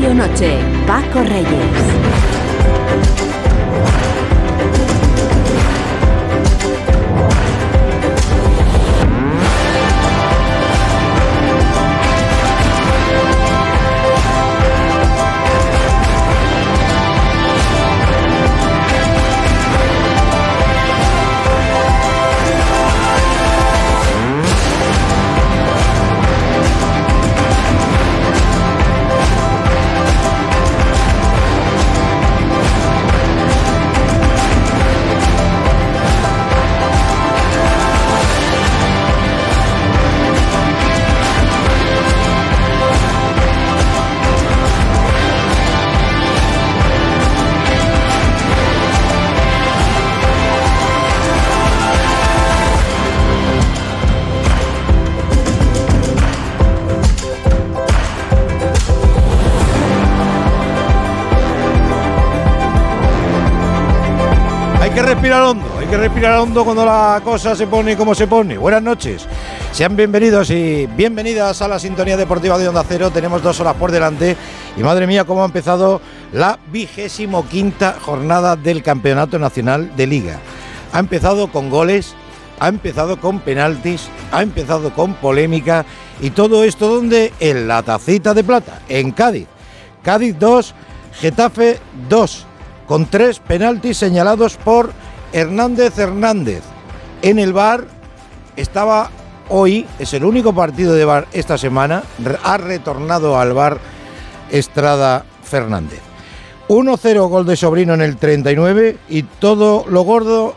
Radio 0.00 0.14
Noche, 0.14 0.56
Paco 0.86 1.22
Reyes. 1.22 1.99
Respirar 66.20 66.40
hondo 66.40 66.66
cuando 66.66 66.84
la 66.84 67.22
cosa 67.24 67.56
se 67.56 67.66
pone 67.66 67.96
como 67.96 68.14
se 68.14 68.26
pone. 68.26 68.58
Buenas 68.58 68.82
noches, 68.82 69.26
sean 69.72 69.96
bienvenidos 69.96 70.50
y 70.50 70.86
bienvenidas 70.86 71.62
a 71.62 71.68
la 71.68 71.78
sintonía 71.78 72.18
deportiva 72.18 72.58
de 72.58 72.68
Onda 72.68 72.84
Cero. 72.86 73.10
Tenemos 73.10 73.42
dos 73.42 73.58
horas 73.58 73.74
por 73.76 73.90
delante 73.90 74.36
y 74.76 74.82
madre 74.82 75.06
mía, 75.06 75.24
cómo 75.24 75.40
ha 75.42 75.46
empezado 75.46 76.02
la 76.34 76.58
vigésimo 76.70 77.48
quinta 77.48 77.96
jornada 77.98 78.54
del 78.54 78.82
Campeonato 78.82 79.38
Nacional 79.38 79.96
de 79.96 80.06
Liga. 80.06 80.38
Ha 80.92 80.98
empezado 80.98 81.50
con 81.50 81.70
goles, 81.70 82.14
ha 82.58 82.68
empezado 82.68 83.18
con 83.18 83.40
penaltis, 83.40 84.10
ha 84.30 84.42
empezado 84.42 84.92
con 84.92 85.14
polémica 85.14 85.86
y 86.20 86.28
todo 86.28 86.64
esto 86.64 86.94
donde 86.96 87.32
en 87.40 87.66
la 87.66 87.82
tacita 87.82 88.34
de 88.34 88.44
plata, 88.44 88.82
en 88.90 89.12
Cádiz. 89.12 89.46
Cádiz 90.02 90.36
2, 90.38 90.74
Getafe 91.14 91.78
2 92.10 92.46
con 92.86 93.06
tres 93.06 93.38
penaltis 93.38 93.96
señalados 93.96 94.56
por 94.56 94.92
Hernández 95.32 95.98
Hernández. 95.98 96.62
En 97.22 97.38
el 97.38 97.52
bar 97.52 97.84
estaba 98.56 99.10
hoy, 99.48 99.86
es 99.98 100.14
el 100.14 100.24
único 100.24 100.54
partido 100.54 100.94
de 100.94 101.04
bar 101.04 101.26
esta 101.32 101.58
semana, 101.58 102.02
ha 102.42 102.56
retornado 102.56 103.38
al 103.38 103.52
bar 103.52 103.78
Estrada 104.50 105.24
Fernández. 105.42 106.00
1-0 106.68 107.28
gol 107.28 107.46
de 107.46 107.56
Sobrino 107.56 107.94
en 107.94 108.00
el 108.00 108.16
39 108.16 108.96
y 109.08 109.24
todo 109.24 109.84
lo 109.88 110.02
gordo, 110.02 110.54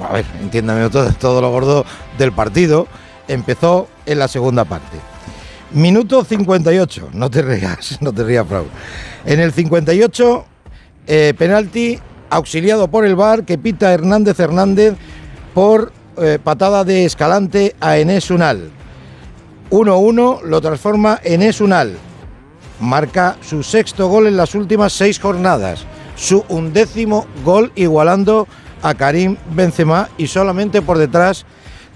a 0.00 0.12
ver, 0.12 0.24
entiéndame, 0.40 0.88
todo, 0.88 1.12
todo 1.12 1.42
lo 1.42 1.50
gordo 1.50 1.84
del 2.16 2.32
partido 2.32 2.86
empezó 3.28 3.88
en 4.06 4.18
la 4.18 4.28
segunda 4.28 4.64
parte. 4.64 4.98
Minuto 5.72 6.24
58, 6.24 7.10
no 7.12 7.30
te 7.30 7.42
rías, 7.42 7.98
no 8.00 8.12
te 8.12 8.24
rías, 8.24 8.46
Frau. 8.46 8.64
En 9.24 9.40
el 9.40 9.52
58 9.52 10.44
eh, 11.06 11.34
penalti 11.36 11.98
auxiliado 12.32 12.88
por 12.88 13.04
el 13.04 13.14
VAR 13.14 13.44
que 13.44 13.58
pita 13.58 13.92
Hernández 13.92 14.40
Hernández 14.40 14.94
por 15.54 15.92
eh, 16.16 16.38
patada 16.42 16.82
de 16.82 17.04
Escalante 17.04 17.76
a 17.78 17.98
Enes 17.98 18.30
Unal. 18.30 18.70
1-1 19.70 20.42
lo 20.42 20.60
transforma 20.60 21.20
Enes 21.22 21.60
Unal. 21.60 21.96
Marca 22.80 23.36
su 23.42 23.62
sexto 23.62 24.08
gol 24.08 24.26
en 24.26 24.36
las 24.36 24.54
últimas 24.54 24.94
seis 24.94 25.20
jornadas. 25.20 25.84
Su 26.16 26.44
undécimo 26.48 27.26
gol 27.44 27.70
igualando 27.74 28.48
a 28.82 28.94
Karim 28.94 29.36
Benzema 29.54 30.08
y 30.16 30.26
solamente 30.26 30.80
por 30.80 30.98
detrás 30.98 31.44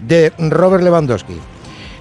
de 0.07 0.33
Robert 0.39 0.85
Lewandowski. 0.85 1.39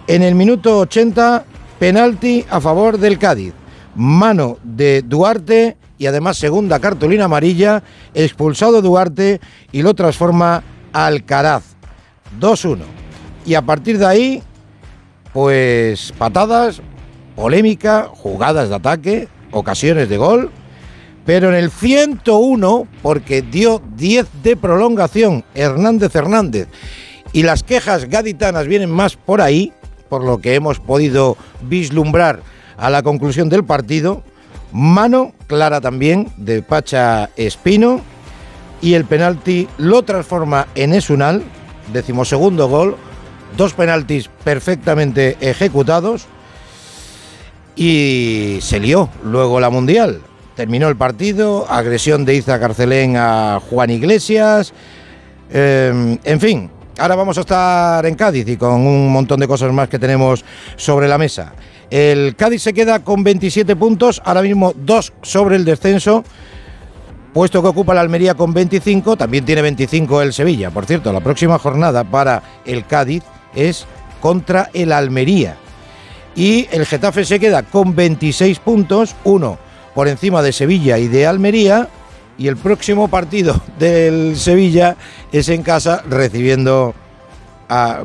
En 0.08 0.24
el 0.24 0.36
minuto 0.36 0.80
80, 0.80 1.46
penalti 1.80 2.46
a 2.50 2.60
favor 2.60 2.98
del 2.98 3.18
Cádiz. 3.18 3.54
Mano 3.96 4.58
de 4.62 5.02
Duarte 5.02 5.78
y 5.98 6.08
además 6.08 6.38
segunda 6.38 6.80
cartulina 6.80 7.26
amarilla, 7.26 7.84
expulsado 8.14 8.82
Duarte 8.82 9.40
y 9.72 9.82
lo 9.82 9.94
transforma 9.94 10.64
Alcaraz. 10.94 11.64
2-1. 12.40 12.80
Y 13.46 13.56
a 13.56 13.62
partir 13.62 13.98
de 13.98 14.06
ahí, 14.06 14.44
pues 15.34 16.14
patadas, 16.18 16.82
polémica, 17.36 18.10
jugadas 18.12 18.70
de 18.70 18.76
ataque, 18.76 19.28
ocasiones 19.52 20.10
de 20.10 20.18
gol. 20.18 20.52
Pero 21.26 21.50
en 21.50 21.56
el 21.56 21.72
101, 21.72 22.88
porque 23.02 23.42
dio 23.42 23.82
10 23.96 24.28
de 24.44 24.56
prolongación 24.56 25.44
Hernández 25.56 26.16
Hernández, 26.16 26.68
y 27.34 27.44
las 27.44 27.64
quejas 27.64 28.06
gaditanas 28.06 28.68
vienen 28.68 28.92
más 28.92 29.16
por 29.16 29.42
ahí, 29.42 29.74
por 30.08 30.24
lo 30.24 30.38
que 30.38 30.54
hemos 30.54 30.80
podido 30.80 31.36
vislumbrar 31.64 32.42
a 32.78 32.90
la 32.90 33.02
conclusión 33.02 33.50
del 33.50 33.64
partido, 33.64 34.24
Mano 34.76 35.32
clara 35.48 35.80
también 35.80 36.28
de 36.36 36.62
Pacha 36.62 37.30
Espino 37.38 38.02
y 38.82 38.96
el 38.96 39.06
penalti 39.06 39.70
lo 39.78 40.04
transforma 40.04 40.68
en 40.76 40.94
Esunal, 40.94 41.44
decimosegundo 41.94 42.68
gol, 42.68 42.98
dos 43.56 43.72
penaltis 43.72 44.30
perfectamente 44.44 45.38
ejecutados 45.40 46.26
y 47.78 48.58
se 48.60 48.82
lió 48.82 49.08
luego 49.24 49.62
la 49.62 49.70
Mundial. 49.70 50.20
Terminó 50.58 50.90
el 50.90 50.98
partido, 50.98 51.66
agresión 51.72 52.26
de 52.26 52.36
Iza 52.36 52.60
Carcelén 52.60 53.16
a 53.16 53.62
Juan 53.70 53.92
Iglesias, 53.92 54.74
em, 55.54 56.18
en 56.22 56.40
fin, 56.42 56.70
ahora 56.98 57.16
vamos 57.16 57.38
a 57.38 57.42
estar 57.42 58.06
en 58.06 58.16
Cádiz 58.16 58.46
y 58.50 58.58
con 58.58 58.74
un 58.74 59.10
montón 59.10 59.40
de 59.40 59.48
cosas 59.48 59.72
más 59.72 59.88
que 59.88 60.00
tenemos 60.00 60.44
sobre 60.76 61.08
la 61.08 61.18
mesa. 61.18 61.54
El 61.90 62.36
Cádiz 62.36 62.64
se 62.64 62.74
queda 62.74 63.04
con 63.04 63.24
27 63.24 63.76
puntos, 63.76 64.22
ahora 64.26 64.42
mismo 64.42 64.74
dos 64.76 65.14
sobre 65.22 65.56
el 65.56 65.66
descenso, 65.66 66.24
puesto 67.34 67.62
que 67.62 67.68
ocupa 67.68 67.94
la 67.94 68.02
Almería 68.02 68.34
con 68.34 68.54
25, 68.54 69.18
también 69.18 69.46
tiene 69.46 69.62
25 69.62 70.22
el 70.22 70.34
Sevilla. 70.34 70.72
Por 70.72 70.86
cierto, 70.86 71.14
la 71.14 71.20
próxima 71.20 71.60
jornada 71.60 72.04
para 72.04 72.42
el 72.66 72.86
Cádiz 72.86 73.24
es 73.56 73.86
contra 74.22 74.70
el 74.74 74.92
Almería. 74.92 75.58
Y 76.36 76.68
el 76.72 76.86
Getafe 76.86 77.24
se 77.24 77.40
queda 77.40 77.64
con 77.64 77.96
26 77.96 78.60
puntos, 78.60 79.16
uno 79.24 79.58
por 79.94 80.08
encima 80.08 80.42
de 80.42 80.52
Sevilla 80.52 80.98
y 80.98 81.08
de 81.08 81.26
Almería. 81.26 81.88
Y 82.38 82.48
el 82.48 82.58
próximo 82.58 83.08
partido 83.08 83.62
del 83.80 84.36
Sevilla 84.36 84.98
es 85.32 85.48
en 85.50 85.64
casa 85.64 86.04
recibiendo 86.10 86.94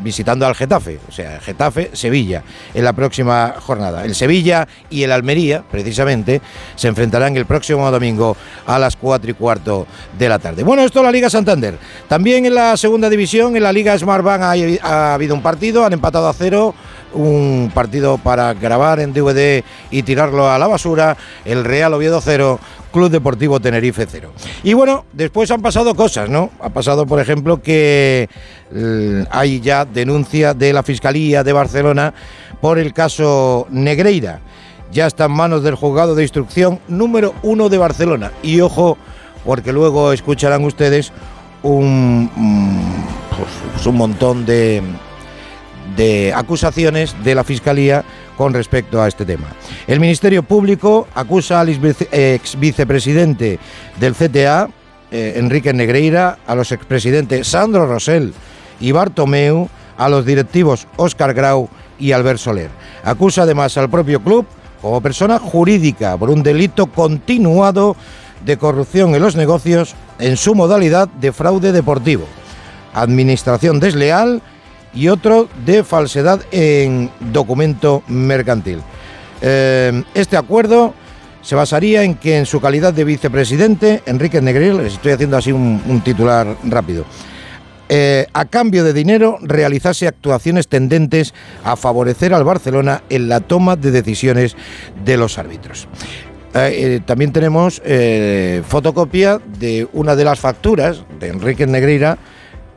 visitando 0.01 0.47
al 0.47 0.55
Getafe, 0.55 0.99
o 1.09 1.13
sea, 1.13 1.41
Getafe-Sevilla 1.41 2.43
en 2.75 2.85
la 2.85 2.93
próxima 2.93 3.55
jornada. 3.59 4.05
El 4.05 4.15
Sevilla 4.15 4.67
y 4.89 5.03
el 5.03 5.13
Almería, 5.13 5.63
precisamente, 5.71 6.41
se 6.77 6.89
enfrentarán 6.89 7.37
el 7.37 7.47
próximo 7.47 7.91
domingo 7.91 8.37
a 8.67 8.79
las 8.79 8.97
4 8.97 9.31
y 9.31 9.35
cuarto 9.35 9.87
de 10.19 10.29
la 10.29 10.39
tarde. 10.39 10.63
Bueno, 10.63 10.83
esto 10.83 11.01
es 11.01 11.05
la 11.05 11.13
Liga 11.13 11.29
Santander. 11.29 11.79
También 12.09 12.47
en 12.47 12.55
la 12.55 12.77
segunda 12.77 13.11
división, 13.11 13.57
en 13.57 13.63
la 13.63 13.73
Liga 13.73 13.99
Smartbank 13.99 14.43
ha, 14.43 14.55
ha 14.83 15.15
habido 15.15 15.35
un 15.35 15.43
partido, 15.43 15.85
han 15.85 15.93
empatado 15.93 16.29
a 16.29 16.33
cero 16.33 16.75
un 17.13 17.71
partido 17.75 18.19
para 18.19 18.55
grabar 18.55 19.01
en 19.01 19.13
DVD 19.13 19.65
y 19.91 20.03
tirarlo 20.03 20.51
a 20.51 20.59
la 20.59 20.67
basura, 20.67 21.17
el 21.45 21.65
Real 21.65 21.95
Oviedo 21.95 22.21
0, 22.21 22.59
Club 22.93 23.11
Deportivo 23.11 23.61
Tenerife 23.61 24.07
0. 24.09 24.33
Y 24.63 24.75
bueno, 24.75 25.05
después 25.13 25.51
han 25.51 25.63
pasado 25.63 25.95
cosas, 25.95 26.29
¿no? 26.29 26.51
Ha 26.61 26.71
pasado, 26.71 27.07
por 27.07 27.21
ejemplo, 27.21 27.63
que 27.63 28.29
eh, 28.75 29.25
hay 29.31 29.61
ya 29.61 29.85
denuncia 29.85 30.55
de 30.55 30.73
la 30.73 30.83
Fiscalía 30.83 31.45
de 31.45 31.53
Barcelona 31.53 32.15
por 32.61 32.79
el 32.79 32.93
caso 32.93 33.67
Negreira. 33.71 34.41
Ya 34.93 35.07
está 35.07 35.27
en 35.27 35.33
manos 35.33 35.63
del 35.63 35.77
juzgado 35.77 36.15
de 36.15 36.23
instrucción 36.23 36.81
número 36.89 37.35
uno 37.43 37.69
de 37.69 37.79
Barcelona. 37.79 38.33
Y 38.43 38.61
ojo, 38.61 38.99
porque 39.45 39.73
luego 39.73 40.13
escucharán 40.13 40.65
ustedes 40.65 41.13
un, 41.63 42.29
pues, 43.75 43.87
un 43.87 43.97
montón 43.97 44.45
de, 44.47 44.83
de 45.97 46.33
acusaciones 46.35 47.15
de 47.25 47.35
la 47.35 47.45
Fiscalía 47.45 48.05
con 48.37 48.55
respecto 48.55 49.03
a 49.03 49.09
este 49.09 49.25
tema. 49.25 49.49
El 49.87 50.01
Ministerio 50.01 50.43
Público 50.43 51.09
acusa 51.15 51.61
al 51.61 51.69
ex 51.69 52.59
vicepresidente 52.59 53.59
del 53.99 54.15
CTA, 54.15 54.69
eh, 55.11 55.35
Enrique 55.37 55.73
Negreira, 55.73 56.39
a 56.47 56.55
los 56.55 56.73
expresidentes 56.73 57.49
Sandro 57.49 57.87
Rosell 57.87 58.33
y 58.81 58.93
Bartomeu, 58.93 59.69
a 59.99 60.09
los 60.09 60.25
directivos 60.25 60.87
Óscar 60.97 61.35
Grau 61.35 61.69
y 61.99 62.13
Albert 62.13 62.39
Soler. 62.39 62.71
Acusa 63.05 63.43
además 63.43 63.77
al 63.77 63.91
propio 63.91 64.21
club 64.21 64.47
como 64.81 65.01
persona 65.01 65.39
jurídica 65.39 66.17
por 66.17 66.31
un 66.31 66.43
delito 66.43 66.87
continuado 66.87 67.97
de 68.45 68.57
corrupción 68.57 69.15
en 69.15 69.23
los 69.23 69.37
negocios 69.37 69.95
en 70.19 70.37
su 70.37 70.55
modalidad 70.55 71.09
de 71.09 71.33
fraude 71.33 71.73
deportivo, 71.73 72.25
administración 72.95 73.81
desleal 73.81 74.43
y 74.95 75.09
otro 75.09 75.49
de 75.65 75.85
falsedad 75.85 76.41
en 76.51 77.11
documento 77.33 78.03
mercantil. 78.09 78.81
Eh, 79.43 80.03
este 80.15 80.37
acuerdo 80.37 80.95
se 81.43 81.55
basaría 81.55 82.03
en 82.03 82.17
que 82.17 82.37
en 82.37 82.47
su 82.47 82.61
calidad 82.61 82.93
de 82.93 83.05
vicepresidente, 83.05 84.03
Enrique 84.07 84.41
Negril, 84.41 84.77
les 84.79 84.95
estoy 84.95 85.13
haciendo 85.13 85.37
así 85.37 85.53
un, 85.53 86.03
titular 86.05 86.57
rápido, 86.65 87.05
eh, 87.89 88.27
a 88.33 88.45
cambio 88.45 88.85
de 88.85 88.93
dinero 88.93 89.39
realizase 89.41 90.07
actuaciones 90.07 90.69
tendentes 90.69 91.35
a 91.65 91.77
favorecer 91.77 92.35
al 92.35 92.45
Barcelona 92.45 93.03
en 93.09 93.29
la 93.29 93.41
toma 93.41 93.77
de 93.77 93.91
decisiones 93.91 94.57
de 95.05 95.17
los 95.17 95.39
árbitros. 95.39 95.89
Eh, 96.53 97.01
también 97.07 97.33
tenemos 97.33 97.81
fotocopia 98.67 99.41
de 99.59 99.89
una 99.93 100.17
de 100.17 100.25
las 100.25 100.41
facturas 100.41 101.05
de 101.21 101.29
Enrique 101.29 101.67
Negreira 101.67 102.19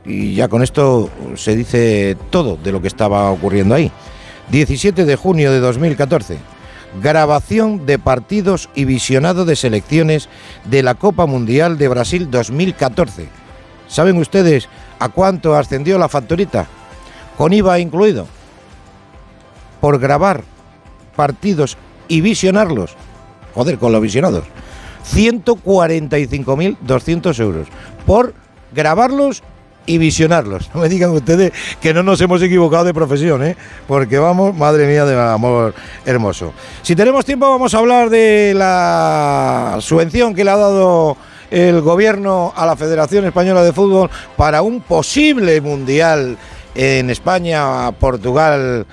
y 0.04 0.34
ya 0.34 0.48
con 0.48 0.62
esto 0.62 1.08
se 1.36 1.56
dice 1.56 2.16
todo 2.30 2.58
de 2.62 2.72
lo 2.72 2.82
que 2.82 2.88
estaba 2.88 3.30
ocurriendo 3.30 3.74
ahí. 3.74 3.90
17 4.50 5.04
de 5.04 5.16
junio 5.16 5.52
de 5.52 5.60
2014. 5.60 6.38
Grabación 7.02 7.84
de 7.86 7.98
partidos 7.98 8.68
y 8.74 8.84
visionado 8.84 9.44
de 9.44 9.56
selecciones 9.56 10.28
de 10.64 10.82
la 10.82 10.94
Copa 10.94 11.26
Mundial 11.26 11.76
de 11.78 11.88
Brasil 11.88 12.30
2014. 12.30 13.28
¿Saben 13.88 14.16
ustedes 14.18 14.68
a 14.98 15.08
cuánto 15.08 15.56
ascendió 15.56 15.98
la 15.98 16.08
facturita? 16.08 16.66
Con 17.36 17.52
IVA 17.52 17.80
incluido. 17.80 18.28
Por 19.80 19.98
grabar 19.98 20.44
partidos 21.16 21.76
y 22.08 22.20
visionarlos. 22.20 22.94
Joder, 23.54 23.78
con 23.78 23.92
los 23.92 24.02
visionados. 24.02 24.44
145.200 25.12 27.40
euros. 27.40 27.68
Por 28.06 28.34
grabarlos 28.72 29.42
y 29.86 29.98
visionarlos. 29.98 30.70
No 30.74 30.80
me 30.80 30.88
digan 30.88 31.10
ustedes 31.10 31.52
que 31.80 31.94
no 31.94 32.02
nos 32.02 32.20
hemos 32.20 32.42
equivocado 32.42 32.84
de 32.84 32.92
profesión, 32.92 33.44
¿eh? 33.44 33.56
porque 33.86 34.18
vamos, 34.18 34.54
madre 34.54 34.86
mía, 34.86 35.04
de 35.04 35.18
amor 35.20 35.74
hermoso. 36.04 36.52
Si 36.82 36.96
tenemos 36.96 37.24
tiempo, 37.24 37.48
vamos 37.48 37.74
a 37.74 37.78
hablar 37.78 38.10
de 38.10 38.52
la 38.56 39.78
subvención 39.80 40.34
que 40.34 40.44
le 40.44 40.50
ha 40.50 40.56
dado 40.56 41.16
el 41.50 41.80
gobierno 41.80 42.52
a 42.56 42.66
la 42.66 42.76
Federación 42.76 43.24
Española 43.24 43.62
de 43.62 43.72
Fútbol 43.72 44.10
para 44.36 44.62
un 44.62 44.80
posible 44.80 45.60
mundial 45.60 46.36
en 46.74 47.10
España, 47.10 47.92
Portugal 47.92 48.86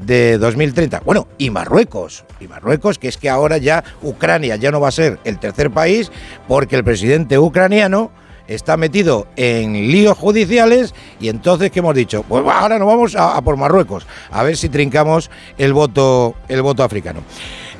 de 0.00 0.38
2030. 0.38 1.02
Bueno, 1.04 1.28
y 1.38 1.50
Marruecos, 1.50 2.24
y 2.40 2.48
Marruecos, 2.48 2.98
que 2.98 3.08
es 3.08 3.16
que 3.16 3.28
ahora 3.28 3.58
ya 3.58 3.84
Ucrania 4.02 4.56
ya 4.56 4.70
no 4.70 4.80
va 4.80 4.88
a 4.88 4.92
ser 4.92 5.18
el 5.24 5.38
tercer 5.38 5.70
país 5.70 6.10
porque 6.46 6.76
el 6.76 6.84
presidente 6.84 7.38
ucraniano 7.38 8.10
está 8.48 8.76
metido 8.76 9.28
en 9.36 9.74
líos 9.92 10.18
judiciales 10.18 10.94
y 11.20 11.28
entonces, 11.28 11.70
¿qué 11.70 11.78
hemos 11.78 11.94
dicho? 11.94 12.24
Pues 12.28 12.44
ahora 12.46 12.78
nos 12.78 12.88
vamos 12.88 13.14
a, 13.14 13.40
por 13.42 13.56
Marruecos, 13.56 14.06
a 14.30 14.42
ver 14.42 14.56
si 14.56 14.68
trincamos 14.68 15.30
el 15.58 15.72
voto, 15.72 16.34
el 16.48 16.62
voto 16.62 16.82
africano. 16.82 17.20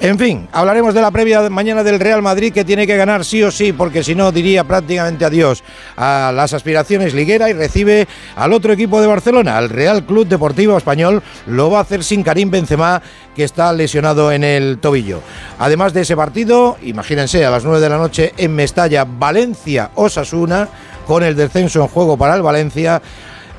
En 0.00 0.16
fin, 0.16 0.46
hablaremos 0.52 0.94
de 0.94 1.00
la 1.00 1.10
previa 1.10 1.50
mañana 1.50 1.82
del 1.82 1.98
Real 1.98 2.22
Madrid 2.22 2.52
que 2.52 2.64
tiene 2.64 2.86
que 2.86 2.96
ganar 2.96 3.24
sí 3.24 3.42
o 3.42 3.50
sí, 3.50 3.72
porque 3.72 4.04
si 4.04 4.14
no 4.14 4.30
diría 4.30 4.62
prácticamente 4.62 5.24
adiós 5.24 5.64
a 5.96 6.30
las 6.32 6.52
aspiraciones 6.52 7.14
liguera 7.14 7.50
y 7.50 7.52
recibe 7.52 8.06
al 8.36 8.52
otro 8.52 8.72
equipo 8.72 9.00
de 9.00 9.08
Barcelona, 9.08 9.58
al 9.58 9.70
Real 9.70 10.06
Club 10.06 10.28
Deportivo 10.28 10.78
Español. 10.78 11.20
Lo 11.48 11.68
va 11.72 11.78
a 11.78 11.82
hacer 11.82 12.04
sin 12.04 12.22
Karim 12.22 12.48
Benzema, 12.48 13.02
que 13.34 13.42
está 13.42 13.72
lesionado 13.72 14.30
en 14.30 14.44
el 14.44 14.78
tobillo. 14.78 15.20
Además 15.58 15.92
de 15.92 16.02
ese 16.02 16.14
partido, 16.14 16.76
imagínense, 16.82 17.44
a 17.44 17.50
las 17.50 17.64
9 17.64 17.80
de 17.80 17.88
la 17.88 17.98
noche 17.98 18.34
en 18.36 18.54
Mestalla, 18.54 19.04
Valencia-Osasuna, 19.04 20.68
con 21.08 21.24
el 21.24 21.34
descenso 21.34 21.82
en 21.82 21.88
juego 21.88 22.16
para 22.16 22.36
el 22.36 22.42
Valencia. 22.42 23.02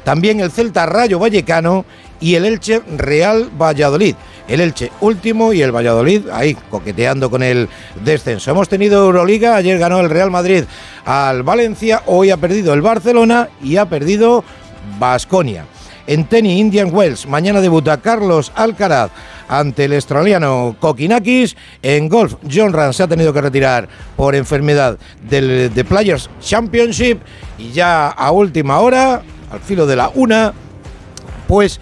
También 0.06 0.40
el 0.40 0.52
Celta 0.52 0.86
Rayo 0.86 1.20
Vallecano 1.20 1.84
y 2.22 2.36
el 2.36 2.46
Elche 2.46 2.82
Real 2.96 3.50
Valladolid. 3.62 4.16
El 4.50 4.62
Elche 4.62 4.92
último 5.02 5.54
y 5.54 5.62
el 5.62 5.72
Valladolid 5.72 6.28
ahí 6.34 6.56
coqueteando 6.70 7.30
con 7.30 7.44
el 7.44 7.70
descenso. 8.04 8.50
Hemos 8.50 8.68
tenido 8.68 9.06
Euroliga, 9.06 9.56
ayer 9.56 9.78
ganó 9.78 10.00
el 10.00 10.10
Real 10.10 10.32
Madrid 10.32 10.64
al 11.06 11.44
Valencia, 11.44 12.02
hoy 12.08 12.32
ha 12.32 12.38
perdido 12.38 12.74
el 12.74 12.82
Barcelona 12.82 13.50
y 13.62 13.78
ha 13.78 13.88
perdido 13.88 14.44
Basconia. 14.98 15.66
En 16.08 16.26
tenis, 16.26 16.60
Indian 16.60 16.90
Wells, 16.92 17.28
mañana 17.28 17.62
debuta 17.62 18.02
Carlos 18.02 18.52
Alcaraz 18.56 19.12
ante 19.48 19.86
el 19.86 19.94
australiano 19.94 20.76
Kokinakis. 20.80 21.56
En 21.84 22.10
golf, 22.10 22.34
John 22.52 22.74
Rand 22.74 22.94
se 22.94 23.04
ha 23.04 23.08
tenido 23.08 23.32
que 23.32 23.42
retirar 23.42 23.88
por 24.16 24.34
enfermedad 24.34 24.98
del 25.30 25.70
Players 25.88 26.28
Championship. 26.42 27.20
Y 27.60 27.72
ya 27.74 28.08
a 28.08 28.32
última 28.32 28.80
hora, 28.80 29.22
al 29.52 29.60
filo 29.60 29.86
de 29.86 29.96
la 29.96 30.10
una, 30.10 30.52
pues 31.48 31.80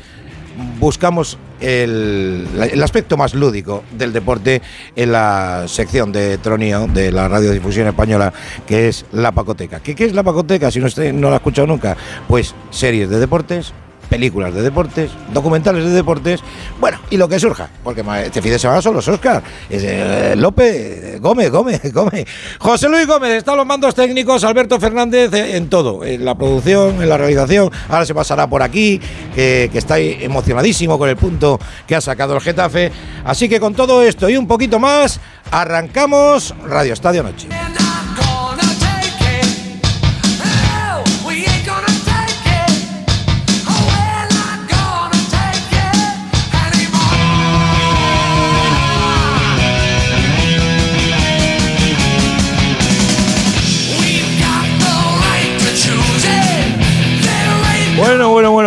buscamos 0.77 1.37
el, 1.59 2.47
aspecto 2.83 3.17
más 3.17 3.33
lúdico 3.33 3.83
del 3.91 4.13
deporte 4.13 4.61
en 4.95 5.11
la 5.11 5.65
sección 5.67 6.11
de 6.11 6.37
Tronío 6.37 6.87
de 6.87 7.11
la 7.11 7.27
radiodifusión 7.27 7.87
española, 7.87 8.33
que 8.65 8.87
es 8.87 9.05
La 9.11 9.31
Pacoteca. 9.31 9.79
¿Qué, 9.79 9.95
qué 9.95 10.05
es 10.05 10.13
La 10.13 10.23
Pacoteca? 10.23 10.71
Si 10.71 10.79
no, 10.79 10.87
no 11.13 11.29
la 11.29 11.35
ha 11.35 11.37
escuchado 11.37 11.67
nunca, 11.67 11.97
pues 12.27 12.55
series 12.69 13.09
de 13.09 13.19
deportes, 13.19 13.73
películas 14.07 14.53
de 14.53 14.61
deportes, 14.61 15.11
documentales 15.33 15.85
de 15.85 15.91
deportes, 15.91 16.41
bueno, 16.79 16.99
y 17.09 17.17
lo 17.17 17.27
que 17.27 17.39
surja, 17.39 17.69
porque 17.83 18.03
este 18.23 18.41
fin 18.41 18.51
de 18.51 18.59
semana 18.59 18.81
son 18.81 18.95
los 18.95 19.07
Oscars. 19.07 19.43
Eh, 19.69 20.33
López, 20.37 21.21
Gómez, 21.21 21.51
Gómez, 21.51 21.93
Gómez. 21.93 22.25
José 22.59 22.89
Luis 22.89 23.05
Gómez 23.07 23.31
está 23.31 23.51
en 23.51 23.57
los 23.57 23.65
mandos 23.65 23.95
técnicos, 23.95 24.43
Alberto 24.43 24.79
Fernández 24.79 25.33
eh, 25.33 25.57
en 25.57 25.69
todo, 25.69 26.03
en 26.03 26.25
la 26.25 26.35
producción, 26.35 27.01
en 27.01 27.09
la 27.09 27.17
realización. 27.17 27.69
Ahora 27.89 28.05
se 28.05 28.13
pasará 28.13 28.47
por 28.47 28.63
aquí, 28.63 28.99
que, 29.35 29.69
que 29.71 29.77
está 29.77 29.99
emocionadísimo 29.99 30.97
con 30.97 31.09
el 31.09 31.17
punto 31.17 31.59
que 31.85 31.95
ha 31.95 32.01
sacado 32.01 32.35
el 32.35 32.41
Getafe. 32.41 32.91
Así 33.25 33.49
que 33.49 33.59
con 33.59 33.73
todo 33.73 34.03
esto 34.03 34.29
y 34.29 34.37
un 34.37 34.47
poquito 34.47 34.79
más, 34.79 35.19
arrancamos 35.51 36.53
Radio 36.65 36.93
Estadio 36.93 37.23
Noche. 37.23 37.47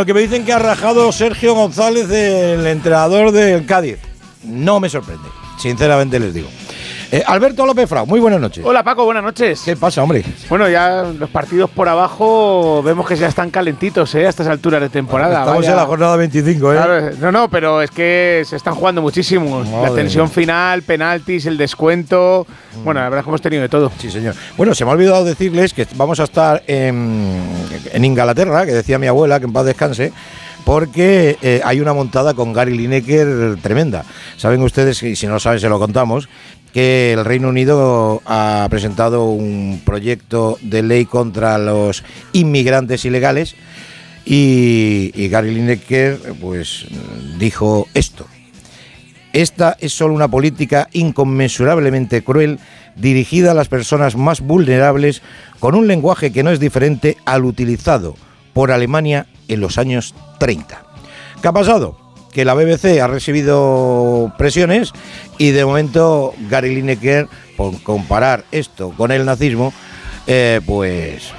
Bueno, 0.00 0.06
que 0.06 0.14
me 0.14 0.20
dicen 0.22 0.46
que 0.46 0.52
ha 0.54 0.58
rajado 0.58 1.12
Sergio 1.12 1.54
González, 1.54 2.08
el 2.08 2.66
entrenador 2.66 3.32
del 3.32 3.66
Cádiz. 3.66 3.98
No 4.44 4.80
me 4.80 4.88
sorprende, 4.88 5.28
sinceramente 5.58 6.18
les 6.18 6.32
digo. 6.32 6.48
Eh, 7.12 7.24
Alberto 7.26 7.66
López 7.66 7.88
Frau, 7.88 8.06
muy 8.06 8.20
buenas 8.20 8.40
noches. 8.40 8.64
Hola 8.64 8.84
Paco, 8.84 9.04
buenas 9.04 9.24
noches. 9.24 9.62
¿Qué 9.64 9.74
pasa, 9.76 10.00
hombre? 10.00 10.24
Bueno, 10.48 10.68
ya 10.68 11.02
los 11.02 11.28
partidos 11.28 11.68
por 11.68 11.88
abajo 11.88 12.84
vemos 12.84 13.08
que 13.08 13.16
ya 13.16 13.26
están 13.26 13.50
calentitos 13.50 14.14
¿eh? 14.14 14.26
a 14.26 14.28
estas 14.28 14.46
alturas 14.46 14.80
de 14.80 14.90
temporada. 14.90 15.40
Estamos 15.40 15.66
en 15.66 15.74
la 15.74 15.86
jornada 15.86 16.16
25, 16.16 16.72
¿eh? 16.72 17.12
no, 17.18 17.32
no, 17.32 17.50
pero 17.50 17.82
es 17.82 17.90
que 17.90 18.44
se 18.46 18.54
están 18.54 18.76
jugando 18.76 19.02
muchísimo. 19.02 19.64
la 19.82 19.92
tensión 19.92 20.30
final, 20.30 20.82
penaltis, 20.82 21.46
el 21.46 21.56
descuento. 21.56 22.46
Mm. 22.76 22.84
Bueno, 22.84 23.00
la 23.00 23.06
verdad 23.06 23.18
es 23.20 23.24
que 23.24 23.30
hemos 23.30 23.42
tenido 23.42 23.62
de 23.62 23.68
todo. 23.68 23.90
Sí, 23.98 24.08
señor. 24.08 24.36
Bueno, 24.56 24.72
se 24.76 24.84
me 24.84 24.92
ha 24.92 24.94
olvidado 24.94 25.24
decirles 25.24 25.74
que 25.74 25.88
vamos 25.96 26.20
a 26.20 26.24
estar 26.24 26.62
en, 26.68 27.42
en 27.92 28.04
Inglaterra, 28.04 28.64
que 28.64 28.72
decía 28.72 29.00
mi 29.00 29.08
abuela, 29.08 29.40
que 29.40 29.46
en 29.46 29.52
paz 29.52 29.64
descanse 29.64 30.12
porque 30.64 31.36
eh, 31.42 31.60
hay 31.64 31.80
una 31.80 31.92
montada 31.92 32.34
con 32.34 32.52
Gary 32.52 32.76
Lineker 32.76 33.56
tremenda. 33.62 34.04
Saben 34.36 34.62
ustedes, 34.62 35.02
y 35.02 35.16
si 35.16 35.26
no 35.26 35.34
lo 35.34 35.40
saben 35.40 35.60
se 35.60 35.68
lo 35.68 35.78
contamos, 35.78 36.28
que 36.72 37.12
el 37.12 37.24
Reino 37.24 37.48
Unido 37.48 38.22
ha 38.26 38.66
presentado 38.70 39.24
un 39.30 39.82
proyecto 39.84 40.58
de 40.62 40.82
ley 40.82 41.04
contra 41.04 41.58
los 41.58 42.04
inmigrantes 42.32 43.04
ilegales 43.04 43.56
y, 44.24 45.28
Gary 45.28 45.54
Lineker 45.54 46.18
pues 46.40 46.86
dijo 47.38 47.88
esto. 47.94 48.26
Esta 49.32 49.76
es 49.80 49.92
solo 49.92 50.14
una 50.14 50.28
política 50.28 50.88
inconmensurablemente 50.92 52.22
cruel 52.22 52.58
dirigida 52.96 53.52
a 53.52 53.54
las 53.54 53.68
personas 53.68 54.16
más 54.16 54.40
vulnerables 54.40 55.22
con 55.60 55.74
un 55.74 55.86
lenguaje 55.86 56.32
que 56.32 56.42
no 56.42 56.50
es 56.50 56.58
diferente 56.58 57.16
al 57.24 57.44
utilizado 57.44 58.16
por 58.52 58.72
Alemania 58.72 59.26
en 59.48 59.60
los 59.60 59.78
años 59.78 60.14
30. 60.38 60.82
¿Qué 61.40 61.48
ha 61.48 61.52
pasado? 61.52 62.09
Que 62.32 62.44
la 62.44 62.54
BBC 62.54 63.00
ha 63.00 63.06
recibido 63.06 64.32
presiones 64.38 64.92
y 65.38 65.50
de 65.50 65.64
momento 65.64 66.34
Gary 66.48 66.74
Lineker, 66.74 67.28
por 67.56 67.82
comparar 67.82 68.44
esto 68.52 68.90
con 68.96 69.10
el 69.10 69.24
nazismo, 69.24 69.72
eh, 70.26 70.60
pues, 70.64 71.32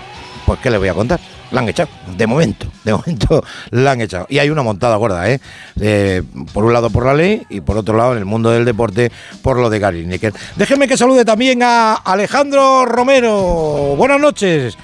pues 0.46 0.60
¿qué 0.60 0.70
le 0.70 0.78
voy 0.78 0.90
a 0.90 0.94
contar? 0.94 1.20
la 1.52 1.62
han 1.62 1.70
echado. 1.70 1.90
De 2.18 2.28
momento, 2.28 2.68
de 2.84 2.94
momento 2.94 3.44
la 3.70 3.92
han 3.92 4.02
echado. 4.02 4.26
Y 4.30 4.40
hay 4.40 4.50
una 4.50 4.64
montada 4.64 4.96
gorda, 4.96 5.30
¿eh? 5.30 5.40
Eh, 5.80 6.24
por 6.54 6.66
un 6.66 6.74
lado 6.74 6.90
por 6.90 7.06
la 7.06 7.14
ley 7.14 7.44
y 7.50 7.62
por 7.62 7.78
otro 7.78 7.96
lado 7.96 8.14
en 8.14 8.20
el 8.20 8.26
mundo 8.26 8.50
del 8.50 8.66
deporte 8.66 9.12
por 9.42 9.60
lo 9.60 9.70
de 9.70 9.80
Gary 9.80 10.02
Lineker. 10.02 10.34
Déjenme 10.56 10.88
que 10.88 10.98
salude 10.98 11.26
también 11.26 11.62
a 11.64 11.94
Alejandro 11.94 12.86
Romero. 12.86 13.96
Buenas 13.98 14.20
noches, 14.20 14.78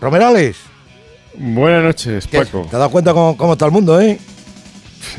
Romerales. 0.00 0.56
Buenas 1.34 1.84
noches. 1.84 2.26
Paco. 2.26 2.66
¿Te 2.70 2.76
das 2.76 2.88
cuenta 2.88 3.12
cómo, 3.12 3.36
cómo 3.36 3.52
está 3.52 3.66
el 3.66 3.72
mundo, 3.72 4.00
eh? 4.00 4.18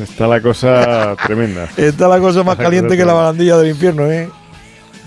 Está 0.02 0.28
la 0.28 0.42
cosa 0.42 1.16
tremenda. 1.26 1.68
Está 1.78 2.08
la 2.08 2.20
cosa 2.20 2.44
más 2.44 2.56
caliente 2.58 2.96
que 2.98 3.06
la 3.06 3.14
barandilla 3.14 3.58
del 3.58 3.70
infierno, 3.70 4.06
¿eh? 4.12 4.30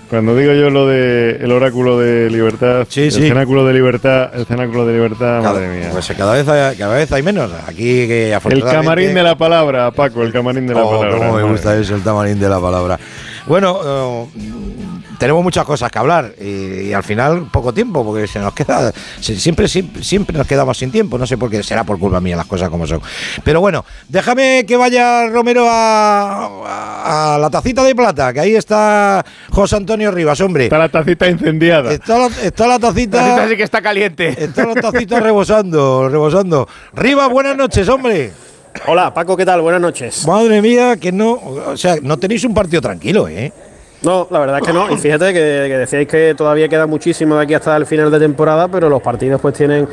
Cuando 0.09 0.35
digo 0.35 0.51
yo 0.51 0.69
lo 0.69 0.87
de 0.87 1.37
el 1.41 1.51
oráculo 1.53 1.97
de 1.97 2.29
libertad, 2.29 2.85
Sí, 2.89 3.03
el 3.03 3.11
sí. 3.13 3.27
cenáculo 3.29 3.65
de 3.65 3.73
libertad, 3.73 4.29
el 4.35 4.45
cenáculo 4.45 4.85
de 4.85 4.91
libertad, 4.93 5.41
madre 5.41 5.69
mía. 5.69 5.89
Pues 5.93 6.11
cada 6.17 6.33
vez, 6.33 6.45
hay, 6.49 6.75
cada 6.75 6.95
vez 6.95 7.09
hay 7.13 7.23
menos. 7.23 7.49
Aquí 7.65 8.07
que 8.07 8.33
el 8.49 8.61
camarín 8.65 9.13
de 9.13 9.23
la 9.23 9.35
palabra, 9.37 9.89
Paco, 9.91 10.21
el 10.23 10.33
camarín 10.33 10.67
de 10.67 10.73
la 10.73 10.83
Oh, 10.83 10.99
palabra. 10.99 11.17
cómo 11.17 11.37
me 11.37 11.43
gusta 11.43 11.77
eso, 11.77 11.95
el 11.95 12.01
tamarín 12.03 12.37
de 12.41 12.49
la 12.49 12.59
palabra. 12.59 12.99
Bueno, 13.47 13.79
eh, 13.85 14.25
tenemos 15.21 15.43
muchas 15.43 15.65
cosas 15.65 15.91
que 15.91 15.99
hablar 15.99 16.33
y, 16.41 16.87
y 16.89 16.93
al 16.93 17.03
final 17.03 17.45
poco 17.51 17.71
tiempo, 17.71 18.03
porque 18.03 18.25
se 18.25 18.39
nos 18.39 18.55
queda, 18.55 18.91
se- 19.19 19.39
siempre, 19.39 19.67
siempre, 19.67 20.03
siempre 20.03 20.35
nos 20.35 20.47
quedamos 20.47 20.75
sin 20.79 20.89
tiempo. 20.91 21.15
No 21.19 21.27
sé 21.27 21.37
por 21.37 21.47
qué, 21.51 21.61
será 21.61 21.83
por 21.83 21.99
culpa 21.99 22.19
mía 22.19 22.35
las 22.35 22.47
cosas 22.47 22.69
como 22.71 22.87
son. 22.87 23.01
Pero 23.43 23.61
bueno, 23.61 23.85
déjame 24.09 24.65
que 24.67 24.75
vaya 24.77 25.27
Romero 25.27 25.67
a, 25.69 26.47
a- 26.65 27.35
a 27.35 27.37
la 27.37 27.51
tacita 27.51 27.83
de 27.83 27.93
plata, 27.93 28.33
que 28.33 28.39
ahí 28.39 28.55
está 28.55 29.23
José 29.51 29.75
Antonio 29.75 30.09
Rivas, 30.09 30.41
hombre. 30.41 30.63
Está 30.63 30.79
la 30.79 30.89
tacita 30.89 31.29
incendiada. 31.29 31.93
Está 31.93 32.17
la, 32.17 32.25
está 32.41 32.65
la 32.65 32.79
tacita. 32.79 33.29
Esta 33.29 33.47
sí 33.47 33.57
que 33.57 33.63
está 33.63 33.79
caliente. 33.79 34.43
Está 34.43 34.65
la 34.65 34.73
tacita 34.73 35.19
rebosando, 35.19 36.09
rebosando. 36.09 36.67
Rivas, 36.93 37.29
buenas 37.29 37.55
noches, 37.55 37.87
hombre. 37.89 38.31
Hola, 38.87 39.13
Paco, 39.13 39.37
¿qué 39.37 39.45
tal? 39.45 39.61
Buenas 39.61 39.81
noches. 39.81 40.25
Madre 40.25 40.63
mía, 40.63 40.97
que 40.97 41.11
no. 41.11 41.33
O 41.33 41.77
sea, 41.77 41.97
no 42.01 42.17
tenéis 42.17 42.43
un 42.43 42.55
partido 42.55 42.81
tranquilo, 42.81 43.27
¿eh? 43.27 43.53
No, 44.03 44.27
la 44.31 44.39
verdad 44.39 44.59
es 44.59 44.67
que 44.67 44.73
no. 44.73 44.91
Y 44.91 44.97
fíjate 44.97 45.27
que, 45.27 45.65
que 45.67 45.77
decíais 45.77 46.07
que 46.07 46.33
todavía 46.35 46.67
queda 46.67 46.87
muchísimo 46.87 47.35
de 47.35 47.43
aquí 47.43 47.53
hasta 47.53 47.77
el 47.77 47.85
final 47.85 48.09
de 48.09 48.19
temporada, 48.19 48.67
pero 48.67 48.89
los 48.89 49.01
partidos 49.01 49.39
pues 49.39 49.53
tienen 49.53 49.87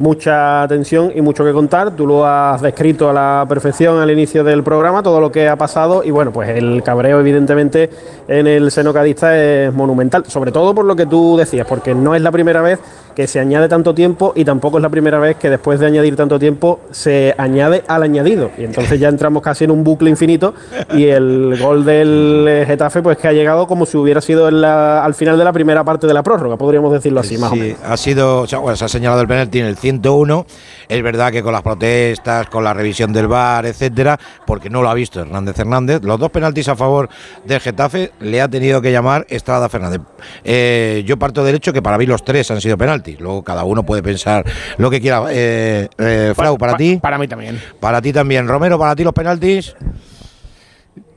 mucha 0.00 0.66
tensión 0.66 1.12
y 1.14 1.20
mucho 1.20 1.44
que 1.44 1.52
contar. 1.52 1.94
Tú 1.94 2.06
lo 2.06 2.26
has 2.26 2.60
descrito 2.62 3.10
a 3.10 3.12
la 3.12 3.46
perfección 3.46 3.98
al 3.98 4.10
inicio 4.10 4.42
del 4.42 4.64
programa, 4.64 5.02
todo 5.02 5.20
lo 5.20 5.30
que 5.30 5.46
ha 5.46 5.56
pasado 5.56 6.02
y 6.02 6.10
bueno, 6.10 6.32
pues 6.32 6.48
el 6.48 6.82
cabreo 6.82 7.20
evidentemente 7.20 7.90
en 8.26 8.46
el 8.46 8.70
seno 8.70 8.94
cadista 8.94 9.38
es 9.38 9.72
monumental, 9.72 10.24
sobre 10.26 10.52
todo 10.52 10.74
por 10.74 10.86
lo 10.86 10.96
que 10.96 11.04
tú 11.04 11.36
decías, 11.36 11.66
porque 11.66 11.94
no 11.94 12.14
es 12.14 12.22
la 12.22 12.32
primera 12.32 12.62
vez 12.62 12.78
que 13.14 13.26
se 13.26 13.40
añade 13.40 13.68
tanto 13.68 13.94
tiempo 13.94 14.32
y 14.36 14.44
tampoco 14.44 14.78
es 14.78 14.82
la 14.82 14.88
primera 14.88 15.18
vez 15.18 15.36
que 15.36 15.50
después 15.50 15.78
de 15.80 15.86
añadir 15.86 16.16
tanto 16.16 16.38
tiempo 16.38 16.80
se 16.90 17.34
añade 17.38 17.82
al 17.88 18.02
añadido 18.02 18.50
y 18.58 18.64
entonces 18.64 18.98
ya 19.00 19.08
entramos 19.08 19.42
casi 19.42 19.64
en 19.64 19.70
un 19.70 19.84
bucle 19.84 20.10
infinito 20.10 20.54
y 20.94 21.04
el 21.06 21.56
gol 21.60 21.84
del 21.84 22.46
eh, 22.48 22.64
Getafe 22.66 23.02
pues 23.02 23.18
que 23.18 23.28
ha 23.28 23.32
llegado 23.32 23.66
como 23.66 23.86
si 23.86 23.96
hubiera 23.96 24.20
sido 24.20 24.48
en 24.48 24.60
la- 24.60 25.04
al 25.04 25.14
final 25.14 25.36
de 25.38 25.44
la 25.44 25.52
primera 25.52 25.84
parte 25.84 26.06
de 26.06 26.14
la 26.14 26.22
prórroga, 26.22 26.56
podríamos 26.56 26.92
decirlo 26.92 27.20
así 27.20 27.36
más 27.38 27.52
o 27.52 27.56
menos. 27.56 27.78
ha 27.84 27.96
sido, 27.96 28.40
o 28.42 28.46
sea, 28.46 28.58
bueno, 28.58 28.76
se 28.76 28.84
ha 28.84 28.88
señalado 28.88 29.20
el 29.22 29.28
penalti 29.28 29.58
en 29.60 29.66
el 29.66 29.76
101. 29.76 30.46
Es 30.90 31.02
verdad 31.02 31.30
que 31.32 31.42
con 31.42 31.52
las 31.52 31.62
protestas, 31.62 32.48
con 32.48 32.64
la 32.64 32.74
revisión 32.74 33.12
del 33.12 33.28
VAR, 33.28 33.64
etcétera, 33.64 34.18
porque 34.46 34.68
no 34.68 34.82
lo 34.82 34.90
ha 34.90 34.94
visto 34.94 35.20
Hernández 35.20 35.58
Hernández, 35.58 36.02
los 36.02 36.18
dos 36.18 36.30
penaltis 36.30 36.68
a 36.68 36.74
favor 36.76 37.08
del 37.44 37.60
Getafe 37.60 38.10
le 38.20 38.40
ha 38.42 38.48
tenido 38.48 38.82
que 38.82 38.90
llamar 38.92 39.24
Estrada 39.30 39.68
Fernández. 39.68 40.00
Eh, 40.44 41.04
yo 41.06 41.16
parto 41.18 41.44
del 41.44 41.54
hecho 41.54 41.72
que 41.72 41.80
para 41.80 41.96
mí 41.96 42.06
los 42.06 42.24
tres 42.24 42.50
han 42.50 42.60
sido 42.60 42.76
penaltis. 42.76 43.20
Luego 43.20 43.42
cada 43.44 43.64
uno 43.64 43.84
puede 43.84 44.02
pensar 44.02 44.44
lo 44.78 44.90
que 44.90 45.00
quiera. 45.00 45.22
Eh, 45.30 45.88
eh, 45.96 46.32
Frau, 46.34 46.58
para 46.58 46.72
Pa- 46.72 46.78
ti. 46.78 46.98
Para 47.00 47.18
mí 47.18 47.28
también. 47.28 47.60
Para 47.78 48.02
ti 48.02 48.12
también. 48.12 48.48
Romero, 48.48 48.78
para 48.78 48.96
ti 48.96 49.04
los 49.04 49.12
penaltis. 49.14 49.74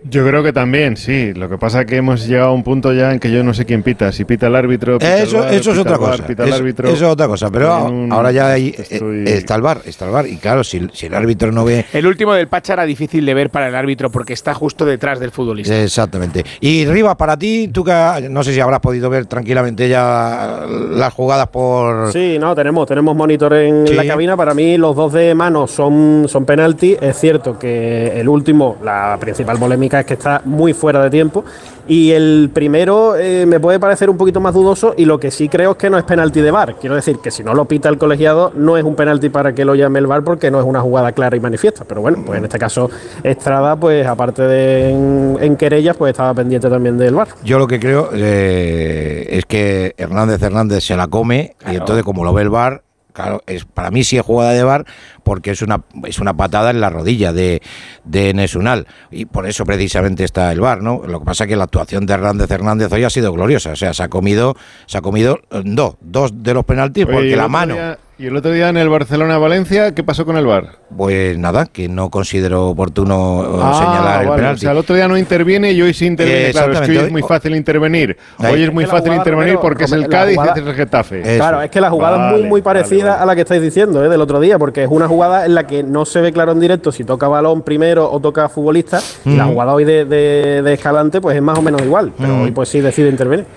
Yo 0.09 0.27
creo 0.27 0.43
que 0.43 0.51
también, 0.51 0.97
sí. 0.97 1.33
Lo 1.33 1.47
que 1.49 1.57
pasa 1.57 1.81
es 1.81 1.85
que 1.87 1.95
hemos 1.95 2.27
llegado 2.27 2.49
a 2.49 2.53
un 2.53 2.63
punto 2.63 2.91
ya 2.93 3.13
en 3.13 3.19
que 3.19 3.31
yo 3.31 3.43
no 3.43 3.53
sé 3.53 3.65
quién 3.65 3.83
pita. 3.83 4.11
Si 4.11 4.25
pita 4.25 4.47
el 4.47 4.55
árbitro, 4.55 4.99
pita 4.99 5.17
el 5.17 5.23
Eso, 5.23 5.47
eso 5.47 5.71
es 5.71 5.77
pita 5.77 5.81
otra 5.81 5.93
el 5.93 5.99
VAR, 6.01 6.11
cosa. 6.11 6.27
pita 6.27 6.43
el 6.43 6.49
Es- 6.49 6.55
árbitro. 6.55 6.87
eso 6.89 6.95
es 7.05 7.11
otra 7.11 7.27
cosa. 7.27 7.49
Pero 7.49 7.85
un- 7.85 8.11
ahora 8.11 8.31
ya 8.31 8.49
hay, 8.51 8.67
eh, 8.69 8.85
estoy- 8.89 9.23
está 9.27 9.55
el 9.55 9.61
bar, 9.61 9.81
está 9.85 10.05
el 10.05 10.11
bar. 10.11 10.27
Y 10.27 10.35
claro, 10.37 10.63
si, 10.63 10.87
si 10.93 11.05
el 11.05 11.15
árbitro 11.15 11.51
no 11.51 11.63
ve. 11.63 11.85
El 11.93 12.05
último 12.05 12.33
del 12.33 12.47
Pacha 12.47 12.73
era 12.73 12.83
difícil 12.85 13.25
de 13.25 13.33
ver 13.33 13.49
para 13.49 13.69
el 13.69 13.75
árbitro 13.75 14.09
porque 14.11 14.33
está 14.33 14.53
justo 14.53 14.85
detrás 14.85 15.19
del 15.21 15.31
futbolista. 15.31 15.81
Exactamente. 15.81 16.43
Y 16.59 16.85
Rivas, 16.85 17.15
para 17.15 17.37
ti, 17.37 17.69
tú 17.71 17.83
que 17.85 18.27
no 18.29 18.43
sé 18.43 18.53
si 18.53 18.59
habrás 18.59 18.81
podido 18.81 19.09
ver 19.09 19.25
tranquilamente 19.25 19.87
ya 19.87 20.65
las 20.91 21.13
jugadas 21.13 21.47
por. 21.47 22.11
Sí, 22.11 22.37
no, 22.39 22.53
tenemos, 22.55 22.87
tenemos 22.87 23.15
monitor 23.15 23.53
en 23.53 23.87
Sí. 23.87 23.93
la 23.93 24.05
cabina. 24.05 24.35
Para 24.35 24.53
mí 24.53 24.77
los 24.77 24.95
dos 24.95 25.13
de 25.13 25.33
mano 25.33 25.65
son, 25.67 26.25
son 26.27 26.45
penalti. 26.45 26.97
Es 26.99 27.17
cierto 27.19 27.57
que 27.57 28.19
el 28.19 28.27
último, 28.27 28.77
la 28.83 29.17
principal 29.19 29.57
polémica 29.57 29.92
es 30.01 30.05
que 30.05 30.13
está 30.13 30.41
muy 30.45 30.73
fuera 30.73 31.03
de 31.03 31.09
tiempo. 31.09 31.43
Y 31.85 32.11
el 32.11 32.49
primero 32.53 33.17
eh, 33.17 33.45
me 33.45 33.59
puede 33.59 33.77
parecer 33.77 34.09
un 34.09 34.17
poquito 34.17 34.39
más 34.39 34.53
dudoso 34.53 34.93
y 34.95 35.03
lo 35.03 35.19
que 35.19 35.31
sí 35.31 35.49
creo 35.49 35.71
es 35.71 35.77
que 35.77 35.89
no 35.89 35.97
es 35.97 36.05
penalti 36.05 36.39
de 36.39 36.49
VAR. 36.49 36.75
Quiero 36.79 36.95
decir 36.95 37.17
que 37.19 37.29
si 37.29 37.43
no 37.43 37.53
lo 37.53 37.65
pita 37.65 37.89
el 37.89 37.97
colegiado 37.97 38.53
no 38.55 38.77
es 38.77 38.85
un 38.85 38.95
penalti 38.95 39.27
para 39.27 39.53
que 39.53 39.65
lo 39.65 39.75
llame 39.75 39.99
el 39.99 40.07
VAR 40.07 40.23
porque 40.23 40.49
no 40.49 40.59
es 40.59 40.65
una 40.65 40.79
jugada 40.79 41.11
clara 41.11 41.35
y 41.35 41.41
manifiesta. 41.41 41.83
Pero 41.83 41.99
bueno, 41.99 42.23
pues 42.25 42.39
en 42.39 42.45
este 42.45 42.57
caso 42.57 42.89
Estrada, 43.21 43.75
pues 43.75 44.07
aparte 44.07 44.43
de 44.43 44.91
en, 44.91 45.37
en 45.41 45.57
querellas, 45.57 45.97
pues 45.97 46.11
estaba 46.11 46.33
pendiente 46.33 46.69
también 46.69 46.97
del 46.97 47.15
VAR. 47.15 47.27
Yo 47.43 47.59
lo 47.59 47.67
que 47.67 47.79
creo 47.81 48.09
eh, 48.13 49.27
es 49.29 49.45
que 49.45 49.93
Hernández 49.97 50.41
Hernández 50.41 50.85
se 50.85 50.95
la 50.95 51.07
come 51.07 51.55
y 51.69 51.75
entonces 51.75 52.05
como 52.05 52.23
lo 52.23 52.33
ve 52.33 52.43
el 52.43 52.49
bar, 52.49 52.83
claro, 53.13 53.41
es 53.47 53.63
para 53.65 53.91
mí 53.91 54.03
sí 54.03 54.17
es 54.17 54.23
jugada 54.23 54.51
de 54.51 54.63
bar 54.63 54.85
porque 55.23 55.51
es 55.51 55.61
una 55.61 55.81
es 56.05 56.19
una 56.19 56.35
patada 56.35 56.71
en 56.71 56.81
la 56.81 56.89
rodilla 56.89 57.31
de, 57.31 57.61
de 58.03 58.33
Nesunal 58.33 58.87
y 59.11 59.25
por 59.25 59.47
eso 59.47 59.63
precisamente 59.65 60.23
está 60.23 60.51
el 60.51 60.59
bar, 60.59 60.81
¿no? 60.81 61.01
Lo 61.07 61.19
que 61.19 61.25
pasa 61.25 61.45
es 61.45 61.47
que 61.47 61.55
la 61.55 61.63
actuación 61.65 62.05
de 62.05 62.13
Hernández 62.15 62.51
Hernández 62.51 62.91
hoy 62.91 63.03
ha 63.03 63.09
sido 63.09 63.31
gloriosa, 63.31 63.71
o 63.71 63.75
sea, 63.75 63.93
se 63.93 64.03
ha 64.03 64.09
comido 64.09 64.55
se 64.87 64.97
ha 64.97 65.01
comido 65.01 65.39
eh, 65.51 65.61
dos, 65.63 65.95
dos 66.01 66.43
de 66.43 66.53
los 66.53 66.65
penaltis 66.65 67.05
Oye, 67.05 67.13
porque 67.13 67.35
la 67.35 67.47
mano 67.47 67.75
día- 67.75 67.97
y 68.17 68.27
el 68.27 68.35
otro 68.37 68.51
día 68.51 68.69
en 68.69 68.77
el 68.77 68.89
Barcelona-Valencia, 68.89 69.93
¿qué 69.95 70.03
pasó 70.03 70.25
con 70.25 70.37
el 70.37 70.45
VAR? 70.45 70.83
pues 70.95 71.35
nada, 71.39 71.65
que 71.65 71.89
no 71.89 72.11
considero 72.11 72.67
oportuno 72.69 73.43
eh, 73.43 73.59
Ah, 73.63 73.73
señalar 73.79 74.21
el 74.21 74.29
vale, 74.29 74.41
penalti. 74.41 74.59
O 74.59 74.61
sea, 74.61 74.71
el 74.73 74.77
otro 74.77 74.95
día 74.95 75.07
no 75.07 75.17
interviene 75.17 75.71
y 75.71 75.81
hoy 75.81 75.91
sí 75.95 76.05
interviene. 76.05 76.49
Eh, 76.49 76.51
claro, 76.51 76.71
es 76.73 76.79
que 76.81 76.83
hoy 76.83 76.89
exactamente. 76.91 77.05
es 77.07 77.11
muy 77.11 77.21
fácil 77.23 77.55
intervenir. 77.55 78.17
Ahí. 78.37 78.53
Hoy 78.53 78.63
es 78.63 78.71
muy 78.73 78.83
Es 78.83 78.91
fácil 78.91 79.11
intervenir 79.13 79.57
porque 79.59 79.85
es 79.85 79.91
el 79.91 80.07
Cádiz 80.07 80.35
jugada- 80.37 80.53
y 80.55 80.61
es 80.61 80.67
el 80.67 80.73
Getafe. 80.75 81.21
Eso. 81.21 81.37
Claro, 81.37 81.61
es 81.63 81.71
que 81.71 81.81
la 81.81 81.89
jugada 81.89 82.27
es 82.29 82.37
muy, 82.39 82.47
muy 82.47 82.61
parecida 82.61 83.09
vale. 83.13 83.23
a 83.23 83.25
la 83.25 83.35
que 83.35 83.41
estáis 83.41 83.61
diciendo 83.63 84.05
¿eh? 84.05 84.09
del 84.09 84.21
otro 84.21 84.39
día, 84.39 84.59
porque 84.59 84.83
es 84.83 84.89
una 84.91 85.07
jugada 85.07 85.47
en 85.47 85.55
la 85.55 85.65
que 85.65 85.81
no 85.81 86.05
se 86.05 86.21
ve 86.21 86.31
claro 86.31 86.51
en 86.51 86.59
directo 86.59 86.91
si 86.91 87.03
toca 87.03 87.27
balón 87.27 87.63
primero 87.63 88.11
o 88.11 88.19
toca 88.19 88.47
futbolista. 88.47 88.99
Y 89.25 89.35
la 89.35 89.45
jugada 89.45 89.73
hoy 89.73 89.85
de, 89.85 90.05
de- 90.05 90.61
de 90.61 90.73
Escalante, 90.73 91.21
pues 91.21 91.35
es 91.35 91.41
más 91.41 91.57
o 91.57 91.63
menos 91.63 91.81
igual, 91.81 92.11
pero 92.19 92.41
hoy 92.43 92.51
pues 92.51 92.69
sí 92.69 92.81
decide 92.81 93.09
intervenir. 93.09 93.47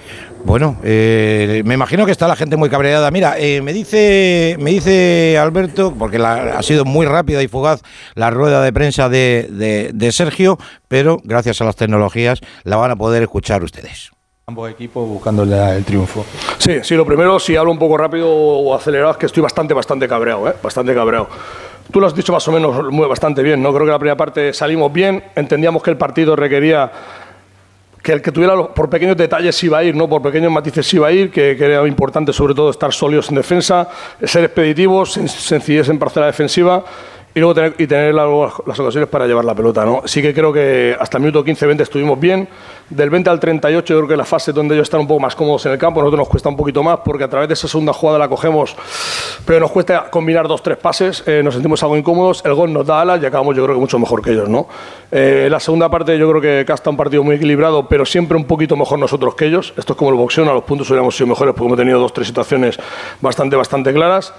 Bueno, 0.47 0.77
eh, 0.85 1.63
me 1.67 1.75
imagino 1.75 2.07
que 2.07 2.13
está 2.13 2.29
la 2.29 2.37
gente 2.37 2.57
muy 2.57 2.71
cabreada. 2.71 3.11
Mira, 3.11 3.35
eh, 3.37 3.61
me 3.63 3.73
dice 3.73 4.57
me 4.61 4.71
dice 4.71 5.37
Alberto, 5.39 5.93
porque 5.99 6.21
la- 6.21 6.57
ha 6.57 6.63
sido 6.63 6.85
muy 6.85 7.05
rápida 7.05 7.43
y 7.43 7.49
fugaz 7.49 7.83
la 8.15 8.31
rueda 8.31 8.63
de 8.63 8.73
prensa 8.73 9.09
de, 9.09 9.49
de- 9.51 9.91
de 9.93 10.13
Sergio, 10.13 10.57
pero 10.87 11.19
gracias 11.25 11.61
a 11.61 11.65
las 11.65 11.75
tecnologías 11.75 12.41
la 12.63 12.77
van 12.77 12.93
a 12.93 12.97
poder 12.97 13.25
escuchar 13.25 13.65
ustedes. 13.65 14.13
Ambos 14.47 14.71
equipos 14.71 15.09
buscando 15.09 15.43
el 15.43 15.85
triunfo. 15.85 16.25
Sí, 16.59 16.75
sí, 16.85 16.95
lo 16.95 17.05
primero, 17.05 17.41
si 17.41 17.57
hablo 17.57 17.73
un 17.73 17.79
poco 17.81 17.97
rápido 17.97 18.31
o 18.31 18.73
acelerado, 18.73 19.11
es 19.11 19.17
que 19.17 19.27
estoy 19.27 19.43
bastante, 19.43 19.75
bastante 19.75 20.07
cabreado, 20.07 20.49
¿eh? 20.49 20.53
Bastante 20.63 20.95
cabreado. 20.95 21.29
Tú 21.91 22.01
lo 22.01 22.07
has 22.07 22.15
dicho 22.15 22.33
más 22.33 22.47
o 22.47 22.53
menos 22.53 22.93
muy, 22.93 23.09
bastante 23.09 23.43
bien, 23.43 23.61
¿no? 23.61 23.73
Creo 23.75 23.85
que 23.87 23.91
la 23.93 23.99
primera 23.99 24.17
parte 24.17 24.53
salimos 24.53 24.93
bien, 24.93 25.25
entendíamos 25.35 25.83
que 25.83 25.91
el 25.91 25.97
partido 25.97 26.37
requería 26.37 26.91
que 28.07 28.13
el 28.13 28.23
que 28.23 28.31
tuviera 28.31 28.55
los- 28.55 28.69
por 28.69 28.89
pequeños 28.89 29.17
detalles 29.17 29.61
iba 29.65 29.79
a 29.79 29.83
ir, 29.83 29.97
¿no? 29.97 30.09
Por 30.09 30.23
pequeños 30.23 30.53
matices 30.53 30.95
iba 30.95 31.09
a 31.09 31.11
ir, 31.13 31.29
que, 31.29 31.51
era 31.59 31.85
importante 31.89 32.33
sobre 32.33 32.55
todo 32.55 32.71
estar 32.71 32.93
sólidos 32.93 33.31
en 33.31 33.35
defensa, 33.35 33.89
ser 34.23 34.45
expeditivos, 34.45 35.17
sen- 35.19 35.27
sencillez 35.27 35.89
en 35.89 35.99
parcela 35.99 36.27
defensiva 36.27 36.85
y 37.37 37.39
luego 37.41 37.55
tener, 37.55 37.75
y 37.77 37.87
tener 37.87 38.15
la- 38.15 38.25
las 38.65 38.81
ocasiones 38.81 39.11
para 39.11 39.27
llevar 39.27 39.45
la 39.45 39.55
pelota, 39.55 39.85
¿no? 39.85 40.01
Sí 40.07 40.23
que 40.23 40.33
creo 40.33 40.51
que 40.55 40.97
hasta 40.99 41.19
el 41.19 41.23
minuto 41.23 41.45
15-20 41.45 41.83
estuvimos 41.83 42.19
bien. 42.19 42.49
Del 42.89 43.11
20 43.11 43.29
al 43.29 43.39
38 43.39 43.93
yo 43.93 43.99
creo 43.99 44.09
que 44.09 44.17
la 44.17 44.25
fase 44.25 44.53
donde 44.55 44.75
ellos 44.75 44.87
están 44.87 45.01
un 45.01 45.07
poco 45.07 45.21
más 45.21 45.35
cómodos 45.37 45.67
en 45.67 45.73
el 45.73 45.79
campo, 45.79 46.01
nosotros 46.01 46.21
nos 46.21 46.29
cuesta 46.29 46.49
un 46.49 46.57
poquito 46.57 46.83
más 46.83 47.01
porque 47.05 47.25
a 47.25 47.29
través 47.29 47.49
de 47.49 47.53
esa 47.55 47.69
segunda 47.69 47.93
jugada 47.93 48.19
la 48.19 48.29
cogemos, 48.29 48.75
pero 49.45 49.61
nos 49.61 49.71
cuesta 49.71 50.09
combinar 50.11 50.49
dos, 50.49 50.63
tres 50.63 50.79
pases, 50.79 51.23
eh, 51.27 51.43
nos 51.45 51.53
sentimos 51.53 51.83
algo 51.83 51.97
incómodos, 51.99 52.43
el 52.47 52.55
gol 52.55 52.73
nos 52.73 52.87
da 52.87 53.03
alas 53.03 53.23
y 53.23 53.27
acabamos 53.27 53.55
yo 53.55 53.65
creo 53.65 53.75
que 53.77 53.81
mucho 53.81 53.99
mejor 53.99 54.23
que 54.23 54.31
ellos, 54.31 54.49
¿no? 54.49 54.67
Eh, 55.13 55.49
la 55.51 55.61
segunda 55.61 55.91
parte 55.91 56.17
yo 56.19 56.29
creo 56.31 56.41
que 56.41 56.65
Casta 56.65 56.89
un 56.89 56.97
partido 56.97 57.23
muy 57.23 57.37
equilibrado, 57.37 57.87
pero 57.87 58.07
siempre 58.07 58.37
un 58.37 58.45
poquito 58.45 58.77
mejor 58.77 58.99
nosotros 58.99 59.35
que 59.35 59.45
ellos. 59.45 59.75
Esto 59.77 59.93
es 59.93 59.99
como 59.99 60.11
el 60.11 60.17
boxeo, 60.17 60.49
a 60.49 60.55
los 60.55 60.65
puntos 60.65 60.89
hubiéramos 60.89 61.15
sido 61.15 61.27
mejores 61.27 61.53
porque 61.55 61.67
hemos 61.67 61.77
tenido 61.79 61.99
dos, 62.01 62.13
tres 62.15 62.27
situaciones 62.29 62.79
bastante, 63.21 63.57
bastante 63.57 63.93
claras. 63.93 64.33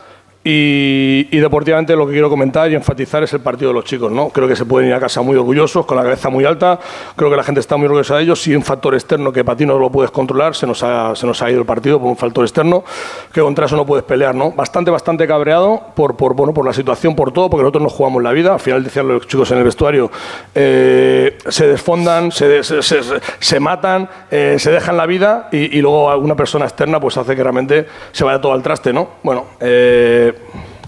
Y, 0.49 1.39
deportivamente 1.39 1.93
lo 1.93 2.07
que 2.07 2.13
quiero 2.13 2.29
comentar 2.29 2.71
y 2.71 2.75
enfatizar 2.75 3.21
es 3.21 3.33
el 3.33 3.41
partido 3.41 3.71
de 3.71 3.73
los 3.73 3.83
chicos, 3.83 4.09
¿no? 4.09 4.29
Creo 4.29 4.47
que 4.47 4.55
se 4.55 4.63
pueden 4.63 4.87
ir 4.87 4.95
a 4.95 4.99
casa 4.99 5.21
muy 5.21 5.35
orgullosos, 5.35 5.85
con 5.85 5.97
la 5.97 6.03
cabeza 6.03 6.29
muy 6.29 6.45
alta. 6.45 6.79
Creo 7.17 7.29
que 7.29 7.35
la 7.35 7.43
gente 7.43 7.59
está 7.59 7.75
muy 7.75 7.87
orgullosa 7.87 8.15
de 8.15 8.23
ellos. 8.23 8.41
Si 8.41 8.55
un 8.55 8.63
factor 8.63 8.93
externo 8.93 9.33
que 9.33 9.43
para 9.43 9.57
ti 9.57 9.65
no 9.65 9.77
lo 9.77 9.91
puedes 9.91 10.09
controlar, 10.09 10.55
se 10.55 10.65
nos 10.65 10.81
ha, 10.83 11.13
se 11.17 11.27
nos 11.27 11.41
ha 11.41 11.51
ido 11.51 11.59
el 11.59 11.65
partido 11.65 11.99
por 11.99 12.07
un 12.07 12.15
factor 12.15 12.45
externo, 12.45 12.85
que 13.33 13.41
contra 13.41 13.65
eso 13.65 13.75
no 13.75 13.85
puedes 13.85 14.05
pelear, 14.05 14.35
¿no? 14.35 14.51
Bastante, 14.51 14.89
bastante 14.89 15.27
cabreado 15.27 15.81
por, 15.93 16.15
por, 16.15 16.33
bueno, 16.33 16.53
por 16.53 16.65
la 16.65 16.71
situación, 16.71 17.13
por 17.13 17.33
todo, 17.33 17.49
porque 17.49 17.63
nosotros 17.63 17.83
nos 17.83 17.91
jugamos 17.91 18.23
la 18.23 18.31
vida. 18.31 18.53
Al 18.53 18.61
final 18.61 18.85
decían 18.85 19.05
los 19.09 19.27
chicos 19.27 19.51
en 19.51 19.57
el 19.57 19.65
vestuario, 19.65 20.09
eh, 20.55 21.37
se 21.45 21.67
desfondan, 21.67 22.31
se, 22.31 22.63
se, 22.63 22.81
se, 22.81 23.59
matan, 23.59 24.09
eh, 24.31 24.55
se 24.59 24.71
dejan 24.71 24.95
la 24.95 25.07
vida 25.07 25.49
y, 25.51 25.77
y, 25.77 25.81
luego 25.81 26.09
alguna 26.09 26.37
persona 26.37 26.63
externa 26.63 27.01
pues 27.01 27.17
hace 27.17 27.35
que 27.35 27.43
realmente 27.43 27.85
se 28.13 28.23
vaya 28.23 28.39
todo 28.39 28.53
al 28.53 28.63
traste, 28.63 28.93
¿no? 28.93 29.09
Bueno, 29.23 29.47
eh, 29.59 30.35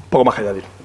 poco 0.10 0.26
más 0.26 0.36
que 0.36 0.42
añadir. 0.42 0.79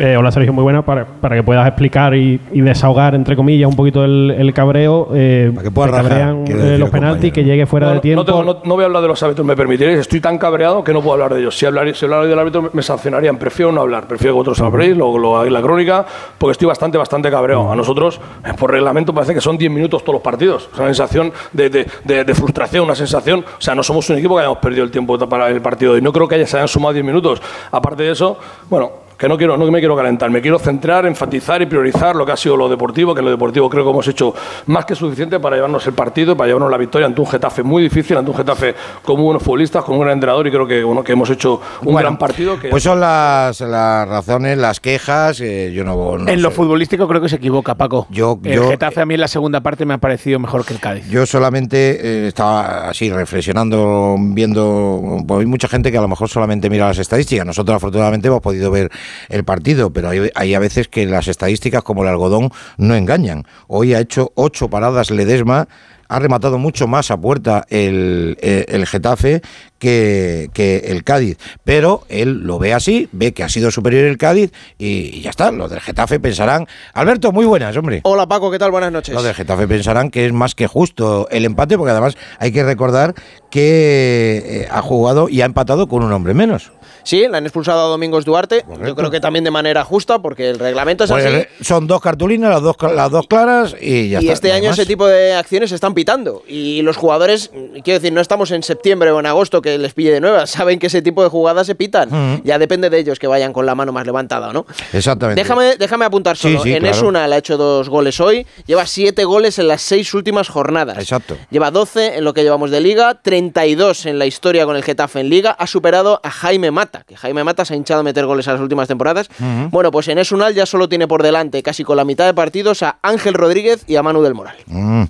Eh, 0.00 0.16
hola 0.16 0.32
Sergio, 0.32 0.54
muy 0.54 0.62
buena 0.62 0.80
para, 0.80 1.04
para 1.04 1.36
que 1.36 1.42
puedas 1.42 1.66
explicar 1.66 2.14
y, 2.14 2.40
y, 2.52 2.62
desahogar, 2.62 3.14
entre 3.14 3.36
comillas, 3.36 3.68
un 3.68 3.76
poquito 3.76 4.02
el, 4.02 4.30
el 4.30 4.54
cabreo. 4.54 5.10
Eh, 5.12 5.52
para 5.54 5.62
que 5.62 5.70
puedas 5.70 5.90
cabrean 5.94 6.44
eh, 6.48 6.78
los 6.78 6.88
penaltis, 6.88 7.30
que 7.30 7.44
llegue 7.44 7.66
fuera 7.66 7.88
no, 7.88 7.94
de 7.94 8.00
tiempo. 8.00 8.22
No, 8.22 8.24
tengo, 8.24 8.42
no, 8.42 8.60
no, 8.64 8.74
voy 8.76 8.84
a 8.84 8.86
hablar 8.86 9.02
de 9.02 9.08
los 9.08 9.22
árbitros, 9.22 9.46
me 9.46 9.54
permitiréis. 9.54 9.98
Estoy 9.98 10.22
tan 10.22 10.38
cabreado 10.38 10.82
que 10.82 10.94
no 10.94 11.02
puedo 11.02 11.12
hablar 11.12 11.34
de 11.34 11.40
ellos. 11.40 11.54
Si 11.54 11.66
hablar, 11.66 11.94
si 11.94 12.06
hablar 12.06 12.26
del 12.26 12.38
árbitro 12.38 12.70
me 12.72 12.82
sancionarían. 12.82 13.36
Prefiero 13.36 13.72
no 13.72 13.82
hablar. 13.82 14.08
Prefiero 14.08 14.36
que 14.36 14.40
otros 14.40 14.58
habléis, 14.62 14.96
lo, 14.96 15.18
lo 15.18 15.36
hagáis 15.36 15.52
la 15.52 15.60
crónica, 15.60 16.06
porque 16.38 16.52
estoy 16.52 16.68
bastante, 16.68 16.96
bastante 16.96 17.30
cabreado. 17.30 17.70
A 17.70 17.76
nosotros, 17.76 18.18
eh, 18.42 18.54
por 18.58 18.70
reglamento, 18.70 19.12
parece 19.12 19.34
que 19.34 19.42
son 19.42 19.58
10 19.58 19.70
minutos 19.70 20.02
todos 20.02 20.14
los 20.14 20.22
partidos. 20.22 20.70
Es 20.72 20.78
una 20.78 20.88
sensación 20.88 21.30
de, 21.52 21.68
de, 21.68 21.86
de, 22.04 22.24
de, 22.24 22.34
frustración, 22.34 22.84
una 22.84 22.94
sensación. 22.94 23.40
O 23.40 23.60
sea, 23.60 23.74
no 23.74 23.82
somos 23.82 24.08
un 24.08 24.16
equipo 24.16 24.34
que 24.34 24.40
hayamos 24.40 24.60
perdido 24.60 24.82
el 24.82 24.90
tiempo 24.90 25.18
para 25.28 25.50
el 25.50 25.60
partido 25.60 25.98
y 25.98 26.00
no 26.00 26.10
creo 26.10 26.26
que 26.26 26.36
haya, 26.36 26.46
se 26.46 26.56
hayan 26.56 26.68
sumado 26.68 26.94
10 26.94 27.04
minutos. 27.04 27.42
Aparte 27.70 28.04
de 28.04 28.12
eso, 28.12 28.38
bueno 28.70 29.09
que 29.20 29.28
no 29.28 29.36
quiero, 29.36 29.58
no 29.58 29.70
me 29.70 29.80
quiero 29.80 29.94
calentar, 29.94 30.30
me 30.30 30.40
quiero 30.40 30.58
centrar, 30.58 31.04
enfatizar 31.04 31.60
y 31.60 31.66
priorizar 31.66 32.16
lo 32.16 32.24
que 32.24 32.32
ha 32.32 32.38
sido 32.38 32.56
lo 32.56 32.70
deportivo, 32.70 33.12
que 33.12 33.18
en 33.18 33.26
lo 33.26 33.30
deportivo 33.30 33.68
creo 33.68 33.84
que 33.84 33.90
hemos 33.90 34.08
hecho 34.08 34.34
más 34.64 34.86
que 34.86 34.94
suficiente 34.94 35.38
para 35.38 35.56
llevarnos 35.56 35.86
el 35.86 35.92
partido, 35.92 36.34
para 36.34 36.46
llevarnos 36.46 36.70
la 36.70 36.78
victoria 36.78 37.06
ante 37.06 37.20
un 37.20 37.26
Getafe 37.26 37.62
muy 37.62 37.82
difícil, 37.82 38.16
ante 38.16 38.30
un 38.30 38.36
Getafe 38.38 38.74
con 39.04 39.16
muy 39.16 39.24
buenos 39.26 39.42
futbolistas, 39.42 39.84
con 39.84 39.96
un 39.96 40.00
gran 40.00 40.14
entrenador 40.14 40.46
y 40.46 40.50
creo 40.50 40.66
que, 40.66 40.82
bueno, 40.82 41.04
que 41.04 41.12
hemos 41.12 41.28
hecho 41.28 41.60
un 41.82 41.92
bueno, 41.92 41.98
gran 41.98 42.16
partido. 42.16 42.58
Que... 42.58 42.70
Pues 42.70 42.82
son 42.82 42.98
las, 42.98 43.60
las 43.60 44.08
razones, 44.08 44.56
las 44.56 44.80
quejas, 44.80 45.38
eh, 45.42 45.70
yo 45.70 45.84
no, 45.84 46.16
no 46.16 46.26
En 46.26 46.38
sé. 46.38 46.42
lo 46.42 46.50
futbolístico 46.50 47.06
creo 47.06 47.20
que 47.20 47.28
se 47.28 47.36
equivoca, 47.36 47.74
Paco. 47.74 48.06
Yo, 48.08 48.40
el 48.42 48.54
yo, 48.54 48.70
Getafe 48.70 49.02
a 49.02 49.04
mí 49.04 49.12
en 49.12 49.20
la 49.20 49.28
segunda 49.28 49.60
parte 49.60 49.84
me 49.84 49.92
ha 49.92 49.98
parecido 49.98 50.38
mejor 50.38 50.64
que 50.64 50.72
el 50.72 50.80
Cádiz. 50.80 51.06
Yo 51.10 51.26
solamente 51.26 52.24
eh, 52.24 52.28
estaba 52.28 52.88
así 52.88 53.10
reflexionando, 53.10 54.16
viendo, 54.18 55.18
pues 55.28 55.40
hay 55.40 55.46
mucha 55.46 55.68
gente 55.68 55.92
que 55.92 55.98
a 55.98 56.00
lo 56.00 56.08
mejor 56.08 56.30
solamente 56.30 56.70
mira 56.70 56.86
las 56.86 56.98
estadísticas, 56.98 57.44
nosotros 57.44 57.76
afortunadamente 57.76 58.28
hemos 58.28 58.40
podido 58.40 58.70
ver 58.70 58.90
el 59.28 59.44
partido, 59.44 59.92
pero 59.92 60.10
hay, 60.10 60.30
hay, 60.34 60.54
a 60.54 60.58
veces 60.58 60.88
que 60.88 61.06
las 61.06 61.28
estadísticas 61.28 61.82
como 61.82 62.02
el 62.02 62.08
algodón 62.08 62.50
no 62.76 62.94
engañan. 62.94 63.46
Hoy 63.68 63.94
ha 63.94 64.00
hecho 64.00 64.32
ocho 64.34 64.68
paradas 64.68 65.10
Ledesma, 65.10 65.68
ha 66.10 66.18
rematado 66.18 66.58
mucho 66.58 66.88
más 66.88 67.10
a 67.12 67.16
puerta 67.16 67.64
el, 67.68 68.36
el, 68.40 68.66
el 68.68 68.86
Getafe 68.86 69.42
que, 69.78 70.50
que, 70.52 70.78
el 70.88 71.04
Cádiz, 71.04 71.38
pero 71.62 72.02
él 72.08 72.40
lo 72.40 72.58
ve 72.58 72.74
así, 72.74 73.08
ve 73.12 73.32
que 73.32 73.44
ha 73.44 73.48
sido 73.48 73.70
superior 73.70 74.04
el 74.04 74.18
Cádiz 74.18 74.50
y, 74.76 75.16
y, 75.16 75.20
ya 75.22 75.30
está. 75.30 75.52
Los 75.52 75.70
del 75.70 75.80
Getafe 75.80 76.18
pensarán, 76.18 76.66
Alberto, 76.94 77.30
muy 77.30 77.46
buenas, 77.46 77.76
hombre. 77.76 78.00
Hola 78.02 78.26
Paco, 78.26 78.50
¿qué 78.50 78.58
tal? 78.58 78.72
Buenas 78.72 78.90
noches. 78.90 79.14
Los 79.14 79.22
del 79.22 79.34
Getafe 79.34 79.68
pensarán 79.68 80.10
que 80.10 80.26
es 80.26 80.32
más 80.32 80.56
que 80.56 80.66
justo 80.66 81.28
el 81.30 81.44
empate, 81.44 81.78
porque 81.78 81.92
además 81.92 82.16
hay 82.40 82.50
que 82.50 82.64
recordar 82.64 83.14
que 83.48 84.42
eh, 84.44 84.68
ha 84.68 84.82
jugado 84.82 85.28
y 85.28 85.42
ha 85.42 85.44
empatado 85.44 85.86
con 85.86 86.02
un 86.02 86.12
hombre 86.12 86.34
menos. 86.34 86.72
Sí, 87.02 87.26
le 87.28 87.36
han 87.36 87.44
expulsado 87.44 87.80
a 87.80 87.88
Domingos 87.88 88.24
Duarte. 88.24 88.62
Correcto. 88.62 88.86
Yo 88.86 88.94
creo 88.94 89.10
que 89.10 89.20
también 89.20 89.44
de 89.44 89.50
manera 89.50 89.84
justa, 89.84 90.20
porque 90.20 90.50
el 90.50 90.58
reglamento 90.58 91.04
es 91.04 91.10
pues 91.10 91.24
así. 91.24 91.46
Son 91.64 91.86
dos 91.86 92.00
cartulinas, 92.00 92.50
las 92.50 92.62
dos, 92.62 92.76
las 92.94 93.10
dos 93.10 93.26
claras 93.26 93.76
y 93.80 94.10
ya 94.10 94.20
y 94.20 94.24
está. 94.24 94.32
este 94.32 94.52
año 94.52 94.70
ese 94.70 94.86
tipo 94.86 95.06
de 95.06 95.34
acciones 95.34 95.70
se 95.70 95.74
están 95.74 95.94
pitando. 95.94 96.42
Y 96.46 96.82
los 96.82 96.96
jugadores, 96.96 97.50
quiero 97.84 97.98
decir, 98.00 98.12
no 98.12 98.20
estamos 98.20 98.50
en 98.50 98.62
septiembre 98.62 99.10
o 99.10 99.20
en 99.20 99.26
agosto 99.26 99.62
que 99.62 99.78
les 99.78 99.94
pille 99.94 100.12
de 100.12 100.20
nuevas. 100.20 100.50
Saben 100.60 100.78
que 100.78 100.86
ese 100.88 101.02
tipo 101.02 101.22
de 101.22 101.28
jugadas 101.28 101.66
se 101.66 101.74
pitan. 101.74 102.08
Uh 102.08 102.14
-huh. 102.14 102.42
Ya 102.44 102.58
depende 102.58 102.90
de 102.90 102.98
ellos 102.98 103.18
que 103.18 103.26
vayan 103.26 103.52
con 103.52 103.66
la 103.66 103.74
mano 103.74 103.92
más 103.92 104.06
levantada 104.06 104.48
o 104.50 104.52
no. 104.52 104.66
Exactamente. 104.92 105.40
Déjame, 105.40 105.76
déjame 105.76 106.04
apuntar 106.04 106.36
solo. 106.36 106.58
Sí, 106.58 106.64
sí, 106.70 106.74
en 106.74 106.80
claro. 106.80 106.96
Esuna 106.96 107.28
le 107.28 107.34
ha 107.34 107.38
hecho 107.38 107.56
dos 107.56 107.88
goles 107.88 108.20
hoy. 108.20 108.46
Lleva 108.66 108.86
siete 108.86 109.24
goles 109.24 109.58
en 109.58 109.68
las 109.68 109.82
seis 109.82 110.12
últimas 110.14 110.48
jornadas. 110.48 110.98
Exacto. 110.98 111.36
Lleva 111.50 111.70
12 111.70 112.18
en 112.18 112.24
lo 112.24 112.34
que 112.34 112.42
llevamos 112.42 112.70
de 112.70 112.80
liga, 112.80 113.20
32 113.22 114.06
en 114.06 114.18
la 114.18 114.26
historia 114.26 114.64
con 114.66 114.76
el 114.76 114.82
Getafe 114.82 115.20
en 115.20 115.30
liga. 115.30 115.50
Ha 115.52 115.66
superado 115.66 116.20
a 116.22 116.30
Jaime 116.30 116.70
Mata, 116.70 116.89
que 117.06 117.16
Jaime 117.16 117.44
Mata 117.44 117.64
se 117.64 117.74
ha 117.74 117.76
hinchado 117.76 118.00
a 118.00 118.02
meter 118.02 118.26
goles 118.26 118.46
a 118.48 118.52
las 118.52 118.60
últimas 118.60 118.88
temporadas. 118.88 119.28
Uh 119.40 119.44
-huh. 119.44 119.70
Bueno, 119.70 119.90
pues 119.90 120.08
en 120.08 120.18
Esunal 120.18 120.54
ya 120.54 120.66
solo 120.66 120.88
tiene 120.88 121.06
por 121.08 121.22
delante, 121.22 121.62
casi 121.62 121.84
con 121.84 121.96
la 121.96 122.04
mitad 122.04 122.26
de 122.26 122.34
partidos, 122.34 122.82
a 122.82 122.98
Ángel 123.02 123.34
Rodríguez 123.34 123.84
y 123.86 123.96
a 123.96 124.02
Manu 124.02 124.22
del 124.22 124.34
Moral. 124.34 124.56
Mm. 124.66 125.04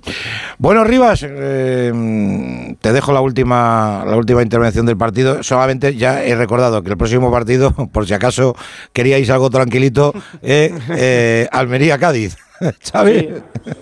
Bueno, 0.57 0.83
Rivas, 0.83 1.25
eh, 1.27 2.75
te 2.79 2.93
dejo 2.93 3.11
la 3.13 3.21
última, 3.21 4.03
la 4.05 4.15
última 4.15 4.41
intervención 4.41 4.85
del 4.85 4.97
partido. 4.97 5.43
Solamente 5.43 5.95
ya 5.95 6.23
he 6.23 6.35
recordado 6.35 6.83
que 6.83 6.89
el 6.89 6.97
próximo 6.97 7.31
partido, 7.31 7.71
por 7.91 8.07
si 8.07 8.13
acaso 8.13 8.55
queríais 8.93 9.29
algo 9.29 9.49
tranquilito, 9.49 10.13
eh, 10.41 10.73
eh, 10.89 11.47
Almería-Cádiz. 11.51 12.37
Sí, 12.83 13.29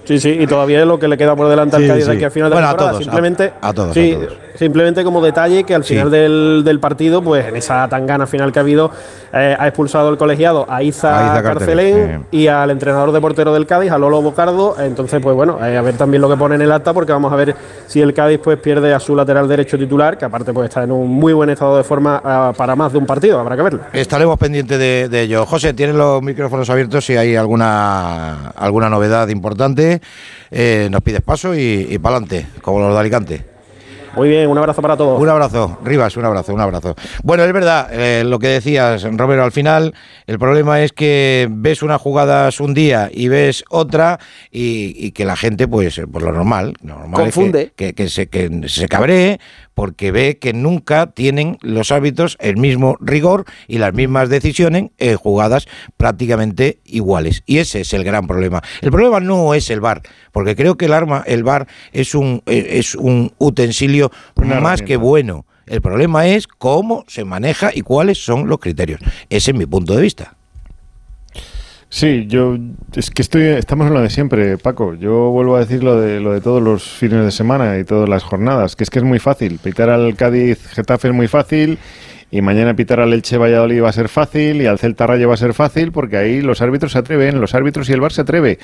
sí, 0.06 0.20
sí, 0.20 0.30
y 0.40 0.48
todavía 0.48 0.80
es 0.80 0.88
lo 0.88 0.98
que 0.98 1.10
le 1.10 1.18
queda 1.18 1.36
por 1.36 1.50
delante 1.50 1.76
al 1.76 1.82
sí, 1.82 1.88
Cádiz 1.90 2.06
sí. 2.06 2.12
aquí 2.12 2.24
al 2.24 2.32
final 2.32 2.50
de 2.50 2.56
bueno, 2.56 2.68
la 2.68 2.72
temporada. 2.72 2.90
A 2.92 2.94
todos, 2.94 3.04
simplemente, 3.04 3.54
a, 3.62 3.68
a 3.68 3.74
todos, 3.74 3.94
sí, 3.94 4.14
a 4.14 4.16
todos. 4.16 4.38
Simplemente 4.60 5.06
como 5.06 5.22
detalle 5.22 5.64
que 5.64 5.74
al 5.74 5.86
final 5.86 6.08
sí. 6.08 6.12
del, 6.12 6.64
del, 6.66 6.82
partido, 6.82 7.24
pues 7.24 7.48
en 7.48 7.56
esa 7.56 7.88
tangana 7.88 8.28
final 8.28 8.52
que 8.52 8.60
ha 8.60 8.62
habido, 8.62 8.92
eh, 9.32 9.56
ha 9.58 9.68
expulsado 9.70 10.10
el 10.10 10.18
colegiado 10.18 10.66
a 10.68 10.84
Iza, 10.84 11.18
a 11.18 11.32
Iza 11.32 11.44
Carcelén 11.44 12.26
y 12.30 12.48
al 12.48 12.70
entrenador 12.70 13.14
de 13.14 13.22
portero 13.22 13.54
del 13.54 13.66
Cádiz, 13.66 13.90
a 13.90 13.98
Lolo 13.98 14.22
Bocardo. 14.22 14.76
Entonces, 14.78 15.22
pues 15.22 15.34
bueno, 15.34 15.66
eh, 15.66 15.78
a 15.78 15.82
ver 15.82 15.96
también 15.96 16.22
lo 16.22 16.30
que 16.30 16.36
pone 16.36 16.56
en 16.56 16.62
el 16.62 16.72
acta, 16.74 16.94
porque 16.94 17.14
vamos 17.14 17.32
a 17.32 17.38
ver 17.38 17.56
si 17.88 18.02
el 18.02 18.14
Cádiz 18.14 18.42
pues 18.44 18.60
pierde 18.60 18.94
a 18.94 19.00
su 19.00 19.16
lateral 19.16 19.48
derecho 19.48 19.78
titular, 19.78 20.18
que 20.18 20.26
aparte 20.26 20.52
pues 20.52 20.68
está 20.68 20.84
en 20.84 20.92
un 20.92 21.08
muy 21.08 21.32
buen 21.32 21.50
estado 21.50 21.78
de 21.78 21.86
forma 21.86 22.18
uh, 22.18 22.54
para 22.54 22.76
más 22.76 22.92
de 22.92 22.98
un 22.98 23.06
partido, 23.06 23.40
habrá 23.40 23.56
que 23.56 23.62
verlo. 23.62 23.80
Estaremos 23.94 24.38
pendientes 24.38 24.78
de, 24.78 25.08
de 25.08 25.22
ello. 25.22 25.46
José, 25.46 25.74
tienes 25.74 25.96
los 25.96 26.22
micrófonos 26.22 26.70
abiertos 26.70 27.06
si 27.06 27.16
hay 27.16 27.38
alguna 27.38 28.50
alguna 28.58 28.90
novedad 28.90 29.30
importante, 29.30 30.02
eh, 30.52 30.90
nos 30.92 31.02
pides 31.02 31.22
paso 31.22 31.56
y, 31.56 31.88
y 31.90 31.98
para 31.98 32.18
adelante, 32.18 32.48
como 32.62 32.82
los 32.82 32.94
de 32.94 33.00
Alicante. 33.00 33.59
Muy 34.16 34.30
bien, 34.30 34.50
un 34.50 34.58
abrazo 34.58 34.82
para 34.82 34.98
todos. 34.98 35.20
Un 35.22 35.30
abrazo, 35.30 35.78
Rivas, 35.84 36.18
un 36.18 36.26
abrazo, 36.26 36.54
un 36.54 36.62
abrazo. 36.62 36.96
Bueno, 37.24 37.44
es 37.44 37.54
verdad, 37.54 37.88
eh, 37.92 38.24
lo 38.24 38.40
que 38.40 38.48
decías, 38.48 39.04
Romero, 39.04 39.44
al 39.44 39.52
final 39.52 39.94
el 40.28 40.40
problema 40.40 40.82
es 40.82 40.92
que 40.92 41.48
ves 41.50 41.84
unas 41.84 42.02
jugadas 42.02 42.60
un 42.60 42.74
día 42.74 43.10
y 43.12 43.28
ves 43.28 43.64
otra 43.70 44.20
y, 44.52 44.94
y 44.98 45.12
que 45.12 45.26
la 45.26 45.36
gente, 45.36 45.68
pues, 45.68 46.02
por 46.12 46.22
lo 46.22 46.32
normal, 46.32 46.74
normal 46.82 47.22
Confunde. 47.22 47.72
Que, 47.76 47.94
que, 47.94 48.04
que, 48.04 48.10
se, 48.10 48.28
que 48.28 48.68
se 48.68 48.88
cabree 48.88 49.40
porque 49.80 50.12
ve 50.12 50.40
que 50.40 50.52
nunca 50.52 51.14
tienen 51.14 51.58
los 51.62 51.94
árbitros 51.94 52.36
el 52.42 52.58
mismo 52.58 52.98
rigor 53.00 53.46
y 53.66 53.78
las 53.78 53.94
mismas 53.94 54.28
decisiones 54.28 54.92
en 54.98 55.16
jugadas 55.16 55.70
prácticamente 55.96 56.82
iguales. 56.84 57.44
Y 57.46 57.60
ese 57.60 57.80
es 57.80 57.94
el 57.94 58.04
gran 58.04 58.28
problema. 58.28 58.62
El 58.82 58.92
problema 58.92 59.22
no 59.22 59.54
es 59.54 59.70
el 59.70 59.80
VAR, 59.80 60.02
porque 60.34 60.58
creo 60.58 60.76
que 60.76 60.88
el 60.88 60.92
arma, 60.92 61.24
el 61.26 61.46
VAR 61.46 61.66
es 61.94 62.14
un, 62.14 62.44
es 62.46 62.94
un 62.94 63.32
utensilio 63.38 64.12
Una 64.36 64.60
más 64.60 64.82
que 64.82 64.98
bueno. 64.98 65.46
El 65.66 65.82
problema 65.82 66.28
es 66.28 66.46
cómo 66.46 67.06
se 67.08 67.24
maneja 67.24 67.72
y 67.74 67.80
cuáles 67.80 68.18
son 68.18 68.50
los 68.50 68.60
criterios. 68.60 69.00
Ese 69.30 69.52
es 69.52 69.58
mi 69.58 69.66
punto 69.66 69.96
de 69.96 70.02
vista. 70.02 70.39
Sí, 71.92 72.28
yo 72.28 72.56
es 72.94 73.10
que 73.10 73.24
estoy, 73.24 73.44
estamos 73.44 73.88
en 73.88 73.96
lo 73.96 74.02
de 74.02 74.12
siempre, 74.12 74.60
Paco. 74.60 74.94
Yo 74.94 75.32
vuelvo 75.32 75.56
a 75.56 75.60
decir 75.60 75.84
lo 75.84 76.00
de 76.00 76.20
lo 76.20 76.34
de 76.34 76.40
todos 76.40 76.62
los 76.62 76.84
fines 76.84 77.26
de 77.26 77.32
semana 77.32 77.80
y 77.80 77.84
todas 77.84 78.08
las 78.08 78.24
jornadas, 78.24 78.76
que 78.76 78.84
es 78.84 78.92
que 78.92 79.00
es 79.00 79.06
muy 79.06 79.18
fácil. 79.18 79.60
Pitar 79.62 79.90
al 79.90 80.16
Cádiz 80.16 80.68
Getafe 80.68 81.08
es 81.08 81.14
muy 81.16 81.28
fácil 81.28 81.80
y 82.32 82.42
mañana 82.44 82.76
pitar 82.76 83.00
al 83.00 83.12
Elche 83.12 83.38
Valladolid 83.38 83.82
va 83.82 83.90
a 83.90 83.94
ser 83.94 84.08
fácil 84.08 84.62
y 84.62 84.68
al 84.68 84.78
Celta 84.78 85.08
Rayo 85.08 85.28
va 85.30 85.34
a 85.34 85.38
ser 85.38 85.56
fácil 85.56 85.92
porque 85.92 86.18
ahí 86.18 86.42
los 86.42 86.62
árbitros 86.62 86.92
se 86.92 87.00
atreven, 87.00 87.42
los 87.42 87.56
árbitros 87.56 87.90
y 87.90 87.94
el 87.94 88.02
Bar 88.02 88.12
se 88.12 88.22
atreve. 88.22 88.60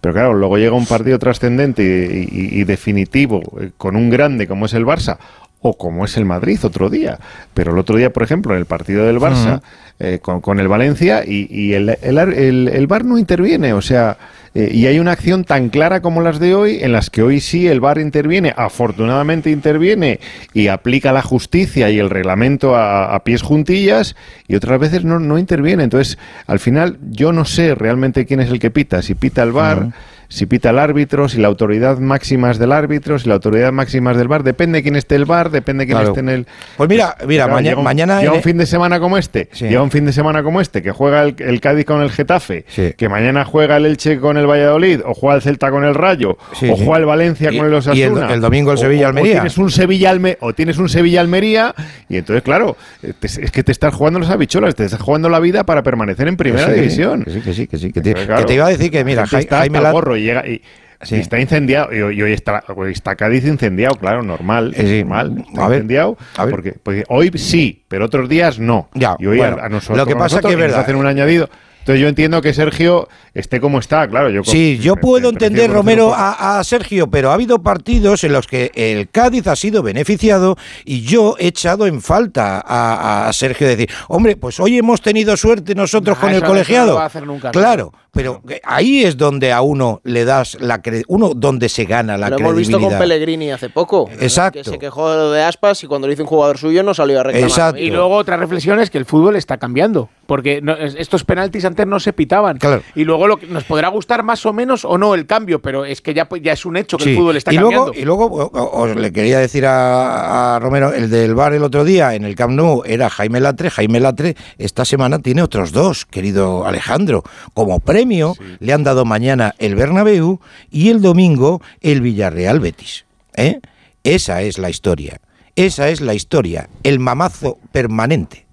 Pero 0.00 0.14
claro, 0.14 0.34
luego 0.34 0.56
llega 0.56 0.74
un 0.74 0.86
partido 0.86 1.18
trascendente 1.18 1.82
y, 2.30 2.62
definitivo 2.62 3.42
eh, 3.60 3.72
con 3.76 3.96
un 3.96 4.10
grande 4.10 4.46
como 4.46 4.66
es 4.66 4.74
el 4.74 4.86
Barça 4.86 5.18
o 5.60 5.76
como 5.76 6.04
es 6.04 6.16
el 6.16 6.24
Madrid 6.24 6.60
otro 6.62 6.88
día. 6.88 7.18
Pero 7.52 7.72
el 7.72 7.78
otro 7.78 7.96
día, 7.96 8.12
por 8.12 8.22
ejemplo, 8.22 8.54
en 8.54 8.60
el 8.60 8.66
partido 8.66 9.04
del 9.04 9.18
Barça. 9.18 9.60
Eh, 10.02 10.18
con, 10.20 10.58
el 10.58 10.66
Valencia 10.66 11.24
y, 11.26 11.46
y 11.50 11.74
el, 11.74 11.90
el, 12.00 12.18
el, 12.18 12.68
el, 12.68 12.86
VAR 12.86 13.04
no 13.04 13.18
interviene. 13.18 13.74
O 13.74 13.82
sea, 13.82 14.16
eh, 14.54 14.70
y 14.72 14.86
hay 14.86 14.98
una 14.98 15.12
acción 15.12 15.44
tan 15.44 15.68
clara 15.68 16.00
como 16.00 16.22
las 16.22 16.40
de 16.40 16.54
hoy, 16.54 16.78
en 16.80 16.92
las 16.92 17.10
que 17.10 17.22
hoy 17.22 17.38
sí 17.40 17.68
el 17.68 17.80
VAR 17.80 17.98
interviene, 17.98 18.54
afortunadamente 18.56 19.50
interviene 19.50 20.18
y 20.54 20.68
aplica 20.68 21.12
la 21.12 21.20
justicia 21.20 21.90
y 21.90 21.98
el 21.98 22.08
reglamento 22.08 22.74
a, 22.76 23.22
pies 23.24 23.42
juntillas, 23.42 24.16
y 24.48 24.54
otras 24.54 24.80
veces 24.80 25.04
no, 25.04 25.20
no 25.20 25.38
interviene. 25.38 25.84
Entonces, 25.84 26.16
al 26.46 26.60
final, 26.60 26.98
yo 27.10 27.32
no 27.32 27.44
sé 27.44 27.74
realmente 27.74 28.24
quién 28.24 28.40
es 28.40 28.50
el 28.50 28.58
que 28.58 28.70
pita, 28.70 29.02
si 29.02 29.14
pita 29.14 29.42
el 29.42 29.52
VAR 29.52 29.92
si 30.30 30.46
pita 30.46 30.70
el 30.70 30.78
árbitro, 30.78 31.28
si 31.28 31.38
la 31.38 31.48
autoridad 31.48 31.98
máxima 31.98 32.52
es 32.52 32.58
del 32.58 32.70
árbitro, 32.70 33.18
si 33.18 33.28
la 33.28 33.34
autoridad 33.34 33.72
máxima 33.72 34.12
es 34.12 34.16
del 34.16 34.28
bar, 34.28 34.44
depende 34.44 34.78
de 34.78 34.82
quién 34.84 34.94
esté 34.94 35.16
el 35.16 35.24
bar, 35.24 35.50
depende 35.50 35.82
de 35.82 35.86
quién 35.88 35.98
Claro. 35.98 36.08
esté 36.12 36.20
en 36.20 36.28
el. 36.28 36.46
Pues 36.76 36.88
mira, 36.88 37.16
mira, 37.26 37.44
Claro, 37.44 37.54
maña- 37.56 37.68
llega 37.70 37.78
un- 37.78 37.84
mañana 37.84 38.20
llega 38.20 38.32
un 38.32 38.42
fin 38.42 38.56
de 38.56 38.64
semana 38.66 39.00
como 39.00 39.18
este, 39.18 39.48
Sí. 39.52 39.66
llega 39.66 39.82
un 39.82 39.90
fin 39.90 40.06
de 40.06 40.12
semana 40.12 40.42
como 40.44 40.60
este, 40.60 40.82
que 40.82 40.92
juega 40.92 41.24
el, 41.24 41.34
el 41.38 41.60
Cádiz 41.60 41.84
con 41.84 42.00
el 42.00 42.10
Getafe, 42.10 42.64
Sí. 42.68 42.94
que 42.96 43.08
mañana 43.08 43.44
juega 43.44 43.76
el 43.76 43.86
Elche 43.86 44.20
con 44.20 44.36
el 44.36 44.46
Valladolid, 44.46 45.00
o 45.04 45.14
juega 45.14 45.34
el 45.36 45.42
Celta 45.42 45.70
con 45.72 45.84
el 45.84 45.94
Rayo, 45.96 46.38
Sí, 46.54 46.70
o 46.70 46.76
juega 46.76 46.98
el 46.98 47.06
Valencia 47.06 47.50
Y- 47.52 47.58
con 47.58 47.66
el 47.66 47.74
Osasuna. 47.74 47.98
y 47.98 48.02
el- 48.02 48.30
el 48.30 48.40
domingo 48.40 48.70
el 48.70 48.78
o- 48.78 48.80
Sevilla 48.80 49.06
o- 49.06 49.08
Almería. 49.08 49.32
O 49.32 49.34
tienes 49.40 49.58
un 49.58 49.70
Sevilla 49.70 50.10
Alme- 50.14 50.36
o 50.40 50.52
tienes 50.54 50.78
un 50.78 50.88
Sevilla 50.88 51.20
Almería, 51.20 51.74
y 52.08 52.16
entonces, 52.18 52.42
claro, 52.44 52.76
te- 53.18 53.26
es 53.26 53.50
que 53.50 53.64
te 53.64 53.72
estás 53.72 53.92
jugando 53.92 54.20
las 54.20 54.30
habichuelas, 54.30 54.76
te 54.76 54.84
estás 54.84 55.00
jugando 55.00 55.28
la 55.28 55.40
vida 55.40 55.64
para 55.64 55.82
permanecer 55.82 56.28
en 56.28 56.36
primera 56.36 56.68
división. 56.72 57.24
Que 57.24 57.32
sí, 57.32 57.40
que 57.40 57.52
sí, 57.52 57.66
que 57.66 57.78
sí. 57.78 57.92
Que 57.92 58.00
te, 58.00 58.12
Pero 58.14 58.26
claro, 58.26 58.40
que 58.42 58.46
te 58.46 58.54
iba 58.54 58.66
a 58.66 58.68
decir 58.68 58.90
que, 58.92 59.04
mira, 59.04 59.22
la 59.22 59.26
gente 59.26 59.36
Jai- 59.36 59.40
está 59.46 59.58
Jaime 59.58 59.78
hasta 59.78 59.90
llega 60.22 60.46
y, 60.46 60.62
Sí. 61.02 61.16
y 61.16 61.20
está 61.20 61.40
incendiado 61.40 61.94
y, 61.94 62.02
hoy- 62.02 62.18
y 62.18 62.22
hoy 62.22 62.32
está, 62.34 62.62
hoy 62.76 62.92
está 62.92 63.16
Cádiz 63.16 63.46
incendiado, 63.46 63.94
claro, 63.94 64.22
normal, 64.22 64.74
sí. 64.76 64.98
normal, 64.98 65.44
está 65.48 65.64
A 65.64 65.68
ver, 65.68 65.76
incendiado 65.78 66.18
a 66.36 66.44
ver. 66.44 66.50
porque, 66.54 66.72
porque 66.82 67.04
hoy 67.08 67.30
sí, 67.36 67.84
pero 67.88 68.04
otros 68.04 68.28
días 68.28 68.58
no. 68.58 68.90
Ya, 68.92 69.16
y 69.18 69.24
hoy 69.26 69.38
bueno, 69.38 69.56
a, 69.62 69.64
a 69.64 69.68
nosotros, 69.70 69.96
lo 69.96 70.04
que 70.06 70.12
pasa 70.14 70.36
nosotros 70.36 70.50
que 70.50 70.54
es 70.54 70.58
nos 70.58 70.66
verdad. 70.68 70.80
hacen 70.80 70.96
un 70.96 71.06
añadido. 71.06 71.48
Entonces 71.78 72.02
yo 72.02 72.08
entiendo 72.08 72.42
que 72.42 72.52
Sergio 72.52 73.08
esté 73.32 73.58
como 73.58 73.78
está, 73.78 74.06
claro. 74.06 74.28
Yo 74.28 74.44
Sí, 74.44 74.78
yo 74.82 74.96
puedo 74.96 75.30
entender, 75.30 75.70
Romero, 75.70 76.12
a, 76.14 76.58
a 76.58 76.64
Sergio, 76.64 77.06
pero 77.10 77.30
ha 77.30 77.34
habido 77.34 77.62
partidos 77.62 78.22
en 78.22 78.34
los 78.34 78.46
que 78.46 78.70
el 78.74 79.08
Cádiz 79.08 79.46
ha 79.46 79.56
sido 79.56 79.82
beneficiado 79.82 80.58
y 80.84 81.00
yo 81.00 81.36
he 81.38 81.46
echado 81.46 81.86
en 81.86 82.02
falta 82.02 82.62
a, 82.62 83.26
a 83.28 83.32
Sergio 83.32 83.66
de 83.66 83.76
decir, 83.76 83.96
hombre, 84.08 84.36
pues 84.36 84.60
hoy 84.60 84.76
hemos 84.76 85.00
tenido 85.00 85.34
suerte 85.38 85.74
nosotros 85.74 86.18
Nah, 86.18 86.20
con 86.20 86.34
el 86.34 86.42
no 86.42 86.46
colegiado. 86.48 86.88
lo 86.88 86.94
va 86.96 87.04
a 87.04 87.06
hacer 87.06 87.26
nunca, 87.26 87.50
claro, 87.50 87.94
pero 88.12 88.42
ahí 88.64 89.04
es 89.04 89.16
donde 89.16 89.52
a 89.52 89.62
uno 89.62 90.00
le 90.04 90.24
das 90.24 90.56
la 90.60 90.82
cre- 90.82 91.04
uno 91.08 91.32
donde 91.34 91.68
se 91.68 91.84
gana 91.84 92.16
la 92.18 92.30
Lo 92.30 92.38
hemos 92.38 92.54
visto 92.56 92.76
credibilidad. 92.76 92.98
con 92.98 93.08
Pellegrini 93.08 93.50
hace 93.52 93.70
poco. 93.70 94.08
Exacto. 94.20 94.58
Que 94.62 94.64
se 94.70 94.78
quejó 94.78 95.30
de 95.30 95.42
aspas 95.42 95.82
y 95.84 95.86
cuando 95.86 96.06
lo 96.06 96.12
hizo 96.12 96.22
un 96.22 96.28
jugador 96.28 96.58
suyo 96.58 96.82
no 96.82 96.92
salió 96.94 97.20
a 97.20 97.22
reclamar. 97.22 97.48
Exacto. 97.50 97.80
Y 97.80 97.90
luego 97.90 98.14
otra 98.16 98.36
reflexión 98.36 98.80
es 98.80 98.90
que 98.90 98.98
el 98.98 99.04
fútbol 99.04 99.36
está 99.36 99.58
cambiando. 99.58 100.08
Porque 100.26 100.60
no- 100.62 100.74
es- 100.76 100.94
estos 100.96 101.24
penaltis 101.24 101.64
antes 101.64 101.86
no 101.86 101.98
se 102.00 102.12
pitaban. 102.12 102.58
Claro. 102.58 102.82
Y 102.94 103.04
luego 103.04 103.26
lo 103.26 103.36
que 103.36 103.46
nos 103.46 103.64
podrá 103.64 103.88
gustar 103.88 104.22
más 104.22 104.44
o 104.46 104.52
menos 104.52 104.84
o 104.84 104.96
no 104.98 105.14
el 105.14 105.26
cambio, 105.26 105.60
pero 105.60 105.84
es 105.84 106.00
que 106.00 106.14
ya, 106.14 106.28
ya 106.42 106.52
es 106.52 106.64
un 106.66 106.76
hecho 106.76 106.96
que 106.98 107.04
Sí. 107.04 107.10
el 107.10 107.16
fútbol 107.16 107.36
está 107.36 107.52
y 107.52 107.56
cambiando. 107.56 107.92
y 107.94 108.02
luego 108.04 108.50
os 108.52 108.94
le 108.96 109.12
quería 109.12 109.38
decir 109.40 109.66
a, 109.66 110.56
a 110.56 110.58
Romero, 110.58 110.92
el 110.92 111.10
del 111.10 111.34
bar 111.34 111.52
el 111.54 111.62
otro 111.64 111.84
día 111.84 112.14
en 112.14 112.24
el 112.24 112.34
Camp 112.36 112.52
Nou 112.54 112.82
era 112.84 113.10
Jaime 113.10 113.40
Latre. 113.40 113.70
Jaime 113.70 113.98
Latre 114.00 114.36
esta 114.58 114.84
semana 114.84 115.18
tiene 115.18 115.42
otros 115.42 115.72
dos, 115.72 116.06
querido 116.06 116.64
Alejandro. 116.66 117.22
Como 117.54 117.80
premio 118.00 118.34
le 118.60 118.72
han 118.72 118.82
dado 118.82 119.04
mañana 119.04 119.54
el 119.58 119.74
Bernabéu 119.74 120.40
y 120.70 120.88
el 120.88 121.02
domingo 121.02 121.60
el 121.82 122.00
Villarreal 122.00 122.58
Betis. 122.58 123.04
¿eh? 123.36 123.60
Esa 124.04 124.40
es 124.40 124.56
la 124.56 124.70
historia. 124.70 125.20
Esa 125.54 125.90
es 125.90 126.00
la 126.00 126.14
historia. 126.14 126.70
El 126.82 126.98
mamazo 126.98 127.58
permanente. 127.72 128.46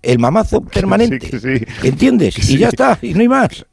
El 0.00 0.18
mamazo 0.18 0.60
permanente. 0.74 1.18
que 1.18 1.38
sí. 1.38 1.66
¿Entiendes? 1.82 2.36
Que 2.36 2.52
Y 2.52 2.56
ya 2.56 2.68
está, 2.68 2.98
y 3.02 3.12
no 3.12 3.20
hay 3.20 3.28
más. 3.28 3.66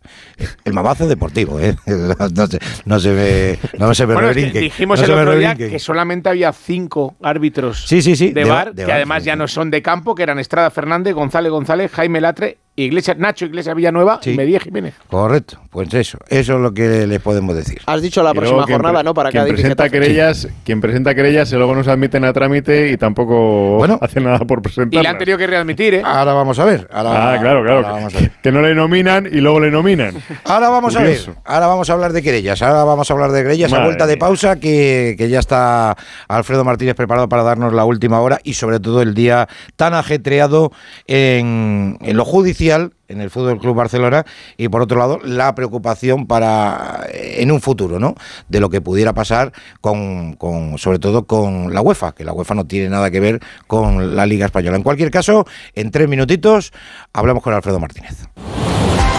El 0.66 0.74
mamazo 0.74 1.08
deportivo, 1.08 1.62
¿eh? 1.62 1.78
No 1.86 2.48
se, 2.48 2.60
no 2.84 3.00
se 3.00 3.14
ve. 3.14 3.60
No 3.80 3.96
se 3.96 4.06
me 4.06 4.16
Bueno, 4.16 4.32
es 4.32 4.52
que 4.52 4.60
dijimos 4.60 5.00
no 5.00 5.06
el 5.06 5.10
se 5.12 5.16
me 5.16 5.22
otro 5.22 5.38
día 5.38 5.56
que 5.56 5.80
solamente 5.80 6.28
había 6.28 6.52
cinco 6.52 7.16
árbitros 7.22 7.86
Sí, 7.88 8.02
sí, 8.02 8.18
sí, 8.18 8.34
de, 8.34 8.44
de 8.44 8.50
bar, 8.50 8.74
de 8.74 8.82
que 8.84 8.88
VAR, 8.88 8.98
además 8.98 9.24
sí, 9.24 9.28
ya 9.28 9.34
sí. 9.34 9.40
no 9.40 9.48
son 9.48 9.72
de 9.72 9.82
campo, 9.82 10.14
que 10.14 10.24
eran 10.24 10.40
Estrada 10.40 10.70
Fernández, 10.72 11.14
González 11.14 11.52
González, 11.52 11.92
Jaime 11.94 12.20
Latre, 12.20 12.58
Iglesias, 12.78 13.18
Nacho 13.18 13.46
Iglesias 13.46 13.74
Villanueva 13.76 14.20
Sí. 14.22 14.32
y 14.32 14.36
Medía 14.38 14.60
Jiménez. 14.60 14.96
Correcto, 15.10 15.60
pues 15.70 15.94
eso, 15.94 16.18
eso 16.28 16.54
es 16.56 16.60
lo 16.60 16.74
que 16.74 17.08
les 17.08 17.22
podemos 17.22 17.56
decir. 17.56 17.80
Has 17.86 18.02
dicho 18.02 18.22
la 18.22 18.32
Y 18.32 18.34
próxima 18.34 18.66
quien 18.66 18.76
jornada, 18.78 19.02
¿no? 19.02 19.14
Para 19.14 19.32
quien 19.32 19.48
y 19.48 19.52
presenta 19.52 19.90
querellas, 19.90 20.48
quien 20.66 20.82
presenta 20.82 21.16
querellas, 21.16 21.50
y 21.54 21.56
luego 21.56 21.74
no 21.74 21.84
se 21.86 21.92
admiten 21.92 22.26
a 22.26 22.34
trámite 22.34 22.92
y 22.92 22.98
tampoco 22.98 23.78
Bueno. 23.78 23.98
hace 24.02 24.20
nada 24.20 24.40
por 24.40 24.60
Y 24.60 24.62
presentarlas. 24.64 25.04
le 25.04 25.08
han 25.10 25.18
tenido 25.18 25.38
que 25.38 25.48
readmitir, 25.48 25.94
¿eh? 25.94 26.02
Ahora 26.04 26.34
vamos 26.34 26.60
a 26.60 26.66
ver. 26.66 26.90
Ahora, 26.92 27.34
Ah, 27.34 27.40
claro, 27.40 27.64
claro. 27.64 27.78
ahora 27.78 27.92
vamos 27.92 28.16
a 28.16 28.20
ver. 28.20 28.32
que, 28.44 28.52
no 28.52 28.62
le 28.62 28.76
nominan 28.76 29.26
y 29.26 29.40
luego 29.40 29.62
le 29.62 29.72
nominan. 29.72 30.14
Ahora 30.44 30.68
vamos 30.70 30.96
a 30.98 31.02
ver, 31.04 31.18
ahora 31.46 31.68
vamos 31.68 31.90
a 31.90 31.94
hablar 31.94 32.12
de 32.12 32.22
querellas, 32.22 32.62
ahora 32.62 32.84
vamos 32.84 33.10
a 33.10 33.14
hablar 33.14 33.32
de 33.32 33.44
querellas 33.44 33.72
a 33.72 33.84
vuelta 33.86 34.06
de 34.06 34.18
pausa 34.18 34.60
que, 34.60 35.16
que 35.18 35.30
ya 35.30 35.40
está 35.40 35.96
Alfredo 36.28 36.66
Martínez 36.66 36.96
preparado 36.96 37.30
para 37.30 37.44
darnos 37.44 37.72
la 37.74 37.86
última 37.86 38.20
hora 38.20 38.40
y 38.44 38.56
sobre 38.56 38.82
todo 38.82 39.02
el 39.02 39.14
día 39.14 39.48
tan 39.78 39.94
ajetreado 39.94 40.74
en, 41.08 41.98
en 42.02 42.18
lo 42.18 42.26
judicial 42.26 42.65
en 42.74 43.22
el 43.22 43.30
Fútbol 43.30 43.60
Club 43.60 43.76
Barcelona 43.76 44.26
y 44.58 44.68
por 44.70 44.82
otro 44.82 44.98
lado 44.98 45.20
la 45.24 45.54
preocupación 45.56 46.26
para 46.28 47.06
en 47.14 47.52
un 47.52 47.62
futuro, 47.62 48.00
¿no? 48.00 48.16
De 48.50 48.60
lo 48.60 48.70
que 48.70 48.82
pudiera 48.82 49.14
pasar 49.14 49.52
con, 49.82 50.34
con 50.34 50.78
sobre 50.78 51.00
todo 51.00 51.26
con 51.26 51.74
la 51.74 51.82
UEFA, 51.82 52.14
que 52.14 52.24
la 52.24 52.34
UEFA 52.34 52.56
no 52.56 52.66
tiene 52.66 52.90
nada 52.90 53.12
que 53.12 53.20
ver 53.20 53.42
con 53.68 54.16
la 54.16 54.26
Liga 54.26 54.48
española. 54.48 54.78
En 54.78 54.84
cualquier 54.84 55.12
caso, 55.12 55.46
en 55.74 55.92
tres 55.92 56.10
minutitos 56.10 56.74
hablamos 57.14 57.44
con 57.44 57.54
Alfredo 57.54 57.80
Martínez. 57.80 58.28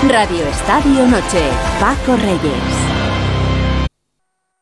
Radio 0.09 0.47
Estadio 0.49 1.07
Noche. 1.07 1.41
Paco 1.81 2.17
Reyes. 2.17 2.87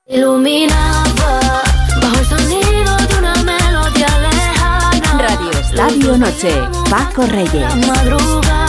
Iluminaba 0.07 1.63
bajo 2.01 2.19
el 2.19 2.25
sonido 2.27 2.97
de 2.97 3.19
una 3.19 3.35
melodía 3.43 4.19
lejana. 4.21 5.19
Radio 5.19 5.51
Estadio 5.51 6.19
Noche. 6.19 6.53
Paco 6.89 7.23
La 7.23 7.33
Reyes. 7.33 8.64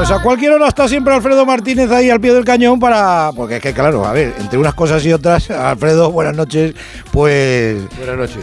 Pues 0.00 0.10
a 0.12 0.22
cualquier 0.22 0.52
hora 0.52 0.66
está 0.66 0.88
siempre 0.88 1.14
Alfredo 1.14 1.44
Martínez 1.44 1.90
ahí 1.90 2.08
al 2.08 2.20
pie 2.20 2.32
del 2.32 2.44
cañón 2.44 2.80
para. 2.80 3.32
Porque 3.36 3.56
es 3.56 3.62
que, 3.62 3.74
claro, 3.74 4.06
a 4.06 4.12
ver, 4.12 4.34
entre 4.40 4.58
unas 4.58 4.74
cosas 4.74 5.04
y 5.04 5.12
otras, 5.12 5.50
Alfredo, 5.50 6.10
buenas 6.10 6.34
noches. 6.34 6.74
Pues. 7.12 7.76
Buenas 7.98 8.16
noches. 8.16 8.38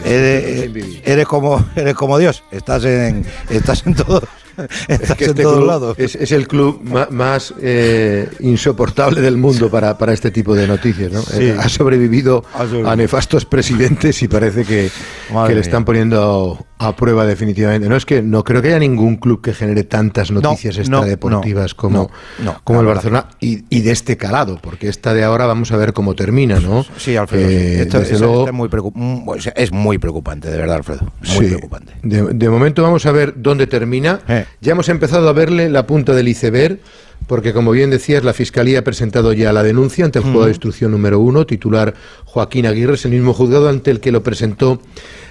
Eres, 1.04 1.26
como, 1.26 1.64
eres 1.74 1.94
como 1.94 2.16
Dios. 2.16 2.44
Estás 2.52 2.84
en, 2.84 3.26
estás 3.50 3.84
en 3.86 3.94
todo. 3.94 4.22
Estás 4.88 5.16
que 5.16 5.24
en 5.26 5.34
todos 5.34 5.56
club 5.56 5.66
lados. 5.66 5.98
Es, 5.98 6.14
es 6.14 6.32
el 6.32 6.48
club 6.48 6.82
más 7.10 7.54
eh, 7.60 8.28
insoportable 8.40 9.20
del 9.20 9.36
mundo 9.36 9.70
para, 9.70 9.96
para 9.98 10.12
este 10.12 10.30
tipo 10.30 10.54
de 10.54 10.66
noticias. 10.66 11.12
¿no? 11.12 11.22
Sí. 11.22 11.50
Ha 11.56 11.68
sobrevivido 11.68 12.44
Ha 12.54 12.58
sobrevivido. 12.64 12.90
a 12.90 12.96
nefastos 12.96 13.44
presidentes 13.44 14.22
y 14.22 14.28
parece 14.28 14.64
que, 14.64 14.90
le 15.48 15.60
están 15.60 15.84
poniendo 15.84 16.64
a 16.78 16.94
prueba 16.94 17.26
definitivamente. 17.26 17.88
No 17.88 17.96
es 17.96 18.04
que 18.06 18.22
no 18.22 18.44
creo 18.44 18.62
que 18.62 18.68
haya 18.68 18.78
ningún 18.78 19.16
club 19.16 19.40
que 19.42 19.52
genere 19.52 19.84
tantas 19.84 20.30
No, 20.30 20.40
noticias 20.40 20.76
no, 20.76 20.80
extradeportivas 20.82 21.72
no, 21.72 21.76
como, 21.76 22.10
no, 22.38 22.60
como 22.64 22.80
el. 22.80 22.86
Barcelona 22.86 23.26
y, 23.40 23.64
y 23.68 23.80
de 23.80 23.90
este 23.92 24.16
calado, 24.16 24.58
porque 24.62 24.88
esta 24.88 25.12
de 25.14 25.24
ahora 25.24 25.46
vamos 25.46 25.72
a 25.72 25.76
ver 25.76 25.92
cómo 25.92 26.14
termina, 26.14 26.60
¿no? 26.60 26.84
Sí, 26.96 27.16
Alfredo. 27.16 27.48
sí. 27.48 27.54
Esto, 27.54 27.98
desde 27.98 28.14
esto- 28.14 28.24
luego- 28.26 28.40
esto 28.42 28.50
es, 28.50 29.72
muy 29.72 29.96
es 29.96 30.00
preocupante, 30.00 30.50
de 30.50 30.56
verdad, 30.56 30.76
Alfredo. 30.76 31.00
Muy 31.20 31.28
Sí. 31.28 31.44
preocupante. 31.46 31.92
De, 32.02 32.22
de 32.32 32.48
momento 32.48 32.82
vamos 32.82 33.04
a 33.06 33.12
ver 33.12 33.34
dónde 33.36 33.66
termina. 33.66 34.20
Eh. 34.28 34.44
Ya 34.60 34.72
hemos 34.72 34.88
empezado 34.88 35.28
a 35.28 35.32
verle 35.32 35.68
la 35.68 35.86
punta 35.86 36.14
del 36.14 36.28
iceberg, 36.28 36.80
porque 37.26 37.52
como 37.52 37.70
bien 37.70 37.90
decías, 37.90 38.24
la 38.24 38.32
Fiscalía 38.32 38.80
ha 38.80 38.84
presentado 38.84 39.32
ya 39.32 39.52
la 39.52 39.62
denuncia 39.62 40.04
ante 40.04 40.18
el 40.18 40.24
juzgado 40.24 40.46
de 40.46 40.50
instrucción 40.50 40.92
número 40.92 41.20
uno, 41.20 41.46
titular 41.46 41.94
Joaquín 42.24 42.66
Aguirre, 42.66 42.94
es 42.94 43.04
el 43.04 43.12
mismo 43.12 43.34
juzgado 43.34 43.68
ante 43.68 43.90
el 43.90 44.00
que 44.00 44.12
lo 44.12 44.22
presentó 44.22 44.80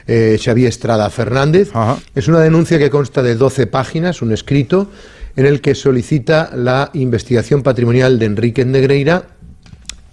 eh, 0.08 0.40
Xavier 0.42 0.70
Estrada 0.70 1.10
Fernández. 1.10 1.70
Ajá. 1.74 1.98
Es 2.16 2.28
una 2.28 2.40
denuncia 2.40 2.80
que 2.80 2.90
consta 2.90 3.24
de 3.24 3.36
12 3.36 3.68
páginas, 3.68 4.22
un 4.22 4.32
escrito, 4.32 4.90
en 5.36 5.46
el 5.46 5.62
que 5.62 5.76
solicita 5.76 6.52
la 6.56 6.90
investigación 6.94 7.64
patrimonial 7.64 8.20
de 8.20 8.26
Enrique 8.26 8.66
Negreira 8.66 9.28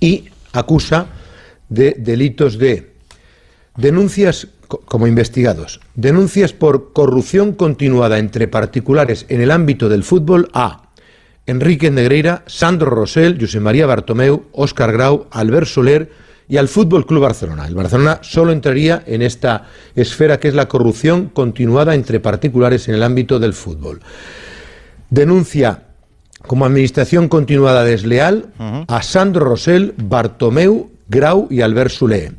y 0.00 0.24
acusa 0.52 1.06
de 1.68 1.96
delitos 1.98 2.58
de 2.58 2.94
Denuncias 3.76 4.46
como 4.84 5.06
investigados. 5.06 5.80
Denuncias 5.94 6.52
por 6.52 6.92
corrupción 6.92 7.52
continuada 7.52 8.18
entre 8.18 8.48
particulares 8.48 9.26
en 9.28 9.40
el 9.40 9.50
ámbito 9.50 9.88
del 9.88 10.04
fútbol 10.04 10.48
a 10.52 10.90
Enrique 11.46 11.90
Negreira, 11.90 12.42
Sandro 12.46 12.90
Rosell, 12.90 13.38
José 13.38 13.60
María 13.60 13.86
Bartomeu, 13.86 14.44
Óscar 14.52 14.92
Grau, 14.92 15.26
Albert 15.30 15.66
Soler 15.66 16.10
y 16.48 16.56
al 16.56 16.68
Fútbol 16.68 17.06
Club 17.06 17.22
Barcelona. 17.22 17.66
El 17.66 17.74
Barcelona 17.74 18.20
solo 18.22 18.52
entraría 18.52 19.02
en 19.06 19.22
esta 19.22 19.66
esfera 19.94 20.38
que 20.38 20.48
es 20.48 20.54
la 20.54 20.68
corrupción 20.68 21.28
continuada 21.28 21.94
entre 21.94 22.20
particulares 22.20 22.88
en 22.88 22.94
el 22.94 23.02
ámbito 23.02 23.38
del 23.38 23.52
fútbol. 23.52 24.00
Denuncia 25.10 25.84
como 26.46 26.66
administración 26.66 27.28
continuada 27.28 27.84
desleal 27.84 28.52
a 28.88 29.02
Sandro 29.02 29.46
Rosell, 29.46 29.94
Bartomeu, 29.96 30.90
Grau 31.08 31.48
y 31.50 31.60
Albert 31.60 31.90
Soler 31.90 32.32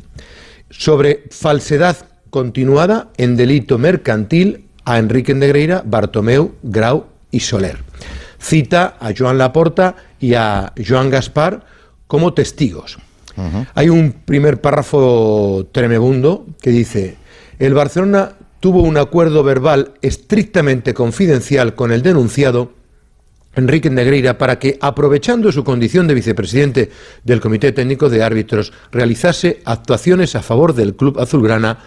sobre 0.69 1.23
falsedad 1.31 1.97
continuada 2.35 3.11
en 3.15 3.37
delito 3.37 3.77
mercantil 3.77 4.65
a 4.83 4.99
Enrique 4.99 5.33
Negreira, 5.33 5.81
Bartomeu, 5.85 6.55
Grau 6.63 7.05
y 7.31 7.39
Soler. 7.39 7.77
Cita 8.39 8.97
a 8.99 9.13
Joan 9.17 9.37
Laporta 9.37 9.95
y 10.19 10.33
a 10.33 10.73
Joan 10.85 11.09
Gaspar 11.09 11.65
como 12.07 12.33
testigos. 12.33 12.97
Hay 13.73 13.87
un 13.87 14.11
primer 14.25 14.59
párrafo 14.59 15.69
tremebundo 15.71 16.45
que 16.61 16.71
dice, 16.71 17.15
el 17.57 17.73
Barcelona 17.73 18.33
tuvo 18.59 18.81
un 18.81 18.97
acuerdo 18.97 19.41
verbal 19.41 19.93
estrictamente 20.01 20.93
confidencial 20.93 21.73
con 21.73 21.93
el 21.93 22.01
denunciado 22.01 22.73
Enrique 23.55 23.89
Negreira 23.89 24.37
para 24.37 24.59
que, 24.59 24.77
aprovechando 24.81 25.53
su 25.53 25.63
condición 25.63 26.05
de 26.05 26.15
vicepresidente 26.15 26.91
del 27.23 27.39
Comité 27.39 27.71
Técnico 27.71 28.09
de 28.09 28.23
Árbitros, 28.23 28.73
realizase 28.91 29.61
actuaciones 29.63 30.35
a 30.35 30.41
favor 30.41 30.73
del 30.73 30.97
club 30.97 31.17
azulgrana 31.17 31.79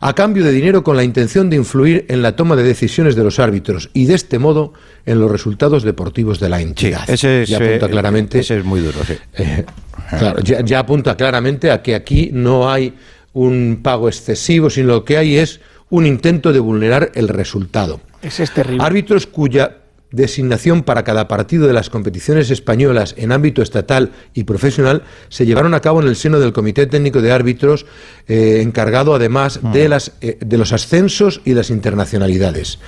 a 0.00 0.14
cambio 0.14 0.44
de 0.44 0.52
dinero 0.52 0.82
con 0.82 0.96
la 0.96 1.04
intención 1.04 1.50
de 1.50 1.56
influir 1.56 2.06
en 2.08 2.22
la 2.22 2.36
toma 2.36 2.56
de 2.56 2.62
decisiones 2.62 3.16
de 3.16 3.24
los 3.24 3.38
árbitros 3.38 3.90
y 3.94 4.06
de 4.06 4.14
este 4.14 4.38
modo 4.38 4.72
en 5.06 5.18
los 5.18 5.30
resultados 5.30 5.82
deportivos 5.82 6.40
de 6.40 6.48
la 6.48 6.60
entidad. 6.60 7.08
ese 7.08 7.42
es, 7.42 7.48
ya 7.48 7.58
apunta 7.58 7.86
eh, 7.86 7.90
claramente, 7.90 8.38
ese 8.40 8.58
es 8.58 8.64
muy 8.64 8.80
duro, 8.80 9.04
sí. 9.04 9.14
eh, 9.34 9.64
claro, 10.10 10.40
ya, 10.40 10.60
ya 10.62 10.80
apunta 10.80 11.16
claramente 11.16 11.70
a 11.70 11.82
que 11.82 11.94
aquí 11.94 12.30
no 12.32 12.70
hay 12.70 12.94
un 13.32 13.80
pago 13.82 14.08
excesivo, 14.08 14.70
sino 14.70 14.88
lo 14.88 15.04
que 15.04 15.16
hay 15.16 15.36
es 15.36 15.60
un 15.90 16.06
intento 16.06 16.52
de 16.52 16.60
vulnerar 16.60 17.12
el 17.14 17.28
resultado. 17.28 18.00
Ese 18.22 18.42
es 18.42 18.52
terrible. 18.52 18.84
Árbitros 18.84 19.26
cuya 19.26 19.76
designación 20.10 20.82
para 20.82 21.04
cada 21.04 21.28
partido 21.28 21.66
de 21.66 21.72
las 21.72 21.90
competiciones 21.90 22.50
españolas 22.50 23.14
en 23.18 23.32
ámbito 23.32 23.62
estatal 23.62 24.12
y 24.32 24.44
profesional 24.44 25.02
se 25.28 25.44
llevaron 25.44 25.74
a 25.74 25.80
cabo 25.80 26.00
en 26.00 26.08
el 26.08 26.16
seno 26.16 26.40
del 26.40 26.52
Comité 26.52 26.86
Técnico 26.86 27.20
de 27.20 27.32
Árbitros, 27.32 27.86
eh, 28.26 28.60
encargado 28.62 29.14
además 29.14 29.60
de, 29.72 29.88
las, 29.88 30.12
eh, 30.20 30.38
de 30.40 30.58
los 30.58 30.72
ascensos 30.72 31.40
y 31.44 31.54
las 31.54 31.70
internacionalidades. 31.70 32.78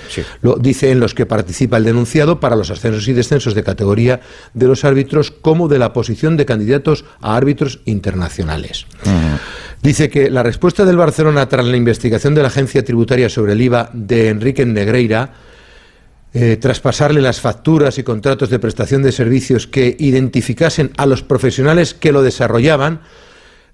Lo 0.40 0.56
dice 0.56 0.90
en 0.90 1.00
los 1.00 1.14
que 1.14 1.26
participa 1.26 1.76
el 1.76 1.85
denunciado 1.85 2.40
para 2.40 2.56
los 2.56 2.70
ascensos 2.70 3.06
y 3.09 3.12
descensos 3.12 3.54
de 3.54 3.64
categoría 3.64 4.20
de 4.54 4.66
los 4.66 4.85
árbitros, 4.85 5.30
como 5.30 5.68
de 5.68 5.78
la 5.78 5.92
posición 5.92 6.37
de 6.37 6.46
candidatos 6.46 7.04
a 7.20 7.37
árbitros 7.37 7.80
internacionales. 7.85 8.87
Dice 9.83 10.11
que 10.11 10.30
la 10.30 10.42
respuesta 10.42 10.85
del 10.85 10.96
Barcelona 10.96 11.48
tras 11.48 11.66
la 11.66 11.76
investigación 11.76 12.35
de 12.35 12.42
la 12.42 12.48
agencia 12.48 12.85
tributaria 12.85 13.28
sobre 13.28 13.52
el 13.52 13.61
IVA 13.62 13.90
de 13.92 14.28
Enrique 14.28 14.64
Negreira 14.66 15.33
eh, 16.32 16.56
traspasarle 16.56 17.20
las 17.20 17.40
facturas 17.40 17.98
y 17.98 18.02
contratos 18.02 18.50
de 18.50 18.58
prestación 18.58 19.02
de 19.02 19.12
servicios 19.12 19.66
que 19.66 19.96
identificasen 19.98 20.92
a 20.96 21.06
los 21.06 21.22
profesionales 21.22 21.92
que 21.94 22.12
lo 22.12 22.22
desarrollaban, 22.22 23.00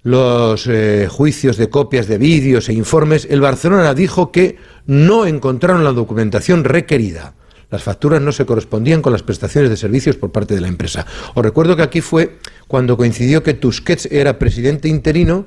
los 0.02 0.66
eh, 0.66 1.08
juicios 1.10 1.56
de 1.56 1.68
copias 1.68 2.06
de 2.06 2.16
vídeos 2.16 2.68
e 2.68 2.72
informes, 2.72 3.26
el 3.28 3.40
Barcelona 3.40 3.92
dijo 3.92 4.30
que 4.30 4.56
no 4.86 5.26
encontraron 5.26 5.84
la 5.84 5.92
documentación 5.92 6.64
requerida. 6.64 7.34
Las 7.70 7.82
facturas 7.82 8.22
no 8.22 8.30
se 8.30 8.46
correspondían 8.46 9.02
con 9.02 9.12
las 9.12 9.24
prestaciones 9.24 9.68
de 9.68 9.76
servicios 9.76 10.14
por 10.14 10.30
parte 10.30 10.54
de 10.54 10.60
la 10.60 10.68
empresa. 10.68 11.04
Os 11.34 11.44
recuerdo 11.44 11.76
que 11.76 11.82
aquí 11.82 12.00
fue 12.00 12.38
cuando 12.68 12.96
coincidió 12.96 13.42
que 13.42 13.54
Tusquets 13.54 14.06
era 14.06 14.38
presidente 14.38 14.88
interino 14.88 15.46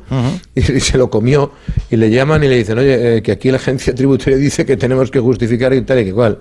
y, 0.53 0.61
se 0.81 0.97
lo 0.97 1.09
comió 1.09 1.53
y 1.89 1.95
le 1.95 2.11
llaman 2.11 2.43
y 2.43 2.49
le 2.49 2.57
dicen, 2.57 2.77
oye, 2.77 3.17
eh, 3.17 3.21
que 3.23 3.31
aquí 3.31 3.49
la 3.49 3.57
agencia 3.57 3.95
tributaria 3.95 4.37
dice 4.37 4.65
que 4.65 4.75
tenemos 4.75 5.09
que 5.09 5.21
justificar 5.21 5.73
y 5.73 5.81
tal 5.81 5.99
y 5.99 6.05
que 6.05 6.13
cual. 6.13 6.39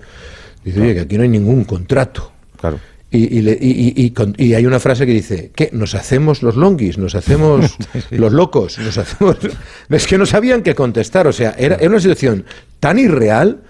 Dice, 0.68 0.80
oye, 0.80 0.94
que 0.94 1.00
aquí 1.00 1.16
no 1.16 1.22
hay 1.22 1.28
ningún 1.28 1.64
contrato. 1.64 2.32
Claro. 2.60 2.78
Y, 3.10 3.38
y 3.38 3.42
le- 3.42 3.58
y- 3.60 3.94
y- 3.96 4.04
y 4.04 4.10
con- 4.10 4.34
y 4.36 4.52
hay 4.54 4.66
una 4.66 4.78
frase 4.80 5.06
que 5.06 5.12
dice, 5.12 5.50
¿qué? 5.54 5.70
¿Nos 5.72 5.94
hacemos 5.94 6.42
los 6.42 6.56
longuis? 6.56 6.98
¿Nos 6.98 7.14
hacemos 7.14 7.76
los 8.10 8.32
locos? 8.32 8.78
¿Nos 8.78 8.98
hacemos...? 8.98 9.36
Es 9.88 10.06
que 10.06 10.18
no 10.18 10.26
sabían 10.26 10.62
qué 10.62 10.74
contestar, 10.74 11.26
o 11.26 11.32
sea, 11.32 11.54
era, 11.58 11.76
era 11.76 11.88
una 11.88 12.00
situación 12.00 12.44
tan 12.80 12.98
irreal. 12.98 13.62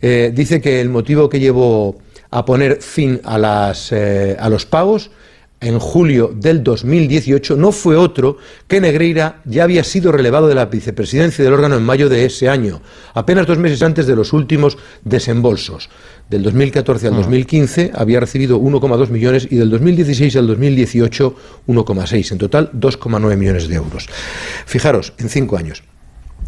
Eh, 0.00 0.32
dice 0.34 0.60
que 0.60 0.80
el 0.80 0.88
motivo 0.88 1.28
que 1.28 1.38
llevó 1.38 2.00
a 2.30 2.44
poner 2.44 2.82
fin 2.82 3.20
a, 3.24 3.38
las, 3.38 3.92
eh, 3.92 4.36
a 4.38 4.48
los 4.48 4.66
pagos 4.66 5.10
en 5.62 5.78
julio 5.78 6.32
del 6.34 6.62
2018 6.62 7.56
no 7.56 7.72
fue 7.72 7.96
otro 7.96 8.36
que 8.68 8.80
Negreira 8.80 9.40
ya 9.44 9.62
había 9.64 9.84
sido 9.84 10.10
relevado 10.12 10.48
de 10.48 10.54
la 10.54 10.66
vicepresidencia 10.66 11.44
del 11.44 11.54
órgano 11.54 11.76
en 11.76 11.84
mayo 11.84 12.08
de 12.08 12.24
ese 12.24 12.48
año, 12.48 12.82
apenas 13.14 13.46
dos 13.46 13.58
meses 13.58 13.82
antes 13.82 14.06
de 14.06 14.16
los 14.16 14.32
últimos 14.32 14.76
desembolsos. 15.04 15.88
Del 16.28 16.42
2014 16.42 17.08
al 17.08 17.14
2015 17.14 17.92
había 17.94 18.18
recibido 18.20 18.58
1,2 18.58 19.08
millones 19.10 19.46
y 19.50 19.56
del 19.56 19.70
2016 19.70 20.34
al 20.36 20.46
2018 20.48 21.34
1,6. 21.68 22.32
En 22.32 22.38
total 22.38 22.70
2,9 22.72 23.36
millones 23.36 23.68
de 23.68 23.74
euros. 23.76 24.08
Fijaros, 24.66 25.12
en 25.18 25.28
cinco 25.28 25.56
años. 25.56 25.82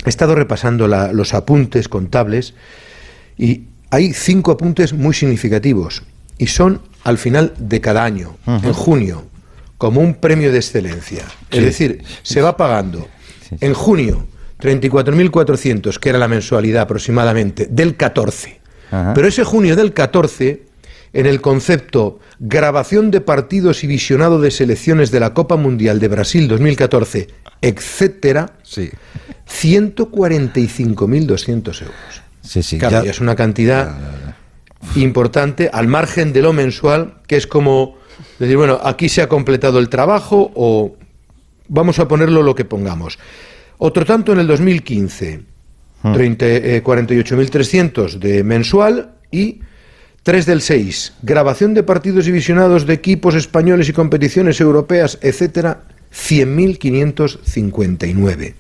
He 0.04 0.08
estado 0.08 0.34
repasando 0.34 0.88
la- 0.88 1.12
los 1.12 1.34
apuntes 1.34 1.88
contables 1.88 2.54
y 3.38 3.64
hay 3.90 4.12
cinco 4.12 4.50
apuntes 4.52 4.92
muy 4.92 5.14
significativos 5.14 6.02
y 6.38 6.46
son 6.48 6.80
al 7.04 7.18
final 7.18 7.52
de 7.58 7.80
cada 7.80 8.04
año, 8.04 8.36
en 8.46 8.72
junio, 8.72 9.26
como 9.78 10.00
un 10.00 10.14
premio 10.14 10.50
de 10.50 10.58
excelencia. 10.58 11.24
Es 11.50 11.58
Sí. 11.58 11.64
decir, 11.64 12.02
se 12.22 12.40
va 12.40 12.56
pagando 12.56 13.08
en 13.60 13.74
junio 13.74 14.26
34.400, 14.60 15.98
que 15.98 16.08
era 16.08 16.18
la 16.18 16.28
mensualidad 16.28 16.82
aproximadamente, 16.82 17.66
del 17.70 17.96
14. 17.96 18.60
Pero 19.14 19.28
ese 19.28 19.44
junio 19.44 19.76
del 19.76 19.92
14, 19.92 20.62
en 21.12 21.26
el 21.26 21.40
concepto 21.40 22.20
grabación 22.38 23.10
de 23.10 23.20
partidos 23.20 23.84
y 23.84 23.86
visionado 23.86 24.40
de 24.40 24.50
selecciones 24.50 25.10
de 25.10 25.20
la 25.20 25.34
Copa 25.34 25.56
Mundial 25.56 26.00
de 26.00 26.08
Brasil 26.08 26.48
2014, 26.48 27.28
etcétera, 27.60 28.52
145.200 29.46 31.82
euros. 31.82 31.94
Sí, 32.42 32.62
sí. 32.62 32.78
Claro, 32.78 33.04
ya- 33.04 33.10
es 33.10 33.20
una 33.20 33.34
cantidad 33.36 33.96
importante 34.96 35.70
al 35.72 35.88
margen 35.88 36.32
de 36.32 36.42
lo 36.42 36.52
mensual, 36.52 37.14
que 37.26 37.36
es 37.36 37.46
como 37.46 37.96
decir, 38.38 38.56
bueno, 38.56 38.80
aquí 38.82 39.08
se 39.08 39.22
ha 39.22 39.28
completado 39.28 39.78
el 39.78 39.88
trabajo 39.88 40.52
o 40.54 40.96
vamos 41.68 41.98
a 41.98 42.08
ponerlo 42.08 42.42
lo 42.42 42.54
que 42.54 42.64
pongamos. 42.64 43.18
Otro 43.78 44.04
tanto 44.04 44.32
en 44.32 44.38
el 44.40 44.46
2015, 44.46 45.42
30, 46.12 46.46
eh, 46.46 46.82
48.300 46.84 48.18
de 48.18 48.44
mensual 48.44 49.10
y 49.30 49.60
3 50.22 50.46
del 50.46 50.62
6, 50.62 51.14
grabación 51.22 51.74
de 51.74 51.82
partidos 51.82 52.26
y 52.28 52.32
visionados 52.32 52.86
de 52.86 52.94
equipos 52.94 53.34
españoles 53.34 53.88
y 53.88 53.92
competiciones 53.92 54.60
europeas, 54.60 55.18
etcétera, 55.20 55.82
100.559. 56.14 58.54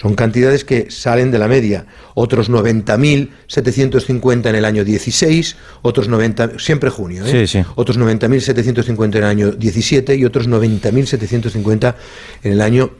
Son 0.00 0.14
cantidades 0.14 0.64
que 0.64 0.90
salen 0.90 1.30
de 1.30 1.38
la 1.38 1.46
media. 1.48 1.84
Otros 2.14 2.50
90.750 2.50 4.48
en 4.48 4.56
el 4.56 4.64
año 4.64 4.82
16, 4.84 5.56
otros 5.82 6.08
90, 6.08 6.58
siempre 6.58 6.88
junio, 6.90 7.24
¿eh? 7.24 7.46
Sí, 7.46 7.48
sí. 7.58 7.62
otros 7.76 7.96
90.750 7.98 9.04
en 9.04 9.14
el 9.16 9.24
año 9.24 9.52
17 9.52 10.16
y 10.16 10.24
otros 10.24 10.48
90.750 10.48 11.94
en 12.42 12.52
el 12.52 12.60
año 12.60 12.90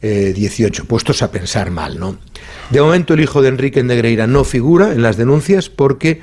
eh, 0.00 0.32
18, 0.34 0.84
puestos 0.84 1.22
a 1.22 1.32
pensar 1.32 1.72
mal, 1.72 1.98
¿no? 1.98 2.18
De 2.70 2.80
momento 2.80 3.14
el 3.14 3.20
hijo 3.20 3.42
de 3.42 3.48
Enrique 3.48 3.82
Negreira 3.82 4.28
no 4.28 4.44
figura 4.44 4.92
en 4.92 5.02
las 5.02 5.16
denuncias 5.16 5.70
porque 5.70 6.20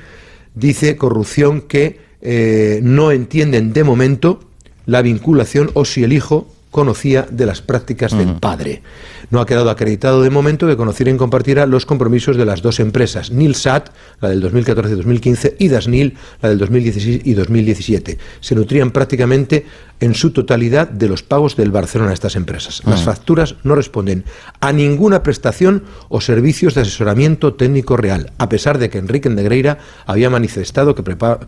dice 0.54 0.96
corrupción 0.96 1.60
que 1.60 2.00
eh, 2.22 2.80
no 2.82 3.12
entienden 3.12 3.74
de 3.74 3.84
momento 3.84 4.40
la 4.86 5.02
vinculación 5.02 5.72
o 5.74 5.84
si 5.84 6.04
el 6.04 6.14
hijo 6.14 6.50
conocía 6.76 7.26
de 7.30 7.46
las 7.46 7.62
prácticas 7.62 8.14
del 8.14 8.34
padre. 8.34 8.82
No 9.30 9.40
ha 9.40 9.46
quedado 9.46 9.70
acreditado 9.70 10.20
de 10.20 10.28
momento 10.28 10.66
que 10.66 10.76
conociera 10.76 11.10
y 11.10 11.16
compartiera 11.16 11.64
los 11.64 11.86
compromisos 11.86 12.36
de 12.36 12.44
las 12.44 12.60
dos 12.60 12.80
empresas, 12.80 13.30
Nilsat, 13.30 13.88
la 14.20 14.28
del 14.28 14.42
2014-2015, 14.42 15.54
y 15.58 15.68
Dasnil, 15.68 16.18
la 16.42 16.50
del 16.50 16.58
2016 16.58 17.22
y 17.24 17.32
2017. 17.32 18.18
Se 18.40 18.54
nutrían 18.54 18.90
prácticamente 18.90 19.64
en 20.00 20.14
su 20.14 20.32
totalidad 20.32 20.86
de 20.90 21.08
los 21.08 21.22
pagos 21.22 21.56
del 21.56 21.70
Barcelona 21.70 22.10
a 22.10 22.14
estas 22.14 22.36
empresas. 22.36 22.82
Las 22.84 23.04
facturas 23.04 23.54
no 23.64 23.74
responden 23.74 24.24
a 24.60 24.70
ninguna 24.70 25.22
prestación 25.22 25.84
o 26.10 26.20
servicios 26.20 26.74
de 26.74 26.82
asesoramiento 26.82 27.54
técnico 27.54 27.96
real, 27.96 28.32
a 28.36 28.50
pesar 28.50 28.76
de 28.76 28.90
que 28.90 28.98
Enrique 28.98 29.30
Negreira 29.30 29.78
había 30.04 30.28
manifestado 30.28 30.94
que 30.94 31.02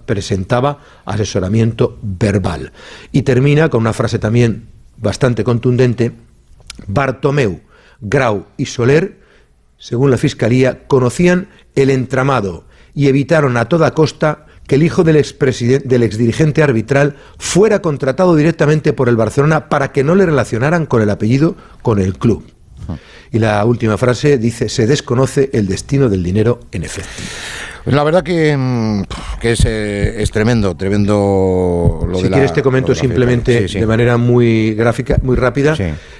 presentaba 0.06 0.78
asesoramiento 1.04 1.98
verbal. 2.00 2.72
Y 3.12 3.22
termina 3.22 3.68
con 3.68 3.82
una 3.82 3.92
frase 3.92 4.18
también 4.18 4.77
bastante 4.98 5.44
contundente, 5.44 6.12
Bartomeu, 6.86 7.60
Grau 8.00 8.46
y 8.56 8.66
Soler, 8.66 9.18
según 9.78 10.10
la 10.10 10.18
Fiscalía, 10.18 10.86
conocían 10.86 11.48
el 11.74 11.90
entramado 11.90 12.64
y 12.94 13.08
evitaron 13.08 13.56
a 13.56 13.66
toda 13.66 13.94
costa 13.94 14.46
que 14.66 14.74
el 14.74 14.82
hijo 14.82 15.02
del, 15.02 15.24
del 15.84 16.02
exdirigente 16.02 16.62
arbitral 16.62 17.16
fuera 17.38 17.80
contratado 17.80 18.36
directamente 18.36 18.92
por 18.92 19.08
el 19.08 19.16
Barcelona 19.16 19.68
para 19.68 19.92
que 19.92 20.04
no 20.04 20.14
le 20.14 20.26
relacionaran 20.26 20.84
con 20.84 21.00
el 21.00 21.10
apellido 21.10 21.56
con 21.82 21.98
el 21.98 22.18
club. 22.18 22.44
Y 23.30 23.38
la 23.38 23.64
última 23.64 23.98
frase 23.98 24.38
dice, 24.38 24.68
se 24.68 24.86
desconoce 24.86 25.50
el 25.52 25.66
destino 25.66 26.08
del 26.08 26.22
dinero 26.22 26.60
en 26.72 26.84
efectivo. 26.84 27.28
Pues 27.88 27.96
la 27.96 28.04
verdad 28.04 28.22
que, 28.22 28.54
mm, 28.54 29.02
que 29.40 29.52
es, 29.52 29.64
eh, 29.64 30.20
es 30.22 30.30
tremendo, 30.30 30.76
tremendo 30.76 32.06
lo 32.06 32.18
si 32.18 32.24
de 32.24 32.28
la- 32.28 32.36
quieres 32.36 32.52
te 32.52 32.62
comento 32.62 32.88
de 32.92 32.96
la 32.96 33.00
simplemente 33.00 33.52
fiesta. 33.52 33.68
Sí, 33.68 33.72
sí. 33.74 33.80
de 33.80 33.86
manera 33.86 34.18
muy 34.18 34.74
gráfica, 34.74 35.16
muy 35.22 35.36
rápida. 35.36 35.74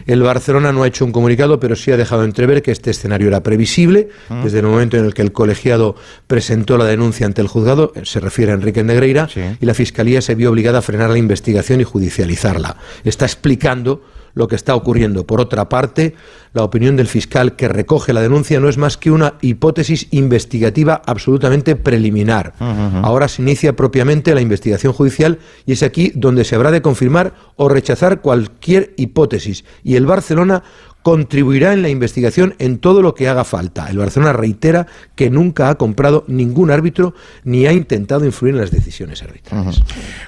El 0.07 0.23
Barcelona 0.23 0.73
no 0.73 0.83
ha 0.83 0.87
hecho 0.87 1.05
un 1.05 1.13
comunicado, 1.13 1.61
pero 1.61 1.77
sí 1.77 1.91
ha 1.93 1.99
dejado 1.99 2.25
entrever 2.25 2.63
que 2.63 2.71
este 2.71 2.91
escenario 2.91 3.29
era 3.29 3.43
previsible 3.43 4.09
Mm. 4.31 4.45
desde 4.45 4.61
el 4.61 4.65
momento 4.67 4.97
en 4.97 5.05
el 5.05 5.13
que 5.13 5.21
el 5.21 5.33
colegiado 5.33 5.95
presentó 6.27 6.79
la 6.79 6.87
denuncia 6.87 7.27
ante 7.27 7.43
el 7.43 7.49
juzgado, 7.49 7.93
eh, 7.95 8.01
se 8.05 8.21
refiere 8.21 8.53
a 8.53 8.55
Enrique 8.55 8.83
Negreira, 8.83 9.29
y 9.61 9.67
la 9.67 9.75
fiscalía 9.75 10.23
se 10.23 10.35
vio 10.35 10.51
obligada 10.51 10.79
a 10.79 10.83
frenar 10.83 11.11
la 11.11 11.19
investigación 11.19 11.83
y 11.83 11.85
judicializarla. 11.85 12.77
Está 13.05 13.27
explicando 13.27 14.01
lo 14.39 14.47
que 14.47 14.55
está 14.55 14.77
ocurriendo. 14.77 15.27
Por 15.27 15.41
otra 15.41 15.69
parte, 15.69 16.15
la 16.53 16.63
opinión 16.63 16.95
del 16.97 17.09
fiscal 17.09 17.57
que 17.57 17.67
recoge 17.67 18.13
la 18.13 18.23
denuncia 18.23 18.61
no 18.61 18.69
es 18.69 18.79
más 18.79 18.97
que 18.97 19.11
una 19.11 19.35
hipótesis 19.41 20.07
investigativa 20.13 21.03
absolutamente 21.07 21.75
preliminar. 21.75 22.55
Ahora 23.03 23.27
se 23.27 23.43
inicia 23.43 23.75
propiamente 23.75 24.37
la 24.37 24.41
investigación 24.41 24.93
judicial 24.93 25.41
y 25.67 25.73
es 25.73 25.83
aquí 25.83 26.13
donde 26.15 26.45
se 26.45 26.55
habrá 26.55 26.71
de 26.71 26.83
confirmar 26.83 27.35
o 27.57 27.69
rechazar 27.69 28.21
cualquier 28.21 28.95
hipótesis. 28.97 29.65
Y 29.83 29.97
el 29.97 30.07
Barcelona 30.07 30.63
contribuirá 31.09 31.73
en 31.73 31.81
la 31.81 31.89
investigación 31.89 32.55
en 32.59 32.77
todo 32.77 33.01
lo 33.01 33.15
que 33.15 33.29
haga 33.29 33.43
falta. 33.43 33.89
El 33.89 33.97
Barcelona 33.97 34.35
reitera 34.35 34.87
que 35.15 35.31
nunca 35.31 35.71
ha 35.71 35.77
comprado 35.77 36.23
ningún 36.29 36.71
árbitro 36.71 37.15
ni 37.45 37.65
ha 37.65 37.73
intentado 37.73 38.27
influir 38.27 38.53
en 38.53 38.61
las 38.61 38.71
decisiones 38.71 39.23
arbitrales. 39.23 39.81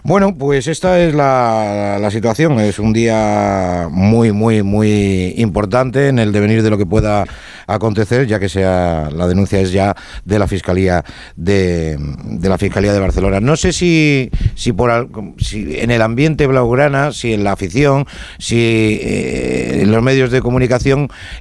Bueno, 0.04 0.34
pues 0.38 0.68
esta 0.68 0.98
es 0.98 1.14
la, 1.14 2.08
situación. 2.10 2.58
Es 2.60 2.78
un 2.78 2.94
día 2.94 3.88
muy, 3.90 4.32
muy, 4.32 4.62
muy 4.62 5.34
importante 5.36 6.08
en 6.08 6.18
el 6.18 6.32
devenir 6.32 6.62
de 6.62 6.70
lo 6.70 6.78
que 6.78 6.86
pueda 6.86 7.26
acontecer, 7.66 8.26
ya 8.26 8.40
que 8.40 8.48
sea 8.48 9.10
la 9.14 9.28
denuncia 9.28 9.60
es 9.60 9.70
ya 9.72 9.94
de 10.24 10.38
la 10.38 10.48
fiscalía 10.48 11.04
de, 11.36 11.98
la 12.40 12.56
fiscalía 12.56 12.94
de 12.94 13.00
Barcelona. 13.00 13.38
No 13.40 13.54
sé 13.56 13.74
si, 13.74 14.30
si 14.54 14.72
por 14.72 15.10
si 15.36 15.78
en 15.78 15.90
el 15.90 16.00
ambiente 16.00 16.46
blaugrana, 16.46 17.12
si 17.12 17.34
en 17.34 17.44
la 17.44 17.52
afición, 17.52 18.06
si 18.38 18.98
eh, 19.02 19.82
en 19.82 19.92
los 19.92 20.02
medios 20.02 20.30
de 20.30 20.40
comunicación 20.40 20.69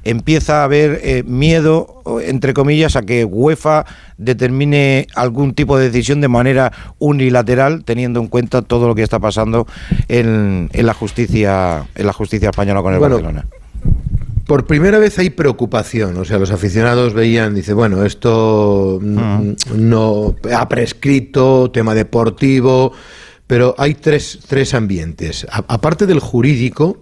empieza 0.02 0.60
a 0.60 0.64
haber 0.64 1.00
eh, 1.02 1.22
miedo, 1.24 2.02
entre 2.22 2.54
comillas, 2.54 2.96
a 2.96 3.02
que 3.02 3.24
UEFA 3.24 3.86
determine 4.18 5.06
algún 5.14 5.54
tipo 5.54 5.78
de 5.78 5.86
decisión 5.86 6.20
de 6.20 6.28
manera 6.28 6.72
unilateral, 6.98 7.84
teniendo 7.84 8.20
en 8.20 8.28
cuenta 8.28 8.62
todo 8.62 8.88
lo 8.88 8.94
que 8.94 9.02
está 9.02 9.18
pasando 9.18 9.66
en, 10.08 10.68
en 10.72 10.86
la 10.86 10.94
justicia 10.94 11.86
en 11.94 12.06
la 12.06 12.12
justicia 12.12 12.50
española 12.50 12.82
con 12.82 12.94
el 12.94 12.98
Bueno, 12.98 13.16
Barcelona. 13.16 13.46
Por 14.46 14.66
primera 14.66 14.98
vez 14.98 15.16
hay 15.18 15.30
preocupación, 15.30 16.16
o 16.16 16.24
sea, 16.24 16.38
los 16.38 16.50
aficionados 16.50 17.14
veían, 17.14 17.54
dice, 17.54 17.72
bueno, 17.72 18.04
esto 18.04 18.98
mm, 19.00 19.52
no 19.76 20.34
ha 20.52 20.68
prescrito, 20.68 21.70
tema 21.70 21.94
deportivo, 21.94 22.92
pero 23.50 23.74
hay 23.78 23.94
tres, 23.94 24.38
tres 24.46 24.74
ambientes. 24.74 25.44
A- 25.50 25.64
aparte 25.66 26.06
del 26.06 26.20
jurídico, 26.20 26.98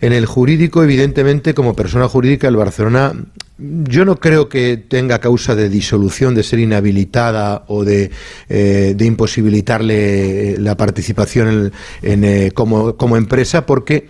en 0.00 0.12
el 0.14 0.24
jurídico, 0.24 0.82
evidentemente, 0.82 1.52
como 1.52 1.76
persona 1.76 2.08
jurídica, 2.08 2.48
el 2.48 2.56
Barcelona, 2.56 3.12
yo 3.58 4.06
no 4.06 4.16
creo 4.16 4.48
que 4.48 4.78
tenga 4.78 5.18
causa 5.18 5.54
de 5.54 5.68
disolución, 5.68 6.34
de 6.34 6.44
ser 6.44 6.60
inhabilitada 6.60 7.64
o 7.68 7.84
de, 7.84 8.10
eh, 8.48 8.94
de 8.96 9.04
imposibilitarle 9.04 10.56
la 10.58 10.76
participación 10.78 11.48
en, 12.02 12.10
en, 12.12 12.24
eh, 12.24 12.50
como, 12.54 12.96
como 12.96 13.18
empresa, 13.18 13.66
porque 13.66 14.08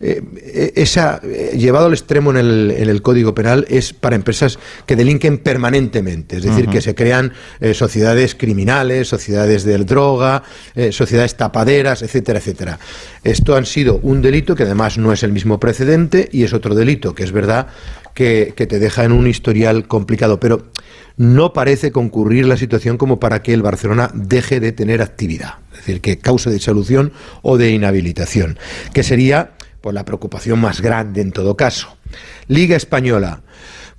eh, 0.00 0.72
esa 0.76 1.20
eh, 1.22 1.56
llevado 1.56 1.86
al 1.86 1.92
extremo 1.92 2.30
en 2.30 2.36
el, 2.36 2.70
en 2.70 2.88
el 2.88 3.00
Código 3.02 3.34
Penal 3.34 3.66
es 3.68 3.92
para 3.92 4.16
empresas 4.16 4.58
que 4.84 4.96
delinquen 4.96 5.38
permanentemente, 5.38 6.36
es 6.36 6.42
decir, 6.42 6.68
que 6.68 6.80
se 6.80 6.94
crean 6.94 7.32
eh, 7.60 7.72
sociedades 7.72 8.34
criminales, 8.34 9.08
sociedades 9.08 9.64
de 9.64 9.78
droga, 9.78 10.42
eh, 10.74 10.92
sociedades 10.92 11.36
tapaderas, 11.36 12.02
etcétera, 12.02 12.38
etcétera. 12.38 12.78
Esto 13.24 13.56
han 13.56 13.64
sido 13.64 13.98
un 14.02 14.20
delito 14.20 14.54
que 14.54 14.64
además 14.64 14.98
no 14.98 15.12
es 15.12 15.22
el 15.22 15.32
mismo 15.32 15.58
precedente 15.58 16.28
y 16.30 16.44
es 16.44 16.52
otro 16.52 16.74
delito 16.74 17.14
que 17.14 17.24
es 17.24 17.32
verdad 17.32 17.68
que, 18.14 18.52
que 18.56 18.66
te 18.66 18.78
deja 18.78 19.04
en 19.04 19.12
un 19.12 19.26
historial 19.26 19.86
complicado, 19.86 20.40
pero 20.40 20.66
no 21.16 21.52
parece 21.52 21.92
concurrir 21.92 22.46
la 22.46 22.56
situación 22.56 22.98
como 22.98 23.18
para 23.18 23.42
que 23.42 23.54
el 23.54 23.62
Barcelona 23.62 24.10
deje 24.12 24.60
de 24.60 24.72
tener 24.72 25.00
actividad, 25.00 25.54
es 25.72 25.78
decir, 25.78 26.00
que 26.00 26.18
cause 26.18 26.50
de 26.50 26.56
disolución 26.56 27.12
o 27.42 27.56
de 27.56 27.70
inhabilitación, 27.70 28.58
que 28.92 29.02
sería 29.02 29.55
pues 29.86 29.94
la 29.94 30.04
preocupación 30.04 30.58
más 30.58 30.80
grande 30.80 31.20
en 31.20 31.30
todo 31.30 31.56
caso. 31.56 31.96
Liga 32.48 32.74
Española. 32.74 33.42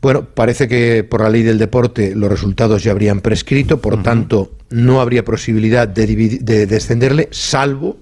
Bueno, 0.02 0.26
parece 0.26 0.68
que 0.68 1.06
por 1.06 1.22
la 1.22 1.30
ley 1.30 1.44
del 1.44 1.58
deporte 1.58 2.14
los 2.14 2.30
resultados 2.30 2.84
ya 2.84 2.92
habrían 2.92 3.22
prescrito, 3.22 3.80
por 3.80 4.04
tanto 4.04 4.52
no 4.70 5.00
habría 5.00 5.24
posibilidad 5.24 5.88
de, 5.88 6.40
de 6.42 6.66
descenderle, 6.66 7.30
salvo 7.32 7.96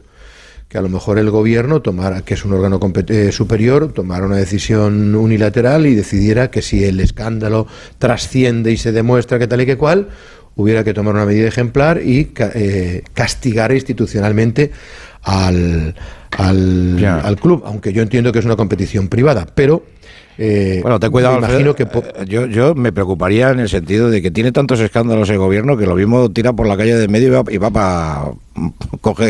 que 0.68 0.80
a 0.80 0.82
lo 0.82 0.90
mejor 0.90 1.20
el 1.20 1.30
gobierno 1.30 1.84
tomara, 1.84 2.24
que 2.24 2.34
es 2.34 2.44
un 2.44 2.54
órgano 2.54 2.80
eh, 3.08 3.32
superior, 3.32 3.94
tomara 3.94 4.26
una 4.26 4.38
decisión 4.38 5.14
unilateral 5.14 5.86
y 5.86 5.94
decidiera 5.94 6.50
que 6.50 6.64
si 6.64 6.84
el 6.86 7.00
escándalo 7.00 7.68
trasciende 8.00 8.72
y 8.72 8.78
se 8.78 8.94
demuestra 8.94 9.38
que 9.38 9.46
tal 9.46 9.62
y 9.62 9.68
que 9.68 9.78
cual, 9.78 10.10
hubiera 10.56 10.84
que 10.84 10.94
tomar 10.94 11.14
una 11.16 11.26
medida 11.26 11.48
ejemplar 11.48 12.02
y 12.04 12.32
eh, 12.38 13.04
castigar 13.14 13.72
institucionalmente 13.74 14.72
al, 15.24 15.96
al, 16.38 17.06
al 17.06 17.36
club, 17.38 17.64
aunque 17.66 17.94
yo 17.94 18.02
entiendo 18.02 18.32
que 18.32 18.40
es 18.40 18.46
una 18.46 18.56
competición 18.56 19.08
privada, 19.08 19.48
pero 19.54 19.84
eh, 20.38 20.80
Bueno, 20.82 21.00
ten 21.00 21.12
cuidado, 21.12 21.40
me 21.40 21.48
imagino 21.48 21.76
que 21.76 21.84
eh, 21.84 22.26
yo, 22.28 22.46
yo 22.46 22.76
me 22.76 22.92
preocuparía 22.92 23.52
en 23.52 23.60
el 23.60 23.70
sentido 23.70 24.10
de 24.10 24.22
que 24.22 24.32
tiene 24.32 24.52
tantos 24.52 24.80
escándalos 24.80 25.30
el 25.30 25.38
gobierno 25.38 25.78
que 25.78 25.86
lo 25.86 25.96
mismo 25.96 26.30
tira 26.32 26.54
por 26.54 26.68
la 26.68 26.76
calle 26.76 26.96
de 26.96 27.08
medio 27.08 27.28
y 27.28 27.32
va, 27.32 27.44
y 27.52 27.58
va 27.58 27.70
para 27.70 28.32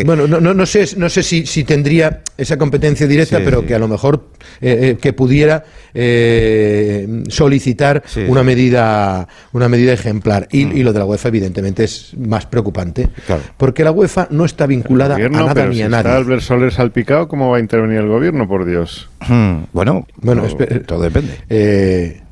Bueno, 0.06 0.28
no, 0.28 0.40
no, 0.40 0.54
no 0.54 0.66
sé, 0.66 0.86
no 0.98 1.10
sé 1.10 1.24
si, 1.24 1.46
si 1.46 1.64
tendría 1.64 2.22
esa 2.38 2.58
competencia 2.58 3.08
directa, 3.08 3.38
Sí, 3.40 3.44
pero 3.44 3.62
sí. 3.62 3.68
que 3.68 3.76
a 3.76 3.80
lo 3.80 3.88
mejor 3.88 4.28
eh, 4.62 4.92
eh, 4.92 4.98
que 5.02 5.14
pudiera 5.14 5.64
eh, 5.94 7.24
solicitar 7.30 8.04
una 8.28 8.44
medida 8.44 9.28
una 9.54 9.68
medida 9.70 9.94
ejemplar. 9.94 10.48
Y, 10.52 10.66
Mm. 10.66 10.78
y 10.78 10.84
lo 10.84 10.94
de 10.94 11.00
la 11.00 11.06
UEFA, 11.06 11.30
evidentemente, 11.30 11.84
es 11.84 12.12
más 12.18 12.46
preocupante, 12.46 13.10
porque 13.58 13.84
la 13.84 13.92
UEFA 13.92 14.28
no 14.32 14.46
está 14.46 14.66
vinculada 14.68 15.16
Gobierno, 15.16 15.38
a 15.38 15.42
nada 15.42 15.54
pero 15.56 15.70
ni 15.70 15.76
si 15.78 15.82
a 15.82 15.86
está 15.86 16.04
nadie. 16.04 16.18
Albert 16.18 16.42
Soler 16.42 16.72
salpicado, 16.72 17.28
¿cómo 17.28 17.50
va 17.50 17.58
a 17.58 17.60
intervenir 17.60 17.98
el 18.00 18.08
gobierno, 18.08 18.48
por 18.48 18.66
Dios? 18.66 19.10
Hmm, 19.28 19.64
Bueno, 19.74 20.06
Bueno, 20.18 20.44
todo 20.86 21.02
depende. 21.02 22.25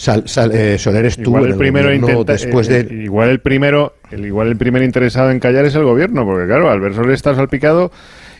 Eh, 0.00 0.02
Sal- 0.02 0.22
Sal- 0.26 0.52
eh, 0.54 0.78
Soler 0.78 1.04
estuvo 1.06 1.36
Igual 1.36 1.44
en 1.44 1.50
el 1.52 1.58
primero 1.58 1.84
gobierno 1.88 2.08
intenta- 2.08 2.32
después 2.32 2.68
eh, 2.70 2.84
de 2.84 2.94
igual 3.04 3.28
el 3.28 3.40
primero, 3.40 3.94
el, 4.10 4.24
igual 4.24 4.48
el 4.48 4.56
primer 4.56 4.82
interesado 4.82 5.30
en 5.30 5.38
callar 5.40 5.66
es 5.66 5.74
el 5.74 5.84
gobierno, 5.84 6.24
porque 6.24 6.46
claro, 6.46 6.70
Albert 6.70 6.94
Soler 6.94 7.10
está 7.12 7.34
salpicado 7.34 7.92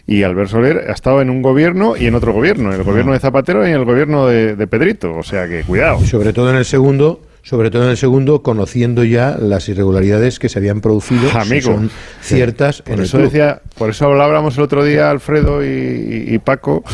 y 0.06 0.22
Albert 0.22 0.48
Soler 0.50 0.84
ha 0.88 0.92
estado 0.92 1.20
en 1.20 1.28
un 1.28 1.42
gobierno 1.42 1.96
y 1.98 2.06
en 2.06 2.14
otro 2.14 2.32
gobierno, 2.32 2.72
en 2.72 2.78
el 2.78 2.82
gobierno 2.84 3.12
de 3.12 3.18
Zapatero 3.20 3.66
y 3.66 3.70
en 3.70 3.76
el 3.76 3.84
gobierno 3.84 4.26
de, 4.26 4.56
de 4.56 4.66
Pedrito, 4.66 5.14
o 5.14 5.22
sea 5.22 5.46
que 5.48 5.62
cuidado. 5.64 6.00
sobre 6.06 6.32
todo 6.32 6.48
en 6.50 6.56
el 6.56 6.64
segundo 6.64 7.20
sobre 7.42 7.70
todo 7.70 7.84
en 7.84 7.90
el 7.90 7.96
segundo 7.96 8.42
conociendo 8.42 9.02
ya 9.02 9.36
las 9.40 9.66
irregularidades 9.70 10.38
que 10.38 10.50
se 10.50 10.58
habían 10.58 10.80
producido 10.82 11.30
Amigo, 11.38 11.72
son 11.72 11.90
ciertas 12.20 12.82
Por 12.82 12.92
en 12.94 12.98
el 13.00 13.04
eso 13.06 13.16
club. 13.16 13.30
decía, 13.30 13.60
por 13.78 13.90
eso 13.90 14.06
hablábamos 14.06 14.56
el 14.58 14.62
otro 14.64 14.84
día 14.84 15.10
Alfredo 15.10 15.64
y, 15.64 15.68
y- 15.68 16.34
y 16.34 16.38
Paco 16.38 16.84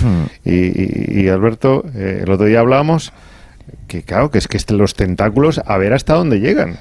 y, 0.45 0.55
y- 0.55 1.21
y 1.23 1.29
Alberto, 1.29 1.85
eh, 1.97 2.21
el 2.25 2.31
otro 2.31 2.47
día 2.47 2.61
hablábamos 2.61 3.13
que 3.87 4.03
claro, 4.03 4.31
que 4.31 4.39
es 4.39 4.49
que 4.49 4.59
los 4.75 4.95
tentáculos 4.95 5.61
a 5.65 5.77
ver 5.79 5.93
hasta 5.93 6.15
dónde 6.15 6.41
llegan. 6.41 6.79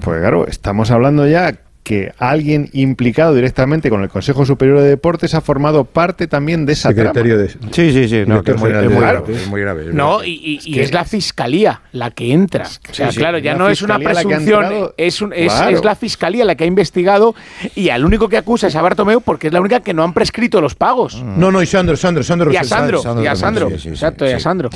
Pues 0.00 0.20
claro, 0.20 0.46
estamos 0.46 0.90
hablando 0.90 1.26
ya 1.26 1.58
que 1.88 2.12
alguien 2.18 2.68
implicado 2.74 3.34
directamente 3.34 3.88
con 3.88 4.02
el 4.02 4.10
Consejo 4.10 4.44
Superior 4.44 4.80
de 4.80 4.88
Deportes 4.90 5.32
ha 5.34 5.40
formado 5.40 5.84
parte 5.84 6.26
también 6.26 6.66
de 6.66 6.74
esa 6.74 6.90
Secretario 6.90 7.36
trama. 7.36 7.48
de- 7.66 7.72
Sí, 7.74 7.92
sí, 7.94 8.08
sí, 8.10 8.24
no, 8.26 8.42
que 8.42 8.50
es 8.50 8.58
muy, 8.58 8.68
es 8.68 8.90
grave, 8.90 9.32
es 9.34 9.46
muy 9.48 9.60
grave. 9.62 9.86
No, 9.94 10.22
y, 10.22 10.32
y- 10.32 10.60
y 10.66 10.74
que- 10.74 10.82
es 10.82 10.92
la 10.92 11.06
fiscalía 11.06 11.80
la 11.92 12.10
que 12.10 12.30
entra. 12.30 12.64
o 12.66 12.92
sea, 12.94 13.06
sí, 13.06 13.12
sí, 13.14 13.18
claro, 13.20 13.38
ya 13.38 13.52
la 13.52 13.58
no 13.58 13.70
es 13.70 13.80
una 13.80 13.98
presunción, 13.98 14.64
entrado. 14.64 14.94
es, 14.98 15.22
un- 15.22 15.32
es, 15.32 15.50
Claro. 15.50 15.76
es 15.78 15.82
la 15.84 15.94
fiscalía 15.94 16.44
la 16.44 16.56
que 16.56 16.64
ha 16.64 16.66
investigado 16.66 17.34
y 17.74 17.88
al 17.88 18.04
único 18.04 18.28
que 18.28 18.36
acusa 18.36 18.66
es 18.66 18.76
a 18.76 18.82
Bartomeu 18.82 19.22
porque 19.22 19.46
es 19.46 19.52
la 19.54 19.60
única 19.62 19.80
que 19.80 19.94
no 19.94 20.04
han 20.04 20.12
prescrito 20.12 20.60
los 20.60 20.74
pagos. 20.74 21.22
No, 21.22 21.50
no, 21.50 21.62
y 21.62 21.66
Sandro, 21.66 21.96
Sandro, 21.96 22.22
Sandro 22.22 22.52
Y 22.52 22.56
a. 22.56 22.64
Sandro, 22.64 23.00
Sandro 23.00 23.24
y 23.24 23.26
a 23.28 23.34
Sandro. 23.34 23.70
sí, 23.78 23.88
Exacto, 23.88 24.26
y 24.28 24.32
a. 24.32 24.40
Sandro. 24.40 24.68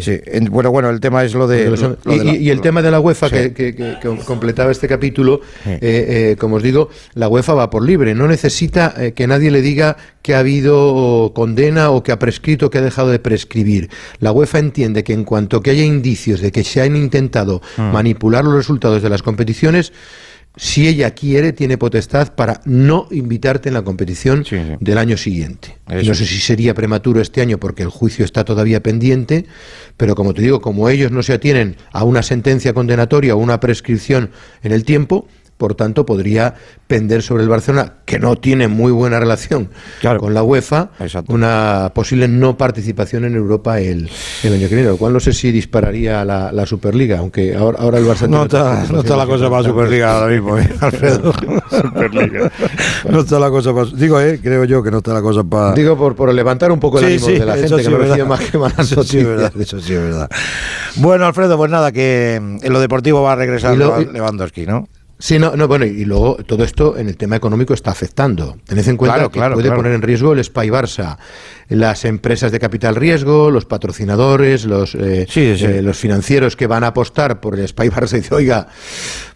Sí, 0.00 0.20
en- 0.26 0.50
bueno, 0.50 0.70
bueno, 0.70 0.90
el 0.90 1.00
tema 1.00 1.24
es 1.24 1.32
lo 1.32 1.46
de. 1.48 1.64
Porque 1.64 1.70
lo 1.70 1.76
son- 1.78 1.98
lo 2.04 2.12
de 2.12 2.16
y, 2.18 2.24
la- 2.24 2.32
y- 2.34 2.36
y 2.36 2.50
el 2.50 2.60
tema 2.60 2.82
de 2.82 2.90
la 2.90 3.00
UEFA 3.00 3.30
que, 3.30 3.54
que- 3.54 3.74
que- 3.74 3.96
que 4.02 4.16
completaba 4.26 4.70
este 4.70 4.86
capítulo, 4.86 5.40
eh, 5.64 5.78
eh, 5.80 6.36
como 6.38 6.57
como 6.58 6.64
os 6.64 6.64
digo, 6.64 6.88
la 7.14 7.28
UEFA 7.28 7.54
va 7.54 7.70
por 7.70 7.84
libre. 7.84 8.14
No 8.14 8.26
necesita 8.26 8.92
eh, 8.98 9.12
que 9.12 9.26
nadie 9.26 9.50
le 9.50 9.62
diga 9.62 9.96
que 10.22 10.34
ha 10.34 10.40
habido 10.40 11.32
condena 11.34 11.90
o 11.90 12.02
que 12.02 12.12
ha 12.12 12.18
prescrito 12.18 12.66
o 12.66 12.70
que 12.70 12.78
ha 12.78 12.82
dejado 12.82 13.10
de 13.10 13.18
prescribir. 13.18 13.88
La 14.18 14.32
UEFA 14.32 14.58
entiende 14.58 15.04
que 15.04 15.12
en 15.12 15.24
cuanto 15.24 15.60
que 15.62 15.70
haya 15.70 15.84
indicios 15.84 16.40
de 16.40 16.50
que 16.50 16.64
se 16.64 16.82
han 16.82 16.96
intentado 16.96 17.62
Mm. 17.76 17.92
manipular 17.92 18.44
los 18.44 18.54
resultados 18.54 19.02
de 19.02 19.08
las 19.08 19.22
competiciones, 19.22 19.92
si 20.56 20.88
ella 20.88 21.12
quiere, 21.12 21.52
tiene 21.52 21.78
potestad 21.78 22.34
para 22.34 22.60
no 22.64 23.06
invitarte 23.12 23.68
en 23.68 23.74
la 23.74 23.82
competición 23.82 24.44
del 24.80 24.98
año 24.98 25.16
siguiente. 25.16 25.76
Y 25.88 25.96
Eso 25.98 26.08
no 26.08 26.14
sé 26.14 26.26
si 26.26 26.40
sería 26.40 26.74
prematuro 26.74 27.20
este 27.20 27.40
año 27.40 27.58
porque 27.58 27.84
el 27.84 27.90
juicio 27.90 28.24
está 28.24 28.44
todavía 28.44 28.82
pendiente, 28.82 29.44
pero 29.96 30.16
como 30.16 30.34
te 30.34 30.42
digo, 30.42 30.60
como 30.60 30.88
ellos 30.88 31.12
no 31.12 31.22
se 31.22 31.34
atienen 31.34 31.76
a 31.92 32.02
una 32.02 32.22
sentencia 32.24 32.72
condenatoria 32.72 33.36
o 33.36 33.38
una 33.38 33.60
prescripción 33.60 34.30
en 34.64 34.72
el 34.72 34.84
tiempo, 34.84 35.28
por 35.58 35.74
tanto 35.74 36.06
podría 36.06 36.54
pender 36.86 37.22
sobre 37.22 37.42
el 37.42 37.48
Barcelona, 37.50 37.94
que 38.06 38.18
no 38.18 38.36
tiene 38.36 38.68
muy 38.68 38.90
buena 38.92 39.20
relación 39.20 39.68
con 40.18 40.32
la 40.32 40.42
UEFA, 40.42 40.90
una 41.28 41.92
posible 41.94 42.26
no 42.28 42.56
participación 42.56 43.24
en 43.26 43.34
Europa 43.36 43.80
el, 43.80 44.08
el 44.44 44.52
año 44.54 44.68
que 44.68 44.74
viene, 44.76 44.88
lo 44.90 44.96
cual 44.96 45.12
no 45.12 45.20
sé 45.20 45.32
si 45.34 45.50
dispararía 45.52 46.24
la, 46.24 46.50
la 46.52 46.64
Superliga, 46.64 47.18
aunque 47.18 47.54
ahora, 47.54 47.78
ahora 47.80 47.98
el 47.98 48.06
Barça... 48.06 48.28
No 48.28 48.44
está, 48.44 48.84
no 48.90 49.00
está 49.00 49.16
la 49.16 49.26
cosa 49.26 49.50
para 49.50 49.64
Superliga 49.64 50.16
ahora 50.18 50.32
mismo, 50.32 50.56
¿eh, 50.58 50.68
Alfredo. 50.80 51.32
Superliga. 51.70 52.50
No 53.10 53.20
está 53.20 53.38
la 53.38 53.48
cosa 53.50 53.72
para. 53.74 53.86
Digo, 53.94 54.20
eh, 54.20 54.38
creo 54.42 54.64
yo 54.64 54.82
que 54.82 54.90
no 54.90 54.98
está 54.98 55.12
la 55.14 55.22
cosa 55.22 55.42
para. 55.44 55.72
Digo, 55.72 55.96
por, 55.96 56.14
por 56.16 56.32
levantar 56.32 56.70
un 56.72 56.80
poco 56.80 56.98
el 56.98 57.04
Sí, 57.06 57.12
ánimo 57.12 57.26
sí, 57.26 57.32
de 57.38 57.46
la 57.46 57.54
gente, 57.54 57.68
sí 57.68 57.76
que 57.84 57.88
no 57.90 57.98
recibe 57.98 58.24
más 58.24 58.40
que 58.40 58.58
malas 58.58 58.78
Eso 58.92 59.02
sí 59.02 59.24
verdad, 59.24 59.52
eso 59.58 59.80
sí 59.80 59.94
es 59.94 60.00
verdad. 60.00 60.28
Bueno, 60.96 61.26
Alfredo, 61.26 61.56
pues 61.56 61.70
nada, 61.70 61.92
que 61.92 62.34
en 62.36 62.72
lo 62.72 62.80
deportivo 62.80 63.22
va 63.22 63.32
a 63.32 63.36
regresar 63.36 63.76
lo- 63.76 63.98
Lewandowski, 64.00 64.66
¿no? 64.66 64.88
Sí, 65.20 65.38
no, 65.38 65.56
no, 65.56 65.66
bueno, 65.66 65.84
y 65.84 66.04
luego 66.04 66.36
todo 66.46 66.62
esto 66.62 66.96
en 66.96 67.08
el 67.08 67.16
tema 67.16 67.34
económico 67.34 67.74
está 67.74 67.90
afectando. 67.90 68.56
Tened 68.64 68.86
en 68.86 68.96
cuenta 68.96 69.16
Claro, 69.16 69.30
que 69.30 69.38
claro, 69.38 69.54
puede 69.54 69.66
claro. 69.66 69.80
poner 69.80 69.92
en 69.94 70.02
riesgo 70.02 70.32
el 70.32 70.44
Spy 70.44 70.68
Barça, 70.68 71.18
las 71.68 72.04
empresas 72.04 72.52
de 72.52 72.60
capital 72.60 72.94
riesgo, 72.94 73.50
los 73.50 73.64
patrocinadores, 73.64 74.64
los, 74.64 74.94
eh, 74.94 75.26
eh, 75.34 75.82
los 75.82 75.98
financieros 75.98 76.54
que 76.54 76.68
van 76.68 76.84
a 76.84 76.88
apostar 76.88 77.40
por 77.40 77.58
el 77.58 77.66
Spy 77.66 77.88
Barça 77.88 78.12
y 78.12 78.20
dice, 78.20 78.34
oiga, 78.36 78.68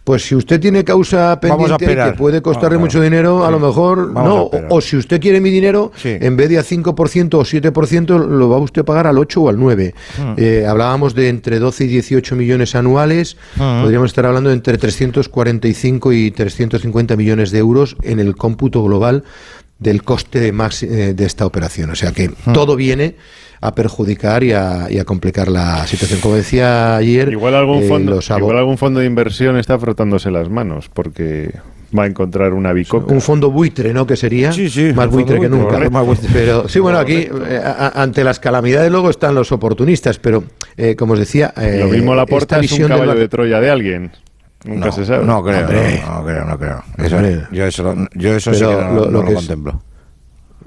pues 0.03 0.23
si 0.27 0.35
usted 0.35 0.59
tiene 0.59 0.83
causa 0.83 1.39
pendiente 1.39 1.85
que 1.95 2.11
puede 2.17 2.41
costarle 2.41 2.75
Ah, 2.77 2.79
mucho 2.79 2.99
claro. 2.99 3.03
dinero, 3.05 3.45
a 3.45 3.51
lo 3.51 3.59
mejor 3.59 4.11
Vamos 4.11 4.51
no, 4.51 4.59
o 4.69 4.81
si 4.81 4.97
usted 4.97 5.21
quiere 5.21 5.39
mi 5.39 5.49
dinero, 5.49 5.91
en 6.03 6.35
vez 6.35 6.49
de 6.49 6.57
a 6.57 6.63
5% 6.63 7.33
o 7.35 7.43
7%, 7.45 8.17
lo 8.27 8.49
va 8.49 8.57
usted 8.57 8.81
a 8.81 8.85
pagar 8.85 9.07
al 9.07 9.17
8 9.17 9.41
o 9.43 9.49
al 9.49 9.57
9. 9.57 9.93
Hmm. 10.17 10.33
Eh, 10.37 10.65
hablábamos 10.67 11.15
de 11.15 11.29
entre 11.29 11.59
12 11.59 11.85
y 11.85 11.87
18 11.87 12.35
millones 12.35 12.75
anuales, 12.75 13.37
Hmm. 13.55 13.81
podríamos 13.83 14.07
estar 14.11 14.25
hablando 14.25 14.49
de 14.49 14.55
entre 14.55 14.77
345 14.77 16.11
y 16.13 16.31
350 16.31 17.15
millones 17.15 17.51
de 17.51 17.59
euros 17.59 17.95
en 18.03 18.19
el 18.19 18.35
cómputo 18.35 18.83
global 18.83 19.23
del 19.79 20.03
coste 20.03 20.39
de, 20.39 20.51
max- 20.51 20.83
eh, 20.83 21.13
de 21.13 21.25
esta 21.25 21.45
operación. 21.45 21.89
O 21.89 21.95
sea 21.95 22.11
que 22.11 22.29
Hmm. 22.29 22.53
todo 22.53 22.75
viene 22.75 23.15
a 23.61 23.73
perjudicar 23.75 24.43
y 24.43 24.51
a, 24.51 24.87
y 24.89 24.99
a 24.99 25.05
complicar 25.05 25.47
la 25.47 25.85
situación. 25.87 26.19
Como 26.21 26.35
decía 26.35 26.95
ayer, 26.97 27.29
Igual 27.31 27.55
algún, 27.55 27.83
eh, 27.83 27.87
fondo, 27.87 28.19
igual 28.37 28.57
algún 28.57 28.77
fondo 28.77 28.99
de 28.99 29.05
inversión 29.05 29.57
está 29.57 29.79
frotándose 29.79 30.31
las 30.31 30.49
manos 30.49 30.89
porque 30.93 31.51
va 31.97 32.03
a 32.03 32.07
encontrar 32.07 32.53
una 32.53 32.73
bicoca. 32.73 33.13
un 33.13 33.21
fondo 33.21 33.51
buitre, 33.51 33.93
¿no? 33.93 34.05
Que 34.07 34.15
sería 34.17 34.49
más 34.49 34.57
un 35.07 35.11
buitre 35.11 35.39
que 35.39 35.47
nunca. 35.47 35.77
Más 35.89 36.05
buitre. 36.05 36.27
Pero 36.33 36.67
sí, 36.67 36.79
bueno, 36.79 36.97
aquí 36.97 37.27
eh, 37.47 37.61
ante 37.93 38.23
las 38.23 38.39
calamidades 38.39 38.91
luego 38.91 39.09
están 39.09 39.35
los 39.35 39.51
oportunistas, 39.51 40.17
pero 40.19 40.43
eh, 40.75 40.95
como 40.95 41.13
os 41.13 41.19
decía, 41.19 41.53
eh, 41.55 41.77
Lo 41.79 41.87
mismo 41.87 42.15
la 42.15 42.25
porta 42.25 42.59
es 42.59 42.71
un 42.71 42.87
caballo 42.87 43.15
de 43.15 43.27
Troya 43.29 43.59
de 43.61 43.69
alguien. 43.69 44.11
Nunca 44.65 44.85
No, 44.87 44.91
se 44.91 45.05
sabe. 45.05 45.25
No 45.25 45.43
creo, 45.43 45.61
no, 45.61 45.67
no 45.67 46.23
creo, 46.25 46.45
no 46.45 46.57
creo. 46.57 46.83
Eso- 46.97 47.47
yo 47.51 47.65
eso, 47.65 47.83
lo- 47.83 48.07
yo 48.15 48.35
eso 48.35 48.53
sí 48.53 48.59
que 48.61 48.65
no 48.65 48.71
lo- 48.71 48.85
no 48.85 49.05
lo 49.05 49.11
lo, 49.11 49.21
que 49.25 49.29
es- 49.33 49.35
contemplo. 49.35 49.81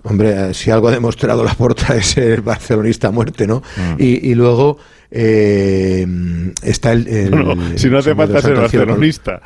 Hombre, 0.03 0.51
eh, 0.51 0.55
si 0.55 0.71
algo 0.71 0.89
ha 0.89 0.93
demostrado 0.93 1.43
la 1.43 1.55
porta 1.55 1.95
es 1.97 2.17
el 2.19 2.41
barcelonista 2.43 3.09
a 3.09 3.11
muerte, 3.11 3.47
¿no? 3.47 3.63
Mm. 3.77 3.95
Y, 4.03 4.31
y 4.31 4.35
luego 4.35 4.79
eh, 5.11 6.07
está 6.63 6.93
el, 6.93 7.07
el- 7.09 7.31
No, 7.31 7.55
si 7.79 7.89
no 7.91 7.99
hace 7.99 8.15
falta 8.15 8.41
ser 8.41 8.57
barcelonista. 8.57 9.41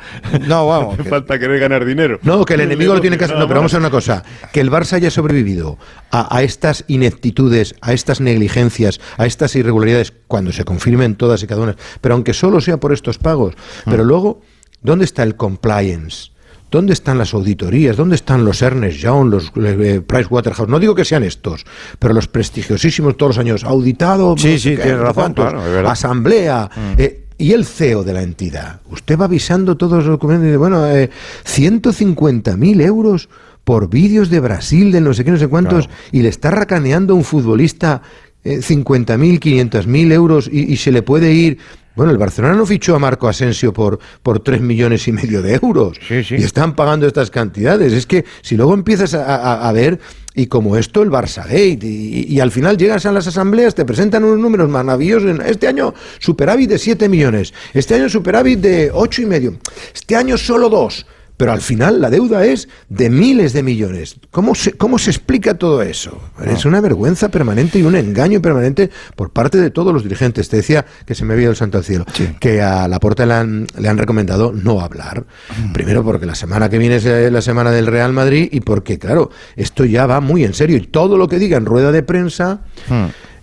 No, 0.47 0.67
vamos. 0.67 0.93
hace 0.99 1.09
falta 1.09 1.37
querer 1.39 1.59
ganar 1.59 1.85
dinero. 1.85 2.19
No, 2.23 2.43
que 2.45 2.55
el 2.55 2.61
enemigo 2.61 2.93
lo 2.93 3.01
tiene 3.01 3.17
que 3.17 3.25
hacer. 3.25 3.37
No, 3.37 3.47
pero 3.47 3.59
vamos 3.59 3.73
a 3.73 3.77
una 3.77 3.89
cosa. 3.89 4.23
Que 4.51 4.61
el 4.61 4.71
Barça 4.71 4.93
haya 4.93 5.11
sobrevivido 5.11 5.77
a, 6.11 6.35
a 6.35 6.43
estas 6.43 6.83
ineptitudes, 6.87 7.75
a 7.81 7.93
estas 7.93 8.21
negligencias, 8.21 8.99
a 9.17 9.25
estas 9.25 9.55
irregularidades, 9.55 10.13
cuando 10.27 10.51
se 10.51 10.63
confirmen 10.63 11.15
todas 11.15 11.43
y 11.43 11.47
cada 11.47 11.61
una. 11.61 11.75
Pero 12.01 12.15
aunque 12.15 12.33
solo 12.33 12.61
sea 12.61 12.77
por 12.77 12.93
estos 12.93 13.17
pagos. 13.17 13.55
Pero 13.85 14.03
luego, 14.03 14.41
¿dónde 14.81 15.05
está 15.05 15.23
el 15.23 15.35
compliance? 15.35 16.30
¿Dónde 16.71 16.93
están 16.93 17.17
las 17.17 17.33
auditorías? 17.33 17.97
¿Dónde 17.97 18.15
están 18.15 18.45
los 18.45 18.61
Ernest 18.61 18.97
Young, 18.99 19.29
los 19.29 19.51
eh, 19.57 20.01
Pricewaterhouse? 20.05 20.69
No 20.69 20.79
digo 20.79 20.95
que 20.95 21.03
sean 21.03 21.23
estos, 21.23 21.65
pero 21.99 22.13
los 22.13 22.27
prestigiosísimos 22.29 23.17
todos 23.17 23.35
los 23.35 23.37
años. 23.39 23.63
Auditado. 23.65 24.35
Sí, 24.37 24.57
sí, 24.57 24.75
tienes 24.77 24.97
razón, 24.97 25.33
cuántos, 25.33 25.51
claro. 25.51 25.89
Asamblea. 25.89 26.69
eh, 26.97 27.17
y 27.37 27.53
el 27.53 27.65
CEO 27.65 28.03
de 28.03 28.13
la 28.13 28.21
entidad. 28.21 28.81
Usted 28.91 29.17
va 29.19 29.25
avisando 29.25 29.75
todos 29.75 30.03
los 30.03 30.05
documentos 30.05 30.43
y 30.43 30.47
dice, 30.47 30.57
bueno, 30.57 30.87
eh, 30.87 31.09
150.000 31.45 32.81
euros 32.81 33.29
por 33.63 33.89
vídeos 33.89 34.29
de 34.29 34.39
Brasil, 34.39 34.91
de 34.91 35.01
no 35.01 35.13
sé 35.13 35.25
qué, 35.25 35.31
no 35.31 35.37
sé 35.37 35.47
cuántos, 35.47 35.89
y 36.11 36.21
le 36.21 36.29
está 36.29 36.51
racaneando 36.51 37.13
a 37.13 37.17
un 37.17 37.23
futbolista 37.23 38.01
eh, 38.43 38.59
50.000, 38.59 39.39
500.000 39.39 40.11
euros 40.13 40.49
y, 40.51 40.71
y 40.71 40.77
se 40.77 40.91
le 40.91 41.01
puede 41.01 41.33
ir... 41.33 41.57
Bueno, 41.95 42.11
el 42.11 42.17
Barcelona 42.17 42.53
no 42.55 42.65
fichó 42.65 42.95
a 42.95 42.99
Marco 42.99 43.27
Asensio 43.27 43.73
por, 43.73 43.99
por 44.23 44.39
3 44.39 44.61
millones 44.61 45.07
y 45.07 45.11
medio 45.11 45.41
de 45.41 45.55
euros. 45.61 45.97
Y 46.39 46.43
están 46.43 46.75
pagando 46.75 47.05
estas 47.05 47.29
cantidades. 47.31 47.91
Es 47.93 48.05
que 48.05 48.23
si 48.41 48.55
luego 48.55 48.73
empiezas 48.73 49.13
a, 49.13 49.35
a- 49.35 49.67
a 49.67 49.71
ver, 49.71 49.99
y 50.33 50.47
como 50.47 50.77
esto, 50.77 51.01
el 51.03 51.09
Barça 51.09 51.43
Gate, 51.43 51.79
y, 51.85 52.25
y 52.29 52.39
al 52.39 52.51
final 52.51 52.77
llegas 52.77 53.05
a 53.05 53.11
las 53.11 53.27
asambleas, 53.27 53.75
te 53.75 53.83
presentan 53.83 54.23
unos 54.23 54.39
números 54.39 54.69
maravillosos. 54.69 55.37
Este 55.45 55.67
año 55.67 55.93
superávit 56.19 56.69
de 56.69 56.77
7 56.77 57.09
millones, 57.09 57.53
este 57.73 57.95
año 57.95 58.07
superávit 58.07 58.59
de 58.59 58.89
8 58.93 59.21
y 59.23 59.25
medio, 59.25 59.57
este 59.93 60.15
año 60.15 60.37
solo 60.37 60.69
2. 60.69 61.05
Pero 61.41 61.53
al 61.53 61.61
final 61.61 61.99
la 61.99 62.11
deuda 62.11 62.45
es 62.45 62.69
de 62.87 63.09
miles 63.09 63.51
de 63.51 63.63
millones. 63.63 64.17
¿Cómo 64.29 64.53
se, 64.53 64.73
cómo 64.73 64.99
se 64.99 65.09
explica 65.09 65.55
todo 65.55 65.81
eso? 65.81 66.21
Es 66.45 66.65
una 66.65 66.81
vergüenza 66.81 67.29
permanente 67.29 67.79
y 67.79 67.81
un 67.81 67.95
engaño 67.95 68.39
permanente 68.43 68.91
por 69.15 69.31
parte 69.31 69.57
de 69.57 69.71
todos 69.71 69.91
los 69.91 70.03
dirigentes. 70.03 70.49
Te 70.49 70.57
decía 70.57 70.85
que 71.03 71.15
se 71.15 71.25
me 71.25 71.33
había 71.33 71.45
ido 71.45 71.49
el 71.53 71.57
santo 71.57 71.79
al 71.79 71.83
cielo, 71.83 72.05
que 72.39 72.61
a 72.61 72.87
Laporta 72.87 73.25
le 73.25 73.33
han, 73.33 73.65
le 73.75 73.89
han 73.89 73.97
recomendado 73.97 74.53
no 74.53 74.81
hablar. 74.81 75.25
Primero 75.73 76.03
porque 76.03 76.27
la 76.27 76.35
semana 76.35 76.69
que 76.69 76.77
viene 76.77 76.97
es 76.97 77.05
eh, 77.05 77.31
la 77.31 77.41
semana 77.41 77.71
del 77.71 77.87
Real 77.87 78.13
Madrid 78.13 78.47
y 78.51 78.59
porque, 78.59 78.99
claro, 78.99 79.31
esto 79.55 79.83
ya 79.83 80.05
va 80.05 80.21
muy 80.21 80.43
en 80.43 80.53
serio 80.53 80.77
y 80.77 80.81
todo 80.81 81.17
lo 81.17 81.27
que 81.27 81.39
diga 81.39 81.57
en 81.57 81.65
rueda 81.65 81.91
de 81.91 82.03
prensa... 82.03 82.61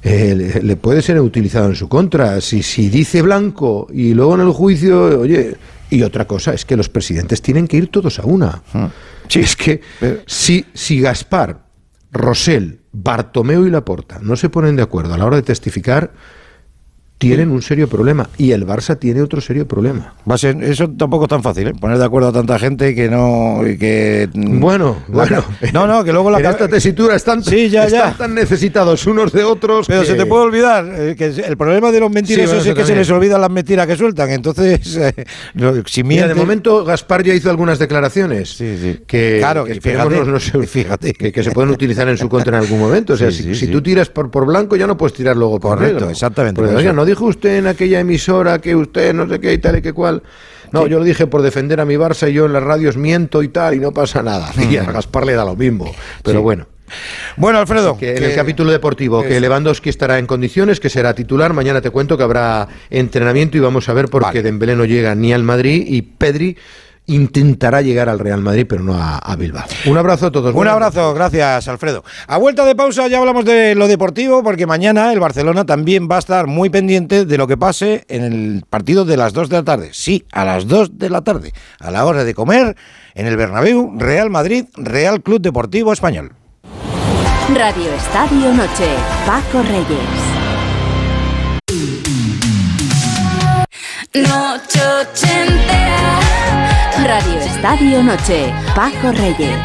eh, 0.05 0.34
le, 0.36 0.62
le 0.62 0.76
puede 0.76 1.03
ser 1.03 1.20
utilizado 1.20 1.66
en 1.66 1.74
su 1.74 1.88
contra. 1.88 2.40
Si, 2.40 2.62
si 2.62 2.90
dice 2.90 3.22
blanco 3.22 3.88
y 3.92 4.14
luego 4.14 4.36
en 4.36 4.42
el 4.42 4.53
juicio, 4.53 5.20
oye, 5.20 5.57
y 5.91 6.03
otra 6.03 6.26
cosa 6.26 6.53
es 6.53 6.64
que 6.64 6.76
los 6.76 6.89
presidentes 6.89 7.43
tienen 7.43 7.66
que 7.66 7.76
ir 7.76 7.89
todos 7.89 8.18
a 8.18 8.24
una. 8.24 8.62
Sí, 9.28 9.41
es 9.41 9.57
que 9.57 9.80
si, 10.26 10.64
si 10.74 11.01
Gaspar, 11.01 11.66
Rosell, 12.12 12.80
Bartomeu 12.93 13.66
y 13.66 13.70
Laporta 13.70 14.18
no 14.20 14.36
se 14.36 14.49
ponen 14.49 14.76
de 14.76 14.82
acuerdo 14.82 15.14
a 15.14 15.18
la 15.18 15.26
hora 15.26 15.36
de 15.36 15.43
testificar, 15.43 16.12
tienen 17.18 17.50
un 17.50 17.60
serio 17.62 17.88
problema. 17.88 18.28
Y 18.38 18.52
el 18.52 18.64
Barça 18.66 18.96
tiene 18.98 19.20
otro 19.22 19.40
serio 19.40 19.66
problema. 19.66 20.14
Va 20.30 20.36
a 20.36 20.38
ser, 20.38 20.62
eso 20.62 20.88
tampoco 20.88 21.24
es 21.24 21.28
tan 21.30 21.42
fácil, 21.42 21.66
¿eh? 21.68 21.72
Poner 21.78 21.98
de 21.98 22.04
acuerdo 22.04 22.28
a 22.28 22.32
tanta 22.32 22.58
gente 22.58 22.94
que 22.94 23.08
no. 23.10 23.60
que, 23.78 24.28
mm, 24.32 24.60
Bueno, 24.60 24.98
la- 25.08 25.14
bueno. 25.14 25.44
No, 25.72 25.86
no, 25.86 26.04
que 26.04 26.12
luego 26.12 26.30
la. 26.30 26.38
En 26.38 26.46
esta 26.46 26.68
tesitura 26.68 27.16
están, 27.16 27.42
Sí, 27.42 27.68
ya, 27.68 27.84
están 27.86 28.12
ya. 28.12 28.16
tan 28.16 28.34
necesitados 28.34 29.06
unos 29.06 29.32
de 29.32 29.42
otros. 29.44 29.86
Pero 29.88 30.02
que- 30.02 30.06
se 30.06 30.14
te 30.14 30.26
puede 30.26 30.44
olvidar 30.44 30.86
eh, 30.96 31.14
que 31.18 31.26
el 31.26 31.56
problema 31.56 31.90
de 31.90 32.00
los 32.00 32.10
mentirosos 32.10 32.50
Sí, 32.50 32.56
bueno, 32.68 32.70
es 32.72 32.76
que 32.78 32.84
se 32.92 32.96
les 32.96 33.10
olvidan 33.10 33.40
las 33.40 33.50
mentiras 33.50 33.86
que 33.86 33.96
sueltan. 33.96 34.30
Entonces, 34.30 34.96
eh, 34.96 35.12
si 35.86 36.04
Mira, 36.04 36.28
de 36.28 36.34
momento 36.34 36.84
Gaspar 36.84 37.22
ya 37.24 37.34
hizo 37.34 37.50
algunas 37.50 37.78
declaraciones 37.78 38.56
que, 39.06 39.36
Claro, 39.40 39.64
que 39.64 39.80
fíjate, 39.80 40.16
no- 40.24 40.98
Que, 41.18 41.32
que 41.32 41.42
se 41.42 41.50
pueden 41.50 41.70
utilizar 41.70 42.08
en 42.08 42.16
su 42.16 42.28
contra 42.28 42.56
en 42.56 42.62
algún 42.64 42.78
momento. 42.78 43.14
O 43.14 43.16
sea, 43.16 43.30
Sí, 43.38 43.38
si, 43.38 43.42
sí, 43.42 43.54
si 43.54 43.66
sí. 43.66 43.72
tú 43.72 43.82
tiras 43.82 44.08
por, 44.08 44.30
por 44.30 44.46
blanco 44.46 44.76
ya 44.76 44.86
no 44.86 44.96
puedes 44.96 45.12
tirar 45.14 45.36
luego 45.36 45.58
por 45.60 45.72
Correcto, 45.76 45.94
negro. 45.96 46.10
exactamente, 46.10 46.56
Porque, 46.56 46.70
por 46.72 46.78
oiga, 46.78 46.90
eso. 46.90 46.96
no 46.96 47.04
dijo 47.09 47.24
usted 47.26 47.56
en 47.59 47.66
aquella 47.66 48.00
emisora 48.00 48.59
que 48.61 48.76
usted 48.76 49.12
no 49.14 49.28
sé 49.28 49.40
qué 49.40 49.52
y 49.54 49.59
tal 49.59 49.78
y 49.78 49.82
que 49.82 49.92
cual. 49.92 50.22
No, 50.70 50.86
yo 50.86 50.98
lo 50.98 51.04
dije 51.04 51.26
por 51.26 51.40
defender 51.42 51.80
a 51.80 51.84
mi 51.86 51.94
Barça 51.94 52.30
y 52.30 52.34
yo 52.34 52.44
en 52.46 52.52
las 52.52 52.62
radios 52.62 52.96
miento 52.98 53.42
y 53.42 53.48
tal 53.48 53.74
y 53.74 53.78
no 53.78 53.92
pasa 53.92 54.22
nada. 54.22 54.50
Y 54.70 54.76
a 54.76 54.84
Gaspar 54.84 55.24
le 55.24 55.32
da 55.32 55.44
lo 55.44 55.56
mismo. 55.56 55.92
Pero 56.22 56.38
Sí. 56.40 56.42
bueno. 56.42 56.66
Bueno, 57.36 57.59
Alfredo. 57.59 57.96
Que 57.98 58.12
en 58.12 58.18
que- 58.18 58.26
el 58.30 58.34
capítulo 58.34 58.70
deportivo, 58.72 59.22
que. 59.22 59.40
Lewandowski 59.40 59.88
estará 59.90 60.18
en 60.18 60.26
condiciones, 60.26 60.80
que 60.80 60.88
será 60.90 61.14
titular. 61.14 61.52
Mañana 61.52 61.80
te 61.80 61.90
cuento 61.90 62.16
que 62.16 62.22
habrá 62.22 62.68
entrenamiento 62.90 63.56
y 63.56 63.61
vamos 63.61 63.88
a 63.88 63.92
ver 63.94 64.09
por 64.09 64.30
qué 64.30 64.42
Dembélé 64.42 64.74
no 64.76 64.84
llega 64.84 65.14
ni 65.14 65.32
al 65.32 65.42
Madrid 65.42 65.84
y 65.86 66.02
Pedri 66.02 66.56
intentará 67.09 67.82
llegar 67.82 68.09
al 68.09 68.18
Real 68.18 68.40
Madrid, 68.40 68.66
pero 68.68 68.82
no 68.82 68.94
a, 68.94 69.18
a 69.18 69.36
Bilbao. 69.36 69.64
Un 69.86 69.98
abrazo 69.98 70.26
a 70.26 70.30
todos. 70.30 70.50
Un 70.50 70.54
Buenas 70.54 70.74
abrazo, 70.74 71.12
gracias 71.14 71.68
Alfredo. 71.68 72.04
A 72.26 72.38
vuelta 72.38 72.64
de 72.64 72.74
pausa 72.74 73.09
ya 73.09 73.18
hablamos 73.18 73.44
de 73.44 73.74
lo 73.74 73.88
deportivo, 73.88 74.42
porque 74.42 74.66
mañana 74.66 75.12
el 75.12 75.20
Barcelona 75.20 75.66
también 75.66 76.09
va 76.11 76.16
a 76.16 76.20
estar 76.20 76.46
muy 76.46 76.70
pendiente 76.70 77.24
de 77.24 77.38
lo 77.38 77.46
que 77.46 77.56
pase 77.56 78.04
en 78.09 78.22
el 78.22 78.64
partido 78.68 79.04
de 79.04 79.16
las 79.16 79.32
2 79.32 79.48
de 79.48 79.56
la 79.56 79.64
tarde. 79.64 79.90
Sí, 79.92 80.24
a 80.32 80.44
las 80.44 80.68
2 80.68 80.98
de 80.98 81.11
la 81.11 81.22
tarde, 81.22 81.52
a 81.80 81.90
la 81.90 82.04
hora 82.04 82.24
de 82.24 82.34
comer, 82.34 82.76
en 83.14 83.26
el 83.26 83.36
Bernabéu, 83.36 83.94
Real 83.98 84.30
Madrid, 84.30 84.66
Real 84.76 85.22
Club 85.22 85.40
Deportivo 85.40 85.92
Español. 85.92 86.32
Radio 87.54 87.94
Estadio 87.94 88.52
Noche. 88.52 88.86
Paco 89.26 89.62
Reyes. 89.62 90.28
Noche 94.14 94.80
ochentera, 95.00 96.20
Radio 97.05 97.40
Estadio 97.40 98.03
Noche. 98.03 98.53
Paco 98.74 99.12
Reyes. 99.12 99.57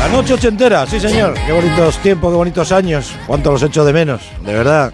La 0.00 0.08
noche 0.08 0.34
ochentera, 0.34 0.86
sí 0.86 1.00
señor. 1.00 1.34
Qué 1.44 1.52
bonitos 1.52 1.98
tiempos, 1.98 2.30
qué 2.30 2.36
bonitos 2.36 2.72
años. 2.72 3.12
Cuánto 3.26 3.50
los 3.52 3.62
echo 3.62 3.84
de 3.84 3.92
menos, 3.92 4.22
de 4.44 4.54
verdad. 4.54 4.92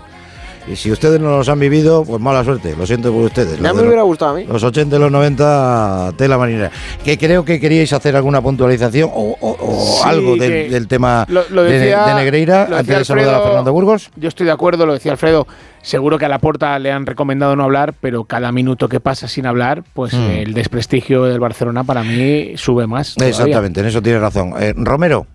Y 0.66 0.76
si 0.76 0.90
ustedes 0.90 1.20
no 1.20 1.36
los 1.36 1.48
han 1.50 1.58
vivido, 1.60 2.04
pues 2.04 2.20
mala 2.22 2.42
suerte. 2.42 2.74
Lo 2.76 2.86
siento 2.86 3.12
por 3.12 3.22
ustedes. 3.24 3.60
Ya 3.60 3.74
me 3.74 3.80
hubiera 3.82 3.96
los- 3.96 4.06
gustado 4.06 4.32
a 4.32 4.34
mí. 4.38 4.44
Los 4.44 4.62
80 4.64 4.96
y 4.96 4.98
los 4.98 5.12
90, 5.12 6.12
tela 6.16 6.38
marinera. 6.38 6.70
Que 7.04 7.18
creo 7.18 7.44
que 7.44 7.60
queríais 7.60 7.92
hacer 7.92 8.16
alguna 8.16 8.40
puntualización 8.40 9.10
o, 9.12 9.36
o- 9.40 9.56
o 9.60 9.96
Sí, 10.02 10.08
algo 10.08 10.36
del, 10.36 10.88
tema 10.88 11.26
lo- 11.28 11.44
lo 11.50 11.64
de- 11.64 11.78
decía- 11.78 12.06
de, 12.06 12.14
Negreira 12.14 12.66
lo 12.68 12.76
antes 12.78 12.98
de 12.98 13.04
saludar 13.04 13.34
a 13.34 13.40
Fernando 13.42 13.72
Burgos. 13.72 14.10
Yo 14.16 14.28
estoy 14.28 14.46
de 14.46 14.52
acuerdo, 14.52 14.86
lo 14.86 14.94
decía 14.94 15.12
Alfredo. 15.12 15.46
Seguro 15.82 16.16
que 16.18 16.24
a 16.24 16.28
la 16.30 16.38
porta 16.38 16.78
le 16.78 16.90
han 16.90 17.04
recomendado 17.04 17.56
no 17.56 17.64
hablar, 17.64 17.92
pero 18.00 18.24
cada 18.24 18.50
minuto 18.50 18.88
que 18.88 19.00
pasa 19.00 19.28
sin 19.28 19.44
hablar, 19.44 19.84
pues 19.92 20.14
Mm. 20.14 20.16
eh, 20.30 20.42
el 20.44 20.54
desprestigio 20.54 21.24
del 21.24 21.40
Barcelona 21.40 21.84
para 21.84 22.02
mí 22.02 22.52
sube 22.56 22.86
más. 22.86 23.14
todavía. 23.16 23.30
Exactamente, 23.30 23.80
en 23.80 23.86
eso 23.86 24.00
tienes 24.00 24.22
razón. 24.22 24.54
Eh, 24.58 24.72
Romero, 24.74 25.26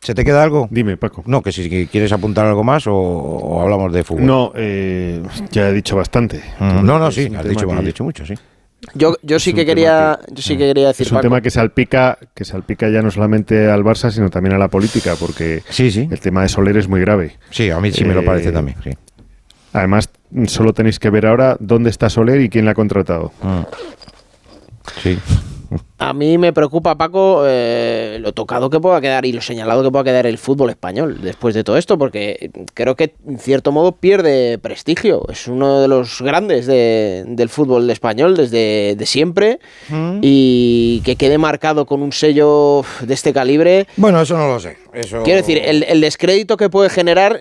¿se 0.00 0.14
te 0.14 0.24
queda 0.24 0.42
algo? 0.42 0.68
Dime, 0.70 0.96
Paco. 0.96 1.22
No, 1.26 1.42
que 1.42 1.52
si 1.52 1.88
quieres 1.88 2.12
apuntar 2.12 2.46
algo 2.46 2.62
más 2.64 2.86
o, 2.86 2.94
o 2.94 3.60
hablamos 3.60 3.92
de 3.92 4.04
fútbol. 4.04 4.26
No, 4.26 4.52
eh, 4.54 5.22
ya 5.50 5.68
he 5.68 5.72
dicho 5.72 5.96
bastante. 5.96 6.42
Mm, 6.60 6.84
no, 6.84 6.98
no, 6.98 7.10
sí, 7.10 7.30
has 7.36 7.44
dicho, 7.48 7.66
que- 7.66 7.72
has 7.74 7.84
dicho 7.84 8.04
mucho, 8.04 8.24
sí. 8.26 8.34
Yo, 8.94 9.16
yo 9.22 9.40
sí 9.40 9.52
que 9.52 9.64
quería, 9.66 10.20
que- 10.26 10.34
yo 10.34 10.42
sí 10.42 10.56
que 10.56 10.64
quería 10.66 10.88
decir 10.88 11.06
Es 11.06 11.10
un 11.10 11.16
Paco, 11.16 11.22
tema 11.22 11.40
que 11.40 11.50
salpica, 11.50 12.18
que 12.34 12.44
salpica 12.44 12.88
ya 12.88 13.02
no 13.02 13.10
solamente 13.10 13.68
al 13.70 13.82
Barça, 13.82 14.10
sino 14.10 14.28
también 14.30 14.54
a 14.54 14.58
la 14.58 14.68
política, 14.68 15.14
porque 15.18 15.62
Sí, 15.70 15.90
sí. 15.90 16.06
el 16.10 16.20
tema 16.20 16.42
de 16.42 16.48
Soler 16.48 16.76
es 16.76 16.86
muy 16.86 17.00
grave. 17.00 17.36
Sí, 17.50 17.70
a 17.70 17.80
mí 17.80 17.90
sí 17.90 18.04
me 18.04 18.14
lo 18.14 18.20
Eh, 18.20 18.24
parece 18.24 18.52
también, 18.52 18.76
sí. 18.84 18.90
Además, 19.72 20.10
solo 20.46 20.72
tenéis 20.72 20.98
que 21.00 21.10
ver 21.10 21.26
ahora 21.26 21.56
dónde 21.58 21.90
está 21.90 22.08
Soler 22.10 22.40
y 22.42 22.48
quién 22.48 22.64
la 22.64 22.72
ha 22.72 22.74
contratado. 22.74 23.32
Sí. 25.02 25.18
A 25.98 26.12
mí 26.12 26.36
me 26.36 26.52
preocupa, 26.52 26.98
Paco, 26.98 27.44
eh, 27.46 28.18
lo 28.20 28.32
tocado 28.34 28.68
que 28.68 28.78
pueda 28.80 29.00
quedar 29.00 29.24
y 29.24 29.32
lo 29.32 29.40
señalado 29.40 29.82
que 29.82 29.90
pueda 29.90 30.04
quedar 30.04 30.26
el 30.26 30.36
fútbol 30.36 30.68
español 30.68 31.20
después 31.22 31.54
de 31.54 31.64
todo 31.64 31.78
esto, 31.78 31.96
porque 31.96 32.50
creo 32.74 32.96
que 32.96 33.14
en 33.26 33.38
cierto 33.38 33.72
modo 33.72 33.92
pierde 33.92 34.58
prestigio. 34.58 35.22
Es 35.30 35.48
uno 35.48 35.80
de 35.80 35.88
los 35.88 36.20
grandes 36.20 36.66
de- 36.66 37.24
del 37.26 37.48
fútbol 37.48 37.88
español 37.90 38.36
desde 38.36 38.94
de 38.94 39.06
siempre 39.06 39.58
y 40.20 41.00
que 41.04 41.16
quede 41.16 41.38
marcado 41.38 41.86
con 41.86 42.02
un 42.02 42.12
sello 42.12 42.84
de 43.00 43.14
este 43.14 43.32
calibre. 43.32 43.86
Bueno, 43.96 44.20
eso 44.20 44.36
no 44.36 44.48
lo 44.48 44.60
sé. 44.60 44.76
Eso... 44.92 45.22
Quiero 45.22 45.40
decir, 45.40 45.60
el, 45.64 45.82
el 45.84 46.00
descrédito 46.02 46.56
que 46.58 46.68
puede 46.68 46.90
generar 46.90 47.40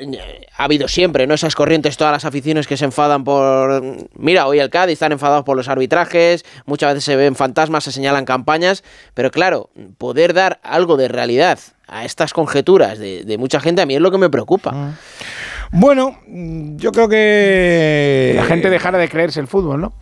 ha 0.58 0.64
habido 0.64 0.88
siempre, 0.88 1.28
¿no? 1.28 1.34
Esas 1.34 1.56
corrientes, 1.56 1.98
todas 1.98 2.14
las 2.14 2.24
aficiones 2.26 2.68
que 2.68 2.78
se 2.78 2.86
enfadan 2.86 3.24
por. 3.26 3.84
Mira, 4.18 4.48
hoy 4.48 4.60
el 4.60 4.70
Cádiz 4.70 4.94
están 4.94 5.12
enfadados 5.12 5.44
por 5.44 5.58
los 5.58 5.68
arbitrajes, 5.68 6.46
muchas 6.66 6.94
veces 6.94 7.04
se 7.04 7.16
ven 7.18 7.36
fantasmas, 7.36 7.84
se 7.84 7.92
señalan 7.92 8.24
campañas, 8.46 8.84
pero 9.16 9.32
claro, 9.32 9.72
poder 9.98 10.34
dar 10.34 10.60
algo 10.62 10.98
de 10.98 11.08
realidad 11.08 11.58
a 11.88 12.06
estas 12.06 12.32
conjeturas 12.32 13.00
de, 13.00 13.24
de 13.24 13.38
mucha 13.38 13.60
gente 13.60 13.82
a 13.82 13.86
mí 13.86 13.96
es 13.96 14.02
lo 14.02 14.12
que 14.12 14.20
me 14.20 14.30
preocupa. 14.30 14.94
Bueno, 15.72 16.20
mm, 16.28 16.78
yo 16.78 16.92
creo 16.92 17.10
que... 17.10 18.34
La 18.36 18.46
gente 18.46 18.70
dejara 18.70 19.00
de 19.00 19.10
creerse 19.10 19.40
el 19.40 19.48
fútbol, 19.48 19.82
¿no? 19.82 19.94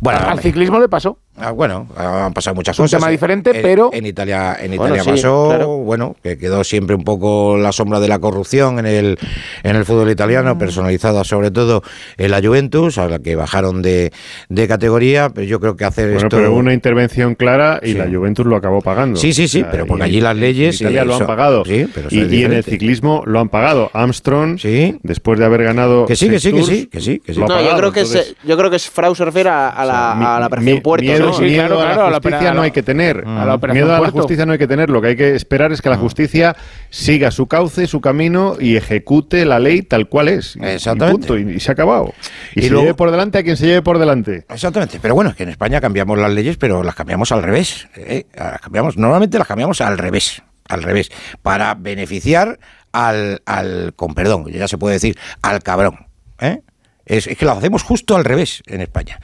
Bueno, 0.00 0.20
Al 0.20 0.40
ciclismo 0.40 0.78
le 0.78 0.88
pasó. 0.88 1.18
Ah, 1.40 1.50
bueno, 1.52 1.86
han 1.96 2.32
pasado 2.32 2.54
muchas 2.54 2.74
Es 2.76 2.80
un 2.80 2.84
cosas. 2.84 3.00
tema 3.00 3.10
diferente, 3.10 3.50
En- 3.56 3.62
pero- 3.62 3.90
En 3.92 4.06
Italia, 4.06 4.56
en 4.60 4.76
Bueno, 4.76 4.94
Italia 4.96 5.04
sí, 5.04 5.10
pasó, 5.10 5.48
claro. 5.48 5.68
bueno, 5.78 6.16
que 6.22 6.38
quedó 6.38 6.64
siempre 6.64 6.94
un 6.96 7.04
poco 7.04 7.56
la 7.56 7.72
sombra 7.72 8.00
de 8.00 8.08
la 8.08 8.18
corrupción 8.18 8.78
en 8.78 8.86
el, 8.86 9.18
en 9.62 9.76
el 9.76 9.84
fútbol 9.84 10.10
italiano, 10.10 10.54
Mm. 10.54 10.58
personalizada 10.58 11.24
sobre 11.24 11.50
todo 11.50 11.82
en 12.16 12.30
la 12.30 12.40
Juventus, 12.42 12.98
a 12.98 13.08
la 13.08 13.18
que 13.18 13.36
bajaron 13.36 13.82
de, 13.82 14.12
de 14.48 14.68
categoría, 14.68 15.30
pero 15.30 15.46
yo 15.46 15.60
creo 15.60 15.76
que 15.76 15.84
hacer 15.84 16.06
Bueno, 16.12 16.18
esto... 16.26 16.36
pero 16.36 16.50
hubo 16.52 16.58
una 16.58 16.74
intervención 16.74 17.34
clara 17.34 17.80
y 17.82 17.88
Sí. 17.92 17.94
la 17.94 18.06
Juventus 18.06 18.46
lo 18.46 18.56
acabó 18.56 18.80
pagando. 18.80 19.18
Sí, 19.18 19.32
sí, 19.32 19.48
sí, 19.48 19.58
O 19.60 19.62
sea, 19.62 19.70
pero 19.70 19.86
porque 19.86 20.04
allí 20.04 20.20
las 20.20 20.34
en 20.34 20.40
leyes, 20.40 20.80
Italia 20.80 21.02
eh, 21.02 21.04
lo 21.04 21.16
han 21.16 21.26
pagado. 21.26 21.64
sí, 21.64 21.86
pero 21.94 22.08
y, 22.10 22.20
y 22.36 22.44
en 22.44 22.52
el 22.52 22.64
ciclismo 22.64 23.22
lo 23.26 23.40
han 23.40 23.48
pagado. 23.48 23.90
Armstrong, 23.92 24.58
Sí. 24.58 24.98
después 25.02 25.38
de 25.38 25.44
haber 25.44 25.62
ganado. 25.64 26.06
Que 26.06 26.16
sí, 26.16 26.28
que 26.28 26.38
sí, 26.40 26.52
que 26.52 26.62
sí, 26.62 26.86
que 26.86 27.00
sí, 27.00 27.18
que 27.20 27.34
sí. 27.34 27.40
No, 27.40 27.46
yo 27.62 27.76
creo 27.76 27.92
que 27.92 28.00
Entonces, 28.00 28.34
se- 28.40 28.48
yo 28.48 28.56
creo 28.56 28.70
que 28.70 28.76
es 28.76 28.88
Frau 28.90 29.14
se 29.14 29.24
refiere 29.24 29.48
a, 29.50 29.68
a 29.68 29.84
la, 29.84 30.36
a 30.36 30.40
la 30.40 30.46
operación 30.46 30.74
mi- 30.76 30.80
Puerto. 30.80 31.04
Miedo, 31.04 31.27
¿no? 31.28 31.34
Sí, 31.34 31.44
miedo 31.44 31.66
claro, 31.66 31.80
a 31.80 31.84
la 31.84 31.92
claro, 31.92 32.06
a 32.06 32.10
la 32.10 32.16
justicia 32.16 32.54
no 32.54 32.62
hay 32.62 32.70
que 32.70 32.82
tener. 32.82 33.24
a 33.26 33.44
la 33.44 33.54
operación 33.54 33.84
miedo 33.84 33.90
a 33.90 33.94
la 33.94 33.98
Puerto. 34.10 34.18
justicia 34.18 34.46
no 34.46 34.52
hay 34.52 34.58
que 34.58 34.66
tener. 34.66 34.90
Lo 34.90 35.00
que 35.00 35.08
hay 35.08 35.16
que 35.16 35.34
esperar 35.34 35.72
es 35.72 35.80
que 35.82 35.88
la 35.90 35.96
justicia 35.96 36.56
siga 36.90 37.30
su 37.30 37.46
cauce, 37.46 37.86
su 37.86 38.00
camino 38.00 38.56
y 38.58 38.76
ejecute 38.76 39.44
la 39.44 39.58
ley 39.58 39.82
tal 39.82 40.08
cual 40.08 40.28
es. 40.28 40.56
Exactamente. 40.60 41.26
Y, 41.26 41.28
punto, 41.28 41.38
y- 41.38 41.56
y 41.56 41.60
se 41.60 41.70
ha 41.70 41.74
acabado. 41.74 42.12
Y, 42.54 42.60
Y 42.60 42.62
se 42.64 42.70
luego- 42.70 42.82
lleve 42.84 42.94
por 42.94 43.10
delante 43.10 43.38
a 43.38 43.42
quien 43.42 43.56
se 43.56 43.66
lleve 43.66 43.82
por 43.82 43.98
delante. 43.98 44.44
Exactamente, 44.48 44.98
pero 45.00 45.14
bueno, 45.14 45.30
es 45.30 45.36
que 45.36 45.42
en 45.44 45.48
España 45.50 45.80
cambiamos 45.80 46.18
las 46.18 46.32
leyes, 46.32 46.56
pero 46.56 46.82
las 46.82 46.94
cambiamos 46.94 47.32
al 47.32 47.42
revés. 47.42 47.88
¿eh? 47.96 48.26
Las 48.34 48.60
cambiamos, 48.60 48.96
normalmente 48.96 49.38
las 49.38 49.46
cambiamos 49.48 49.80
al 49.80 49.98
revés, 49.98 50.42
al 50.68 50.82
revés, 50.82 51.10
para 51.42 51.74
beneficiar 51.74 52.58
al, 52.92 53.42
al 53.44 53.92
con 53.96 54.14
perdón, 54.14 54.46
ya 54.50 54.66
se 54.68 54.78
puede 54.78 54.94
decir, 54.94 55.16
al 55.42 55.62
cabrón. 55.62 56.06
¿eh? 56.40 56.62
Es, 57.04 57.26
es 57.26 57.36
que 57.38 57.44
lo 57.44 57.52
hacemos 57.52 57.82
justo 57.82 58.16
al 58.16 58.24
revés 58.24 58.62
en 58.66 58.80
España. 58.82 59.18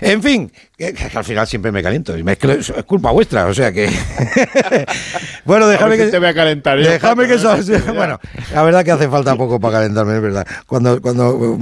En 0.00 0.22
fin, 0.22 0.50
que, 0.78 0.94
que 0.94 1.18
al 1.18 1.24
final 1.24 1.44
siempre 1.48 1.72
me 1.72 1.82
caliento. 1.82 2.16
y 2.16 2.24
Es, 2.24 2.72
culpa 2.86 3.10
vuestra, 3.10 3.46
o 3.46 3.52
sea 3.54 3.72
que. 3.72 3.90
bueno, 5.44 5.66
déjame 5.66 5.96
si 5.96 6.04
que. 6.04 6.10
te 6.10 6.18
voy 6.20 6.28
a 6.28 6.34
calentar 6.34 6.78
Déjame 6.78 7.26
que. 7.26 7.36
sa- 7.38 7.58
Bueno, 7.92 8.20
la 8.54 8.62
verdad 8.62 8.84
que 8.84 8.92
hace 8.92 9.08
falta 9.08 9.34
poco 9.34 9.58
para 9.58 9.78
calentarme, 9.78 10.14
es 10.14 10.22
verdad. 10.22 10.46
Cuando, 10.68 11.02
cuando, 11.02 11.58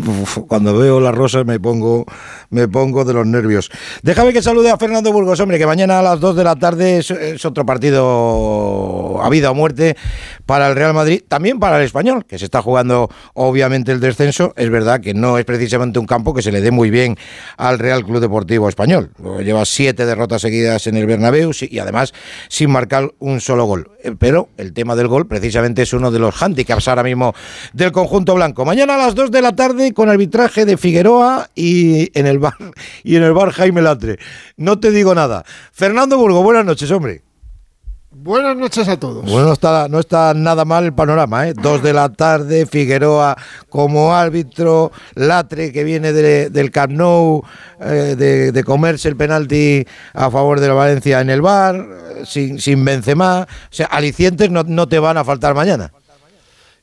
cuando 0.46 0.76
veo 0.78 1.00
las 1.00 1.14
rosas 1.14 1.46
me 1.46 1.58
pongo, 1.58 2.04
me 2.50 2.68
pongo 2.68 3.06
de 3.06 3.14
los 3.14 3.26
nervios. 3.26 3.70
Déjame 4.02 4.34
que 4.34 4.42
salude 4.42 4.70
a 4.70 4.76
Fernando 4.76 5.10
Burgos, 5.12 5.40
hombre, 5.40 5.56
que 5.58 5.66
mañana 5.66 5.98
a 6.00 6.02
las 6.02 6.20
2 6.20 6.36
de 6.36 6.44
la 6.44 6.56
tarde 6.56 6.98
es, 6.98 7.10
es 7.10 7.42
otro 7.46 7.64
partido 7.64 9.20
a 9.22 9.30
vida 9.30 9.50
o 9.50 9.54
muerte 9.54 9.96
para 10.44 10.68
el 10.68 10.76
Real 10.76 10.92
Madrid, 10.92 11.22
también 11.26 11.58
para 11.58 11.78
el 11.78 11.84
español, 11.84 12.26
que 12.26 12.38
se 12.38 12.44
está 12.44 12.60
jugando 12.60 13.08
obviamente 13.32 13.92
el 13.92 14.00
descenso. 14.00 14.52
Es 14.56 14.68
verdad 14.68 15.00
que 15.00 15.14
no 15.14 15.38
es 15.38 15.46
precisamente 15.46 15.98
un 15.98 16.06
campo 16.06 16.34
que 16.34 16.42
se 16.42 16.52
le 16.52 16.60
dé 16.60 16.70
muy 16.70 16.90
bien 16.90 17.16
al 17.56 17.78
Real 17.78 18.04
Club 18.04 18.20
Deportivo 18.20 18.68
Español. 18.68 19.05
Lleva 19.42 19.64
siete 19.64 20.06
derrotas 20.06 20.42
seguidas 20.42 20.86
en 20.86 20.96
el 20.96 21.06
Bernabéu 21.06 21.52
y 21.60 21.78
además 21.78 22.12
sin 22.48 22.70
marcar 22.70 23.12
un 23.18 23.40
solo 23.40 23.64
gol. 23.64 23.90
Eh, 24.02 24.12
Pero 24.18 24.48
el 24.56 24.72
tema 24.72 24.96
del 24.96 25.08
gol 25.08 25.26
precisamente 25.26 25.82
es 25.82 25.92
uno 25.92 26.10
de 26.10 26.18
los 26.18 26.42
handicaps 26.42 26.88
ahora 26.88 27.02
mismo 27.02 27.34
del 27.72 27.92
conjunto 27.92 28.34
blanco. 28.34 28.64
Mañana 28.64 28.94
a 28.94 28.98
las 28.98 29.14
2 29.14 29.30
de 29.30 29.42
la 29.42 29.54
tarde 29.54 29.92
con 29.92 30.08
arbitraje 30.08 30.64
de 30.64 30.76
Figueroa 30.76 31.50
y 31.54 32.10
en 32.18 32.26
el 32.26 32.38
bar 32.38 32.56
y 33.04 33.16
en 33.16 33.22
el 33.22 33.32
bar 33.32 33.50
Jaime 33.50 33.82
Latre. 33.82 34.18
No 34.56 34.78
te 34.78 34.90
digo 34.90 35.14
nada. 35.14 35.44
Fernando 35.72 36.18
Burgo, 36.18 36.42
buenas 36.42 36.64
noches, 36.64 36.90
hombre. 36.90 37.22
Buenas 38.18 38.56
noches 38.56 38.88
a 38.88 38.96
todos. 38.98 39.24
Bueno, 39.30 39.48
no 39.48 39.52
está, 39.52 39.88
no 39.88 39.98
está 40.00 40.32
nada 40.34 40.64
mal 40.64 40.84
el 40.84 40.94
panorama, 40.94 41.48
¿eh? 41.48 41.54
Dos 41.54 41.82
de 41.82 41.92
la 41.92 42.08
tarde, 42.08 42.64
Figueroa 42.66 43.36
como 43.68 44.14
árbitro, 44.14 44.90
Latre 45.14 45.70
que 45.70 45.84
viene 45.84 46.12
de- 46.12 46.48
del 46.50 46.70
Camp 46.70 46.92
Nou, 46.92 47.42
eh, 47.80 48.14
de, 48.16 48.52
de 48.52 48.64
comerse 48.64 49.08
el 49.08 49.16
penalti 49.16 49.86
a 50.14 50.30
favor 50.30 50.60
de 50.60 50.68
la 50.68 50.74
Valencia 50.74 51.20
en 51.20 51.28
el 51.30 51.42
bar, 51.42 51.86
sin, 52.24 52.58
sin 52.58 52.84
Benzema. 52.84 53.42
O 53.42 53.46
sea, 53.74 53.86
alicientes 53.86 54.50
no, 54.50 54.62
no 54.62 54.88
te 54.88 54.98
van 54.98 55.18
a 55.18 55.24
faltar 55.24 55.54
mañana. 55.54 55.92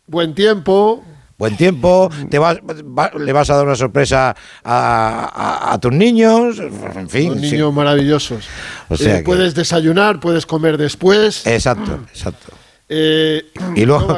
Buen 0.05 0.35
tiempo. 0.35 1.03
Buen 1.43 1.57
tiempo, 1.57 2.09
te 2.29 2.39
vas, 2.39 2.59
va- 2.63 3.11
le 3.19 3.33
vas 3.33 3.49
a 3.49 3.55
dar 3.57 3.65
una 3.65 3.75
sorpresa 3.75 4.33
a, 4.63 5.65
a- 5.65 5.73
a 5.73 5.77
tus 5.77 5.91
niños, 5.91 6.57
en 6.57 7.09
fin. 7.09 7.33
Los 7.33 7.41
sí. 7.41 7.51
niños 7.51 7.73
maravillosos. 7.73 8.45
O 8.87 8.95
sea 8.95 9.15
Eh, 9.15 9.17
que- 9.17 9.23
Puedes 9.25 9.53
desayunar, 9.53 10.21
puedes 10.21 10.45
comer 10.45 10.77
después. 10.77 11.45
Exacto, 11.45 11.99
exacto. 12.13 12.53
Eh, 12.89 13.43
Y 13.75 13.85
luego, 13.85 14.17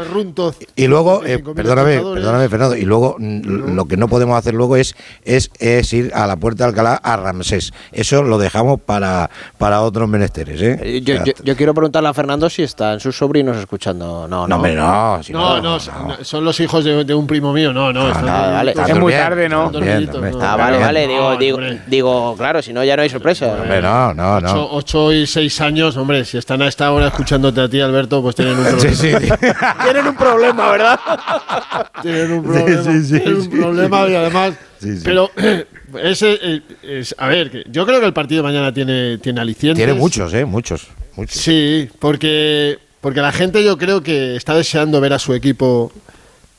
y 0.76 0.88
luego 0.88 1.24
eh, 1.24 1.41
55.000 1.41 1.53
perdóname, 1.53 1.97
perdóname, 2.01 2.49
Fernando, 2.49 2.76
y 2.76 2.82
luego 2.82 3.16
lo 3.20 3.86
que 3.86 3.95
no 3.95 4.07
podemos 4.09 4.38
hacer 4.38 4.53
luego 4.55 4.76
es, 4.76 4.95
es, 5.24 5.51
es 5.59 5.93
ir 5.93 6.11
a 6.16 6.26
la 6.28 6.36
puerta 6.36 6.63
de 6.66 6.70
Alcalá 6.72 6.95
a 6.95 7.16
Ramsés. 7.16 7.72
Eso 7.91 8.24
lo 8.24 8.38
dejamos 8.39 8.82
para, 8.82 9.30
para 9.59 9.82
otros 9.82 10.09
menesteres, 10.09 10.61
¿eh? 10.61 11.01
Yo, 11.03 11.24
yo- 11.24 11.34
yo 11.43 11.55
quiero 11.55 11.74
preguntarle 11.76 12.09
a 12.09 12.13
Fernando 12.13 12.49
si 12.49 12.63
están 12.63 12.99
sus 12.99 13.16
sobrinos 13.16 13.55
escuchando. 13.57 14.28
No, 14.28 14.41
no. 14.41 14.47
No, 14.47 14.55
hombre, 14.55 14.76
no. 14.76 15.20
si 15.24 15.32
No, 15.32 15.61
no, 15.61 15.80
son- 15.80 16.18
son 16.26 16.43
los 16.43 16.59
hijos 16.59 16.84
de, 16.84 17.03
de 17.05 17.13
un 17.13 17.28
primo 17.28 17.53
mío, 17.53 17.72
no, 17.72 17.93
no. 17.93 18.07
están 18.09 18.28
Ah, 18.28 18.49
vale. 18.51 18.72
Es 18.88 18.99
muy 18.99 19.13
tarde, 19.13 19.47
¿no? 19.47 19.70
Bien, 19.70 20.09
no. 20.11 20.41
Ah, 20.41 20.55
vale, 20.57 20.80
vale. 20.80 21.07
Digo, 21.07 21.38
digo, 21.38 21.59
digo, 21.88 22.36
claro, 22.36 22.61
si 22.61 22.74
no 22.74 22.84
ya 22.84 22.95
no 22.95 23.03
hay 23.03 23.09
sorpresa. 23.09 23.57
Hombre, 23.61 23.82
no, 23.82 24.13
no, 24.13 24.41
no. 24.41 24.51
Ocho, 24.51 24.70
ocho 24.72 25.13
y 25.13 25.28
seis 25.28 25.61
años, 25.61 25.95
hombre, 25.97 26.26
si 26.26 26.38
están 26.39 26.61
a 26.63 26.68
esta 26.68 26.91
hora 26.91 27.07
escuchándote 27.07 27.61
a 27.61 27.70
ti, 27.70 27.80
Alberto, 27.80 28.22
pues 28.22 28.36
tienen 28.36 28.55
un 28.58 28.66
problema. 28.66 28.80
Sí, 28.80 28.95
sí, 28.95 29.14
sí. 29.14 29.47
Tienen 29.84 30.08
un 30.08 30.16
problema, 30.16 30.72
¿verdad? 30.72 30.99
Tienen 32.01 32.32
un 32.32 32.43
problema. 32.43 32.84
sí, 32.84 33.03
sí, 33.03 33.20
tienen 33.20 33.36
un 33.36 33.41
sí. 33.43 33.49
problema 33.49 34.08
y 34.08 34.16
además. 34.16 34.53
Sí, 34.80 34.97
sí. 34.97 35.01
Pero 35.03 35.32
ese 36.01 36.39
eh, 36.41 36.62
es, 36.84 37.16
a 37.18 37.28
ver, 37.28 37.51
que 37.51 37.64
yo 37.70 37.86
creo 37.86 37.99
que 37.99 38.06
el 38.06 38.14
partido 38.14 38.43
de 38.43 38.51
mañana 38.51 38.74
tiene, 38.74 39.18
tiene 39.20 39.41
alicientes. 39.41 39.84
Tiene 39.84 39.99
muchos, 39.99 40.34
¿eh? 40.34 40.45
Muchos. 40.45 40.88
muchos. 41.16 41.41
Sí, 41.41 41.89
porque, 41.99 42.78
porque 43.01 43.22
la 43.22 43.32
gente 43.32 43.64
yo 43.64 43.78
creo 43.78 44.01
que 44.03 44.36
está 44.36 44.56
deseando 44.56 44.99
ver 45.01 45.14
a 45.14 45.20
su 45.20 45.34
equipo 45.34 45.91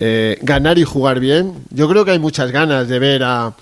eh, 0.00 0.38
ganar 0.42 0.78
y 0.78 0.84
jugar 0.84 1.20
bien. 1.20 1.54
Yo 1.70 1.88
creo 1.88 2.04
que 2.04 2.12
hay 2.12 2.18
muchas 2.18 2.50
ganas 2.50 2.88
de 2.88 2.98
ver 2.98 3.22
a, 3.22 3.54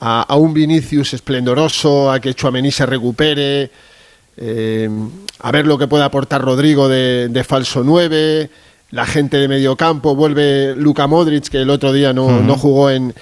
a, 0.00 0.22
a 0.22 0.36
un 0.36 0.54
Vinicius 0.54 1.14
esplendoroso, 1.14 2.10
a 2.10 2.20
que 2.20 2.34
Chuamení 2.34 2.70
se 2.70 2.86
recupere, 2.86 3.70
eh, 4.40 4.88
a 5.38 5.52
ver 5.52 5.66
lo 5.66 5.78
que 5.78 5.86
puede 5.86 6.04
aportar 6.04 6.42
Rodrigo 6.42 6.88
de, 6.88 7.28
de 7.28 7.44
falso 7.44 7.84
9, 7.84 8.50
la 8.90 9.06
gente 9.06 9.36
de 9.36 9.48
medio 9.48 9.76
campo, 9.76 10.16
vuelve 10.16 10.74
Luka 10.74 11.06
Modric, 11.06 11.48
que 11.48 11.62
el 11.62 11.70
otro 11.70 11.92
día 11.92 12.12
no, 12.12 12.40
no 12.40 12.56
jugó 12.56 12.90
en, 12.90 13.14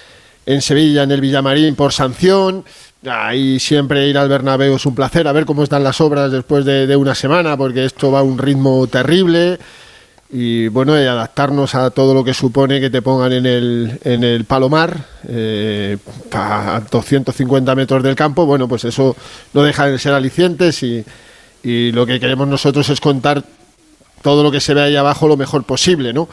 en 0.46 0.62
Sevilla, 0.62 1.02
en 1.02 1.10
el 1.10 1.20
Villamarín, 1.20 1.74
por 1.74 1.92
sanción. 1.92 2.64
Ahí 3.06 3.60
siempre 3.60 4.08
ir 4.08 4.16
al 4.16 4.28
Bernabéu 4.28 4.76
es 4.76 4.86
un 4.86 4.94
placer, 4.94 5.28
a 5.28 5.32
ver 5.32 5.44
cómo 5.44 5.62
están 5.62 5.84
las 5.84 6.00
obras 6.00 6.32
después 6.32 6.64
de, 6.64 6.86
de 6.86 6.96
una 6.96 7.14
semana, 7.14 7.56
porque 7.56 7.84
esto 7.84 8.10
va 8.10 8.20
a 8.20 8.22
un 8.22 8.38
ritmo 8.38 8.86
terrible. 8.86 9.58
Y 10.30 10.68
bueno, 10.68 11.00
y 11.00 11.06
adaptarnos 11.06 11.74
a 11.74 11.90
todo 11.90 12.12
lo 12.12 12.22
que 12.22 12.34
supone 12.34 12.80
que 12.80 12.90
te 12.90 13.00
pongan 13.00 13.32
en 13.32 13.46
el, 13.46 13.98
en 14.04 14.22
el 14.22 14.44
Palomar, 14.44 14.94
eh, 15.26 15.96
a 16.32 16.82
250 16.90 17.74
metros 17.74 18.02
del 18.02 18.14
campo. 18.14 18.44
Bueno, 18.44 18.68
pues 18.68 18.84
eso 18.84 19.16
no 19.54 19.62
deja 19.62 19.86
de 19.86 19.98
ser 19.98 20.12
alicientes 20.12 20.82
y, 20.82 21.02
y 21.62 21.92
lo 21.92 22.04
que 22.04 22.20
queremos 22.20 22.46
nosotros 22.46 22.88
es 22.90 23.00
contar 23.00 23.42
todo 24.22 24.42
lo 24.42 24.50
que 24.50 24.60
se 24.60 24.74
ve 24.74 24.82
ahí 24.82 24.96
abajo 24.96 25.28
lo 25.28 25.36
mejor 25.36 25.64
posible, 25.64 26.12
¿no? 26.12 26.28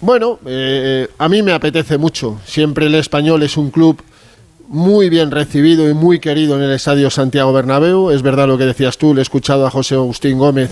Bueno, 0.00 0.40
eh, 0.46 1.08
a 1.18 1.28
mí 1.28 1.42
me 1.42 1.52
apetece 1.52 1.98
mucho. 1.98 2.40
Siempre 2.44 2.86
el 2.86 2.94
español 2.96 3.42
es 3.44 3.56
un 3.56 3.70
club 3.70 4.02
muy 4.68 5.08
bien 5.10 5.30
recibido 5.30 5.88
y 5.88 5.94
muy 5.94 6.18
querido 6.18 6.56
en 6.56 6.62
el 6.62 6.72
Estadio 6.72 7.10
Santiago 7.10 7.52
Bernabéu. 7.52 8.10
Es 8.10 8.22
verdad 8.22 8.48
lo 8.48 8.58
que 8.58 8.64
decías 8.64 8.98
tú, 8.98 9.14
le 9.14 9.20
he 9.20 9.22
escuchado 9.22 9.66
a 9.66 9.70
José 9.70 9.94
Agustín 9.94 10.38
Gómez. 10.38 10.70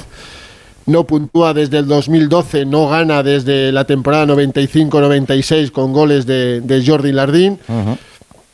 No 0.91 1.05
puntúa 1.05 1.55
desde 1.55 1.78
el 1.78 1.86
2012, 1.86 2.64
no 2.66 2.88
gana 2.88 3.22
desde 3.22 3.70
la 3.72 3.84
temporada 3.84 4.26
95-96 4.26 5.70
con 5.70 5.93
goles 5.93 6.26
de, 6.26 6.61
de 6.61 6.84
Jordi 6.84 7.12
Lardín. 7.12 7.59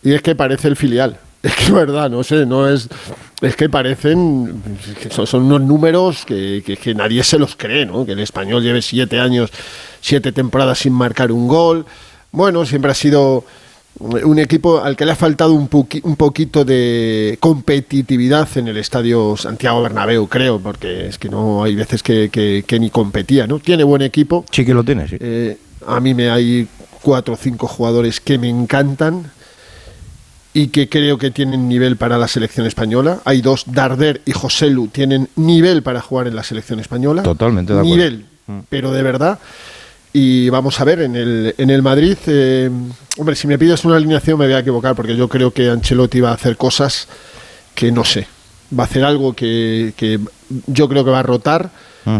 Y 0.02 0.12
es 0.12 0.22
que 0.22 0.34
parece 0.34 0.68
el 0.68 0.76
filial. 0.76 1.18
Es 1.42 1.54
que 1.54 1.64
es 1.64 1.70
verdad, 1.72 2.10
no 2.10 2.24
sé, 2.24 2.44
no 2.44 2.66
es. 2.68 2.88
Es 3.40 3.54
que 3.54 3.68
parecen. 3.68 4.60
son 5.10 5.44
unos 5.44 5.60
números 5.60 6.24
que, 6.26 6.62
que- 6.66 6.76
que 6.76 6.92
nadie 6.92 7.22
se 7.22 7.38
los 7.38 7.54
cree, 7.54 7.86
¿no? 7.86 8.04
Que 8.04 8.12
el 8.12 8.18
español 8.20 8.62
lleve 8.64 8.82
siete 8.82 9.20
años, 9.20 9.50
siete 10.00 10.32
temporadas 10.32 10.78
sin 10.78 10.92
marcar 10.92 11.30
un 11.30 11.46
gol. 11.46 11.86
Bueno, 12.32 12.66
siempre 12.66 12.90
ha 12.90 12.94
sido 12.94 13.44
un 13.98 14.38
equipo 14.38 14.82
al 14.82 14.94
que 14.96 15.06
le 15.06 15.12
ha 15.12 15.16
faltado 15.16 15.52
un, 15.54 15.70
poqui- 15.70 16.00
un 16.04 16.16
poquito 16.16 16.64
de 16.64 17.36
competitividad 17.40 18.46
en 18.56 18.68
el 18.68 18.76
estadio 18.76 19.36
Santiago 19.36 19.82
Bernabéu, 19.82 20.26
creo, 20.28 20.60
porque 20.60 21.06
es 21.06 21.18
que 21.18 21.28
no 21.30 21.64
hay 21.64 21.74
veces 21.74 22.02
que, 22.02 22.28
que- 22.30 22.64
que 22.66 22.78
ni 22.78 22.90
competía, 22.90 23.46
¿no? 23.46 23.58
Tiene 23.58 23.84
buen 23.84 24.02
equipo. 24.02 24.44
Sí 24.50 24.64
que 24.64 24.74
lo 24.74 24.84
tiene, 24.84 25.08
sí. 25.08 25.16
Eh, 25.20 25.56
a 25.86 25.98
mí 26.00 26.12
me 26.14 26.28
hay 26.30 26.68
cuatro 27.02 27.34
o 27.34 27.36
cinco 27.36 27.66
jugadores 27.68 28.20
que 28.20 28.36
me 28.38 28.48
encantan 28.48 29.30
y 30.52 30.68
que 30.68 30.88
creo 30.88 31.18
que 31.18 31.30
tienen 31.30 31.68
nivel 31.68 31.96
para 31.96 32.18
la 32.18 32.28
selección 32.28 32.66
española. 32.66 33.20
Hay 33.24 33.40
dos, 33.42 33.64
Darder 33.66 34.20
y 34.24 34.32
Joselu, 34.32 34.88
tienen 34.88 35.28
nivel 35.36 35.82
para 35.82 36.00
jugar 36.00 36.26
en 36.28 36.34
la 36.36 36.42
selección 36.42 36.80
española. 36.80 37.22
Totalmente 37.22 37.72
de 37.72 37.78
acuerdo. 37.80 37.96
Nivel, 37.96 38.24
pero 38.68 38.90
de 38.92 39.02
verdad. 39.02 39.38
Y 40.18 40.48
vamos 40.48 40.80
a 40.80 40.84
ver, 40.84 41.02
en 41.02 41.14
el, 41.14 41.54
en 41.58 41.68
el 41.68 41.82
Madrid, 41.82 42.16
eh, 42.26 42.70
hombre, 43.18 43.36
si 43.36 43.46
me 43.46 43.58
pides 43.58 43.84
una 43.84 43.96
alineación 43.96 44.38
me 44.38 44.46
voy 44.46 44.54
a 44.54 44.60
equivocar 44.60 44.96
porque 44.96 45.14
yo 45.14 45.28
creo 45.28 45.50
que 45.50 45.68
Ancelotti 45.68 46.20
va 46.20 46.30
a 46.30 46.32
hacer 46.32 46.56
cosas 46.56 47.06
que 47.74 47.92
no 47.92 48.02
sé. 48.02 48.26
Va 48.72 48.84
a 48.84 48.86
hacer 48.86 49.04
algo 49.04 49.34
que, 49.34 49.92
que 49.94 50.18
yo 50.68 50.88
creo 50.88 51.04
que 51.04 51.10
va 51.10 51.18
a 51.18 51.22
rotar 51.22 51.68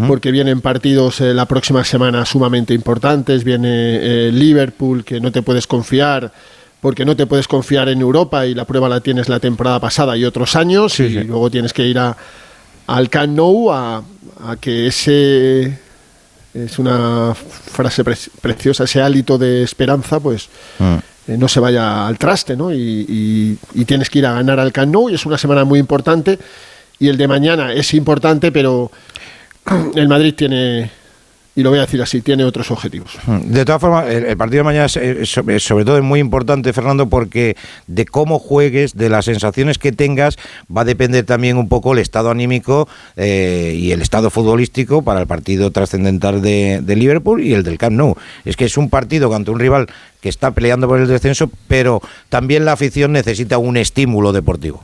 porque 0.07 0.29
vienen 0.29 0.61
partidos 0.61 1.21
eh, 1.21 1.33
la 1.33 1.47
próxima 1.47 1.83
semana 1.83 2.23
sumamente 2.23 2.75
importantes. 2.75 3.43
Viene 3.43 3.69
eh, 3.69 4.31
Liverpool, 4.31 5.03
que 5.03 5.19
no 5.19 5.31
te 5.31 5.41
puedes 5.41 5.65
confiar 5.65 6.31
porque 6.79 7.03
no 7.03 7.15
te 7.15 7.25
puedes 7.25 7.47
confiar 7.47 7.89
en 7.89 7.99
Europa 7.99 8.45
y 8.45 8.53
la 8.53 8.65
prueba 8.65 8.87
la 8.87 8.99
tienes 8.99 9.27
la 9.27 9.39
temporada 9.39 9.79
pasada 9.79 10.15
y 10.15 10.23
otros 10.23 10.55
años 10.55 10.99
y 10.99 11.23
luego 11.23 11.49
tienes 11.49 11.73
que 11.73 11.87
ir 11.87 11.97
a, 11.97 12.15
al 12.85 13.09
Camp 13.09 13.35
Nou 13.35 13.71
a, 13.71 14.03
a 14.45 14.55
que 14.61 14.85
ese 14.85 15.86
es 16.65 16.79
una 16.79 17.33
frase 17.35 18.03
pre- 18.03 18.17
preciosa, 18.41 18.83
ese 18.85 19.01
hálito 19.01 19.37
de 19.37 19.63
esperanza, 19.63 20.19
pues 20.19 20.49
eh, 21.27 21.37
no 21.37 21.47
se 21.47 21.59
vaya 21.59 22.07
al 22.07 22.17
traste, 22.17 22.55
¿no? 22.55 22.73
Y, 22.73 22.77
y- 23.07 23.57
y 23.81 23.85
tienes 23.85 24.09
que 24.09 24.19
ir 24.19 24.25
a 24.25 24.33
ganar 24.33 24.59
al 24.59 24.71
Camp 24.71 24.91
Nou 24.93 25.09
y 25.09 25.15
es 25.15 25.25
una 25.25 25.37
semana 25.37 25.65
muy 25.65 25.79
importante 25.79 26.39
y 26.99 27.09
el 27.09 27.17
de 27.17 27.27
mañana 27.27 27.73
es 27.73 27.93
importante, 27.93 28.51
pero 28.51 28.91
el 29.95 30.07
Madrid 30.07 30.33
tiene, 30.35 30.89
y 31.57 31.63
lo 31.63 31.71
voy 31.71 31.79
a 31.79 31.81
decir 31.81 31.99
así, 32.03 32.21
tiene 32.21 32.43
otros 32.43 32.69
objetivos. 32.69 33.17
De 33.25 33.65
todas 33.65 33.81
formas, 33.81 34.07
el, 34.07 34.25
el 34.25 34.37
partido 34.37 34.59
de 34.59 34.63
mañana 34.65 34.85
es, 34.85 34.95
es 34.95 35.63
sobre 35.63 35.85
todo 35.85 35.97
es 35.97 36.03
muy 36.03 36.19
importante, 36.19 36.71
Fernando, 36.71 37.09
porque 37.09 37.57
de 37.87 38.05
cómo 38.05 38.37
juegues, 38.37 38.95
de 38.95 39.09
las 39.09 39.25
sensaciones 39.25 39.79
que 39.79 39.91
tengas, 39.91 40.37
va 40.69 40.81
a 40.81 40.85
depender 40.85 41.25
también 41.25 41.57
un 41.57 41.67
poco 41.67 41.93
el 41.93 41.99
estado 41.99 42.29
anímico 42.29 42.87
eh, 43.15 43.75
y 43.75 43.91
el 43.91 44.03
estado 44.03 44.29
futbolístico 44.29 45.01
para 45.01 45.19
el 45.19 45.25
partido 45.25 45.71
trascendental 45.71 46.43
de, 46.43 46.81
de 46.83 46.95
Liverpool 46.95 47.41
y 47.41 47.55
el 47.55 47.63
del 47.63 47.79
Camp 47.79 47.95
Nou. 47.95 48.15
Es 48.45 48.55
que 48.55 48.65
es 48.65 48.77
un 48.77 48.91
partido 48.91 49.33
ante 49.33 49.49
un 49.49 49.57
rival 49.57 49.87
que 50.21 50.29
está 50.29 50.51
peleando 50.51 50.87
por 50.87 50.99
el 50.99 51.07
descenso, 51.07 51.49
pero 51.67 52.03
también 52.29 52.65
la 52.65 52.73
afición 52.73 53.13
necesita 53.13 53.57
un 53.57 53.77
estímulo 53.77 54.31
deportivo. 54.31 54.83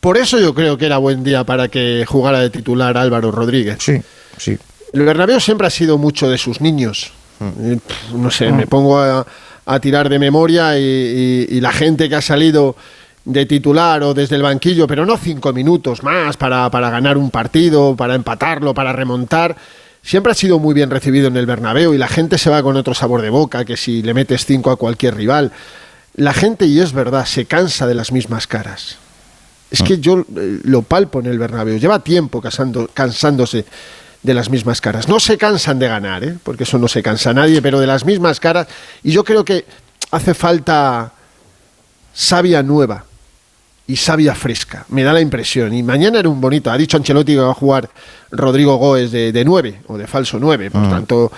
Por 0.00 0.16
eso 0.16 0.40
yo 0.40 0.54
creo 0.54 0.78
que 0.78 0.86
era 0.86 0.96
buen 0.96 1.22
día 1.22 1.44
para 1.44 1.68
que 1.68 2.06
jugara 2.06 2.40
de 2.40 2.48
titular 2.48 2.96
Álvaro 2.96 3.30
Rodríguez. 3.30 3.76
Sí, 3.80 4.00
sí. 4.38 4.56
El 4.92 5.02
Bernabéu 5.02 5.40
siempre 5.40 5.66
ha 5.66 5.70
sido 5.70 5.98
mucho 5.98 6.28
de 6.28 6.38
sus 6.38 6.60
niños. 6.60 7.12
Eh, 7.40 7.78
pf, 7.86 8.14
No 8.16 8.30
sé, 8.30 8.50
me 8.52 8.66
pongo 8.66 8.98
a, 8.98 9.26
a 9.66 9.80
tirar 9.80 10.08
de 10.08 10.18
memoria 10.18 10.78
y, 10.78 10.82
y- 10.82 11.56
y 11.56 11.60
la 11.60 11.72
gente 11.72 12.08
que 12.08 12.14
ha 12.16 12.22
salido 12.22 12.76
de 13.24 13.44
titular 13.44 14.02
o 14.04 14.14
desde 14.14 14.36
el 14.36 14.42
banquillo, 14.42 14.86
pero 14.86 15.04
no 15.04 15.16
cinco 15.18 15.52
minutos 15.52 16.02
más 16.02 16.36
para, 16.36 16.70
para 16.70 16.90
ganar 16.90 17.18
un 17.18 17.30
partido, 17.30 17.96
para 17.96 18.14
empatarlo, 18.14 18.72
para 18.72 18.92
remontar. 18.92 19.56
Siempre 20.02 20.30
ha 20.30 20.34
sido 20.36 20.60
muy 20.60 20.72
bien 20.74 20.88
recibido 20.90 21.26
en 21.26 21.36
el 21.36 21.46
Bernabéu 21.46 21.92
y 21.92 21.98
la 21.98 22.06
gente 22.06 22.38
se 22.38 22.48
va 22.48 22.62
con 22.62 22.76
otro 22.76 22.94
sabor 22.94 23.22
de 23.22 23.30
boca 23.30 23.64
que 23.64 23.76
si 23.76 24.02
le 24.02 24.14
metes 24.14 24.46
cinco 24.46 24.70
a 24.70 24.76
cualquier 24.76 25.16
rival. 25.16 25.50
La 26.14 26.32
gente, 26.32 26.64
y 26.66 26.78
es 26.78 26.92
verdad, 26.92 27.26
se 27.26 27.44
cansa 27.46 27.86
de 27.88 27.94
las 27.96 28.12
mismas 28.12 28.46
caras. 28.46 28.96
Es 29.70 29.82
que 29.82 29.98
yo 29.98 30.24
eh, 30.36 30.60
lo 30.62 30.82
palpo 30.82 31.18
en 31.18 31.26
el 31.26 31.38
Bernabéu. 31.40 31.76
Lleva 31.78 31.98
tiempo 31.98 32.40
casando- 32.40 32.88
cansándose 32.94 33.64
de 34.26 34.34
las 34.34 34.50
mismas 34.50 34.80
caras. 34.80 35.08
No 35.08 35.20
se 35.20 35.38
cansan 35.38 35.78
de 35.78 35.86
ganar, 35.86 36.24
¿eh? 36.24 36.36
porque 36.42 36.64
eso 36.64 36.78
no 36.78 36.88
se 36.88 37.02
cansa 37.02 37.32
nadie, 37.32 37.62
pero 37.62 37.78
de 37.78 37.86
las 37.86 38.04
mismas 38.04 38.40
caras. 38.40 38.66
Y 39.04 39.12
yo 39.12 39.24
creo 39.24 39.44
que 39.44 39.64
hace 40.10 40.34
falta 40.34 41.12
savia 42.12 42.62
nueva 42.62 43.04
y 43.86 43.94
savia 43.94 44.34
fresca. 44.34 44.84
Me 44.88 45.04
da 45.04 45.12
la 45.12 45.20
impresión. 45.20 45.72
Y 45.72 45.82
mañana 45.84 46.18
era 46.18 46.28
un 46.28 46.40
bonito. 46.40 46.72
Ha 46.72 46.76
dicho 46.76 46.96
Ancelotti 46.96 47.34
que 47.34 47.40
va 47.40 47.52
a 47.52 47.54
jugar 47.54 47.88
Rodrigo 48.32 48.76
Goes 48.76 49.12
de, 49.12 49.30
de 49.30 49.44
9 49.44 49.82
o 49.86 49.96
de 49.96 50.08
falso 50.08 50.38
9. 50.40 50.72
Por 50.72 50.90
tanto, 50.90 51.30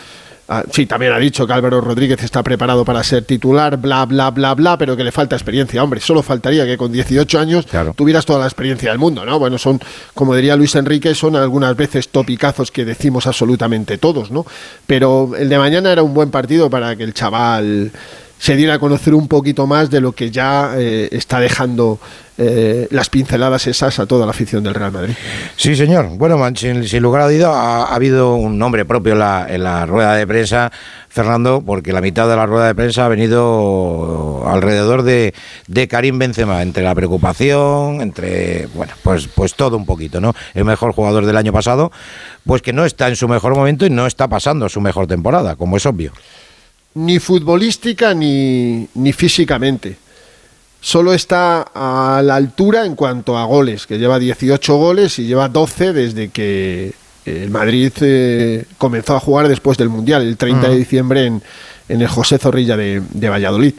ah, 0.49 0.64
sí, 0.70 0.86
también 0.86 1.12
ha 1.12 1.18
dicho 1.18 1.46
que 1.46 1.53
Álvaro 1.53 1.80
Rodríguez 1.80 2.22
está 2.22 2.42
preparado 2.42 2.84
para 2.84 3.03
ser 3.05 3.24
titular, 3.24 3.76
bla, 3.76 4.05
bla, 4.07 4.30
bla, 4.30 4.55
bla, 4.55 4.78
pero 4.78 4.96
que 4.96 5.05
le 5.05 5.12
falta 5.12 5.36
experiencia. 5.36 5.82
Hombre, 5.82 6.01
solo 6.01 6.22
faltaría 6.22 6.66
que 6.66 6.76
con 6.76 6.92
18 6.92 7.38
años 7.38 7.66
tuvieras 7.94 8.26
toda 8.26 8.40
la 8.40 8.46
experiencia 8.46 8.90
del 8.90 8.99
mundo, 8.99 9.24
¿no? 9.24 9.38
Bueno, 9.38 9.59
son, 9.59 9.80
como 10.14 10.34
diría 10.34 10.57
Luis 10.57 10.74
Enrique, 10.74 11.14
son 11.14 11.36
algunas 11.36 11.76
veces 11.76 12.09
topicazos 12.09 12.70
que 12.70 12.84
decimos 12.84 13.26
absolutamente 13.26 13.99
todos, 13.99 14.30
¿no? 14.30 14.46
Pero 14.86 15.32
el 15.36 15.49
de 15.49 15.59
mañana 15.59 15.92
era 15.92 16.03
un 16.03 16.14
buen 16.14 16.30
partido 16.30 16.70
para 16.70 16.96
que 16.96 17.05
el 17.05 17.14
chaval 17.14 17.92
se 18.39 18.57
diera 18.57 18.74
a 18.74 18.78
conocer 18.78 19.14
un 19.14 19.28
poquito 19.28 19.66
más 19.66 19.91
de 19.91 20.01
lo 20.01 20.12
que 20.12 20.30
ya 20.30 20.72
eh, 20.76 21.09
está 21.12 21.41
dejando 21.41 21.99
eh, 22.41 22.86
las 22.93 23.11
pinceladas 23.11 23.66
esas 23.66 23.99
a 23.99 24.07
toda 24.07 24.24
la 24.24 24.30
afición 24.30 24.62
del 24.62 24.74
Real 24.74 24.93
Madrid. 24.93 25.14
Sí, 25.57 25.74
señor. 25.74 26.11
Bueno, 26.16 26.39
sin, 26.55 26.86
sin 26.86 27.03
lugar 27.03 27.22
a 27.22 27.28
duda, 27.28 27.51
ha, 27.51 27.84
ha 27.86 27.95
habido 27.97 28.36
un 28.36 28.59
nombre 28.59 28.84
propio 28.84 29.14
en 29.14 29.18
la, 29.18 29.47
en 29.49 29.64
la 29.64 29.86
rueda 29.86 30.14
de 30.14 30.24
prensa, 30.24 30.70
Fernando, 31.09 31.62
porque 31.66 31.93
la 31.93 32.01
mitad 32.01 32.28
de 32.28 32.36
la 32.36 32.47
rueda 32.47 32.68
de 32.68 32.76
prensa 32.76 33.07
ha 33.07 33.09
venido 33.09 34.45
alrededor 34.47 35.03
de, 35.03 35.34
de 35.66 35.89
Karim 35.89 36.20
Benzema, 36.20 36.62
entre 36.62 36.84
la 36.84 36.95
preocupación, 36.95 38.01
entre, 38.01 38.68
bueno, 38.74 38.93
pues, 39.03 39.26
pues 39.26 39.55
todo 39.55 39.76
un 39.76 39.84
poquito, 39.84 40.20
¿no? 40.20 40.32
El 40.55 40.64
mejor 40.64 40.93
jugador 40.93 41.26
del 41.26 41.36
año 41.36 41.53
pasado, 41.53 41.91
pues 42.47 42.62
que 42.62 42.72
no 42.72 42.84
está 42.84 43.09
en 43.09 43.16
su 43.16 43.26
mejor 43.26 43.57
momento 43.57 43.84
y 43.84 43.91
no 43.91 44.07
está 44.07 44.28
pasando 44.28 44.68
su 44.68 44.80
mejor 44.80 45.09
temporada, 45.09 45.57
como 45.57 45.76
es 45.76 45.86
obvio. 45.86 46.12
Ni 46.99 47.18
futbolística 47.20 48.12
ni, 48.14 48.88
ni 48.94 49.12
físicamente. 49.12 49.96
Solo 50.80 51.12
está 51.12 51.62
a 51.74 52.22
la 52.22 52.36
altura 52.36 52.84
en 52.84 52.94
cuanto 52.94 53.36
a 53.36 53.44
goles, 53.44 53.86
que 53.86 53.99
lleva 53.99 54.18
18 54.18 54.76
goles 54.76 55.18
y 55.18 55.26
lleva 55.26 55.49
12 55.49 55.92
desde 55.92 56.28
que 56.28 56.92
el 57.24 57.51
Madrid 57.51 57.92
eh, 58.01 58.64
comenzó 58.78 59.16
a 59.16 59.20
jugar 59.20 59.49
después 59.49 59.76
del 59.78 59.88
Mundial, 59.88 60.22
el 60.22 60.36
30 60.36 60.68
de 60.68 60.76
diciembre 60.76 61.26
en, 61.26 61.42
en 61.88 62.03
el 62.03 62.09
José 62.09 62.38
Zorrilla 62.38 62.76
de, 62.76 63.03
de 63.11 63.28
Valladolid. 63.28 63.74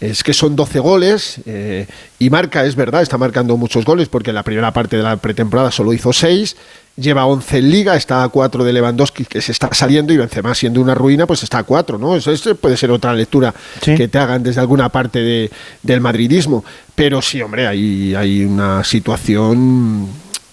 Es 0.00 0.22
que 0.24 0.32
son 0.32 0.56
12 0.56 0.78
goles 0.78 1.40
eh, 1.44 1.86
y 2.18 2.30
marca, 2.30 2.64
es 2.64 2.74
verdad, 2.74 3.02
está 3.02 3.18
marcando 3.18 3.56
muchos 3.56 3.84
goles 3.84 4.08
porque 4.08 4.30
en 4.30 4.36
la 4.36 4.42
primera 4.42 4.72
parte 4.72 4.96
de 4.96 5.02
la 5.02 5.16
pretemporada 5.18 5.70
solo 5.70 5.92
hizo 5.92 6.12
6, 6.12 6.56
lleva 6.96 7.24
11 7.26 7.58
en 7.58 7.70
Liga, 7.70 7.96
está 7.96 8.22
a 8.22 8.28
4 8.28 8.62
de 8.64 8.72
Lewandowski 8.72 9.24
que 9.24 9.40
se 9.40 9.52
está 9.52 9.72
saliendo 9.72 10.12
y 10.12 10.16
Benzema 10.18 10.54
siendo 10.54 10.80
una 10.80 10.94
ruina 10.94 11.26
pues 11.26 11.42
está 11.42 11.58
a 11.58 11.62
4, 11.64 11.96
¿no? 11.98 12.14
Eso, 12.16 12.30
eso 12.30 12.54
puede 12.56 12.76
ser 12.76 12.90
otra 12.90 13.14
lectura 13.14 13.54
que 13.96 14.08
te 14.08 14.18
hagan 14.18 14.42
desde 14.42 14.60
alguna 14.60 14.88
parte 14.90 15.20
de- 15.20 15.50
del 15.82 16.00
madridismo, 16.00 16.64
pero 16.94 17.22
sí, 17.22 17.40
hombre, 17.40 17.66
hay, 17.66 18.14
hay 18.14 18.44
una 18.44 18.84
situación... 18.84 20.08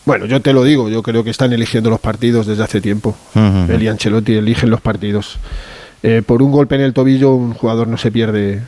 Bueno, 0.05 0.25
yo 0.25 0.41
te 0.41 0.53
lo 0.53 0.63
digo, 0.63 0.87
yo 0.89 1.03
creo 1.03 1.23
que 1.25 1.31
están 1.31 1.51
eligiendo 1.51 1.89
los 1.89 1.99
partidos 1.99 2.47
desde 2.47 2.63
hace 2.63 2.79
tiempo. 2.79 3.13
Él 3.69 3.83
y 3.83 3.87
Ancelotti 3.89 4.35
eligen 4.35 4.69
los 4.69 4.79
partidos. 4.79 5.37
Eh, 6.01 6.21
por 6.25 6.41
un 6.41 6.51
golpe 6.51 6.75
en 6.75 6.81
el 6.81 6.93
tobillo 6.93 7.33
un 7.33 7.53
jugador 7.53 7.89
no 7.89 7.97
se 7.97 8.09
pierde 8.11 8.61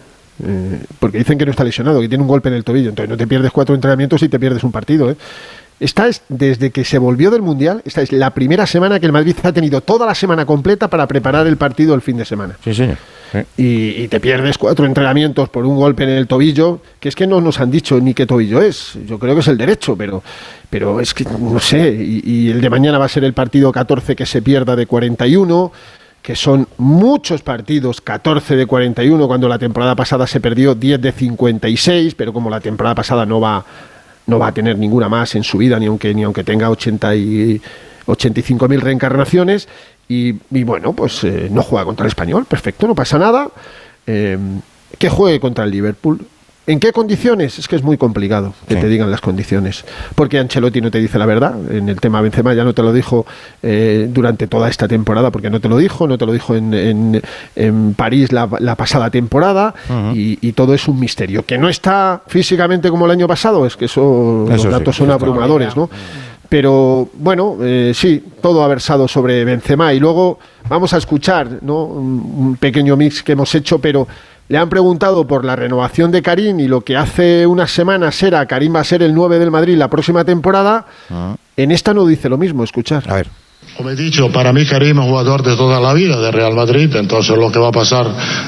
eh, 0.44 0.80
porque 1.00 1.20
dicen 1.20 1.38
que 1.38 1.46
no 1.46 1.52
está 1.52 1.64
lesionado, 1.64 2.02
que 2.02 2.10
tiene 2.10 2.24
un 2.24 2.28
golpe 2.28 2.50
en 2.50 2.56
el 2.56 2.66
tobillo. 2.66 2.90
Entonces 2.90 3.10
no 3.10 3.16
te 3.16 3.26
pierdes 3.26 3.52
cuatro 3.52 3.74
entrenamientos 3.74 4.22
y 4.24 4.28
te 4.28 4.38
pierdes 4.38 4.64
un 4.66 4.72
partido. 4.74 5.10
¿eh? 5.12 5.16
Esta 5.80 6.08
es, 6.08 6.22
desde 6.28 6.72
que 6.72 6.84
se 6.84 6.98
volvió 6.98 7.32
del 7.32 7.42
Mundial, 7.42 7.82
esta 7.86 8.02
es 8.02 8.12
la 8.12 8.32
primera 8.32 8.68
semana 8.68 9.00
que 9.00 9.06
el 9.06 9.14
Madrid 9.14 9.36
ha 9.44 9.52
tenido 9.52 9.82
toda 9.82 10.06
la 10.06 10.14
semana 10.14 10.46
completa 10.46 10.90
para 10.90 11.08
preparar 11.08 11.48
el 11.48 11.58
partido 11.58 11.96
el 11.96 12.02
fin 12.02 12.18
de 12.18 12.26
semana. 12.26 12.58
Sí, 12.64 12.74
señor. 12.74 12.98
Y, 13.58 14.02
y 14.02 14.08
te 14.08 14.20
pierdes 14.20 14.58
cuatro 14.58 14.86
entrenamientos 14.86 15.50
por 15.50 15.66
un 15.66 15.76
golpe 15.76 16.04
en 16.04 16.10
el 16.10 16.28
tobillo, 16.28 16.82
que 17.00 17.10
es 17.10 17.16
que 17.16 17.28
no 17.28 17.40
nos 17.42 17.60
han 17.60 17.70
dicho 17.70 18.00
ni 18.00 18.14
qué 18.14 18.26
tobillo 18.26 18.62
es. 18.62 18.98
Yo 19.06 19.20
creo 19.20 19.36
que 19.36 19.42
es 19.42 19.48
el 19.48 19.58
derecho, 19.58 19.96
pero, 19.96 20.24
pero 20.70 21.00
es 21.00 21.14
que 21.14 21.26
no 21.26 21.60
sé. 21.60 21.92
Y, 21.92 22.22
y 22.26 22.50
el 22.50 22.60
de 22.60 22.70
mañana 22.70 22.98
va 22.98 23.06
a 23.06 23.10
ser 23.10 23.24
el 23.24 23.34
partido 23.34 23.72
14 23.72 24.16
que 24.16 24.26
se 24.26 24.42
pierda 24.42 24.76
de 24.76 24.86
41 24.86 25.72
que 26.22 26.36
son 26.36 26.68
muchos 26.78 27.42
partidos, 27.42 28.02
14 28.02 28.58
de 28.58 28.66
41, 28.66 29.26
cuando 29.26 29.48
la 29.48 29.58
temporada 29.58 29.96
pasada 29.96 30.28
se 30.28 30.42
perdió 30.42 30.76
10 30.76 31.02
de 31.02 31.12
56, 31.14 32.14
pero 32.16 32.34
como 32.34 32.50
la 32.50 32.60
temporada 32.60 32.94
pasada 32.94 33.26
no 33.26 33.40
va, 33.40 33.66
no 34.30 34.40
va 34.40 34.48
a 34.48 34.54
tener 34.54 34.78
ninguna 34.78 35.10
más 35.10 35.36
en 35.36 35.44
su 35.44 35.58
vida, 35.58 35.80
ni 35.80 35.88
aunque, 35.88 36.14
ni 36.14 36.24
aunque 36.24 36.44
tenga 36.44 36.70
80 36.70 37.16
y 37.16 37.62
85.000 38.06 38.80
reencarnaciones, 38.80 39.68
y, 40.08 40.34
bueno, 40.64 40.94
pues 40.94 41.24
eh, 41.24 41.50
no 41.52 41.62
juega 41.62 41.86
contra 41.86 42.06
el 42.06 42.08
español, 42.08 42.46
perfecto, 42.46 42.88
no 42.88 42.96
pasa 42.96 43.20
nada. 43.20 43.50
Eh, 44.08 44.38
que 44.98 45.10
juegue 45.10 45.40
contra 45.40 45.66
el 45.66 45.72
Liverpool. 45.72 46.20
¿En 46.72 46.80
qué 46.80 46.92
condiciones? 46.92 47.58
Es 47.58 47.68
que 47.68 47.76
es 47.76 47.82
muy 47.84 47.98
complicado 47.98 48.54
que 48.68 48.76
Sí. 48.76 48.80
te 48.82 48.88
digan 48.88 49.10
las 49.10 49.22
condiciones. 49.22 49.86
Porque 50.14 50.38
Ancelotti 50.38 50.82
no 50.82 50.92
te 50.92 51.00
dice 51.00 51.18
la 51.18 51.26
verdad. 51.26 51.56
En 51.72 51.90
el 51.90 52.00
tema 52.00 52.22
Benzema 52.22 52.54
ya 52.54 52.64
no 52.64 52.74
te 52.74 52.84
lo 52.84 52.94
dijo 52.94 53.26
eh, 53.64 54.08
durante 54.10 54.46
toda 54.48 54.70
esta 54.70 54.88
temporada, 54.88 55.32
porque 55.32 55.50
no 55.50 55.60
te 55.60 55.68
lo 55.68 55.78
dijo, 55.78 56.08
no 56.08 56.18
te 56.20 56.26
lo 56.28 56.32
dijo 56.32 56.56
en, 56.56 56.74
en- 56.76 57.22
en 57.56 57.94
París 57.96 58.32
la, 58.32 58.48
la 58.60 58.76
pasada 58.76 59.10
temporada, 59.10 59.74
y, 60.14 60.38
y 60.48 60.52
todo 60.52 60.76
es 60.76 60.88
un 60.88 61.00
misterio. 61.00 61.44
Que 61.44 61.58
no 61.58 61.70
está 61.70 62.22
físicamente 62.28 62.90
como 62.92 63.06
el 63.06 63.12
año 63.12 63.28
pasado, 63.28 63.66
es 63.66 63.76
que 63.76 63.86
eso, 63.86 64.44
Eso 64.46 64.54
los 64.54 64.62
sí, 64.62 64.68
datos 64.70 64.96
son 64.96 65.10
abrumadores, 65.10 65.76
¿no? 65.76 65.90
Pero 66.50 67.10
bueno, 67.14 67.58
eh, 67.62 67.94
sí, 67.96 68.24
todo 68.42 68.64
ha 68.64 68.68
versado 68.68 69.08
sobre 69.08 69.44
Benzema 69.46 69.94
y 69.94 70.00
luego 70.00 70.40
vamos 70.68 70.94
a 70.94 70.98
escuchar 70.98 71.60
¿no? 71.62 71.84
un 71.86 72.58
pequeño 72.60 72.96
mix 72.98 73.22
que 73.22 73.34
hemos 73.34 73.54
hecho, 73.54 73.80
pero 73.80 74.08
le 74.50 74.58
han 74.58 74.68
preguntado 74.68 75.26
por 75.28 75.46
la 75.46 75.56
renovación 75.56 76.12
de 76.12 76.24
Karim 76.24 76.60
y 76.60 76.68
lo 76.68 76.82
que 76.82 76.98
hace 76.98 77.46
unas 77.46 77.70
semanas 77.70 78.22
era 78.24 78.46
Karim 78.48 78.76
va 78.76 78.80
a 78.80 78.84
ser 78.84 79.04
el 79.04 79.14
9 79.14 79.38
del 79.38 79.52
Madrid 79.52 79.78
la 79.78 79.90
próxima 79.90 80.26
temporada. 80.26 80.88
En 81.56 81.72
esta 81.72 81.94
no 81.94 82.06
dice 82.06 82.30
lo 82.30 82.38
mismo, 82.38 82.64
escuchar. 82.64 83.04
A 83.08 83.14
ver. 83.14 83.28
Como 83.78 83.92
he 83.92 83.96
dicho, 83.96 84.32
para 84.32 84.52
mí 84.52 84.66
Karim 84.66 85.00
es 85.00 85.06
jugador 85.06 85.44
de 85.44 85.56
toda 85.56 85.80
la 85.80 85.94
vida 85.94 86.20
de 86.20 86.32
Real 86.32 86.56
Madrid, 86.56 86.94
entonces 86.96 87.38
lo 87.38 87.52
que 87.52 87.60
va 87.60 87.68
a 87.68 87.72
pasar 87.72 88.08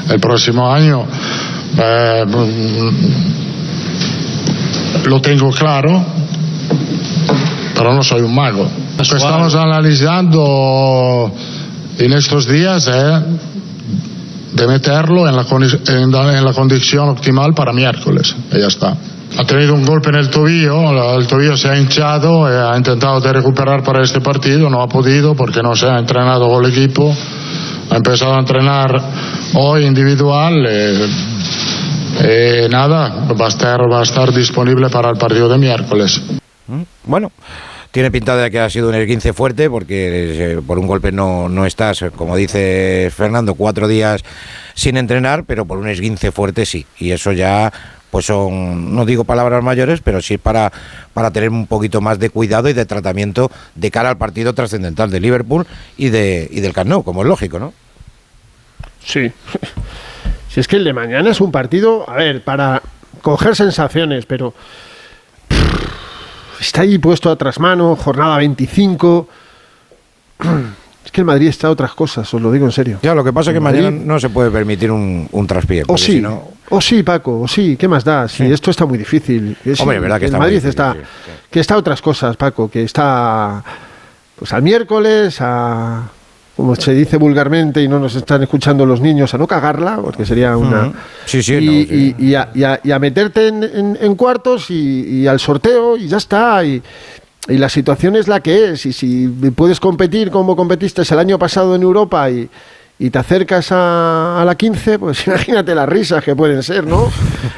el 0.09 0.19
próximo 0.19 0.73
año 0.73 1.05
eh, 1.77 2.25
lo 5.05 5.21
tengo 5.21 5.51
claro, 5.51 6.03
pero 7.75 7.93
no 7.93 8.01
soy 8.01 8.21
un 8.21 8.33
mago. 8.33 8.63
Lo 8.63 9.03
que 9.03 9.17
estamos 9.17 9.53
analizando 9.53 11.31
en 11.99 12.13
estos 12.13 12.47
días 12.47 12.87
es 12.87 13.50
de 14.53 14.67
meterlo 14.67 15.27
en 15.27 15.35
la, 15.35 15.45
en 15.49 16.13
en 16.13 16.45
la 16.45 16.53
condición 16.53 17.09
optimal 17.09 17.53
para 17.53 17.71
miércoles, 17.73 18.35
y 18.51 18.59
ya 18.59 18.67
está. 18.67 18.95
Ha 19.37 19.45
tenido 19.45 19.73
un 19.73 19.85
golpe 19.85 20.09
en 20.09 20.15
el 20.15 20.29
tobillo, 20.29 21.17
el 21.17 21.25
tobillo 21.25 21.55
se 21.55 21.69
ha 21.69 21.77
hinchado, 21.77 22.49
eh, 22.51 22.69
ha 22.69 22.75
intentado 22.75 23.21
de 23.21 23.31
recuperar 23.31 23.81
para 23.81 24.03
este 24.03 24.19
partido, 24.19 24.69
no 24.69 24.81
ha 24.81 24.87
podido 24.87 25.35
porque 25.35 25.63
no 25.63 25.73
se 25.73 25.87
ha 25.87 25.97
entrenado 25.97 26.49
con 26.49 26.65
el 26.65 26.71
equipo, 26.71 27.15
ha 27.89 27.95
empezado 27.95 28.35
a 28.35 28.39
entrenar 28.39 29.01
hoy 29.53 29.85
individual, 29.85 30.65
eh, 30.67 31.07
eh, 32.23 32.67
nada, 32.69 33.25
va 33.39 33.45
a, 33.45 33.49
estar, 33.49 33.79
va 33.89 34.01
a 34.01 34.03
estar 34.03 34.33
disponible 34.33 34.89
para 34.89 35.09
el 35.09 35.17
partido 35.17 35.47
de 35.47 35.57
miércoles. 35.57 36.21
Mm, 36.67 36.81
Bueno, 37.05 37.31
tiene 37.91 38.09
pinta 38.09 38.35
de 38.35 38.49
que 38.49 38.59
ha 38.59 38.69
sido 38.69 38.89
un 38.89 38.95
esguince 38.95 39.33
fuerte 39.33 39.69
porque 39.69 40.53
eh, 40.53 40.61
por 40.65 40.79
un 40.79 40.87
golpe 40.87 41.11
no, 41.11 41.49
no 41.49 41.65
estás, 41.65 42.03
como 42.15 42.35
dice 42.35 43.11
Fernando, 43.15 43.55
cuatro 43.55 43.87
días 43.87 44.23
sin 44.73 44.97
entrenar, 44.97 45.43
pero 45.43 45.65
por 45.65 45.77
un 45.77 45.89
esguince 45.89 46.31
fuerte 46.31 46.65
sí. 46.65 46.85
Y 46.97 47.11
eso 47.11 47.33
ya, 47.33 47.71
pues 48.09 48.25
son, 48.25 48.95
no 48.95 49.05
digo 49.05 49.25
palabras 49.25 49.61
mayores, 49.63 49.99
pero 50.01 50.21
sí 50.21 50.37
para, 50.37 50.71
para 51.13 51.31
tener 51.31 51.49
un 51.49 51.67
poquito 51.67 51.99
más 51.99 52.17
de 52.17 52.29
cuidado 52.29 52.69
y 52.69 52.73
de 52.73 52.85
tratamiento 52.85 53.51
de 53.75 53.91
cara 53.91 54.09
al 54.09 54.17
partido 54.17 54.53
trascendental 54.53 55.11
de 55.11 55.19
Liverpool 55.19 55.67
y, 55.97 56.09
de, 56.09 56.47
y 56.49 56.61
del 56.61 56.73
Camp 56.73 57.03
como 57.03 57.23
es 57.23 57.27
lógico, 57.27 57.59
¿no? 57.59 57.73
Sí. 59.03 59.31
Si 60.49 60.59
es 60.59 60.67
que 60.67 60.77
el 60.77 60.83
de 60.83 60.93
mañana 60.93 61.31
es 61.31 61.41
un 61.41 61.51
partido, 61.51 62.09
a 62.09 62.15
ver, 62.15 62.43
para 62.43 62.81
coger 63.21 63.55
sensaciones, 63.55 64.25
pero 64.25 64.53
está 66.61 66.81
ahí 66.81 66.97
puesto 66.97 67.29
a 67.29 67.35
trasmano, 67.35 67.95
jornada 67.95 68.37
25. 68.37 69.27
Es 71.03 71.11
que 71.11 71.21
el 71.21 71.25
Madrid 71.25 71.47
está 71.47 71.65
a 71.67 71.71
otras 71.71 71.93
cosas, 71.95 72.31
os 72.31 72.39
lo 72.39 72.51
digo 72.51 72.65
en 72.67 72.71
serio. 72.71 72.99
Ya, 73.01 73.15
lo 73.15 73.23
que 73.23 73.33
pasa 73.33 73.49
es 73.49 73.53
que 73.55 73.57
El 73.57 73.63
Madrid- 73.63 73.83
mañana 73.85 74.03
no 74.05 74.19
se 74.19 74.29
puede 74.29 74.51
permitir 74.51 74.91
un, 74.91 75.27
un 75.31 75.47
traspié. 75.47 75.81
O 75.81 75.87
porque 75.87 76.01
sí, 76.03 76.23
o 76.69 76.79
sí, 76.79 77.01
Paco, 77.01 77.41
o 77.41 77.47
sí, 77.47 77.75
¿qué 77.75 77.87
más 77.87 78.03
da? 78.03 78.27
Si 78.27 78.43
esto 78.43 78.69
está 78.69 78.85
muy 78.85 78.99
difícil. 78.99 79.57
Es- 79.65 79.79
Hombre, 79.81 79.95
es 79.97 80.01
verdad 80.03 80.19
que 80.19 80.25
el 80.25 80.29
está 80.29 80.37
Madrid 80.37 80.53
difícil, 80.53 80.69
está, 80.69 80.93
sí, 80.93 80.99
que 81.49 81.59
está 81.59 81.73
a 81.73 81.77
otras 81.77 82.01
cosas, 82.03 82.37
Paco, 82.37 82.69
que 82.69 82.83
está 82.83 83.63
pues 84.35 84.53
al 84.53 84.61
miércoles, 84.61 85.37
a 85.41 86.03
como 86.61 86.75
se 86.75 86.93
dice 86.93 87.17
vulgarmente 87.17 87.81
y 87.81 87.87
no 87.87 87.99
nos 87.99 88.13
están 88.13 88.43
escuchando 88.43 88.85
los 88.85 89.01
niños, 89.01 89.33
a 89.33 89.37
no 89.39 89.47
cagarla, 89.47 89.97
porque 89.97 90.27
sería 90.27 90.55
una... 90.55 90.93
Sí, 91.25 91.41
sí, 91.41 91.55
y, 91.55 91.65
no, 91.65 91.71
sí. 91.71 92.15
y- 92.19 92.25
y 92.29 92.35
a, 92.35 92.49
y 92.53 92.63
a- 92.63 92.79
y 92.83 92.91
a 92.91 92.99
meterte 92.99 93.47
en, 93.47 93.63
en- 93.63 93.97
en 93.99 94.15
cuartos 94.15 94.69
y, 94.69 95.25
al 95.25 95.39
sorteo 95.39 95.97
y 95.97 96.07
ya 96.07 96.17
está. 96.17 96.63
Y, 96.63 96.79
y 97.49 97.57
la 97.57 97.67
situación 97.67 98.15
es 98.15 98.27
la 98.27 98.41
que 98.41 98.73
es. 98.73 98.85
Y 98.85 98.93
si 98.93 99.27
puedes 99.55 99.79
competir 99.79 100.29
como 100.29 100.55
competiste 100.55 101.01
el 101.09 101.17
año 101.17 101.39
pasado 101.39 101.73
en 101.75 101.81
Europa 101.81 102.29
y, 102.29 102.47
y 102.99 103.09
te 103.09 103.17
acercas 103.17 103.71
a, 103.71 104.39
a 104.39 104.45
la 104.45 104.53
15, 104.53 104.99
pues 104.99 105.25
imagínate 105.27 105.73
las 105.73 105.89
risas 105.89 106.23
que 106.23 106.35
pueden 106.35 106.61
ser, 106.61 106.85
¿no? 106.85 107.11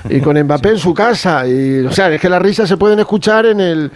Y 0.09 0.21
con 0.21 0.41
Mbappé 0.41 0.69
en 0.69 0.77
su 0.79 0.93
casa. 0.93 1.45
Y, 1.45 1.79
o 1.85 1.91
sea, 1.91 2.09
es 2.09 2.21
que 2.21 2.29
las 2.29 2.41
risas 2.41 2.69
se 2.69 2.77
pueden 2.77 2.99
escuchar 2.99 3.47
en 3.47 3.59
el 3.59 3.91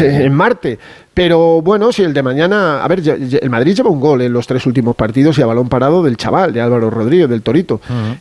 en 0.00 0.32
Marte. 0.32 0.78
Pero 1.18 1.60
bueno, 1.62 1.90
si 1.90 2.04
el 2.04 2.14
de 2.14 2.22
mañana. 2.22 2.84
A 2.84 2.86
ver, 2.86 3.02
el 3.42 3.50
Madrid 3.50 3.74
lleva 3.74 3.90
un 3.90 3.98
gol 3.98 4.22
en 4.22 4.32
los 4.32 4.46
tres 4.46 4.64
últimos 4.66 4.94
partidos 4.94 5.36
y 5.36 5.42
a 5.42 5.46
balón 5.46 5.68
parado 5.68 6.00
del 6.00 6.16
chaval, 6.16 6.52
de 6.52 6.60
Álvaro 6.60 6.90
Rodríguez, 6.90 7.28
del 7.28 7.42
Torito. 7.42 7.80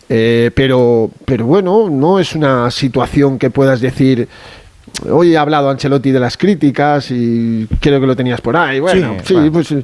Eh, 0.09 0.49
pero, 0.55 1.11
pero 1.23 1.45
bueno, 1.45 1.91
no 1.91 2.17
es 2.17 2.33
una 2.33 2.71
situación 2.71 3.37
que 3.37 3.51
puedas 3.51 3.81
decir. 3.81 4.27
Hoy 5.11 5.35
ha 5.35 5.41
hablado 5.41 5.69
Ancelotti 5.69 6.09
de 6.09 6.19
las 6.19 6.37
críticas 6.37 7.11
y 7.11 7.67
creo 7.79 7.99
que 8.01 8.07
lo 8.07 8.15
tenías 8.15 8.41
por 8.41 8.57
ahí. 8.57 8.79
Bueno, 8.79 9.17
Sí, 9.23 9.35
sí, 9.43 9.49
pues 9.51 9.75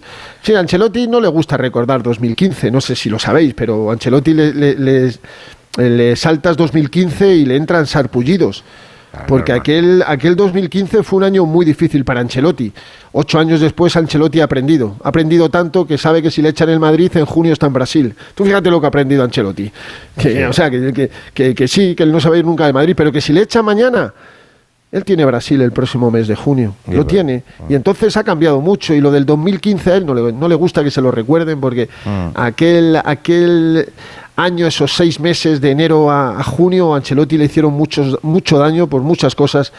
sí, 0.41 0.55
Ancelotti 0.55 1.05
no 1.07 1.22
le 1.22 1.28
gusta 1.28 1.55
recordar 1.55 2.01
2015, 2.01 2.72
no 2.72 2.82
sé 2.82 2.95
si 2.95 3.09
lo 3.11 3.20
sabéis, 3.20 3.53
pero 3.53 3.91
Ancelotti 3.91 4.34
le- 4.34 4.53
le- 4.55 4.76
les- 4.80 5.20
le 5.78 6.16
saltas 6.16 6.57
2015 6.57 7.36
y 7.36 7.45
le 7.45 7.57
entran 7.57 7.86
sarpullidos. 7.86 8.64
Porque 9.28 9.51
aquel, 9.53 10.03
aquel 10.07 10.36
2015 10.36 11.03
fue 11.03 11.18
un 11.18 11.24
año 11.24 11.45
muy 11.45 11.66
difícil 11.66 12.03
para 12.03 12.20
Ancelotti. 12.22 12.72
Ocho 13.11 13.38
años 13.38 13.61
después 13.61 13.95
Ancelotti 13.95 14.41
ha 14.41 14.45
aprendido. 14.45 14.95
Ha 15.03 15.09
aprendido 15.09 15.49
tanto 15.49 15.86
que 15.86 15.97
sabe 15.99 16.22
que 16.24 16.32
si 16.32 16.41
le 16.41 16.49
echan 16.49 16.70
el 16.70 16.80
Madrid, 16.80 17.11
en 17.16 17.26
junio 17.26 17.53
está 17.53 17.68
en 17.68 17.74
Brasil. 17.74 18.16
Tú 18.34 18.43
fíjate 18.43 18.72
lo 18.72 18.80
que 18.80 18.88
ha 18.88 18.89
aprendido 18.89 19.24
Ancelotti. 19.24 19.72
Que, 20.18 20.45
O 20.47 20.53
sea, 20.53 20.70
que, 20.72 20.91
que- 20.93 21.11
que- 21.34 21.53
que 21.53 21.68
sí, 21.68 21.93
que 21.95 22.03
él 22.03 22.11
no 22.11 22.20
se 22.20 22.28
va 22.30 22.36
a 22.36 22.39
ir 22.39 22.45
nunca 22.45 22.66
de 22.66 22.74
Madrid, 22.74 22.95
pero 22.97 23.11
que 23.11 23.22
si 23.22 23.34
le 23.34 23.41
echan 23.43 23.64
mañana, 23.64 24.14
él 24.91 25.03
tiene 25.05 25.26
Brasil 25.26 25.61
el 25.61 25.72
próximo 25.72 26.09
mes 26.11 26.28
de 26.28 26.36
junio. 26.36 26.76
Lo 26.86 26.93
bueno, 26.93 27.05
tiene. 27.07 27.43
Y 27.70 27.76
entonces 27.76 28.16
ha 28.18 28.24
cambiado 28.24 28.61
mucho. 28.61 28.93
Y 28.95 29.01
lo 29.01 29.11
del 29.11 29.26
2015 29.28 29.91
a 29.91 29.95
él 29.97 30.05
no 30.07 30.14
le, 30.16 30.34
no 30.34 30.47
le 30.47 30.55
gusta 30.55 30.84
que 30.84 30.89
se 30.91 31.01
lo 31.01 31.11
recuerden 31.11 31.59
porque 31.59 31.88
Mm. 32.05 32.30
aquel, 32.36 32.99
aquel 33.03 33.89
año, 34.36 34.67
esos 34.67 34.93
seis 34.93 35.19
meses 35.19 35.61
de 35.61 35.71
enero 35.71 36.11
a, 36.11 36.43
junio, 36.43 36.93
Ancelotti 36.95 37.38
le 37.38 37.45
hicieron 37.45 37.73
muchos, 37.73 38.19
mucho 38.23 38.57
daño 38.57 38.88
por 38.88 39.01
muchas 39.01 39.36
cosas 39.36 39.71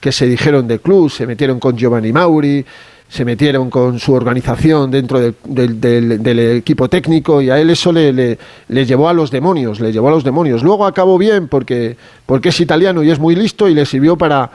que 0.00 0.12
se 0.12 0.26
dijeron 0.26 0.66
del 0.66 0.80
club. 0.80 1.10
Se 1.10 1.26
metieron 1.26 1.58
con 1.58 1.76
Giovanni 1.76 2.12
Mauri, 2.12 2.64
se 3.08 3.24
metieron 3.24 3.70
con 3.70 3.98
su 3.98 4.12
organización 4.12 4.90
dentro 4.90 5.20
del, 5.20 6.38
equipo 6.56 6.88
técnico 6.88 7.42
y 7.42 7.50
a 7.50 7.58
él 7.60 7.70
eso 7.70 7.92
le 7.92 8.38
llevó 8.68 9.08
a 9.08 9.12
los 9.12 9.30
demonios, 9.30 9.80
le 9.80 9.92
llevó 9.92 10.08
a 10.08 10.12
los 10.12 10.24
demonios. 10.24 10.62
Luego 10.62 10.86
acabó 10.86 11.18
bien 11.18 11.48
porque, 11.48 11.96
porque 12.26 12.50
es 12.50 12.60
italiano 12.60 13.02
y 13.02 13.10
es 13.10 13.18
muy 13.18 13.34
listo 13.34 13.68
y 13.68 13.74
le 13.74 13.86
sirvió 13.86 14.16
para... 14.16 14.50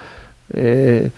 eh, 0.53 1.09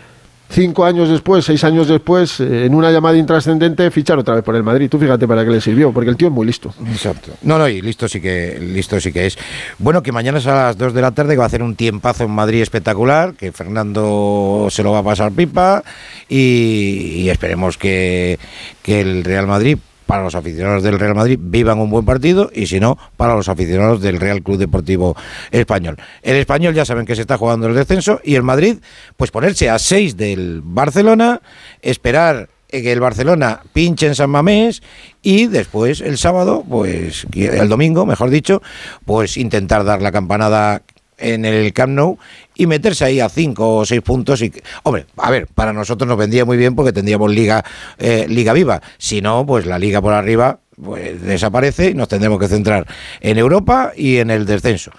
cinco 0.49 0.85
años 0.85 1.09
después, 1.09 1.45
seis 1.45 1.63
años 1.63 1.87
después, 1.87 2.39
eh, 2.39 2.65
en 2.65 2.75
una 2.75 2.91
llamada 2.91 3.17
intrascendente, 3.17 3.89
fichar 3.91 4.19
otra 4.19 4.35
vez 4.35 4.43
por 4.43 4.55
el 4.55 4.63
Madrid. 4.63 4.89
Tú 4.89 4.99
fíjate 4.99 5.27
para 5.27 5.43
qué 5.43 5.51
le 5.51 5.61
sirvió, 5.61 5.91
porque 5.91 6.09
el 6.09 6.17
tío 6.17 6.27
es 6.27 6.33
muy 6.33 6.45
listo. 6.45 6.73
Exacto. 6.87 7.31
No, 7.41 7.57
no, 7.57 7.67
y 7.67 7.81
listo 7.81 8.07
sí 8.07 8.21
que 8.21 8.59
listo 8.59 8.99
sí 8.99 9.11
que 9.11 9.25
es. 9.25 9.37
Bueno, 9.79 10.01
que 10.03 10.11
mañana 10.11 10.37
es 10.37 10.47
a 10.47 10.55
las 10.55 10.77
2 10.77 10.93
de 10.93 11.01
la 11.01 11.11
tarde 11.11 11.33
que 11.33 11.37
va 11.37 11.43
a 11.43 11.47
hacer 11.47 11.63
un 11.63 11.75
tiempazo 11.75 12.23
en 12.23 12.31
Madrid 12.31 12.61
espectacular, 12.61 13.33
que 13.33 13.51
Fernando 13.51 14.67
se 14.69 14.83
lo 14.83 14.91
va 14.91 14.99
a 14.99 15.03
pasar 15.03 15.31
pipa 15.31 15.83
y, 16.29 17.21
y 17.23 17.29
esperemos 17.29 17.77
que, 17.77 18.39
que 18.81 19.01
el 19.01 19.23
Real 19.23 19.47
Madrid 19.47 19.77
para 20.05 20.23
los 20.23 20.35
aficionados 20.35 20.83
del 20.83 20.99
Real 20.99 21.15
Madrid 21.15 21.39
vivan 21.41 21.79
un 21.79 21.89
buen 21.89 22.05
partido 22.05 22.51
y 22.53 22.67
si 22.67 22.79
no, 22.79 22.97
para 23.17 23.35
los 23.35 23.49
aficionados 23.49 24.01
del 24.01 24.19
Real 24.19 24.41
Club 24.41 24.57
Deportivo 24.57 25.15
Español. 25.51 25.97
El 26.21 26.37
español 26.37 26.73
ya 26.73 26.85
saben 26.85 27.05
que 27.05 27.15
se 27.15 27.21
está 27.21 27.37
jugando 27.37 27.67
el 27.67 27.75
descenso 27.75 28.19
y 28.23 28.35
el 28.35 28.43
Madrid, 28.43 28.77
pues 29.17 29.31
ponerse 29.31 29.69
a 29.69 29.79
6 29.79 30.17
del 30.17 30.61
Barcelona, 30.63 31.41
esperar 31.81 32.49
eh, 32.69 32.81
que 32.81 32.91
el 32.91 32.99
Barcelona 32.99 33.61
pinche 33.73 34.07
en 34.07 34.15
San 34.15 34.29
Mamés 34.29 34.81
y 35.21 35.47
después 35.47 36.01
el 36.01 36.17
sábado, 36.17 36.63
pues 36.67 37.27
el 37.33 37.69
domingo, 37.69 38.05
mejor 38.05 38.29
dicho, 38.29 38.61
pues 39.05 39.37
intentar 39.37 39.83
dar 39.83 40.01
la 40.01 40.11
campanada 40.11 40.81
en 41.17 41.45
el 41.45 41.73
Camp 41.73 41.93
Nou 41.93 42.17
y 42.55 42.67
meterse 42.67 43.05
ahí 43.05 43.19
a 43.19 43.29
cinco 43.29 43.77
o 43.77 43.85
seis 43.85 44.01
puntos 44.01 44.41
y 44.41 44.51
hombre 44.83 45.05
a 45.17 45.31
ver 45.31 45.47
para 45.47 45.73
nosotros 45.73 46.07
nos 46.07 46.17
vendría 46.17 46.45
muy 46.45 46.57
bien 46.57 46.75
porque 46.75 46.93
tendríamos 46.93 47.31
liga 47.31 47.63
eh, 47.97 48.25
liga 48.27 48.53
viva. 48.53 48.81
Si 48.97 49.21
no 49.21 49.45
pues 49.45 49.65
la 49.65 49.79
liga 49.79 50.01
por 50.01 50.13
arriba 50.13 50.59
pues 50.81 51.21
desaparece 51.21 51.91
y 51.91 51.93
nos 51.93 52.07
tendremos 52.07 52.39
que 52.39 52.47
centrar 52.47 52.85
en 53.21 53.37
Europa 53.37 53.93
y 53.95 54.17
en 54.17 54.29
el 54.29 54.45
descenso. 54.45 54.91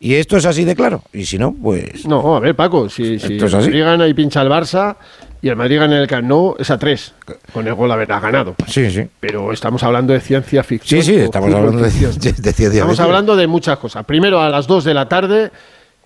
Y 0.00 0.14
esto 0.14 0.36
es 0.36 0.44
así 0.44 0.64
de 0.64 0.76
claro. 0.76 1.02
Y 1.12 1.24
si 1.24 1.38
no 1.38 1.54
pues 1.54 2.06
No, 2.06 2.36
a 2.36 2.40
ver, 2.40 2.54
Paco, 2.54 2.88
si, 2.88 3.18
si 3.18 3.36
es 3.36 3.42
el 3.42 3.54
así. 3.54 3.70
Gana 3.70 4.06
y 4.06 4.14
pincha 4.14 4.40
al 4.40 4.48
Barça 4.48 4.96
y 5.44 5.50
el 5.50 5.56
Madrid 5.56 5.78
gana 5.78 5.96
en 5.96 6.00
el 6.00 6.08
Camp 6.08 6.26
Nou, 6.26 6.56
es 6.58 6.70
a 6.70 6.78
tres. 6.78 7.12
Con 7.52 7.68
el 7.68 7.74
gol 7.74 7.92
habrá 7.92 8.18
ganado. 8.18 8.54
Sí, 8.66 8.90
sí. 8.90 9.06
Pero 9.20 9.52
estamos 9.52 9.82
hablando 9.82 10.14
de 10.14 10.20
ciencia 10.20 10.64
ficción. 10.64 11.02
sí 11.02 11.12
sí 11.12 11.20
estamos 11.20 11.52
hablando 11.52 11.82
de, 11.82 11.90
ciencia 11.90 12.30
Estamos 12.30 12.72
ficción. 12.72 13.00
hablando 13.00 13.36
de 13.36 13.46
muchas 13.46 13.76
cosas. 13.76 14.06
Primero 14.06 14.40
a 14.40 14.48
las 14.48 14.66
2 14.66 14.84
de 14.84 14.94
la 14.94 15.06
tarde, 15.06 15.50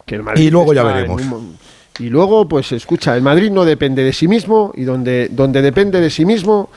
que 0.05 0.17
el 0.17 0.25
Madrid 0.25 0.43
Y 0.43 0.51
luego 0.51 0.75
ya 0.75 0.83
veremos. 0.83 1.23
un 1.23 1.57
y 2.01 2.11
luego, 2.11 2.49
pues 2.49 2.73
escucha, 2.73 3.15
el 3.17 3.23
Madrid 3.23 3.53
no 3.53 3.65
depende 3.65 4.03
de 4.03 4.13
sí 4.13 4.27
mismo 4.27 4.73
y 4.75 4.83
donde, 4.83 5.29
donde 5.31 5.63
depende 5.63 6.01
de 6.01 6.11
sí 6.11 6.25
mismo 6.25 6.71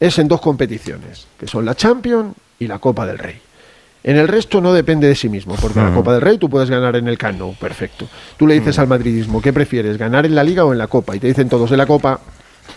es 0.00 0.18
en 0.18 0.28
dos 0.28 0.40
competiciones, 0.40 1.26
que 1.38 1.46
son 1.46 1.66
la 1.66 1.74
Champions 1.74 2.34
y 2.58 2.68
la 2.68 2.78
Copa 2.78 3.06
del 3.06 3.18
Rey. 3.18 3.38
En 4.08 4.16
el 4.16 4.26
resto 4.26 4.62
no 4.62 4.72
depende 4.72 5.06
de 5.06 5.14
sí 5.14 5.28
mismo, 5.28 5.54
porque 5.60 5.80
la 5.80 5.88
Ujú. 5.88 5.96
Copa 5.96 6.14
del 6.14 6.22
Rey 6.22 6.38
tú 6.38 6.48
puedes 6.48 6.70
ganar 6.70 6.96
en 6.96 7.08
el 7.08 7.18
Camp 7.18 7.38
Nou, 7.38 7.54
perfecto. 7.56 8.08
Tú 8.38 8.46
le 8.46 8.54
dices 8.54 8.78
al 8.78 8.88
madridismo, 8.88 9.42
¿qué 9.42 9.52
prefieres, 9.52 9.98
ganar 9.98 10.24
en 10.24 10.34
la 10.34 10.42
Liga 10.42 10.64
o 10.64 10.72
en 10.72 10.78
la 10.78 10.86
Copa? 10.86 11.14
Y 11.14 11.18
te 11.20 11.26
dicen 11.26 11.50
todos 11.50 11.68
de 11.68 11.76
la 11.76 11.84
Copa. 11.84 12.18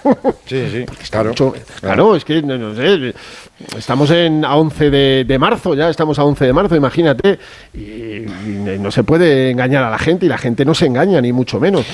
sí 0.45 0.63
sí 0.71 0.85
claro 1.09 1.29
Mucho- 1.29 1.53
claro, 1.79 2.15
es 2.15 2.25
que 2.25 2.41
no, 2.41 2.57
no 2.57 2.75
sé, 2.75 3.13
estamos 3.77 4.09
en, 4.11 4.43
a 4.45 4.55
11 4.55 4.89
de, 4.89 5.23
de 5.25 5.39
marzo, 5.39 5.75
ya 5.75 5.89
estamos 5.89 6.17
a 6.19 6.23
11 6.23 6.45
de 6.45 6.53
marzo, 6.53 6.75
imagínate, 6.75 7.37
y, 7.73 7.79
y 7.79 8.77
no 8.79 8.89
se 8.91 9.03
puede 9.03 9.51
engañar 9.51 9.83
a 9.83 9.89
la 9.89 9.99
gente 9.99 10.25
y 10.25 10.29
la 10.29 10.37
gente 10.37 10.65
no 10.65 10.73
se 10.73 10.85
engaña, 10.87 11.21
ni 11.21 11.31
mucho 11.33 11.59
menos. 11.59 11.85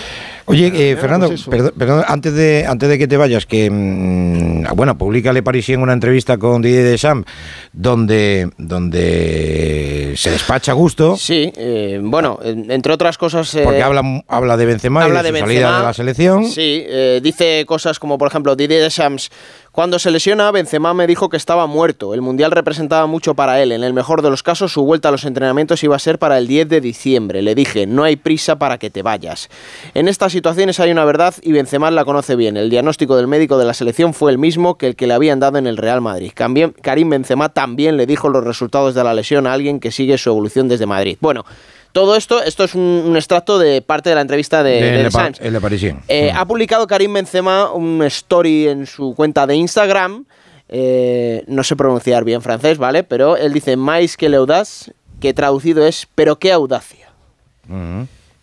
Oye, 0.50 0.72
eh, 0.74 0.96
Fernando, 0.96 1.28
pues 1.28 1.44
perdón, 1.44 1.74
perdón, 1.78 2.04
antes 2.08 2.34
de 2.34 2.66
antes 2.66 2.88
de 2.88 2.98
que 2.98 3.06
te 3.08 3.18
vayas, 3.18 3.46
que 3.46 3.70
mm, 3.70 4.64
bueno, 4.78 4.98
publica 4.98 5.34
Le 5.34 5.44
Parisien 5.44 5.82
una 5.82 5.92
entrevista 5.92 6.38
con 6.38 6.62
Didier 6.62 6.86
Deschamps 6.86 7.30
donde 7.74 8.50
donde 8.58 10.14
se 10.16 10.32
despacha 10.32 10.72
a 10.72 10.76
gusto 10.76 11.16
Sí, 11.18 11.52
eh, 11.56 12.00
bueno, 12.02 12.40
en- 12.44 12.70
entre 12.72 12.94
otras 12.94 13.18
cosas... 13.18 13.54
eh, 13.56 13.62
porque 13.64 13.82
habla 13.84 14.02
habla 14.28 14.58
de 14.58 14.66
Benzema 14.66 15.04
habla 15.04 15.20
y 15.20 15.24
de, 15.24 15.32
de 15.34 15.40
su 15.40 15.46
salida 15.46 15.60
Benzema. 15.68 15.80
de 15.80 15.86
la 15.86 15.94
selección. 15.94 16.46
Sí, 16.46 16.84
eh, 16.88 17.20
dice 17.22 17.66
cosas 17.66 17.87
como, 18.00 18.18
por 18.18 18.28
ejemplo, 18.28 18.56
Didier 18.56 18.84
Deschamps. 18.84 19.32
Cuando 19.72 20.00
se 20.00 20.12
lesiona, 20.12 20.52
Benzema 20.52 20.94
me 20.94 21.08
dijo 21.08 21.30
que 21.30 21.38
estaba 21.38 21.68
muerto. 21.68 22.14
El 22.14 22.22
Mundial 22.22 22.52
representaba 22.52 23.08
mucho 23.08 23.36
para 23.36 23.62
él. 23.62 23.72
En 23.72 23.84
el 23.84 23.94
mejor 23.94 24.22
de 24.22 24.30
los 24.30 24.44
casos, 24.44 24.74
su 24.74 24.84
vuelta 24.84 25.10
a 25.10 25.12
los 25.12 25.24
entrenamientos 25.24 25.84
iba 25.84 25.96
a 25.96 26.00
ser 26.00 26.20
para 26.20 26.38
el 26.38 26.48
10 26.48 26.68
de 26.68 26.82
diciembre. 26.82 27.42
Le 27.42 27.56
dije, 27.56 27.88
no 27.88 28.04
hay 28.04 28.16
prisa 28.16 28.58
para 28.58 28.78
que 28.78 28.90
te 28.90 29.04
vayas. 29.04 29.50
En 29.94 30.08
estas 30.08 30.32
situaciones 30.32 30.80
hay 30.80 30.92
una 30.92 31.06
verdad 31.06 31.34
y 31.42 31.52
Benzema 31.52 31.90
la 31.92 32.06
conoce 32.06 32.36
bien. 32.36 32.58
El 32.58 32.70
diagnóstico 32.70 33.16
del 33.16 33.28
médico 33.28 33.58
de 33.58 33.66
la 33.66 33.74
selección 33.74 34.14
fue 34.14 34.32
el 34.32 34.38
mismo 34.38 34.78
que 34.78 34.88
el 34.88 34.96
que 34.96 35.08
le 35.08 35.14
habían 35.14 35.40
dado 35.40 35.58
en 35.58 35.68
el 35.68 35.78
Real 35.78 36.02
Madrid. 36.02 36.32
Karim 36.34 37.10
Benzema 37.10 37.50
también 37.50 37.98
le 37.98 38.06
dijo 38.06 38.30
los 38.30 38.44
resultados 38.44 38.96
de 38.96 39.04
la 39.04 39.14
lesión 39.14 39.48
a 39.48 39.54
alguien 39.54 39.80
que 39.80 39.92
sigue 39.92 40.18
su 40.18 40.30
evolución 40.30 40.68
desde 40.68 40.86
Madrid. 40.86 41.18
Bueno, 41.22 41.46
todo 41.92 42.16
esto, 42.16 42.42
esto 42.44 42.64
es 42.64 42.76
un, 42.76 42.82
un 42.82 43.16
extracto 43.16 43.58
de 43.60 43.82
parte 43.82 44.10
de 44.10 44.16
la 44.16 44.22
entrevista 44.22 44.64
de, 44.64 44.82
de 44.82 44.82
de 45.04 45.10
Le, 45.10 45.48
el 45.48 45.54
Le 45.54 45.62
Parisien. 45.62 46.00
Eh, 46.08 46.32
Ha 46.34 46.46
publicado 46.46 46.86
Karim 46.88 47.14
Benzema 47.14 47.72
un 47.72 48.04
story 48.04 48.68
en 48.68 48.86
su 48.86 49.14
cuenta 49.16 49.48
de 49.48 49.56
Instagram. 49.56 50.26
eh, 50.70 51.44
no 51.48 51.64
sé 51.64 51.76
pronunciar 51.76 52.24
bien 52.24 52.42
francés, 52.42 52.78
¿vale? 52.78 53.04
Pero 53.04 53.38
él 53.38 53.54
dice 53.54 53.78
más 53.78 54.18
que 54.18 54.30
l'audace, 54.30 54.92
que 55.20 55.34
traducido 55.34 55.86
es 55.86 56.08
pero 56.14 56.38
qué 56.38 56.52
audacia. 56.52 57.08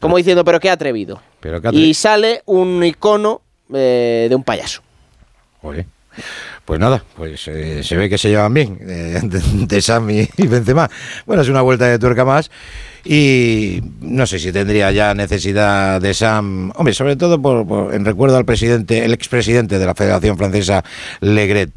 Como 0.00 0.16
diciendo, 0.16 0.44
pero 0.44 0.60
qué 0.60 0.70
atrevido. 0.70 1.22
Pero 1.40 1.60
qué 1.60 1.68
atrevido. 1.68 1.88
Y 1.88 1.94
sale 1.94 2.42
un 2.46 2.82
icono 2.84 3.40
eh, 3.72 4.26
de 4.28 4.34
un 4.34 4.42
payaso. 4.42 4.82
Oye, 5.62 5.86
Pues 6.64 6.80
nada, 6.80 7.04
pues 7.16 7.46
eh, 7.48 7.82
se 7.82 7.94
ve 7.96 8.08
que 8.08 8.16
se 8.16 8.30
llevan 8.30 8.54
bien 8.54 8.78
eh, 8.80 9.20
de, 9.22 9.66
de 9.66 9.82
Sam 9.82 10.08
y, 10.10 10.26
Benzema. 10.46 10.88
Bueno, 11.26 11.42
es 11.42 11.48
una 11.50 11.60
vuelta 11.60 11.86
de 11.86 11.98
tuerca 11.98 12.24
más 12.24 12.50
y 13.04 13.82
no 14.00 14.26
sé 14.26 14.38
si 14.38 14.50
tendría 14.50 14.90
ya 14.90 15.12
necesidad 15.12 16.00
de 16.00 16.14
Sam, 16.14 16.72
hombre, 16.76 16.94
sobre 16.94 17.16
todo 17.16 17.40
por, 17.42 17.66
por- 17.66 17.94
en 17.94 18.04
recuerdo 18.06 18.38
al 18.38 18.46
presidente, 18.46 19.04
el 19.04 19.12
expresidente 19.12 19.78
de 19.78 19.84
la 19.84 19.94
Federación 19.94 20.38
Francesa, 20.38 20.82
Legret. 21.20 21.70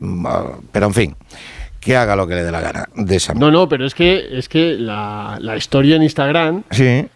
Mm, 0.00 0.26
ah, 0.26 0.58
Pero 0.72 0.86
en 0.86 0.94
fin, 0.94 1.16
que 1.78 1.96
haga 1.96 2.16
lo 2.16 2.26
que 2.26 2.34
le 2.34 2.42
dé 2.42 2.50
la 2.50 2.60
gana 2.60 2.88
de 2.96 3.20
Sam. 3.20 3.38
No, 3.38 3.50
no, 3.52 3.68
pero 3.68 3.86
es 3.86 3.94
que, 3.94 4.26
es 4.36 4.48
que 4.48 4.72
la, 4.76 5.38
la 5.40 5.56
historia 5.56 5.94
en 5.96 6.02
Instagram 6.02 6.64
Sí, 6.72 7.06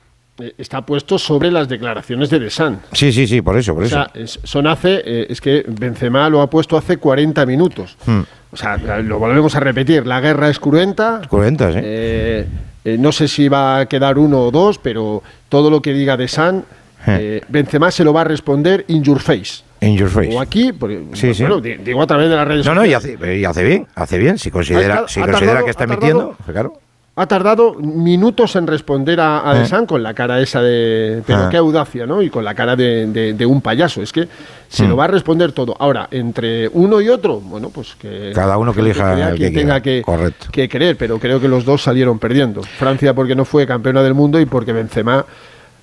está 0.58 0.82
puesto 0.84 1.18
sobre 1.18 1.50
las 1.50 1.68
declaraciones 1.68 2.28
de 2.30 2.38
Desan. 2.38 2.80
sí, 2.92 3.12
sí, 3.12 3.26
sí, 3.26 3.40
por 3.42 3.56
eso, 3.56 3.72
por 3.74 3.82
O 3.84 3.86
eso. 3.86 3.94
sea, 3.96 4.10
es- 4.14 4.38
son 4.44 4.66
hace, 4.66 5.02
eh, 5.04 5.26
es 5.30 5.40
que 5.40 5.64
Benzema 5.66 6.28
lo 6.28 6.40
ha 6.42 6.50
puesto 6.50 6.76
hace 6.76 6.98
40 6.98 7.46
minutos. 7.46 7.96
Hmm. 8.06 8.20
O 8.52 8.56
sea, 8.56 8.76
lo 9.02 9.18
volvemos 9.18 9.54
a 9.54 9.60
repetir, 9.60 10.06
la 10.06 10.20
guerra 10.20 10.48
es 10.48 10.58
cruenta. 10.58 11.20
Cruenta, 11.28 11.72
sí. 11.72 11.78
Eh, 11.82 12.46
eh, 12.84 12.96
no 12.98 13.12
sé 13.12 13.28
si 13.28 13.48
va 13.48 13.80
a 13.80 13.86
quedar 13.86 14.18
uno 14.18 14.40
o 14.42 14.50
dos, 14.50 14.78
pero 14.78 15.22
todo 15.48 15.70
lo 15.70 15.82
que 15.82 15.92
diga 15.92 16.16
de 16.16 16.28
San, 16.28 16.64
eh, 17.06 17.40
Benzema 17.48 17.90
se 17.90 18.04
lo 18.04 18.12
va 18.12 18.22
a 18.22 18.24
responder 18.24 18.84
in 18.88 19.02
your 19.02 19.20
face. 19.20 19.62
In 19.80 19.96
your 19.96 20.08
face. 20.08 20.34
O 20.34 20.40
aquí, 20.40 20.72
porque, 20.72 21.02
Sí, 21.12 21.34
sí. 21.34 21.42
bueno, 21.42 21.60
di- 21.60 21.74
digo 21.76 22.00
a 22.02 22.06
través 22.06 22.30
de 22.30 22.36
las 22.36 22.48
redes 22.48 22.64
No, 22.66 22.74
no, 22.74 22.86
y 22.86 22.94
hace, 22.94 23.18
y 23.36 23.44
hace 23.44 23.62
bien, 23.62 23.86
hace 23.94 24.16
bien. 24.18 24.38
Si 24.38 24.50
considera, 24.50 25.00
Ha- 25.04 25.08
si 25.08 25.20
ha 25.20 25.24
considera 25.24 25.48
tardado- 25.48 25.64
que 25.66 25.70
está 25.70 25.84
emitiendo, 25.84 26.34
pues 26.38 26.52
claro. 26.52 26.80
Ha 27.18 27.26
tardado 27.26 27.72
minutos 27.74 28.56
en 28.56 28.66
responder 28.66 29.20
a, 29.20 29.50
a 29.50 29.56
Eh. 29.56 29.60
De 29.60 29.66
San 29.66 29.86
con 29.86 30.02
la 30.02 30.12
cara 30.12 30.38
esa 30.40 30.60
de. 30.60 31.22
Pero 31.26 31.38
Ah. 31.44 31.48
qué 31.50 31.56
audacia, 31.56 32.04
¿no? 32.04 32.20
Y 32.20 32.28
con 32.28 32.44
la 32.44 32.54
cara 32.54 32.76
de, 32.76 33.06
de- 33.06 33.32
de 33.32 33.46
un 33.46 33.62
payaso. 33.62 34.02
Es 34.02 34.12
que 34.12 34.28
se 34.68 34.84
Hmm. 34.84 34.88
lo 34.90 34.96
va 34.98 35.04
a 35.04 35.06
responder 35.08 35.52
todo. 35.52 35.74
Ahora, 35.78 36.08
entre 36.10 36.68
uno 36.68 37.00
y 37.00 37.08
otro, 37.08 37.40
bueno, 37.40 37.70
pues 37.70 37.94
que. 37.98 38.32
Cada 38.34 38.58
uno 38.58 38.74
que 38.74 38.80
elija 38.80 39.14
crea 39.14 39.30
el 39.30 39.36
quien 39.38 39.50
que 39.52 39.58
tenga 39.58 39.80
que, 39.80 40.02
Correcto. 40.02 40.48
que 40.52 40.68
creer, 40.68 40.96
pero 40.98 41.18
creo 41.18 41.40
que 41.40 41.48
los 41.48 41.64
dos 41.64 41.82
salieron 41.82 42.18
perdiendo. 42.18 42.62
Francia 42.62 43.14
porque 43.14 43.34
no 43.34 43.46
fue 43.46 43.66
campeona 43.66 44.02
del 44.02 44.12
mundo 44.12 44.38
y 44.38 44.44
porque 44.44 44.74
Benzema 44.74 45.24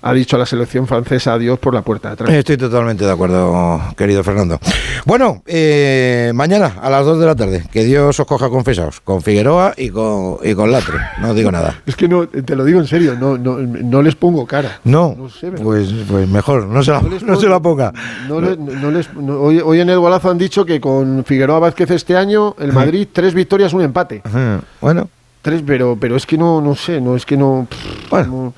ha 0.04 0.14
dicho 0.14 0.36
a 0.36 0.40
la 0.40 0.46
selección 0.46 0.86
francesa 0.86 1.34
adiós 1.34 1.58
por 1.60 1.74
la 1.74 1.82
puerta 1.82 2.10
de 2.10 2.14
atrás. 2.14 2.30
Estoy 2.32 2.58
totalmente 2.58 3.06
de 3.06 3.12
acuerdo, 3.12 3.82
querido 3.98 4.24
Fernando. 4.24 4.60
Bueno, 5.06 5.42
eh, 5.48 6.32
mañana 6.36 6.76
a 6.82 6.90
las 6.90 7.06
2 7.06 7.20
de 7.20 7.26
la 7.26 7.36
tarde, 7.36 7.64
que 7.72 7.84
Dios 7.86 8.20
os 8.20 8.28
coja 8.28 8.50
confesados, 8.50 9.00
con 9.02 9.22
Figueroa 9.22 9.74
y 9.78 9.90
con, 9.90 10.38
y 10.44 10.54
con 10.54 10.72
Latre. 10.72 10.98
No 11.22 11.34
digo 11.34 11.52
nada. 11.52 11.82
Es 11.86 11.96
que 11.96 12.08
no, 12.08 12.28
te 12.28 12.56
lo 12.56 12.66
digo 12.66 12.80
en 12.80 12.88
serio, 12.88 13.16
no, 13.20 13.38
no, 13.38 13.58
no 13.60 14.02
les 14.02 14.16
pongo 14.16 14.46
cara. 14.46 14.80
No, 14.84 15.16
pues, 15.62 15.94
pues 16.08 16.28
mejor, 16.28 16.66
no 16.68 16.84
se 16.84 16.92
la, 16.92 17.02
no 17.02 17.40
se 17.40 17.48
la 17.48 17.60
ponga. 17.60 17.94
Le- 18.30 18.92
les- 18.92 19.10
hoy, 19.16 19.60
hoy 19.60 19.80
en 19.80 19.90
el 19.90 20.00
golazo 20.00 20.30
han 20.30 20.38
dicho 20.38 20.66
que 20.66 20.82
con 20.82 21.24
Figueroa 21.26 21.60
Vázquez 21.60 21.92
este 21.92 22.18
año, 22.18 22.56
el 22.60 22.74
Madrid, 22.74 23.08
tres 23.14 23.34
victorias, 23.34 23.74
un 23.74 23.82
empate. 23.84 24.22
Ajá, 24.26 24.60
Bueno, 24.82 25.10
Tres, 25.42 25.62
pero, 25.66 25.98
pero 26.00 26.16
es 26.16 26.26
que 26.26 26.38
no, 26.38 26.62
no 26.62 26.74
sé, 26.74 27.02
no 27.02 27.18
es 27.18 27.26
que 27.26 27.36
no, 27.36 27.68
pff, 27.70 28.28
no- 28.28 28.54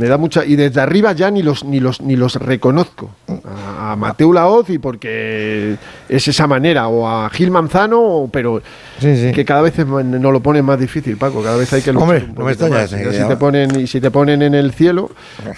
me 0.00 0.08
da 0.08 0.16
mucha 0.16 0.46
y 0.46 0.56
desde 0.56 0.80
arriba 0.80 1.12
ya 1.12 1.30
ni 1.30 1.42
los 1.42 1.62
ni 1.62 1.78
los 1.78 2.00
ni 2.00 2.16
los 2.16 2.36
reconozco 2.36 3.10
a, 3.44 3.92
a 3.92 3.96
Mateo 3.96 4.32
Laoz 4.32 4.70
y 4.70 4.78
porque 4.78 5.76
es 6.08 6.26
esa 6.26 6.46
manera 6.46 6.88
o 6.88 7.06
a 7.06 7.28
Gil 7.28 7.50
Manzano, 7.50 8.30
pero 8.32 8.62
que 8.98 9.44
cada 9.44 9.60
vez 9.60 9.76
no 9.86 10.32
lo 10.32 10.40
ponen 10.40 10.64
más 10.64 10.80
difícil, 10.80 11.18
Paco, 11.18 11.42
cada 11.42 11.58
vez 11.58 11.70
hay 11.74 11.82
que 11.82 11.90
Hombre, 11.90 12.24
un 12.26 12.34
no 12.34 12.44
me 12.46 12.54
si 12.54 13.28
te 13.28 13.36
ponen 13.36 13.78
y 13.78 13.86
si 13.86 14.00
te 14.00 14.10
ponen 14.10 14.40
en 14.40 14.54
el 14.54 14.72
cielo, 14.72 15.10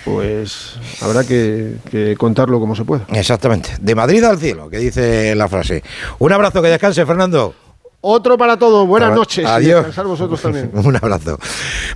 pues 0.05 0.74
habrá 1.01 1.22
que, 1.22 1.74
que 1.88 2.16
contarlo 2.16 2.59
como 2.59 2.74
se 2.74 2.84
pueda. 2.84 3.07
exactamente. 3.12 3.70
De 3.80 3.95
Madrid 3.95 4.24
al 4.24 4.38
cielo, 4.38 4.68
que 4.68 4.78
dice 4.78 5.36
la 5.36 5.49
frase. 5.49 5.84
Un 6.18 6.32
abrazo, 6.32 6.61
que 6.62 6.68
descanse, 6.68 7.07
Fernando. 7.07 7.55
Otro 8.05 8.36
para 8.36 8.57
todos, 8.57 8.84
buenas 8.86 9.11
Para- 9.11 9.16
noches. 9.16 9.44
y 9.44 9.46
Adiós. 9.46 9.76
descansar 9.86 10.07
vosotros 10.07 10.42
también. 10.42 10.70
Un 10.74 10.96
abrazo. 10.96 11.38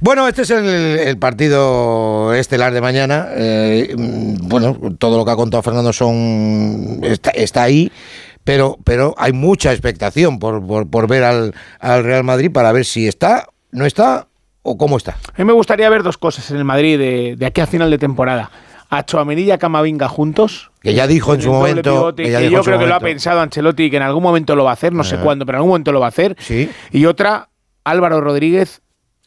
Bueno, 0.00 0.28
este 0.28 0.42
es 0.42 0.50
el, 0.50 0.64
el 0.64 1.18
partido 1.18 2.32
estelar 2.32 2.72
de 2.72 2.80
mañana. 2.80 3.26
Eh, 3.32 3.92
mm, 3.96 4.48
bueno, 4.48 4.76
todo 4.98 5.18
lo 5.18 5.24
que 5.24 5.32
ha 5.32 5.36
contado 5.36 5.62
Fernando 5.62 5.92
son 5.92 7.00
está, 7.02 7.30
está 7.30 7.64
ahí, 7.64 7.90
pero, 8.44 8.78
pero 8.84 9.14
hay 9.18 9.32
mucha 9.32 9.72
expectación 9.72 10.38
por, 10.38 10.64
por, 10.64 10.88
por 10.88 11.08
ver 11.08 11.24
al, 11.24 11.54
al 11.80 12.04
Real 12.04 12.22
Madrid 12.22 12.52
para 12.52 12.70
ver 12.70 12.84
si 12.84 13.08
está, 13.08 13.48
no 13.72 13.84
está 13.84 14.28
o 14.62 14.78
cómo 14.78 14.96
está. 14.98 15.12
A 15.12 15.38
mí 15.38 15.44
me 15.44 15.52
gustaría 15.52 15.88
ver 15.90 16.04
dos 16.04 16.18
cosas 16.18 16.48
en 16.52 16.56
el 16.58 16.64
Madrid 16.64 16.98
de, 16.98 17.34
de 17.36 17.46
aquí 17.46 17.60
a 17.60 17.66
final 17.66 17.90
de 17.90 17.98
temporada. 17.98 18.50
A 18.88 19.04
Chouameni 19.04 19.42
y 19.42 19.50
a 19.50 19.58
Camavinga 19.58 20.08
juntos. 20.08 20.70
Que 20.80 20.94
ya 20.94 21.06
dijo 21.06 21.34
en 21.34 21.42
su 21.42 21.50
momento. 21.50 21.82
pivote, 21.92 22.22
que 22.22 22.30
ya 22.30 22.40
yo 22.40 22.62
creo 22.62 22.78
que 22.78 22.86
lo 22.86 22.94
ha 22.94 23.00
pensado 23.00 23.40
Ancelotti 23.40 23.84
y 23.84 23.90
que 23.90 23.96
en 23.96 24.02
algún 24.04 24.22
momento 24.22 24.54
lo 24.54 24.64
va 24.64 24.70
a 24.70 24.74
hacer, 24.74 24.92
no 24.92 25.02
sé 25.04 25.16
Ah. 25.16 25.20
cuándo, 25.22 25.44
pero 25.44 25.56
en 25.56 25.60
algún 25.60 25.70
momento 25.70 25.92
lo 25.92 26.00
va 26.00 26.06
a 26.06 26.10
hacer. 26.10 26.36
Sí. 26.38 26.70
Y 26.92 27.04
otra, 27.06 27.48
Álvaro 27.84 28.20
Rodríguez 28.20 28.82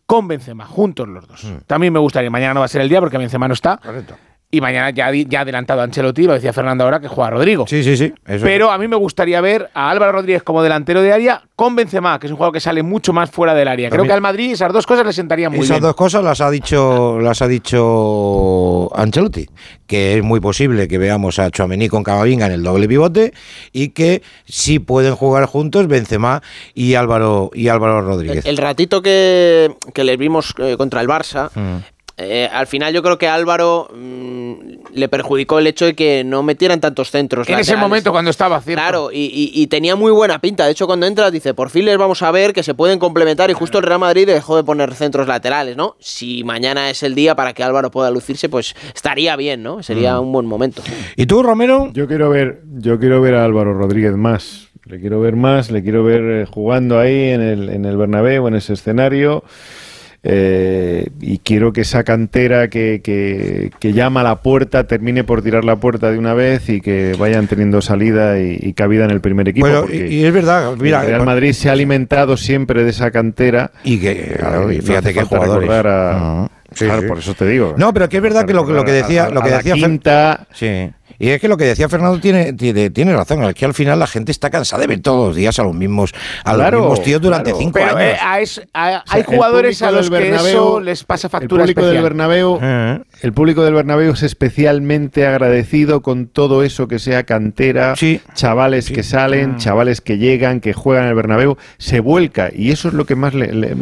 con 0.06 0.28
Benzema, 0.28 0.66
juntos 0.66 1.08
los 1.08 1.28
dos. 1.28 1.46
También 1.68 1.94
me 1.94 2.00
gustaría, 2.00 2.30
mañana 2.32 2.54
no 2.56 2.60
va 2.62 2.66
a 2.66 2.70
ser 2.70 2.82
el 2.82 2.90
día 2.90 3.00
porque 3.00 3.18
Benzema 3.18 3.48
no 3.48 3.54
está. 3.54 3.76
Mm. 3.76 3.86
Correcto. 3.86 4.16
Y 4.52 4.62
mañana 4.62 4.90
ya, 4.90 5.12
ya 5.14 5.40
ha 5.40 5.42
adelantado 5.44 5.82
Ancelotti, 5.82 6.24
lo 6.24 6.34
decía 6.34 6.52
Fernando 6.54 6.84
ahora, 6.84 7.00
que 7.00 7.08
juega 7.08 7.30
Rodrigo. 7.30 7.66
Sí, 7.68 7.84
sí, 7.84 7.96
sí. 7.96 8.12
eso 8.26 8.44
Pero 8.44 8.72
a 8.72 8.80
mí 8.80 8.88
me 8.88 8.96
gustaría 8.96 9.40
ver 9.42 9.70
a 9.76 9.92
Álvaro 9.92 10.12
Rodríguez 10.14 10.42
como 10.42 10.64
delantero 10.64 11.04
de 11.04 11.14
área 11.14 11.44
con 11.56 11.76
Benzema, 11.76 12.20
que 12.20 12.26
es 12.26 12.32
un 12.32 12.38
jugador 12.38 12.54
que 12.56 12.60
sale 12.60 12.82
mucho 12.82 13.14
más 13.14 13.30
fuera 13.30 13.54
del 13.54 13.68
área. 13.68 13.90
Creo 13.90 13.98
También- 14.00 14.08
que 14.08 14.14
al 14.14 14.22
Madrid 14.22 14.52
esas 14.54 14.74
dos 14.74 14.88
cosas 14.88 15.06
le 15.06 15.14
sentarían 15.14 15.52
muy 15.52 15.60
Esas 15.62 15.78
bien. 15.78 15.84
dos 15.84 15.96
cosas 15.96 16.24
las 16.24 16.42
ha 16.42 16.50
dicho 16.50 17.20
las 17.20 17.44
ha 17.44 17.48
dicho 17.48 18.90
Ancelotti, 18.98 19.46
que 19.86 20.18
es 20.18 20.24
muy 20.24 20.40
posible 20.40 20.88
que 20.88 20.98
veamos 20.98 21.40
a 21.40 21.52
Chouameni 21.52 21.88
con 21.88 22.04
Camavinga 22.04 22.48
en 22.48 22.54
el 22.54 22.64
doble 22.64 22.88
pivote 22.88 23.34
y 23.72 23.90
que 23.90 24.22
sí 24.46 24.80
pueden 24.80 25.16
jugar 25.16 25.46
juntos 25.46 25.88
Benzema 25.88 26.42
y 26.74 26.96
Álvaro 26.96 27.52
y 27.54 27.68
Álvaro 27.68 28.02
Rodríguez. 28.02 28.46
El 28.46 28.58
ratito 28.58 29.02
que, 29.02 29.74
que 29.94 30.04
les 30.04 30.18
vimos 30.18 30.54
eh, 30.58 30.76
contra 30.78 31.02
el 31.02 31.08
Barça, 31.08 31.50
Mm. 31.54 31.78
Eh, 32.20 32.50
al 32.52 32.68
final 32.68 32.94
yo 32.94 33.02
creo 33.02 33.18
que 33.18 33.28
a 33.28 33.34
Álvaro 33.34 33.88
mm, 33.96 34.54
le 34.94 35.08
perjudicó 35.10 35.60
el 35.60 35.68
hecho 35.68 35.86
de 35.86 35.96
que 35.96 36.24
no 36.24 36.44
metieran 36.44 36.80
tantos 36.80 37.12
centros. 37.12 37.48
En 37.50 37.60
ese 37.60 37.76
momento 37.78 38.12
cuando 38.12 38.30
estaba, 38.32 38.60
¿cierto? 38.62 38.82
Claro, 38.82 39.12
y, 39.12 39.26
y- 39.26 39.52
y 39.62 39.68
tenía 39.68 39.96
muy 39.96 40.12
buena 40.12 40.40
pinta. 40.40 40.66
De 40.66 40.72
hecho, 40.72 40.86
cuando 40.88 41.06
entra 41.06 41.32
dice, 41.32 41.54
por 41.54 41.70
fin 41.70 41.86
les 41.86 41.98
vamos 41.98 42.22
a 42.22 42.32
ver 42.32 42.54
que 42.54 42.64
se 42.64 42.74
pueden 42.74 43.00
complementar 43.00 43.50
y 43.50 43.54
justo 43.54 43.78
el 43.78 43.84
Real 43.86 44.00
Madrid 44.00 44.28
dejó 44.28 44.58
de 44.58 44.64
poner 44.64 44.94
centros 44.96 45.28
laterales, 45.28 45.78
¿no? 45.78 45.96
Si 46.00 46.44
mañana 46.44 46.90
es 46.90 47.04
el 47.04 47.16
día 47.16 47.36
para 47.36 47.54
que 47.54 47.64
Álvaro 47.64 47.92
pueda 47.92 48.12
lucirse, 48.12 48.50
pues 48.50 48.76
estaría 48.94 49.36
bien, 49.36 49.64
¿no? 49.64 49.82
Sería 49.84 50.16
Mm. 50.20 50.24
un 50.26 50.32
buen 50.34 50.46
momento. 50.46 50.82
¿Y 51.16 51.26
tú, 51.26 51.42
Romero? 51.44 51.90
Yo 51.94 52.08
quiero 52.08 52.30
ver, 52.30 52.62
yo 52.80 53.00
quiero 53.00 53.22
ver 53.22 53.36
a 53.36 53.46
Álvaro 53.46 53.74
Rodríguez 53.74 54.16
más. 54.18 54.68
Le 54.86 55.00
quiero 55.00 55.20
ver 55.22 55.36
más, 55.36 55.70
le 55.70 55.84
quiero 55.84 56.04
ver 56.04 56.22
eh, 56.22 56.46
jugando 56.50 57.00
ahí 57.00 57.30
en 57.30 57.42
el, 57.42 57.70
en 57.70 57.86
el 57.86 57.96
Bernabéu, 57.96 58.48
en 58.48 58.56
ese 58.56 58.74
escenario. 58.74 59.44
Eh, 60.24 61.08
y 61.22 61.38
quiero 61.40 61.72
que 61.72 61.82
esa 61.82 62.04
cantera 62.04 62.70
que, 62.70 63.02
que- 63.04 63.72
que 63.80 63.94
llama 63.94 64.22
a 64.22 64.24
la 64.24 64.36
puerta 64.42 64.86
termine 64.86 65.24
por 65.24 65.42
tirar 65.42 65.64
la 65.64 65.78
puerta 65.78 66.12
de 66.12 66.18
una 66.18 66.34
vez 66.34 66.68
y 66.70 66.82
que 66.82 67.16
vayan 67.18 67.48
teniendo 67.48 67.82
salida 67.82 68.40
y, 68.40 68.58
y 68.62 68.74
cabida 68.74 69.06
en 69.06 69.12
el 69.12 69.22
primer 69.22 69.48
equipo. 69.48 69.68
Bueno, 69.68 69.86
y, 69.92 70.26
es 70.26 70.34
verdad, 70.34 70.74
mira, 70.80 71.02
el 71.02 71.08
Real 71.08 71.26
Madrid 71.26 71.54
se 71.54 71.70
ha 71.70 71.72
alimentado 71.72 72.36
siempre 72.38 72.84
de 72.84 72.90
esa 72.90 73.12
cantera. 73.12 73.72
y 73.84 73.98
que 74.00 74.36
claro, 74.38 74.72
y 74.72 74.82
fíjate 74.82 75.14
falta 75.14 75.26
jugadores. 75.30 75.70
recordar 75.70 75.88
a- 75.88 76.50
sí, 76.74 76.86
claro, 76.86 77.02
sí. 77.02 77.08
por 77.08 77.18
eso 77.20 77.34
te 77.34 77.46
digo. 77.48 77.76
No, 77.78 77.94
pero 77.94 78.10
que 78.10 78.18
es 78.18 78.24
verdad 78.24 78.46
que 78.46 78.54
lo, 78.54 78.66
que- 78.66 78.74
lo 78.74 78.84
que 78.84 78.92
decía, 78.92 79.26
A- 79.26 79.30
lo 79.30 79.40
a 79.40 79.44
que 79.44 79.50
la 79.52 79.58
decía 79.58 79.76
Fer- 79.76 79.80
quinta, 79.80 80.48
Sí. 80.54 80.90
Y 81.20 81.30
es 81.30 81.42
que 81.42 81.48
lo 81.50 81.58
que 81.58 81.66
decía 81.66 81.90
Fernando 81.90 82.20
tiene, 82.20 82.54
tiene, 82.54 82.90
tiene 82.90 83.14
razón, 83.14 83.44
es 83.44 83.54
que 83.54 83.66
al 83.66 83.74
final 83.74 84.00
la 84.00 84.08
gente 84.08 84.32
está 84.32 84.50
cansada 84.50 84.82
de 84.82 84.88
ver 84.88 85.02
todos 85.02 85.28
los 85.28 85.36
días 85.36 85.60
a 85.60 85.64
los 85.64 85.76
mismos, 85.76 86.14
a 86.46 86.54
Claro, 86.56 86.78
los 86.80 86.88
mismos 86.88 87.04
tíos 87.06 87.22
durante 87.22 87.52
claro. 87.52 87.60
cinco 87.60 87.74
Pero 87.74 87.98
años. 87.98 88.02
eh, 88.14 88.18
a 88.22 88.40
es- 88.40 88.60
a- 88.74 88.88
O 88.88 88.90
sea, 88.90 89.04
hay 89.10 89.24
jugadores 89.24 89.82
a 89.82 89.92
los 89.92 90.10
que 90.10 90.16
Bernabéu- 90.32 90.48
eso 90.48 90.80
les 90.80 91.04
pasa 91.04 91.28
factura 91.28 91.64
el 91.64 91.74
público 91.74 91.82
especial. 91.82 91.94
del 91.96 92.04
Bernabéu, 92.04 92.60
Eh. 92.62 93.00
El 93.22 93.34
público 93.34 93.64
del 93.64 93.74
Bernabéu 93.74 94.14
es 94.14 94.24
especialmente 94.24 95.26
agradecido 95.28 96.02
con 96.02 96.28
todo 96.28 96.64
eso 96.64 96.88
que 96.88 97.00
sea 97.00 97.24
cantera, 97.24 97.96
Sí. 97.96 98.22
chavales 98.34 98.90
que 98.90 99.04
salen, 99.04 99.58
chavales 99.58 100.02
que 100.02 100.18
llegan, 100.18 100.60
que 100.60 100.74
juegan 100.74 101.04
en 101.06 101.10
el 101.10 101.16
Bernabéu, 101.16 101.58
se 101.78 102.00
vuelca 102.00 102.50
y 102.54 102.72
eso 102.72 102.88
es 102.88 102.94
lo 102.94 103.06
que 103.06 103.16
más 103.16 103.34
le, 103.34 103.54
le- 103.54 103.76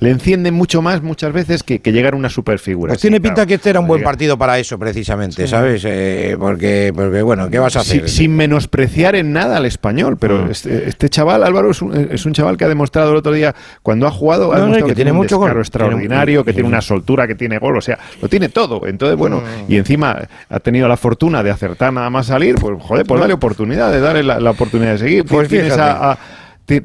le 0.00 0.10
enciende 0.10 0.50
mucho 0.50 0.82
más 0.82 1.02
muchas 1.02 1.32
veces 1.32 1.62
que, 1.62 1.80
que 1.80 1.92
llegar 1.92 2.14
a 2.14 2.16
una 2.16 2.28
superfigura. 2.28 2.90
Pues 2.92 3.00
Sí, 3.00 3.08
tiene 3.08 3.20
claro. 3.20 3.34
pinta 3.34 3.46
que 3.46 3.54
este 3.54 3.70
era 3.70 3.80
un 3.80 3.86
buen 3.86 4.02
partido 4.02 4.38
para 4.38 4.58
eso, 4.58 4.78
precisamente, 4.78 5.46
¿sabes? 5.46 5.82
Eh, 5.86 6.36
porque, 6.38 6.92
porque, 6.94 7.22
bueno, 7.22 7.48
¿qué 7.50 7.58
vas 7.58 7.76
a 7.76 7.80
hacer? 7.80 8.08
sin 8.08 8.34
menospreciar 8.36 9.14
en 9.16 9.32
nada 9.32 9.56
al 9.58 9.66
español, 9.66 10.16
pero 10.18 10.44
Mm. 10.46 10.50
este, 10.50 10.88
este 10.88 11.08
chaval, 11.08 11.42
Álvaro, 11.44 11.70
es 11.70 11.82
un, 11.82 11.94
es 12.10 12.26
un 12.26 12.32
chaval 12.32 12.56
que 12.56 12.64
ha 12.64 12.68
demostrado 12.68 13.10
el 13.10 13.16
otro 13.16 13.32
día, 13.32 13.54
cuando 13.82 14.06
ha 14.06 14.10
jugado, 14.10 14.52
ha 14.52 14.56
No, 14.58 14.66
no, 14.66 14.72
demostrado 14.74 14.86
que 14.86 14.90
que, 14.92 14.94
tiene 14.96 15.08
tiene 15.08 15.10
un 15.12 15.16
mucho 15.24 15.38
gol. 15.38 15.46
descaro 15.48 15.60
extraordinario, 15.60 16.40
Tiene- 16.42 16.44
que 16.44 16.52
tiene 16.54 16.68
una 16.68 16.80
soltura, 16.80 17.26
que 17.26 17.34
tiene 17.34 17.58
gol, 17.58 17.76
o 17.76 17.80
sea, 17.80 17.98
lo 18.20 18.28
tiene 18.28 18.48
todo. 18.48 18.83
Entonces, 18.86 19.16
bueno, 19.16 19.42
y 19.68 19.76
encima 19.76 20.18
ha 20.48 20.60
tenido 20.60 20.88
la 20.88 20.96
fortuna 20.96 21.42
de 21.42 21.50
acertar 21.50 21.92
nada 21.92 22.10
más 22.10 22.26
salir, 22.26 22.54
pues 22.56 22.74
joder, 22.80 23.06
pues 23.06 23.20
dale 23.20 23.34
oportunidad, 23.34 23.90
de 23.92 24.00
darle 24.00 24.22
la, 24.22 24.40
la 24.40 24.50
oportunidad 24.50 24.92
de 24.92 24.98
seguir. 24.98 25.24
Pues 25.24 25.48
tienes 25.48 25.76
a, 25.78 26.12
a- 26.12 26.18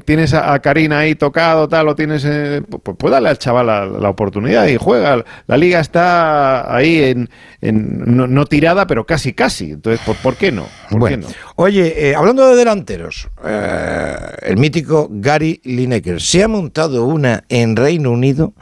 tienes 0.04 0.34
Karina 0.62 0.98
ahí 0.98 1.14
tocado, 1.14 1.66
tal, 1.66 1.88
o 1.88 1.94
tienes, 1.94 2.22
eh, 2.26 2.60
pues, 2.68 2.94
pues 2.98 3.10
dale 3.10 3.30
al 3.30 3.38
chaval 3.38 3.66
la, 3.66 3.86
la 3.86 4.10
oportunidad 4.10 4.66
y 4.66 4.76
juega. 4.76 5.24
La 5.46 5.56
liga 5.56 5.80
está 5.80 6.74
ahí 6.76 7.02
en, 7.02 7.30
en- 7.62 8.14
no, 8.14 8.26
no 8.26 8.44
tirada, 8.44 8.86
pero 8.86 9.06
casi, 9.06 9.32
casi. 9.32 9.70
Entonces, 9.70 9.98
¿por, 10.04 10.16
por 10.16 10.36
qué 10.36 10.52
no? 10.52 10.66
¿Por 10.90 10.98
Bueno, 11.00 11.26
qué 11.28 11.32
no? 11.32 11.38
oye, 11.56 12.10
eh, 12.10 12.14
hablando 12.14 12.46
de 12.50 12.56
delanteros, 12.56 13.28
eh, 13.42 14.16
el 14.42 14.58
mítico 14.58 15.08
Gary 15.10 15.62
Lineker 15.64 16.20
se 16.20 16.42
ha 16.42 16.48
montado 16.48 17.06
una 17.06 17.44
en 17.48 17.74
Reino 17.74 18.10
Unido 18.10 18.52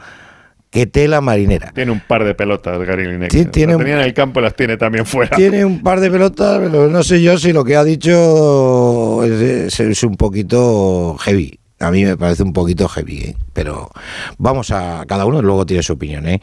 que 0.69 0.85
tela 0.85 1.19
marinera. 1.21 1.71
Tiene 1.73 1.91
un 1.91 1.99
par 1.99 2.23
de 2.23 2.35
pelotas, 2.35 2.77
Gary 2.85 3.05
Lineker. 3.07 3.31
Sí, 3.31 3.45
tiene 3.45 3.73
Las 3.73 3.77
un- 3.79 3.85
tenía 3.85 3.99
en 4.01 4.05
el 4.07 4.13
campo 4.13 4.39
y 4.39 4.43
las 4.43 4.55
tiene 4.55 4.77
también 4.77 5.05
fuera. 5.05 5.35
Tiene 5.35 5.65
un 5.65 5.81
par 5.81 5.99
de 5.99 6.11
pelotas, 6.11 6.59
pero 6.59 6.87
no 6.87 7.03
sé 7.03 7.21
yo 7.21 7.37
si 7.37 7.51
lo 7.53 7.63
que 7.63 7.75
ha 7.75 7.83
dicho 7.83 9.23
es, 9.23 9.31
es- 9.41 9.79
es 9.79 10.03
un 10.03 10.15
poquito 10.15 11.15
heavy. 11.19 11.59
A 11.81 11.91
mí 11.91 12.03
me 12.03 12.17
parece 12.17 12.43
un 12.43 12.51
poquito 12.51 12.89
heavy, 12.89 13.19
¿eh? 13.19 13.35
pero 13.53 13.89
vamos 14.37 14.69
a 14.71 15.05
cada 15.07 15.25
uno 15.25 15.41
luego 15.41 15.65
tiene 15.65 15.81
su 15.81 15.93
opinión. 15.93 16.27
¿eh? 16.27 16.41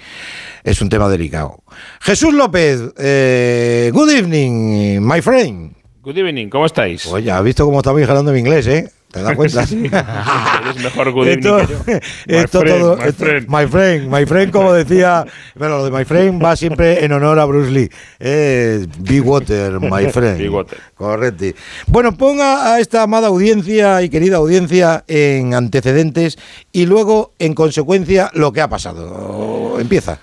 Es 0.65 0.81
un 0.81 0.89
tema 0.89 1.09
delicado. 1.11 1.59
Jesús 2.01 2.33
López, 2.33 2.81
eh, 2.99 3.91
good 3.93 4.11
evening, 4.11 5.01
my 5.01 5.21
friend. 5.21 5.73
Good 6.01 6.17
evening, 6.17 6.49
¿cómo 6.49 6.65
estáis? 6.67 7.05
Oye, 7.07 7.31
¿has 7.31 7.45
visto 7.45 7.67
cómo 7.67 7.79
estamos 7.81 8.01
hablando 8.09 8.31
en 8.33 8.39
inglés, 8.39 8.67
eh? 8.67 8.89
¿Te 9.17 9.23
das 9.23 9.35
cuenta? 9.37 9.67
Sí, 9.67 9.91
eres 9.91 10.83
mejor 10.85 11.13
good 11.13 11.27
Esto, 11.29 11.57
que 11.59 11.67
yo. 11.67 11.79
esto 12.27 12.61
friend, 12.61 12.81
todo, 12.81 12.97
my 12.97 13.03
esto- 13.05 13.25
friend. 13.25 13.49
my 13.49 13.67
friend, 13.67 14.11
my 14.13 14.27
friend, 14.27 14.53
como 14.53 14.73
decía, 14.73 15.25
bueno, 15.57 15.79
lo 15.79 15.85
de 15.87 15.91
my 15.91 16.05
friend 16.05 16.43
va 16.45 16.55
siempre 16.57 17.05
en 17.05 17.13
honor 17.13 17.39
a 17.39 17.45
Bruce 17.47 17.71
Lee. 17.71 17.91
Es 18.19 18.87
Big 18.99 19.27
Water, 19.27 19.81
my 19.81 20.11
friend. 20.11 20.39
Big 20.39 20.53
water. 20.53 20.79
Correcto. 20.95 21.45
Bueno, 21.87 22.17
ponga 22.17 22.75
a 22.75 22.81
esta 22.81 23.03
amada 23.03 23.29
audiencia 23.29 24.03
y 24.03 24.09
querida 24.09 24.37
audiencia 24.37 25.05
en 25.09 25.55
antecedentes 25.55 26.39
y 26.73 26.87
luego, 26.87 27.33
en 27.39 27.55
consecuencia, 27.55 28.31
lo 28.35 28.53
que 28.53 28.61
ha 28.61 28.69
pasado. 28.69 29.79
Empieza. 29.81 30.21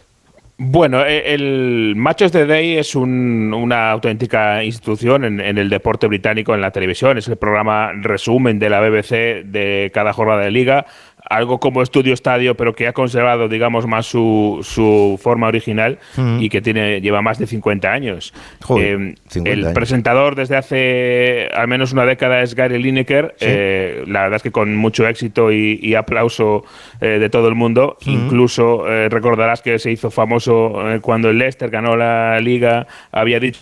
Bueno, 0.66 1.04
eh, 1.06 1.34
el 1.34 1.94
Matches 1.98 2.32
de 2.32 2.46
Day 2.46 2.78
es 2.78 2.96
un- 2.96 3.54
una 3.54 3.92
auténtica 3.92 4.64
institución 4.64 5.26
en 5.42 5.58
el 5.58 5.70
deporte 5.70 6.08
británico 6.08 6.56
en 6.56 6.62
la 6.62 6.72
televisión. 6.72 7.18
Es 7.18 7.28
el 7.28 7.36
programa 7.36 7.92
resumen 8.02 8.60
de 8.60 8.70
la 8.70 8.80
BBC 8.80 9.44
de 9.44 9.92
cada 9.94 10.14
jornada 10.14 10.40
de 10.44 10.52
liga. 10.52 10.86
Algo 11.30 11.60
como 11.60 11.82
Estudio 11.82 12.14
Estadio, 12.14 12.56
pero 12.56 12.74
que 12.76 12.88
ha 12.88 12.94
conservado, 12.94 13.48
digamos, 13.48 13.88
más 13.88 14.06
su, 14.06 14.60
su 14.64 15.20
forma 15.22 15.48
original 15.48 16.00
Mm. 16.18 16.40
y 16.42 16.50
que 16.50 16.62
tiene 16.62 17.02
lleva 17.02 17.22
más 17.22 17.38
de 17.40 17.48
50 17.48 17.92
años. 17.92 18.34
Joder, 18.62 18.86
Eh, 19.02 19.16
50 19.30 19.50
el 19.52 19.60
años. 19.66 19.74
presentador 19.74 20.36
desde 20.36 20.56
hace 20.58 21.48
al 21.56 21.68
menos 21.68 21.94
una 21.94 22.06
década 22.06 22.42
es 22.42 22.56
Gary 22.56 22.82
Lineker. 22.82 23.36
Eh, 23.40 24.04
la 24.08 24.24
verdad 24.24 24.38
es 24.38 24.44
que 24.44 24.52
con 24.52 24.76
mucho 24.76 25.08
éxito 25.08 25.52
y, 25.52 25.80
y 25.82 25.96
aplauso 25.96 26.66
eh, 27.02 27.20
de 27.20 27.30
todo 27.30 27.48
el 27.48 27.56
mundo. 27.56 27.98
Mm. 28.06 28.10
Incluso 28.12 28.88
eh, 28.90 29.10
recordarás 29.10 29.62
que 29.62 29.80
se 29.80 29.92
hizo 29.92 30.12
famoso 30.12 30.78
cuando 31.02 31.30
el 31.30 31.38
Leicester 31.38 31.70
ganó 31.70 31.96
la 31.96 32.40
liga. 32.40 32.86
Había 33.12 33.40
dicho 33.40 33.60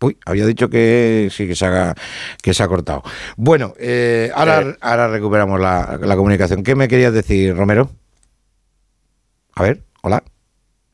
Uy, 0.00 0.16
había 0.26 0.46
dicho 0.46 0.68
que 0.70 1.28
sí, 1.32 1.46
que 1.48 1.56
se, 1.56 1.66
haga, 1.66 1.94
que 2.42 2.54
se 2.54 2.62
ha 2.62 2.68
cortado. 2.68 3.02
Bueno, 3.36 3.74
eh, 3.78 4.30
ahora, 4.34 4.76
ahora 4.80 5.08
recuperamos 5.08 5.60
la, 5.60 5.98
la 6.00 6.16
comunicación. 6.16 6.62
¿Qué 6.62 6.74
me 6.76 6.86
querías 6.88 7.12
decir, 7.12 7.56
Romero? 7.56 7.90
A 9.54 9.62
ver, 9.64 9.82
hola. 10.02 10.22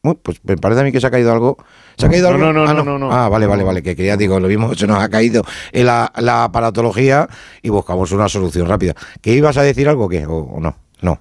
Uy, 0.02 0.18
pues 0.22 0.38
me 0.44 0.56
parece 0.56 0.80
a 0.82 0.84
mí 0.84 0.92
que 0.92 1.00
se 1.00 1.06
ha 1.06 1.10
caído 1.10 1.32
algo. 1.32 1.56
¿Se 1.96 2.06
ha 2.06 2.10
caído 2.10 2.28
No, 2.30 2.34
algo? 2.46 2.52
no, 2.52 2.64
no, 2.64 2.70
Ah, 2.70 2.74
no, 2.74 2.84
no, 2.84 2.98
no. 2.98 3.12
Ah, 3.12 3.28
vale, 3.28 3.46
vale, 3.46 3.62
vale. 3.62 3.82
Que 3.82 3.94
quería, 3.96 4.16
digo, 4.16 4.38
lo 4.40 4.48
mismo 4.48 4.74
se 4.74 4.86
nos 4.86 5.02
ha 5.02 5.08
caído 5.08 5.44
en 5.72 5.86
la, 5.86 6.10
la 6.16 6.44
aparatología 6.44 7.28
y 7.62 7.68
buscamos 7.70 8.10
una 8.12 8.28
solución 8.28 8.68
rápida. 8.68 8.94
¿Que 9.22 9.32
ibas 9.32 9.56
a 9.56 9.62
decir 9.62 9.88
algo 9.88 10.04
o 10.04 10.08
qué? 10.08 10.26
¿O, 10.26 10.34
o 10.36 10.60
no? 10.60 10.76
No. 11.00 11.18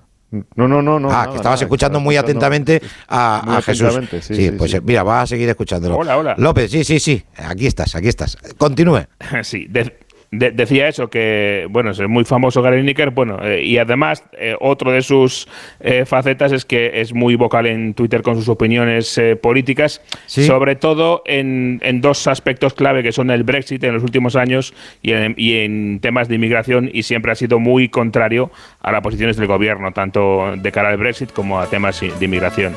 No, 0.55 0.67
no, 0.67 0.81
no, 0.81 0.99
no. 0.99 1.09
Ah, 1.09 1.11
nada, 1.11 1.23
que 1.29 1.36
estabas 1.38 1.59
nada, 1.59 1.65
escuchando 1.65 1.97
estaba 1.99 2.03
muy 2.03 2.15
escuchando- 2.15 2.45
atentamente 2.45 2.81
a, 3.07 3.41
muy 3.45 3.55
a 3.55 3.61
Jesús. 3.61 3.81
atentamente, 3.84 4.21
sí, 4.21 4.36
sí, 4.36 4.51
pues 4.57 4.71
sí. 4.71 4.77
mira, 4.84 5.03
vas 5.03 5.23
a 5.23 5.27
seguir 5.27 5.47
escuchándolo. 5.49 5.97
Hola, 5.97 6.17
hola. 6.17 6.36
López, 6.38 6.71
sí, 6.71 6.84
sí, 6.84 6.99
sí. 6.99 7.23
Aquí 7.38 7.67
estás, 7.67 7.95
aquí 7.95 8.07
estás. 8.07 8.38
Continúe. 8.57 9.01
Sí, 9.43 9.67
de- 9.69 9.99
de- 10.38 10.51
decía 10.51 10.88
eso, 10.88 11.09
que 11.09 11.67
bueno, 11.69 11.91
es 11.91 11.99
muy 12.07 12.23
famoso 12.25 12.61
Gary 12.61 12.77
Lineker, 12.77 13.11
bueno, 13.11 13.38
eh, 13.43 13.63
y 13.63 13.77
además 13.77 14.23
eh, 14.34 14.55
otro 14.59 14.91
de 14.91 15.01
sus 15.01 15.47
eh, 15.79 16.05
facetas 16.05 16.51
es 16.51 16.65
que 16.65 17.01
es 17.01 17.13
muy 17.13 17.36
vocal 17.36 17.65
en 17.67 17.93
Twitter 17.93 18.21
con 18.21 18.36
sus 18.36 18.49
opiniones 18.49 19.17
eh, 19.17 19.36
políticas, 19.36 20.01
Sí. 20.25 20.43
sobre 20.45 20.75
todo 20.75 21.21
en, 21.25 21.79
en 21.84 22.01
dos 22.01 22.27
aspectos 22.27 22.73
clave 22.73 23.03
que 23.03 23.11
son 23.11 23.29
el 23.31 23.43
Brexit 23.43 23.84
en 23.84 23.93
los 23.93 24.03
últimos 24.03 24.36
años 24.36 24.73
y 25.01 25.11
en, 25.13 25.36
y 25.38 25.57
en 25.59 25.99
temas 26.01 26.27
de 26.27 26.36
inmigración 26.36 26.89
y 26.91 27.03
siempre 27.03 27.31
ha 27.31 27.36
sido 27.36 27.59
muy 27.59 27.89
contrario 27.89 28.51
a 28.81 28.91
las 28.91 29.01
posiciones 29.01 29.38
del 29.38 29.47
gobierno, 29.47 29.91
tanto 29.91 30.55
de 30.57 30.71
cara 30.71 30.89
al 30.89 30.97
Brexit 30.97 31.31
como 31.31 31.59
a 31.59 31.67
temas 31.67 31.99
de 32.01 32.25
inmigración. 32.25 32.73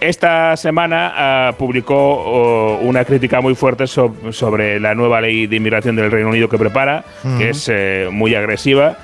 Esta 0.00 0.56
semana 0.56 1.12
ah, 1.14 1.52
publicó 1.58 1.94
oh, 1.96 2.78
una 2.82 3.04
crítica 3.04 3.42
muy 3.42 3.54
fuerte 3.54 3.84
sob- 3.84 4.32
sobre 4.32 4.80
la 4.80 4.94
nueva 4.94 5.20
ley 5.20 5.46
de 5.46 5.56
inmigración 5.56 5.94
del 5.94 6.10
Reino 6.10 6.30
Unido 6.30 6.48
que 6.48 6.56
prepara, 6.56 7.04
que 7.38 7.50
es 7.50 7.68
eh, 7.70 8.08
muy 8.10 8.34
agresiva. 8.34 8.96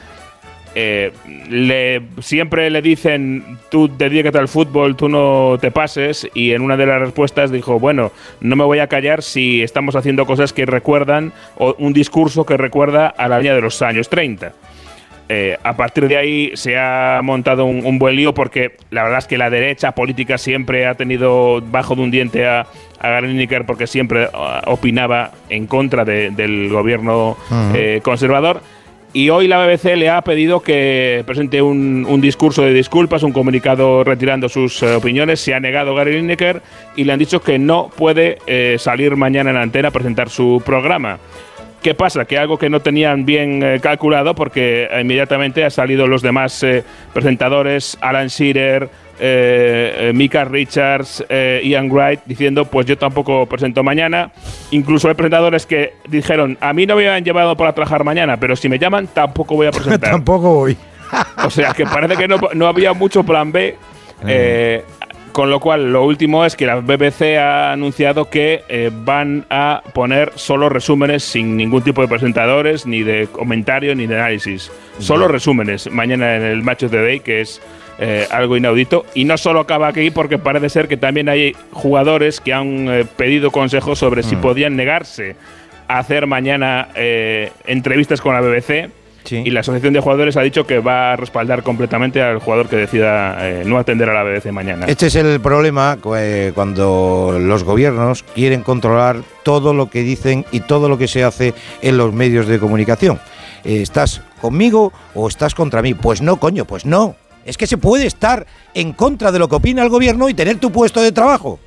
Eh, 0.79 1.13
le, 1.51 2.03
siempre 2.21 2.69
le 2.71 2.81
dicen, 2.83 3.59
tú 3.71 3.89
dedícate 3.97 4.39
al 4.39 4.49
fútbol, 4.49 4.95
tú 4.97 5.09
no 5.09 5.57
te 5.61 5.71
pases, 5.71 6.29
y 6.35 6.53
en 6.53 6.61
una 6.63 6.77
de 6.77 6.85
las 6.87 7.01
respuestas 7.01 7.51
dijo, 7.51 7.79
bueno, 7.79 8.11
no 8.41 8.57
me 8.57 8.65
voy 8.65 8.79
a 8.79 8.87
callar 8.87 9.23
si 9.23 9.63
estamos 9.63 9.97
haciendo 9.97 10.27
cosas 10.27 10.53
que 10.53 10.67
recuerdan, 10.67 11.33
o 11.57 11.75
un 11.79 11.93
discurso 11.95 12.45
que 12.45 12.57
recuerda 12.59 13.07
a 13.09 13.29
la 13.29 13.39
línea 13.39 13.55
de 13.55 13.63
los 13.63 13.81
años 13.83 14.09
30. 14.11 14.53
Eh, 15.29 15.57
a 15.65 15.77
partir 15.77 16.07
de 16.07 16.17
ahí 16.17 16.53
se 16.55 16.79
ha 16.79 17.21
montado 17.23 17.65
un, 17.65 17.85
un 17.85 17.99
buen 17.99 18.15
lío 18.15 18.33
porque 18.33 18.77
la 18.91 19.03
verdad 19.03 19.19
es 19.19 19.27
que 19.27 19.37
la 19.37 19.51
derecha 19.51 19.91
política 19.93 20.39
siempre 20.39 20.87
ha 20.87 20.95
tenido 20.95 21.61
bajo 21.63 21.97
de 21.97 22.03
un 22.03 22.13
diente 22.13 22.47
a, 22.47 22.61
a 23.01 23.09
Gary 23.09 23.29
Lineker 23.29 23.67
porque 23.67 23.89
siempre 23.89 24.29
ah, 24.33 24.63
opinaba 24.67 25.33
en 25.49 25.67
contra 25.67 26.05
de- 26.05 26.31
del 26.31 26.69
gobierno 26.69 27.37
eh, 27.75 28.01
conservador. 28.05 28.61
Y 29.13 29.31
hoy 29.31 29.49
la 29.49 29.65
BBC 29.67 29.97
le 29.97 30.11
ha 30.11 30.21
pedido 30.23 30.61
que 30.61 31.25
presente 31.27 31.63
un, 31.63 32.07
un 32.07 32.21
discurso 32.21 32.63
de 32.63 32.73
disculpas, 32.75 33.23
un 33.23 33.33
comunicado 33.33 34.05
retirando 34.05 34.49
sus 34.49 34.83
eh, 34.83 34.95
opiniones. 34.95 35.41
Se 35.41 35.55
ha 35.55 35.61
negado 35.61 35.95
Gary 35.95 36.13
Lineker 36.21 36.61
y 36.97 37.05
le 37.05 37.13
han 37.15 37.19
dicho 37.19 37.41
que 37.43 37.59
no 37.59 37.89
puede 37.97 38.39
eh, 38.47 38.77
salir 38.79 39.17
mañana 39.17 39.51
en 39.51 39.57
antena 39.57 39.89
a 39.89 39.91
presentar 39.91 40.29
su 40.29 40.63
programa. 40.67 41.19
¿Qué 41.87 41.95
pasa? 41.95 42.25
Que 42.25 42.37
algo 42.37 42.59
que 42.59 42.69
no 42.69 42.81
tenían 42.81 43.25
bien 43.25 43.63
eh, 43.63 43.79
calculado, 43.81 44.35
porque 44.35 44.89
inmediatamente 45.01 45.63
han 45.63 45.71
salido 45.71 46.09
los 46.09 46.21
demás 46.21 46.61
eh, 46.65 46.83
presentadores, 47.15 47.97
Alan 48.01 48.27
Shearer, 48.27 48.91
eh, 49.21 50.11
Mika 50.13 50.45
Richards, 50.45 51.25
Ian 51.31 51.89
Wright, 51.89 52.23
diciendo, 52.27 52.65
pues 52.65 52.87
yo 52.87 52.99
tampoco 52.99 53.47
presento 53.47 53.85
mañana. 53.85 54.33
Incluso 54.73 55.07
hay 55.07 55.15
presentadores 55.15 55.65
que 55.65 55.93
dijeron, 56.09 56.59
a 56.61 56.73
mí 56.73 56.87
no 56.87 56.97
me 56.97 57.07
habían 57.07 57.23
llevado 57.23 57.57
para 57.57 57.73
trabajar 57.73 58.03
mañana, 58.03 58.37
pero 58.37 58.57
si 58.57 58.69
me 58.69 58.81
llaman 58.81 59.07
tampoco 59.07 59.55
voy 59.55 59.69
a 59.69 59.71
presentar. 59.71 60.11
Tampoco 60.11 60.55
voy. 60.55 60.77
O 61.45 61.51
sea, 61.51 61.73
que 61.73 61.87
parece 61.87 62.17
que 62.17 62.27
no, 62.27 62.41
no 62.55 62.67
había 62.67 62.95
mucho 62.95 63.23
plan 63.23 63.53
B. 63.53 63.77
eh, 64.27 64.85
con 65.37 65.51
lo 65.51 65.61
cual, 65.61 65.93
lo 65.93 66.03
último 66.03 66.47
es 66.47 66.57
que 66.57 66.65
la 66.65 66.77
BBC 66.77 67.37
ha 67.39 67.71
anunciado 67.71 68.31
que 68.31 68.65
eh, 68.71 68.91
van 68.91 69.45
a 69.51 69.83
poner 69.93 70.33
solo 70.35 70.71
resúmenes 70.71 71.25
sin 71.25 71.59
ningún 71.59 71.83
tipo 71.83 72.01
de 72.01 72.09
presentadores, 72.09 72.87
ni 72.87 73.03
de 73.03 73.29
comentario, 73.31 73.95
ni 73.95 74.07
de 74.07 74.15
análisis. 74.15 74.73
Solo 74.99 75.29
resúmenes 75.29 75.91
mañana 75.93 76.37
en 76.37 76.43
el 76.43 76.63
Match 76.63 76.85
of 76.85 76.91
the 76.91 77.03
Day, 77.03 77.21
que 77.21 77.43
es 77.43 77.61
eh, 77.99 78.27
algo 78.31 78.57
inaudito. 78.57 79.05
Y 79.13 79.27
no 79.27 79.37
solo 79.37 79.61
acaba 79.61 79.89
aquí, 79.89 80.11
porque 80.11 80.39
parece 80.39 80.71
ser 80.71 80.89
que 80.89 80.97
también 80.97 81.29
hay 81.29 81.55
jugadores 81.71 82.41
que 82.41 82.55
han 82.55 82.89
eh, 82.89 83.05
pedido 83.05 83.51
consejos 83.51 83.99
sobre 83.99 84.23
si 84.23 84.37
podían 84.37 84.75
negarse 84.75 85.37
a 85.87 85.99
hacer 85.99 86.27
mañana 86.27 86.89
entrevistas 87.67 88.23
con 88.23 88.33
la 88.33 88.41
BBC. 88.41 88.89
Y 89.31 89.51
la 89.51 89.61
Asociación 89.61 89.93
de 89.93 90.01
Jugadores 90.01 90.37
ha 90.37 90.43
dicho 90.43 90.67
que 90.67 90.79
va 90.79 91.13
a 91.13 91.17
respaldar 91.17 91.63
completamente 91.63 92.23
al 92.23 92.39
jugador 92.39 92.69
que 92.69 92.77
decida 92.77 93.37
eh, 93.49 93.63
no 93.65 93.79
atender 93.79 94.09
a 94.11 94.15
la 94.15 94.23
BBC 94.23 94.53
mañana. 94.53 94.87
Este 94.87 95.07
es 95.07 95.15
el 95.17 95.41
problema 95.41 95.99
eh, 96.17 96.53
cuando 96.55 97.37
los 97.41 97.65
gobiernos 97.65 98.23
quieren 98.23 98.63
controlar 98.63 99.23
todo 99.43 99.75
lo 99.75 99.91
que 99.91 100.03
dicen 100.03 100.45
y 100.53 100.61
todo 100.61 100.89
lo 100.89 100.99
que 100.99 101.09
se 101.09 101.25
hace 101.25 101.55
en 101.83 101.97
los 101.97 102.13
medios 102.13 102.47
de 102.47 102.59
comunicación. 102.59 103.19
Eh, 103.65 103.83
¿Estás 103.83 104.23
conmigo 104.41 104.93
o 105.15 105.29
estás 105.29 105.55
contra 105.55 105.83
mí? 105.83 105.95
Pues 105.95 106.23
no, 106.23 106.37
coño, 106.37 106.65
pues 106.65 106.87
no. 106.87 107.17
Es 107.45 107.57
que 107.57 107.67
se 107.67 107.79
puede 107.79 108.07
estar 108.07 108.47
en 108.75 108.93
contra 108.93 109.33
de 109.33 109.39
lo 109.39 109.49
que 109.49 109.57
opina 109.57 109.83
el 109.83 109.89
gobierno 109.89 110.29
y 110.29 110.35
tener 110.35 110.59
tu 110.59 110.73
puesto 110.73 111.01
de 111.01 111.13
trabajo. 111.13 111.61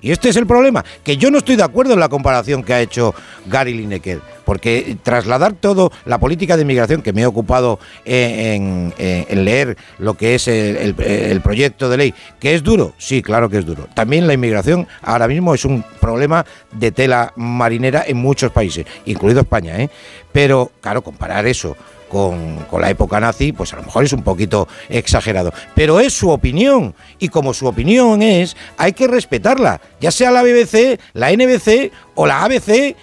Y 0.00 0.10
este 0.12 0.28
es 0.30 0.36
el 0.36 0.46
problema, 0.46 0.84
que 1.04 1.16
yo 1.16 1.30
no 1.30 1.38
estoy 1.38 1.56
de 1.56 1.62
acuerdo 1.62 1.92
en 1.94 2.00
la 2.00 2.08
comparación 2.08 2.62
que 2.62 2.72
ha 2.72 2.80
hecho 2.80 3.14
Gary 3.46 3.74
Lineker, 3.74 4.20
porque 4.44 4.96
trasladar 5.02 5.52
todo 5.52 5.92
la 6.06 6.18
política 6.18 6.56
de 6.56 6.62
inmigración, 6.62 7.02
que 7.02 7.12
me 7.12 7.22
he 7.22 7.26
ocupado 7.26 7.78
en, 8.04 8.92
en- 8.98 9.26
en 9.28 9.44
leer 9.44 9.76
lo 9.98 10.14
que 10.14 10.34
es 10.34 10.48
el, 10.48 10.76
el- 10.76 11.00
el 11.02 11.40
proyecto 11.40 11.88
de 11.88 11.96
ley, 11.98 12.14
que 12.38 12.54
es 12.54 12.62
duro, 12.62 12.94
sí, 12.98 13.20
claro 13.22 13.48
que 13.50 13.58
es 13.58 13.66
duro. 13.66 13.88
También 13.94 14.26
la 14.26 14.34
inmigración 14.34 14.88
ahora 15.02 15.28
mismo 15.28 15.54
es 15.54 15.64
un 15.64 15.84
problema 16.00 16.44
de 16.72 16.92
tela 16.92 17.32
marinera 17.36 18.02
en 18.06 18.16
muchos 18.16 18.50
países, 18.52 18.86
incluido 19.04 19.40
España, 19.40 19.80
¿eh? 19.80 19.90
Pero, 20.32 20.70
claro, 20.80 21.02
comparar 21.02 21.46
eso 21.46 21.76
con, 22.10 22.56
con 22.68 22.82
la 22.82 22.90
época 22.90 23.18
nazi, 23.20 23.52
pues 23.52 23.72
a 23.72 23.76
lo 23.76 23.84
mejor 23.84 24.04
es 24.04 24.12
un 24.12 24.22
poquito 24.22 24.68
exagerado. 24.90 25.54
Pero 25.74 26.00
es 26.00 26.12
su 26.12 26.28
opinión. 26.28 26.94
Y 27.18 27.28
como 27.28 27.54
su 27.54 27.66
opinión 27.66 28.20
es, 28.20 28.56
hay 28.76 28.92
que 28.92 29.06
respetarla. 29.06 29.80
Ya 30.00 30.10
sea 30.10 30.30
la 30.30 30.42
BBC, 30.42 31.00
la 31.14 31.30
NBC 31.32 31.92
o 32.14 32.26
la 32.26 32.44
ABC 32.44 32.96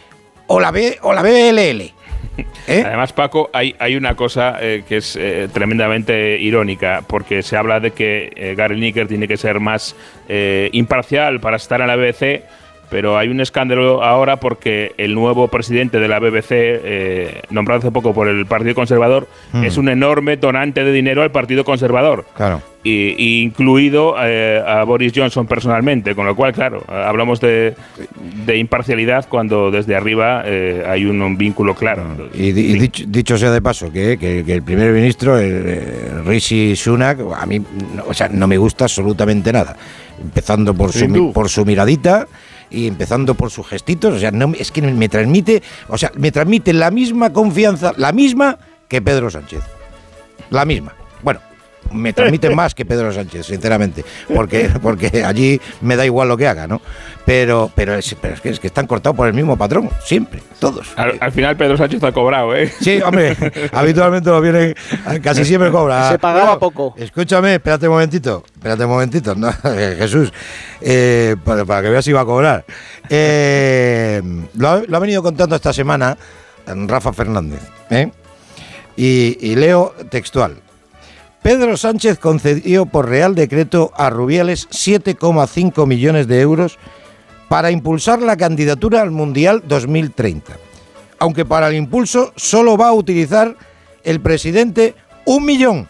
o 0.48 0.60
la, 0.60 0.72
B, 0.72 0.98
o 1.02 1.14
la 1.14 1.22
BLL. 1.22 1.94
¿Eh? 2.68 2.84
Además, 2.86 3.14
Paco, 3.14 3.50
hay, 3.54 3.76
hay 3.80 3.96
una 3.96 4.16
cosa 4.16 4.58
eh, 4.60 4.84
que 4.88 4.98
es 4.98 5.16
eh, 5.16 5.48
tremendamente 5.52 6.38
irónica, 6.40 7.04
porque 7.08 7.42
se 7.42 7.58
habla 7.58 7.80
de 7.80 7.92
que 7.92 8.54
Gary 8.58 8.76
Lineker 8.76 9.08
tiene 9.08 9.28
que 9.28 9.38
ser 9.38 9.60
más 9.60 9.96
imparcial 10.72 11.40
para 11.40 11.58
estar 11.58 11.80
en 11.82 11.88
la 11.88 11.96
BBC, 11.96 12.44
pero 12.90 13.18
hay 13.18 13.28
un 13.30 13.42
escándalo 13.42 14.04
ahora 14.04 14.38
porque 14.38 14.94
el 14.98 15.14
nuevo 15.14 15.48
presidente 15.50 16.00
de 16.00 16.08
la 16.08 16.20
BBC, 16.20 16.48
eh, 16.52 17.42
nombrado 17.50 17.80
hace 17.80 17.92
poco 17.92 18.14
por 18.14 18.28
el 18.28 18.46
Partido 18.46 18.76
Conservador, 18.76 19.28
Mm. 19.54 19.64
es 19.64 19.78
un 19.78 19.90
enorme 19.90 20.38
donante 20.38 20.84
de 20.84 20.92
dinero 20.92 21.22
al 21.22 21.32
Partido 21.32 21.64
Conservador. 21.66 22.26
Claro. 22.36 22.62
Y, 22.84 23.16
y 23.18 23.42
incluido 23.42 24.16
eh, 24.22 24.64
a 24.66 24.84
Boris 24.84 25.12
Johnson 25.14 25.46
personalmente, 25.46 26.16
con 26.16 26.26
lo 26.26 26.36
cual, 26.38 26.54
claro, 26.54 26.86
hablamos 26.88 27.42
de, 27.42 27.76
de 28.46 28.58
imparcialidad 28.58 29.28
cuando 29.28 29.72
desde 29.72 29.94
arriba 29.94 30.44
eh, 30.46 30.84
hay 30.88 31.04
un, 31.06 31.22
un 31.22 31.38
vínculo 31.38 31.76
claro. 31.76 32.04
Y, 32.34 32.54
di- 32.54 32.62
y 32.72 32.80
dicho, 32.80 33.04
dicho 33.08 33.38
sea 33.38 33.52
de 33.52 33.62
paso, 33.62 33.92
que, 33.92 34.18
que- 34.18 34.46
que 34.46 34.54
el 34.54 34.64
primer 34.64 34.94
ministro, 34.94 35.38
el, 35.38 35.64
eh, 35.68 36.10
Rishi 36.26 36.78
Sunak, 36.78 37.20
a 37.38 37.46
mí 37.46 37.60
no, 37.60 38.04
o 38.08 38.14
sea, 38.14 38.30
no 38.30 38.48
me 38.48 38.58
gusta 38.58 38.86
absolutamente 38.86 39.52
nada. 39.52 39.76
Empezando 40.22 40.74
por 40.74 40.94
su, 40.94 41.32
por 41.34 41.50
su 41.50 41.66
miradita 41.66 42.26
y 42.70 42.88
empezando 42.88 43.36
por 43.36 43.52
sus 43.52 43.68
gestitos. 43.68 44.14
O 44.14 44.20
sea, 44.20 44.32
no, 44.32 44.54
es 44.58 44.72
que 44.72 44.82
me 44.82 45.10
transmite, 45.10 45.64
o 45.88 45.98
sea, 45.98 46.12
me 46.16 46.32
transmite 46.32 46.74
la 46.74 46.92
misma 46.92 47.34
confianza, 47.34 47.94
la 47.98 48.12
misma 48.12 48.58
que 48.88 49.02
Pedro 49.02 49.30
Sánchez. 49.30 49.64
La 50.50 50.66
misma. 50.66 50.94
Bueno, 51.24 51.42
me 51.92 52.14
transmiten 52.14 52.56
más 52.56 52.74
que 52.76 52.86
Pedro 52.86 53.12
Sánchez, 53.12 53.46
sinceramente, 53.46 54.04
porque, 54.34 54.70
porque 54.82 55.24
allí 55.24 55.60
me 55.82 55.96
da 55.96 56.06
igual 56.06 56.28
lo 56.28 56.38
que 56.38 56.48
haga, 56.48 56.68
¿no? 56.68 56.82
Pero, 57.26 57.70
pero, 57.76 57.96
es, 57.96 58.16
pero 58.22 58.36
es, 58.36 58.42
que, 58.42 58.50
es 58.50 58.60
que 58.60 58.68
están 58.68 58.88
cortados 58.88 59.18
por 59.18 59.28
el 59.28 59.34
mismo 59.34 59.58
patrón, 59.58 59.90
siempre, 60.04 60.42
todos. 60.60 60.88
Al, 60.96 61.18
al 61.20 61.32
final 61.32 61.58
Pedro 61.58 61.76
Sánchez 61.76 62.02
ha 62.04 62.12
cobrado, 62.14 62.56
¿eh? 62.56 62.72
Sí, 62.80 63.02
hombre, 63.02 63.36
habitualmente 63.74 64.30
lo 64.30 64.40
viene, 64.40 64.76
casi 65.22 65.44
siempre 65.44 65.70
cobra. 65.72 66.10
Se 66.12 66.20
pagaba 66.20 66.54
No, 66.54 66.60
poco. 66.60 66.94
Escúchame, 66.98 67.56
espérate 67.56 67.88
un 67.88 67.94
momentito, 67.96 68.44
espérate 68.56 68.86
un 68.86 68.92
momentito, 68.92 69.36
no, 69.36 69.52
Jesús, 69.64 70.32
eh, 70.82 71.36
para, 71.44 71.66
para 71.66 71.82
que 71.82 71.90
veas 71.90 72.06
si 72.06 72.14
va 72.14 72.22
a 72.22 72.26
cobrar. 72.26 72.66
Eh, 73.10 74.22
lo, 74.56 74.70
ha, 74.70 74.82
lo 74.88 74.98
ha 74.98 75.00
venido 75.00 75.22
contando 75.22 75.56
esta 75.56 75.74
semana 75.74 76.18
Rafa 76.66 77.12
Fernández, 77.14 77.62
¿eh? 77.90 78.10
y, 78.96 79.38
y 79.42 79.56
leo 79.56 79.94
textual. 80.10 80.56
Pedro 81.48 81.78
Sánchez 81.78 82.20
concedió 82.20 82.88
por 82.88 83.08
Real 83.08 83.34
Decreto 83.34 83.94
a 83.96 84.10
Rubiales 84.10 84.68
7,5 84.68 85.88
millones 85.88 86.28
de 86.28 86.42
euros 86.42 86.78
para 87.48 87.72
impulsar 87.72 88.22
la 88.22 88.36
candidatura 88.36 89.02
al 89.02 89.12
Mundial 89.12 89.64
2030. 89.66 90.58
Aunque 91.20 91.46
para 91.46 91.70
el 91.70 91.76
impulso 91.76 92.34
solo 92.36 92.76
va 92.76 92.90
a 92.90 92.94
utilizar 92.94 93.56
el 94.04 94.20
presidente 94.20 94.94
un 95.24 95.46
millón, 95.46 95.88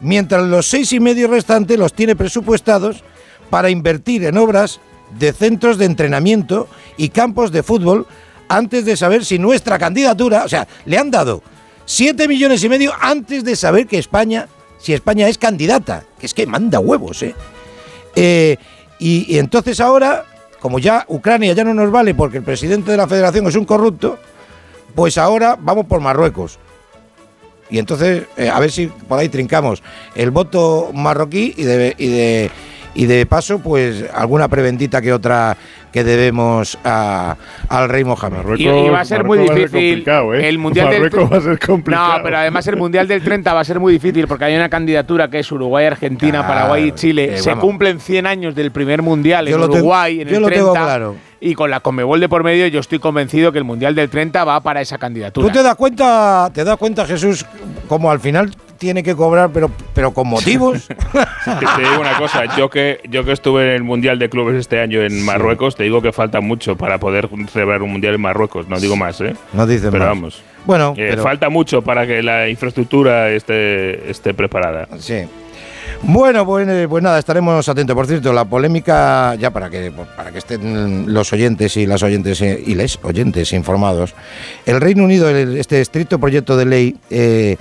mientras 0.00 0.44
los 0.44 0.66
seis 0.66 0.90
y 0.94 1.00
medio 1.00 1.28
restantes 1.28 1.78
los 1.78 1.92
tiene 1.92 2.16
presupuestados 2.16 3.04
para 3.50 3.68
invertir 3.68 4.24
en 4.24 4.38
obras 4.38 4.80
de 5.18 5.34
centros 5.34 5.76
de 5.76 5.84
entrenamiento 5.84 6.66
y 6.96 7.10
campos 7.10 7.52
de 7.52 7.62
fútbol 7.62 8.06
antes 8.48 8.86
de 8.86 8.96
saber 8.96 9.26
si 9.26 9.38
nuestra 9.38 9.78
candidatura, 9.78 10.44
o 10.46 10.48
sea, 10.48 10.66
le 10.86 10.96
han 10.96 11.10
dado 11.10 11.42
7 11.84 12.26
millones 12.26 12.64
y 12.64 12.70
medio 12.70 12.94
antes 12.98 13.44
de 13.44 13.54
saber 13.54 13.86
que 13.86 13.98
España, 13.98 14.48
si 14.78 14.94
España 14.94 15.28
es 15.28 15.38
candidata, 15.38 16.04
que 16.18 16.26
es 16.26 16.34
que 16.34 16.46
manda 16.46 16.80
huevos, 16.80 17.22
¿eh? 17.22 17.34
Eh, 18.14 18.56
y, 18.98 19.38
entonces 19.38 19.80
ahora, 19.80 20.24
como 20.60 20.78
ya 20.78 21.04
Ucrania 21.08 21.52
ya 21.52 21.64
no 21.64 21.74
nos 21.74 21.90
vale 21.90 22.14
porque 22.14 22.38
el 22.38 22.44
presidente 22.44 22.90
de 22.90 22.96
la 22.96 23.06
federación 23.06 23.46
es 23.46 23.54
un 23.54 23.64
corrupto, 23.64 24.18
pues 24.94 25.18
ahora 25.18 25.56
vamos 25.60 25.86
por 25.86 26.00
Marruecos. 26.00 26.58
Y 27.70 27.78
entonces, 27.78 28.24
eh, 28.36 28.48
a 28.48 28.58
ver 28.58 28.72
si 28.72 28.86
por 28.86 29.18
ahí 29.18 29.28
trincamos 29.28 29.82
el 30.14 30.30
voto 30.30 30.90
marroquí 30.94 31.54
y 31.56 31.62
de, 31.64 31.94
y 31.98 32.08
de, 32.08 32.50
y 32.98 33.06
de 33.06 33.26
paso, 33.26 33.60
pues 33.60 34.04
alguna 34.12 34.48
preventita 34.48 35.00
que 35.00 35.12
otra 35.12 35.56
que 35.92 36.02
debemos 36.02 36.76
a- 36.84 37.36
al 37.68 37.88
rey 37.88 38.02
Mohamed. 38.02 38.56
Y, 38.58 38.68
y 38.68 38.88
va 38.88 39.00
a 39.00 39.04
ser 39.04 39.22
muy 39.22 39.38
difícil. 39.38 40.04
¿eh? 40.06 40.48
El 40.48 40.58
mundial 40.58 40.90
del 40.90 41.04
va 41.32 41.36
a 41.36 41.40
ser 41.40 41.58
complicado. 41.60 42.18
No, 42.18 42.24
pero 42.24 42.38
además 42.38 42.66
el 42.66 42.76
mundial 42.76 43.06
del 43.06 43.22
30 43.22 43.54
va 43.54 43.60
a 43.60 43.64
ser 43.64 43.78
muy 43.78 43.92
difícil 43.92 44.26
porque 44.26 44.46
hay 44.46 44.56
una 44.56 44.68
candidatura 44.68 45.30
que 45.30 45.38
es 45.38 45.52
Uruguay, 45.52 45.86
Argentina, 45.86 46.38
Claro, 46.40 46.48
Paraguay 46.48 46.88
y 46.88 46.92
Chile. 46.92 47.34
eh, 47.34 47.38
Se 47.38 47.50
vamos. 47.50 47.64
cumplen 47.64 48.00
100 48.00 48.26
años 48.26 48.54
del 48.56 48.72
primer 48.72 49.00
mundial 49.00 49.46
Yo 49.46 49.54
en 49.54 49.60
lo 49.60 49.66
tengo- 49.68 49.78
Uruguay 49.78 50.20
en 50.22 50.28
yo 50.28 50.36
el 50.36 50.42
lo 50.42 50.48
30. 50.48 50.72
tengo 50.72 50.84
claro. 50.84 51.16
Y 51.40 51.54
con 51.54 51.70
la 51.70 51.78
Conmebol 51.78 52.18
de 52.18 52.28
por 52.28 52.42
medio, 52.42 52.66
yo 52.66 52.80
estoy 52.80 52.98
convencido 52.98 53.52
que 53.52 53.58
el 53.58 53.64
mundial 53.64 53.94
del 53.94 54.10
30 54.10 54.42
va 54.44 54.60
para 54.60 54.80
esa 54.80 54.98
candidatura. 54.98 55.46
¿Tú 55.46 55.52
te 55.52 55.62
das 55.62 55.76
cuenta, 55.76 56.50
te 56.52 56.64
das 56.64 56.76
cuenta, 56.76 57.06
Jesús, 57.06 57.46
como 57.86 58.10
al 58.10 58.18
final 58.18 58.50
tiene 58.78 59.02
que 59.02 59.14
cobrar, 59.14 59.50
pero, 59.52 59.70
pero 59.94 60.12
con 60.12 60.28
motivos? 60.28 60.86
Te, 61.44 61.82
digo 61.82 62.00
una 62.00 62.16
cosa, 62.18 62.56
yo 62.56 62.70
que, 62.70 63.00
yo 63.10 63.24
que 63.24 63.32
estuve 63.32 63.68
en 63.68 63.74
el 63.74 63.82
Mundial 63.82 64.18
de 64.18 64.30
Clubes 64.30 64.56
este 64.56 64.80
año 64.80 65.02
en 65.02 65.24
Marruecos, 65.24 65.76
te 65.76 65.82
digo 65.84 66.00
que 66.00 66.12
falta 66.12 66.40
mucho 66.40 66.76
para 66.76 66.98
poder 66.98 67.28
celebrar 67.52 67.82
un 67.82 67.90
Mundial 67.92 68.14
en 68.14 68.20
Marruecos, 68.20 68.68
no 68.68 68.78
digo 68.80 68.96
más, 68.96 69.20
¿eh? 69.20 69.34
No 69.52 69.66
dicen 69.66 69.90
Pero 69.90 70.04
más. 70.04 70.08
vamos. 70.14 70.42
Bueno, 70.64 70.94
Eh, 70.96 71.08
pero- 71.10 71.22
falta 71.22 71.48
mucho 71.48 71.82
para 71.82 72.06
que 72.06 72.22
la 72.22 72.48
infraestructura 72.48 73.30
esté, 73.30 74.10
esté 74.10 74.34
preparada. 74.34 74.88
Sí. 74.98 75.24
Bueno, 76.02 76.46
pues, 76.46 76.68
pues 76.88 77.02
nada, 77.02 77.18
estaremos 77.18 77.68
atentos. 77.68 77.96
Por 77.96 78.06
cierto, 78.06 78.32
la 78.32 78.44
polémica, 78.44 79.34
ya 79.36 79.50
para 79.50 79.68
que, 79.70 79.90
para 80.16 80.30
que 80.30 80.38
estén 80.38 81.12
los 81.12 81.32
oyentes 81.32 81.76
y 81.76 81.86
las 81.86 82.02
oyentes 82.02 82.40
eh, 82.42 82.62
y 82.64 82.74
les 82.74 82.98
oyentes 83.02 83.52
informados, 83.52 84.14
el 84.66 84.80
Reino 84.80 85.02
Unido, 85.04 85.28
este 85.30 85.80
estricto 85.80 86.18
proyecto 86.20 86.56
de 86.56 86.66
ley 86.66 86.96
eh, 87.10 87.56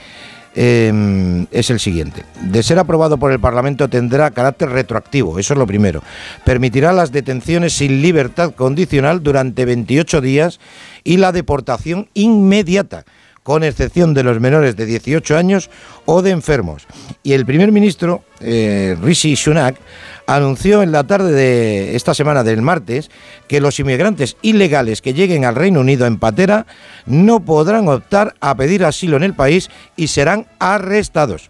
eh, 0.59 1.45
es 1.51 1.69
el 1.69 1.79
siguiente. 1.79 2.23
De 2.41 2.63
ser 2.63 2.79
aprobado 2.79 3.17
por 3.17 3.31
el 3.31 3.39
Parlamento 3.39 3.87
tendrá 3.87 4.31
carácter 4.31 4.69
retroactivo, 4.69 5.37
eso 5.37 5.53
es 5.53 5.57
lo 5.59 5.67
primero. 5.67 6.01
Permitirá 6.43 6.93
las 6.93 7.11
detenciones 7.11 7.73
sin 7.73 8.01
libertad 8.01 8.55
condicional 8.55 9.21
durante 9.21 9.65
28 9.65 10.19
días 10.19 10.59
y 11.03 11.17
la 11.17 11.31
deportación 11.31 12.09
inmediata 12.15 13.05
con 13.47 13.63
excepción 13.63 14.13
de 14.13 14.23
los 14.23 14.41
menores 14.41 14.75
de 14.75 14.85
18 14.85 15.37
años 15.37 15.69
o 16.03 16.21
de 16.21 16.31
enfermos. 16.31 16.85
Y 17.23 17.31
el 17.31 17.45
primer 17.45 17.71
ministro, 17.71 18.21
eh, 18.41 18.97
Rishi 19.01 19.37
Sunak, 19.37 19.77
anunció 20.25 20.83
en 20.83 20.91
la 20.91 21.05
tarde 21.05 21.31
de 21.31 21.95
esta 21.95 22.13
semana 22.13 22.43
del 22.43 22.61
martes 22.61 23.09
que 23.47 23.61
los 23.61 23.79
inmigrantes 23.79 24.35
ilegales 24.41 25.01
que 25.01 25.13
lleguen 25.13 25.45
al 25.45 25.55
Reino 25.55 25.79
Unido 25.79 26.05
en 26.07 26.19
patera 26.19 26.65
no 27.05 27.39
podrán 27.39 27.87
optar 27.87 28.35
a 28.41 28.53
pedir 28.53 28.83
asilo 28.83 29.15
en 29.15 29.23
el 29.23 29.33
país 29.33 29.69
y 29.95 30.07
serán 30.07 30.47
arrestados. 30.59 31.49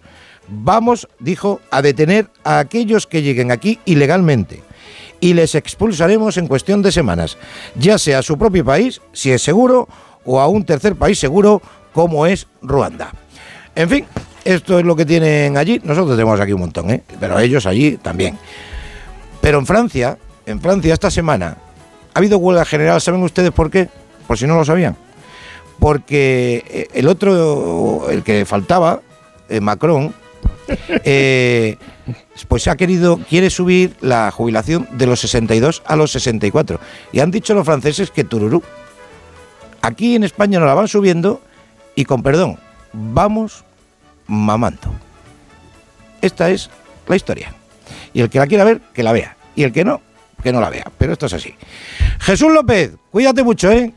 Vamos, 0.49 1.07
dijo, 1.17 1.61
a 1.71 1.81
detener 1.81 2.27
a 2.43 2.59
aquellos 2.59 3.07
que 3.07 3.23
lleguen 3.23 3.49
aquí 3.49 3.79
ilegalmente 3.85 4.61
y 5.19 5.33
les 5.33 5.55
expulsaremos 5.55 6.37
en 6.37 6.45
cuestión 6.45 6.83
de 6.83 6.91
semanas, 6.91 7.39
ya 7.73 7.97
sea 7.97 8.19
a 8.19 8.21
su 8.21 8.37
propio 8.37 8.63
país, 8.63 9.01
si 9.13 9.31
es 9.31 9.41
seguro, 9.41 9.87
o 10.27 10.39
a 10.39 10.47
un 10.47 10.63
tercer 10.63 10.95
país 10.95 11.17
seguro 11.17 11.61
como 11.97 12.27
es 12.27 12.45
Ruanda. 12.61 13.11
En 13.73 13.89
fin, 13.89 14.05
esto 14.45 14.77
es 14.77 14.85
lo 14.85 14.95
que 14.95 15.03
tienen 15.03 15.57
allí. 15.57 15.81
Nosotros 15.83 16.15
tenemos 16.15 16.39
aquí 16.39 16.53
un 16.53 16.59
montón, 16.59 16.91
¿eh? 16.91 17.01
pero 17.19 17.39
ellos 17.39 17.65
allí 17.65 17.97
también. 17.97 18.37
Pero 19.41 19.57
en 19.57 19.65
Francia, 19.65 20.15
en 20.45 20.61
Francia 20.61 20.93
esta 20.93 21.09
semana 21.09 21.57
ha 22.13 22.19
habido 22.19 22.37
huelga 22.37 22.65
general. 22.65 23.01
¿Saben 23.01 23.23
ustedes 23.23 23.49
por 23.49 23.71
qué? 23.71 23.89
Por 24.27 24.37
si 24.37 24.45
no 24.45 24.55
lo 24.55 24.63
sabían. 24.63 24.95
Porque 25.79 26.63
eh, 26.69 26.87
el 26.93 27.07
otro, 27.07 28.11
el 28.11 28.21
que 28.21 28.45
faltaba, 28.45 29.01
eh, 29.49 29.59
Macron, 29.59 30.13
eh, 31.03 31.77
pues 32.47 32.67
ha 32.67 32.77
querido, 32.77 33.19
quiere 33.27 33.49
subir 33.49 33.95
la 34.01 34.29
jubilación 34.29 34.87
de 34.91 35.07
los 35.07 35.21
62 35.21 35.81
a 35.83 35.95
los 35.95 36.11
64. 36.11 36.79
Y 37.11 37.21
han 37.21 37.31
dicho 37.31 37.55
los 37.55 37.65
franceses 37.65 38.11
que 38.11 38.23
tururú. 38.23 38.61
Aquí 39.81 40.15
en 40.15 40.23
España 40.23 40.59
nos 40.59 40.67
la 40.67 40.75
van 40.75 40.87
subiendo 40.87 41.41
y 41.97 42.05
con 42.05 42.21
perdón, 42.23 42.57
vamos 42.93 43.65
mamando. 44.27 44.93
Esta 46.21 46.49
es 46.51 46.69
la 47.07 47.15
historia. 47.15 47.53
Y 48.13 48.21
el 48.21 48.29
que 48.29 48.37
la 48.39 48.45
quiera 48.47 48.63
ver, 48.63 48.81
que 48.93 49.01
la 49.03 49.11
vea. 49.11 49.35
Y 49.55 49.63
el 49.63 49.71
que 49.73 49.83
no, 49.83 49.99
que 50.43 50.51
no 50.53 50.61
la 50.61 50.69
vea. 50.69 50.85
Pero 50.97 51.13
esto 51.13 51.25
es 51.25 51.33
así. 51.33 51.55
Jesús 52.19 52.53
López, 52.53 52.91
cuídate 53.11 53.43
mucho, 53.43 53.71
¿eh? 53.71 53.91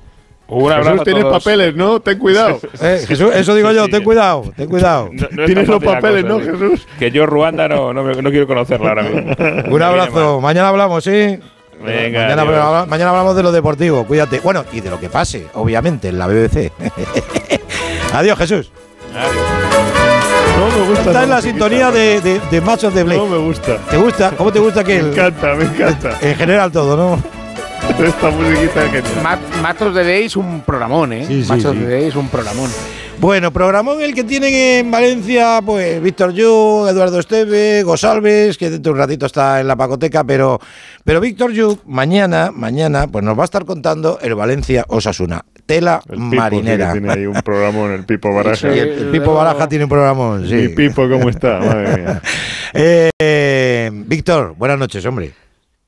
Un 0.48 0.72
abrazo 0.72 0.90
Jesús, 0.90 1.00
a 1.00 1.04
tienes 1.04 1.22
todos. 1.24 1.44
papeles, 1.44 1.74
¿no? 1.76 2.00
Ten 2.00 2.18
cuidado. 2.18 2.58
Eh, 2.80 3.04
Jesús, 3.06 3.30
eso 3.34 3.54
digo 3.54 3.70
yo, 3.72 3.86
ten 3.88 4.02
cuidado, 4.02 4.50
ten 4.56 4.68
cuidado. 4.68 5.10
No- 5.12 5.28
no 5.30 5.42
es 5.42 5.46
Tienes 5.46 5.68
los 5.68 5.84
papeles, 5.84 6.24
cosa, 6.24 6.34
¿no. 6.50 6.58
Jesús? 6.58 6.86
Que 6.98 7.10
yo 7.10 7.26
Ruanda 7.26 7.68
no, 7.68 7.92
no, 7.92 8.02
me- 8.02 8.20
no 8.22 8.30
quiero 8.30 8.46
conocerla 8.46 8.88
ahora 8.88 9.02
mismo. 9.02 9.34
Un 9.74 9.82
abrazo, 9.82 10.40
mañana 10.40 10.68
hablamos, 10.68 11.04
¿sí? 11.04 11.38
Venga, 11.82 12.34
mañana, 12.36 12.84
mañana 12.86 13.10
hablamos 13.10 13.36
de 13.36 13.42
lo 13.42 13.52
deportivo, 13.52 14.04
cuídate. 14.06 14.40
Bueno, 14.40 14.64
y 14.72 14.80
de 14.80 14.90
lo 14.90 14.98
que 15.00 15.08
pase, 15.08 15.46
obviamente, 15.54 16.08
en 16.08 16.18
la 16.18 16.26
BBC. 16.26 16.72
Adiós, 18.14 18.38
Jesús. 18.38 18.70
No 20.58 20.66
me 20.78 20.88
gusta. 20.88 21.10
Está 21.10 21.22
en 21.24 21.30
la 21.30 21.42
sintonía 21.42 21.90
de, 21.90 22.20
de, 22.20 22.40
de 22.50 22.60
Match 22.60 22.84
of 22.84 22.94
the 22.94 23.02
Blade. 23.02 23.18
No 23.18 23.26
me 23.26 23.38
gusta. 23.38 23.76
¿Te 23.90 23.96
gusta? 23.96 24.30
¿Cómo 24.36 24.52
te 24.52 24.58
gusta 24.58 24.84
que 24.84 25.02
Me 25.02 25.08
encanta, 25.10 25.54
me 25.54 25.64
encanta. 25.64 26.18
en 26.20 26.34
general 26.36 26.70
todo, 26.70 26.96
no? 26.96 27.22
Esta 28.04 28.30
musiquita 28.30 28.90
que 28.90 29.02
Ma- 29.22 29.38
Match 29.62 29.82
of 29.82 29.94
the 29.94 30.04
Day 30.04 30.24
es 30.24 30.36
un 30.36 30.60
programón, 30.62 31.12
¿eh? 31.12 31.24
Sí, 31.26 31.42
sí, 31.42 31.48
Match 31.48 31.64
of 31.64 31.72
sí. 31.74 31.78
the 31.80 31.86
Day 31.88 32.04
es 32.08 32.16
un 32.16 32.28
programón. 32.28 32.70
Bueno, 33.20 33.52
programón 33.52 34.00
el 34.00 34.14
que 34.14 34.24
tienen 34.24 34.54
en 34.54 34.90
Valencia, 34.90 35.60
pues 35.64 36.02
Víctor 36.02 36.32
Yu, 36.32 36.86
Eduardo 36.88 37.18
Esteve, 37.18 37.82
Gosalves, 37.82 38.56
que 38.56 38.70
dentro 38.70 38.92
de 38.92 38.94
un 38.94 38.98
ratito 38.98 39.26
está 39.26 39.60
en 39.60 39.68
la 39.68 39.76
pacoteca, 39.76 40.24
pero, 40.24 40.58
pero 41.04 41.20
Víctor 41.20 41.52
Yu, 41.52 41.78
mañana, 41.84 42.50
mañana, 42.50 43.08
pues 43.08 43.22
nos 43.22 43.36
va 43.38 43.42
a 43.42 43.44
estar 43.44 43.66
contando 43.66 44.18
el 44.22 44.34
Valencia 44.34 44.86
Osasuna. 44.88 45.44
Tela 45.66 46.00
El 46.08 46.16
Pipo 46.16 46.30
sí 46.30 46.36
marinera. 46.36 46.92
tiene 46.92 47.12
ahí 47.12 47.26
un 47.26 47.42
programa 47.42 47.80
en 47.80 47.92
el 47.92 48.04
Pipo 48.04 48.32
Baraja. 48.34 48.74
Y 48.74 48.78
el, 48.78 48.88
el 48.88 49.06
Pipo 49.10 49.34
Baraja 49.34 49.68
tiene 49.68 49.84
un 49.84 49.90
programón, 49.90 50.48
sí. 50.48 50.54
Y 50.54 50.68
Pipo, 50.68 51.06
¿cómo 51.06 51.28
está? 51.28 51.58
Madre 51.58 51.96
mía. 51.98 52.22
Eh, 52.72 53.10
eh, 53.20 53.90
Víctor, 53.92 54.54
buenas 54.56 54.78
noches, 54.78 55.04
hombre. 55.04 55.32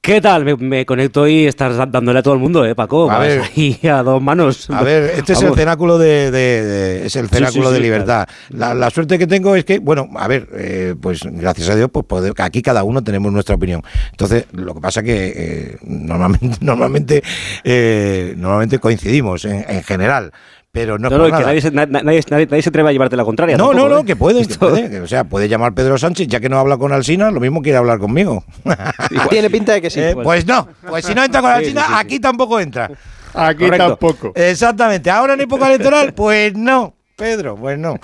¿Qué 0.04 0.20
tal? 0.20 0.44
Me, 0.44 0.56
me 0.56 0.84
conecto 0.84 1.28
y 1.28 1.46
estás 1.46 1.76
dándole 1.92 2.18
a 2.18 2.22
todo 2.24 2.34
el 2.34 2.40
mundo, 2.40 2.64
¿eh, 2.66 2.74
Paco? 2.74 3.08
A 3.08 3.20
ver. 3.20 3.42
ahí 3.42 3.78
a 3.84 4.02
dos 4.02 4.20
manos. 4.20 4.68
A 4.68 4.82
ver, 4.82 5.12
este 5.16 5.34
es 5.34 5.42
el 5.42 5.54
cenáculo 5.54 5.96
de, 5.96 6.32
de- 6.32 6.64
de- 6.64 7.06
es 7.06 7.14
el 7.14 7.28
cenáculo 7.28 7.66
sí, 7.68 7.74
de 7.74 7.76
sí, 7.76 7.82
libertad. 7.84 8.26
La, 8.48 8.74
la 8.74 8.90
suerte 8.90 9.16
que 9.16 9.28
tengo 9.28 9.54
es 9.54 9.64
que, 9.64 9.78
bueno, 9.78 10.08
a 10.16 10.26
ver, 10.26 10.48
eh, 10.56 10.96
pues 11.00 11.20
gracias 11.22 11.68
a 11.70 11.76
Dios, 11.76 11.88
pues 11.92 12.32
aquí 12.38 12.62
cada 12.62 12.82
uno 12.82 13.04
tenemos 13.04 13.32
nuestra 13.32 13.54
opinión. 13.54 13.80
Entonces, 14.10 14.46
lo 14.50 14.74
que 14.74 14.80
pasa 14.80 15.04
que 15.04 15.32
eh, 15.36 15.76
normalmente, 15.84 16.56
normalmente, 16.62 17.22
eh, 17.62 18.34
normalmente 18.36 18.80
coincidimos 18.80 19.44
en, 19.44 19.64
en 19.68 19.84
general. 19.84 20.32
Pero 20.72 20.98
no, 20.98 21.10
No, 21.10 21.18
no, 21.18 21.24
que 21.26 21.44
nadie, 21.44 21.60
se- 21.60 21.70
na- 21.70 21.84
na- 21.84 22.00
nadie- 22.02 22.24
nadie- 22.30 22.46
nadie 22.48 22.62
se 22.62 22.70
atreve 22.70 22.88
a 22.88 22.92
llevarte 22.92 23.14
la 23.14 23.26
contraria. 23.26 23.58
No, 23.58 23.68
tampoco, 23.68 23.88
no, 23.90 23.94
no, 23.94 24.00
¿eh? 24.00 24.04
que 24.06 24.16
puede, 24.16 24.46
que 24.46 25.00
o 25.00 25.06
sea, 25.06 25.24
puede 25.24 25.46
llamar 25.46 25.74
Pedro 25.74 25.98
Sánchez, 25.98 26.28
ya 26.28 26.40
que 26.40 26.48
no 26.48 26.58
habla 26.58 26.78
con 26.78 26.92
Alsina, 26.92 27.30
lo 27.30 27.40
mismo 27.40 27.60
quiere 27.60 27.76
hablar 27.76 27.98
conmigo. 27.98 28.42
Tiene 29.30 29.50
pinta 29.50 29.74
de 29.74 29.82
que 29.82 29.90
sí. 29.90 30.00
Eh, 30.02 30.16
pues 30.20 30.46
no, 30.46 30.66
pues 30.88 31.04
si 31.04 31.14
no 31.14 31.22
entra 31.22 31.42
con 31.42 31.50
Alsina, 31.50 31.82
sí, 31.82 31.86
sí, 31.88 31.92
sí. 31.94 32.00
aquí 32.00 32.20
tampoco 32.20 32.58
entra. 32.58 32.90
Aquí 33.34 33.64
Correcto. 33.64 33.88
tampoco. 33.88 34.32
Exactamente. 34.34 35.10
Ahora 35.10 35.34
en 35.34 35.42
época 35.42 35.66
electoral, 35.68 36.14
pues 36.14 36.54
no. 36.54 36.94
Pedro, 37.16 37.54
pues 37.56 37.78
no. 37.78 37.98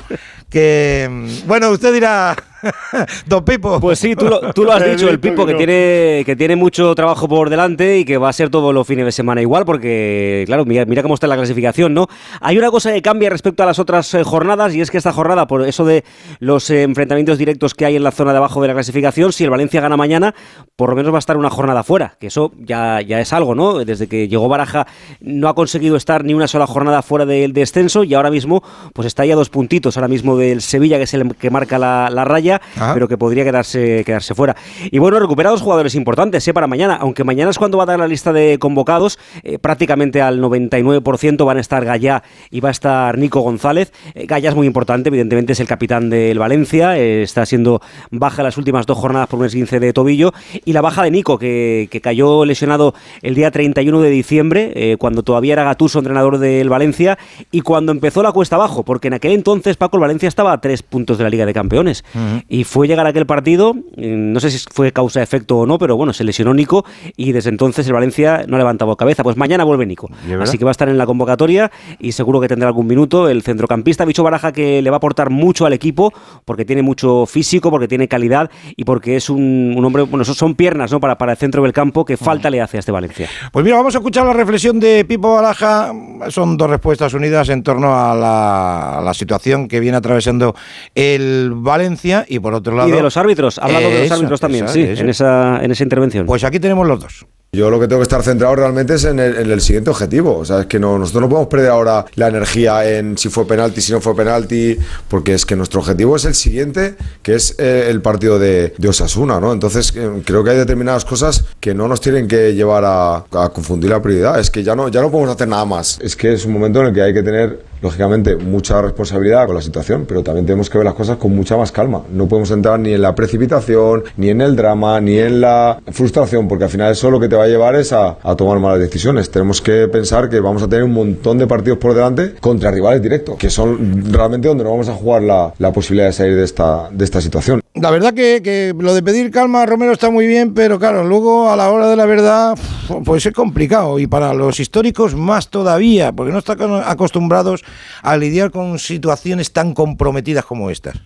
Que 0.50 1.08
mm, 1.10 1.48
bueno, 1.48 1.70
usted 1.70 1.92
dirá, 1.94 2.36
Don 3.26 3.44
Pipo. 3.44 3.80
Pues 3.80 3.98
sí, 3.98 4.14
tú 4.16 4.26
lo, 4.26 4.52
tú 4.52 4.64
lo 4.64 4.72
has 4.72 4.84
dicho, 4.90 5.08
el 5.08 5.20
Pipo, 5.20 5.46
que 5.46 5.54
tiene, 5.54 6.22
que 6.24 6.36
tiene 6.36 6.56
mucho 6.56 6.94
trabajo 6.94 7.28
por 7.28 7.50
delante 7.50 7.98
y 7.98 8.04
que 8.04 8.18
va 8.18 8.28
a 8.28 8.32
ser 8.32 8.50
todos 8.50 8.74
los 8.74 8.86
fines 8.86 9.04
de 9.04 9.12
semana 9.12 9.40
igual, 9.40 9.64
porque, 9.64 10.44
claro, 10.46 10.64
mira, 10.64 10.84
mira 10.84 11.02
cómo 11.02 11.14
está 11.14 11.26
la 11.26 11.36
clasificación, 11.36 11.94
¿no? 11.94 12.08
Hay 12.40 12.58
una 12.58 12.70
cosa 12.70 12.92
que 12.92 13.02
cambia 13.02 13.30
respecto 13.30 13.62
a 13.62 13.66
las 13.66 13.78
otras 13.78 14.12
eh, 14.14 14.24
jornadas, 14.24 14.74
y 14.74 14.80
es 14.80 14.90
que 14.90 14.98
esta 14.98 15.12
jornada, 15.12 15.46
por 15.46 15.66
eso 15.66 15.84
de 15.84 16.04
los 16.40 16.70
eh, 16.70 16.82
enfrentamientos 16.82 17.38
directos 17.38 17.74
que 17.74 17.84
hay 17.84 17.96
en 17.96 18.02
la 18.02 18.10
zona 18.10 18.32
de 18.32 18.38
abajo 18.38 18.60
de 18.62 18.68
la 18.68 18.74
clasificación, 18.74 19.32
si 19.32 19.44
el 19.44 19.50
Valencia 19.50 19.80
gana 19.80 19.96
mañana, 19.96 20.34
por 20.76 20.90
lo 20.90 20.96
menos 20.96 21.12
va 21.12 21.18
a 21.18 21.20
estar 21.20 21.36
una 21.36 21.50
jornada 21.50 21.82
fuera, 21.82 22.16
que 22.20 22.28
eso 22.28 22.52
ya, 22.58 23.00
ya 23.00 23.20
es 23.20 23.32
algo, 23.32 23.54
¿no? 23.54 23.84
Desde 23.84 24.06
que 24.06 24.28
llegó 24.28 24.48
Baraja 24.48 24.86
no 25.20 25.48
ha 25.48 25.54
conseguido 25.54 25.96
estar 25.96 26.24
ni 26.24 26.34
una 26.34 26.48
sola 26.48 26.66
jornada 26.66 27.02
fuera 27.02 27.26
del 27.26 27.52
descenso 27.52 28.04
y 28.04 28.14
ahora 28.14 28.30
mismo 28.30 28.62
pues 28.94 29.06
está 29.06 29.22
ahí 29.22 29.30
a 29.30 29.36
dos 29.36 29.50
puntitos 29.50 29.96
ahora 29.96 30.08
mismo 30.08 30.36
del 30.36 30.62
Sevilla, 30.62 30.96
que 30.96 31.04
es 31.04 31.14
el 31.14 31.34
que 31.36 31.50
marca 31.50 31.78
la, 31.78 32.10
la 32.10 32.24
raya, 32.24 32.47
Ah. 32.54 32.92
pero 32.94 33.08
que 33.08 33.16
podría 33.16 33.44
quedarse, 33.44 34.02
quedarse 34.04 34.34
fuera. 34.34 34.56
Y 34.90 34.98
bueno, 34.98 35.18
recuperados 35.18 35.62
jugadores 35.62 35.94
importantes 35.94 36.46
¿eh? 36.46 36.54
para 36.54 36.66
mañana, 36.66 36.96
aunque 37.00 37.24
mañana 37.24 37.50
es 37.50 37.58
cuando 37.58 37.78
va 37.78 37.84
a 37.84 37.86
dar 37.86 37.98
la 37.98 38.08
lista 38.08 38.32
de 38.32 38.58
convocados, 38.58 39.18
eh, 39.42 39.58
prácticamente 39.58 40.22
al 40.22 40.40
99% 40.40 41.44
van 41.44 41.58
a 41.58 41.60
estar 41.60 41.84
Gallá 41.84 42.22
y 42.50 42.60
va 42.60 42.68
a 42.68 42.72
estar 42.72 43.18
Nico 43.18 43.40
González. 43.40 43.92
Eh, 44.14 44.26
Gallá 44.26 44.50
es 44.50 44.56
muy 44.56 44.66
importante, 44.66 45.08
evidentemente 45.08 45.52
es 45.52 45.60
el 45.60 45.66
capitán 45.66 46.10
del 46.10 46.38
Valencia, 46.38 46.98
eh, 46.98 47.22
está 47.22 47.44
siendo 47.46 47.80
baja 48.10 48.42
las 48.42 48.56
últimas 48.56 48.86
dos 48.86 48.98
jornadas 48.98 49.28
por 49.28 49.40
un 49.40 49.46
esguince 49.46 49.80
de 49.80 49.92
tobillo, 49.92 50.32
y 50.64 50.72
la 50.72 50.80
baja 50.80 51.02
de 51.02 51.10
Nico, 51.10 51.38
que, 51.38 51.88
que 51.90 52.00
cayó 52.00 52.44
lesionado 52.44 52.94
el 53.22 53.34
día 53.34 53.50
31 53.50 54.00
de 54.00 54.10
diciembre, 54.10 54.72
eh, 54.74 54.96
cuando 54.98 55.22
todavía 55.22 55.54
era 55.54 55.64
Gatuso 55.64 55.98
entrenador 55.98 56.38
del 56.38 56.68
Valencia, 56.68 57.18
y 57.50 57.60
cuando 57.60 57.92
empezó 57.92 58.22
la 58.22 58.32
cuesta 58.32 58.56
abajo, 58.56 58.84
porque 58.84 59.08
en 59.08 59.14
aquel 59.14 59.32
entonces, 59.32 59.76
Paco, 59.76 59.96
el 59.96 60.02
Valencia 60.02 60.28
estaba 60.28 60.52
a 60.52 60.60
tres 60.60 60.82
puntos 60.82 61.18
de 61.18 61.24
la 61.24 61.30
Liga 61.30 61.46
de 61.46 61.54
Campeones. 61.54 62.04
Y 62.48 62.64
fue 62.64 62.86
llegar 62.88 63.06
a 63.06 63.10
aquel 63.10 63.26
partido, 63.26 63.74
eh, 63.96 64.08
no 64.16 64.40
sé 64.40 64.50
si 64.50 64.58
fue 64.72 64.92
causa-efecto 64.92 65.58
o 65.58 65.66
no, 65.66 65.78
pero 65.78 65.96
bueno, 65.96 66.12
se 66.12 66.24
lesionó 66.24 66.52
Nico 66.54 66.84
y 67.16 67.32
desde 67.32 67.50
entonces 67.50 67.86
el 67.86 67.92
Valencia 67.92 68.44
no 68.46 68.56
ha 68.56 68.58
levantado 68.58 68.94
cabeza. 68.96 69.22
Pues 69.22 69.36
mañana 69.36 69.64
vuelve 69.64 69.86
Nico. 69.86 70.08
Así 70.42 70.58
que 70.58 70.64
va 70.64 70.70
a 70.70 70.72
estar 70.72 70.88
en 70.88 70.98
la 70.98 71.06
convocatoria 71.06 71.70
y 71.98 72.12
seguro 72.12 72.40
que 72.40 72.48
tendrá 72.48 72.68
algún 72.68 72.86
minuto. 72.86 73.28
El 73.28 73.42
centrocampista 73.42 74.04
Bicho 74.04 74.22
Baraja 74.22 74.52
que 74.52 74.82
le 74.82 74.90
va 74.90 74.96
a 74.96 74.98
aportar 74.98 75.30
mucho 75.30 75.66
al 75.66 75.72
equipo 75.72 76.12
porque 76.44 76.64
tiene 76.64 76.82
mucho 76.82 77.26
físico, 77.26 77.70
porque 77.70 77.88
tiene 77.88 78.08
calidad 78.08 78.50
y 78.76 78.84
porque 78.84 79.16
es 79.16 79.30
un, 79.30 79.74
un 79.76 79.84
hombre, 79.84 80.02
bueno, 80.02 80.24
son- 80.24 80.34
son 80.34 80.54
piernas 80.54 80.90
¿no? 80.92 81.00
para, 81.00 81.18
para 81.18 81.32
el 81.32 81.38
centro 81.38 81.62
del 81.62 81.72
campo 81.72 82.04
que 82.04 82.16
falta 82.16 82.50
le 82.50 82.60
hace 82.60 82.76
a 82.76 82.80
este 82.80 82.92
Valencia. 82.92 83.28
Pues 83.52 83.64
mira, 83.64 83.76
vamos 83.76 83.94
a 83.94 83.98
escuchar 83.98 84.24
la 84.26 84.32
reflexión 84.32 84.78
de 84.80 85.04
Pipo 85.04 85.34
Baraja. 85.34 85.92
Son 86.28 86.56
dos 86.56 86.70
respuestas 86.70 87.12
unidas 87.14 87.48
en 87.48 87.62
torno 87.62 87.94
a 87.94 88.14
la, 88.14 88.98
a 88.98 89.02
la 89.02 89.14
situación 89.14 89.68
que 89.68 89.80
viene 89.80 89.96
atravesando 89.96 90.54
el 90.94 91.52
Valencia 91.54 92.24
y 92.28 92.38
por 92.38 92.54
otro 92.54 92.74
lado... 92.74 92.88
Y 92.88 92.92
de 92.92 93.02
los 93.02 93.16
árbitros, 93.16 93.58
ha 93.58 93.64
hablado 93.64 93.88
de 93.88 94.00
los 94.00 94.12
árbitros 94.12 94.40
también, 94.40 94.68
sí, 94.68 94.82
en 94.82 95.08
esa, 95.08 95.62
en 95.62 95.70
esa 95.70 95.82
intervención. 95.82 96.26
Pues 96.26 96.44
aquí 96.44 96.60
tenemos 96.60 96.86
los 96.86 97.00
dos. 97.00 97.26
Yo 97.50 97.70
lo 97.70 97.80
que 97.80 97.88
tengo 97.88 98.00
que 98.00 98.02
estar 98.02 98.22
centrado 98.22 98.54
realmente 98.56 98.92
es 98.96 99.04
en 99.04 99.18
el, 99.18 99.34
en 99.38 99.50
el 99.50 99.62
siguiente 99.62 99.88
objetivo. 99.88 100.36
O 100.36 100.44
sea, 100.44 100.60
es 100.60 100.66
que 100.66 100.78
no, 100.78 100.98
nosotros 100.98 101.22
no 101.22 101.28
podemos 101.30 101.48
perder 101.48 101.70
ahora 101.70 102.04
la 102.16 102.28
energía 102.28 102.86
en 102.86 103.16
si 103.16 103.30
fue 103.30 103.46
penalti, 103.46 103.80
si 103.80 103.90
no 103.90 104.02
fue 104.02 104.14
penalti, 104.14 104.76
porque 105.08 105.32
es 105.32 105.46
que 105.46 105.56
nuestro 105.56 105.80
objetivo 105.80 106.14
es 106.16 106.26
el 106.26 106.34
siguiente, 106.34 106.96
que 107.22 107.36
es 107.36 107.54
eh, 107.58 107.86
el 107.88 108.02
partido 108.02 108.38
de, 108.38 108.74
de 108.76 108.88
Osasuna, 108.88 109.40
¿no? 109.40 109.54
Entonces, 109.54 109.94
eh, 109.96 110.20
creo 110.26 110.44
que 110.44 110.50
hay 110.50 110.58
determinadas 110.58 111.06
cosas 111.06 111.46
que 111.58 111.74
no 111.74 111.88
nos 111.88 112.02
tienen 112.02 112.28
que 112.28 112.54
llevar 112.54 112.84
a, 112.84 113.16
a 113.16 113.48
confundir 113.48 113.88
la 113.88 114.02
prioridad. 114.02 114.38
Es 114.38 114.50
que 114.50 114.62
ya 114.62 114.76
no, 114.76 114.88
ya 114.88 115.00
no 115.00 115.10
podemos 115.10 115.34
hacer 115.34 115.48
nada 115.48 115.64
más. 115.64 115.98
Es 116.02 116.16
que 116.16 116.34
es 116.34 116.44
un 116.44 116.52
momento 116.52 116.80
en 116.80 116.88
el 116.88 116.92
que 116.92 117.00
hay 117.00 117.14
que 117.14 117.22
tener, 117.22 117.64
lógicamente, 117.80 118.36
mucha 118.36 118.80
responsabilidad 118.82 119.46
con 119.46 119.56
la 119.56 119.62
situación, 119.62 120.04
pero 120.06 120.22
también 120.22 120.46
tenemos 120.46 120.70
que 120.70 120.78
ver 120.78 120.84
las 120.84 120.94
cosas 120.94 121.16
con 121.16 121.34
mucha 121.34 121.56
más 121.56 121.72
calma. 121.72 122.02
No 122.12 122.28
podemos 122.28 122.50
entrar 122.50 122.78
ni 122.80 122.92
en 122.92 123.02
la 123.02 123.14
precipitación, 123.14 124.04
ni 124.16 124.30
en 124.30 124.40
el 124.40 124.56
drama, 124.56 125.00
ni 125.00 125.18
en 125.18 125.40
la 125.40 125.80
frustración, 125.90 126.48
porque 126.48 126.64
al 126.64 126.70
final 126.70 126.92
eso 126.92 127.10
lo 127.10 127.20
que 127.20 127.28
te 127.28 127.36
va 127.36 127.44
a 127.44 127.48
llevar 127.48 127.76
es 127.76 127.92
a, 127.92 128.16
tomar 128.36 128.58
malas 128.58 128.80
decisiones. 128.80 129.30
Tenemos 129.30 129.60
que 129.60 129.88
pensar 129.88 130.28
que 130.28 130.40
vamos 130.40 130.62
a 130.62 130.68
tener 130.68 130.84
un 130.84 130.92
montón 130.92 131.38
de 131.38 131.46
partidos 131.46 131.78
por 131.78 131.94
delante 131.94 132.34
contra 132.40 132.70
rivales 132.70 133.02
directos, 133.02 133.36
que 133.36 133.50
son 133.50 134.12
realmente 134.12 134.48
donde 134.48 134.64
nos 134.64 134.72
vamos 134.72 134.88
a 134.88 134.94
jugar 134.94 135.22
la, 135.22 135.52
la 135.58 135.72
posibilidad 135.72 136.06
de 136.06 136.12
salir 136.12 136.36
de 136.36 136.44
esta, 136.44 136.88
de 136.90 137.04
esta 137.04 137.20
situación. 137.20 137.60
La 137.74 137.90
verdad 137.90 138.12
que, 138.12 138.42
que 138.42 138.74
lo 138.76 138.94
de 138.94 139.02
pedir 139.02 139.30
calma 139.30 139.62
a 139.62 139.66
Romero 139.66 139.92
está 139.92 140.10
muy 140.10 140.26
bien, 140.26 140.52
pero 140.52 140.78
claro, 140.78 141.04
luego 141.04 141.48
a 141.48 141.56
la 141.56 141.70
hora 141.70 141.88
de 141.88 141.96
la 141.96 142.06
verdad, 142.06 142.58
pues 143.04 143.24
es 143.24 143.32
complicado. 143.32 143.98
Y 143.98 144.06
para 144.06 144.34
los 144.34 144.58
históricos 144.58 145.14
más 145.14 145.48
todavía, 145.48 146.12
porque 146.12 146.32
no 146.32 146.38
están 146.38 146.58
acostumbrados 146.84 147.64
a 148.02 148.16
lidiar 148.16 148.50
con 148.50 148.78
situaciones 148.78 149.52
tan 149.52 149.74
comprometidas 149.74 150.44
como 150.44 150.70
estas. 150.70 150.96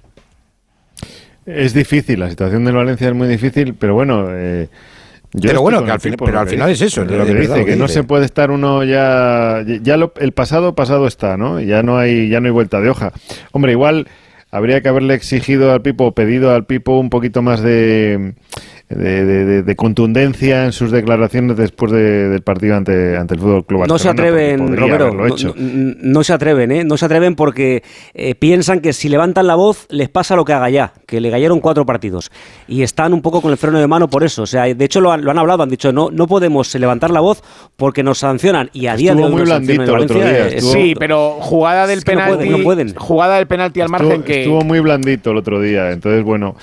Es 1.45 1.75
difícil, 1.75 2.21
la 2.21 2.31
situación 2.31 2.65
del 2.65 2.75
Valencia 2.77 3.09
es 3.09 3.15
muy 3.15 3.27
difícil, 3.29 3.75
pero 3.75 3.95
bueno. 3.95 4.27
eh, 4.31 4.69
yo 5.33 5.49
Pero 5.49 5.63
bueno, 5.63 5.85
que 5.85 5.91
al 5.91 6.01
fin- 6.01 6.15
pero 6.19 6.47
final 6.47 6.71
es 6.71 6.81
eso, 6.83 7.05
lo 7.05 7.11
de 7.11 7.27
que 7.27 7.35
verdad 7.35 7.57
dice, 7.57 7.65
que 7.67 7.77
no 7.77 7.89
se 7.89 8.05
puede 8.05 8.27
estar 8.27 8.51
uno 8.51 8.85
ya. 8.85 9.65
Ya 9.83 9.97
lo- 9.97 10.13
el 10.21 10.33
pasado, 10.33 10.75
pasado 10.75 11.07
está, 11.07 11.37
¿no? 11.37 11.59
Ya 11.59 11.83
no 11.83 11.97
hay, 11.99 12.29
ya 12.29 12.41
no 12.41 12.47
hay 12.47 12.53
vuelta 12.53 12.81
de 12.81 12.91
hoja. 12.91 13.13
Hombre, 13.51 13.73
igual 13.73 14.07
habría 14.51 14.83
que 14.83 14.89
haberle 14.91 15.15
exigido 15.15 15.73
al 15.73 15.81
Pipo, 15.83 16.13
pedido 16.13 16.55
al 16.55 16.67
Pipo 16.67 16.99
un 16.99 17.09
poquito 17.11 17.43
más 17.43 17.61
de. 17.63 18.35
De, 18.95 19.25
de- 19.25 19.45
de- 19.45 19.63
de 19.63 19.77
contundencia 19.77 20.65
en 20.65 20.73
sus 20.73 20.91
declaraciones 20.91 21.57
después 21.57 21.93
de- 21.93 22.29
del 22.29 22.43
partido 22.43 22.77
ante, 22.77 23.17
ante 23.17 23.35
el 23.35 23.41
Fútbol 23.41 23.65
Club 23.67 23.87
No 23.87 23.99
se 23.99 24.09
atreven, 24.09 24.77
Romero, 24.77 25.13
no, 25.13 25.27
no- 25.29 25.55
no 25.57 26.25
se 26.25 26.33
atreven, 26.33 26.73
¿eh? 26.73 26.85
No 26.85 26.97
se 26.97 27.05
atreven 27.07 27.35
porque 27.35 27.83
eh, 28.15 28.35
piensan 28.35 28.81
que 28.81 28.93
si 28.93 29.09
levantan 29.09 29.47
la 29.47 29.55
voz 29.55 29.87
les 29.91 30.09
pasa 30.09 30.37
lo 30.37 30.45
que 30.45 30.53
haga 30.53 30.71
ya, 30.71 30.93
que 31.07 31.21
le 31.21 31.31
gallaron 31.31 31.61
cuatro 31.61 31.87
partidos. 31.87 32.31
Y 32.69 32.83
están 32.83 33.13
un 33.13 33.23
poco 33.23 33.41
con 33.41 33.51
el 33.51 33.57
freno 33.57 33.79
de 33.79 33.87
mano 33.87 34.09
por 34.09 34.25
eso. 34.25 34.43
O 34.43 34.47
sea, 34.47 34.65
de 34.73 34.85
hecho 34.85 35.01
lo 35.01 35.13
han, 35.13 35.25
lo 35.25 35.31
han 35.31 35.39
hablado, 35.39 35.63
han 35.63 35.69
dicho, 35.71 35.93
no, 35.93 36.11
no 36.11 36.27
podemos 36.27 36.75
levantar 36.75 37.11
la 37.11 37.21
voz 37.21 37.43
porque 37.77 38.03
nos 38.03 38.19
sancionan. 38.19 38.71
Y 38.73 38.87
a 38.87 38.97
día 38.97 39.15
de 39.15 39.25
hoy 39.25 39.31
muy 39.33 39.43
blandito 39.43 39.83
el 39.83 39.91
otro 40.03 40.17
día, 40.19 40.49
estuvo- 40.49 40.73
Sí, 40.73 40.95
pero 40.99 41.33
jugada 41.41 41.87
del 41.87 41.99
Es 41.99 42.05
que 42.05 42.13
no 42.15 42.21
penalti. 42.21 42.37
pueden, 42.47 42.53
no 42.59 42.65
pueden. 42.65 42.95
Jugada 42.95 43.37
del 43.37 43.47
penalti 43.47 43.81
al 43.81 43.89
margen 43.89 44.11
Estuvo, 44.11 44.25
que. 44.25 44.41
estuvo 44.43 44.61
muy 44.63 44.81
blandito 44.81 45.31
el 45.31 45.37
otro 45.37 45.61
día. 45.61 45.91
Entonces, 45.93 46.23
bueno, 46.25 46.57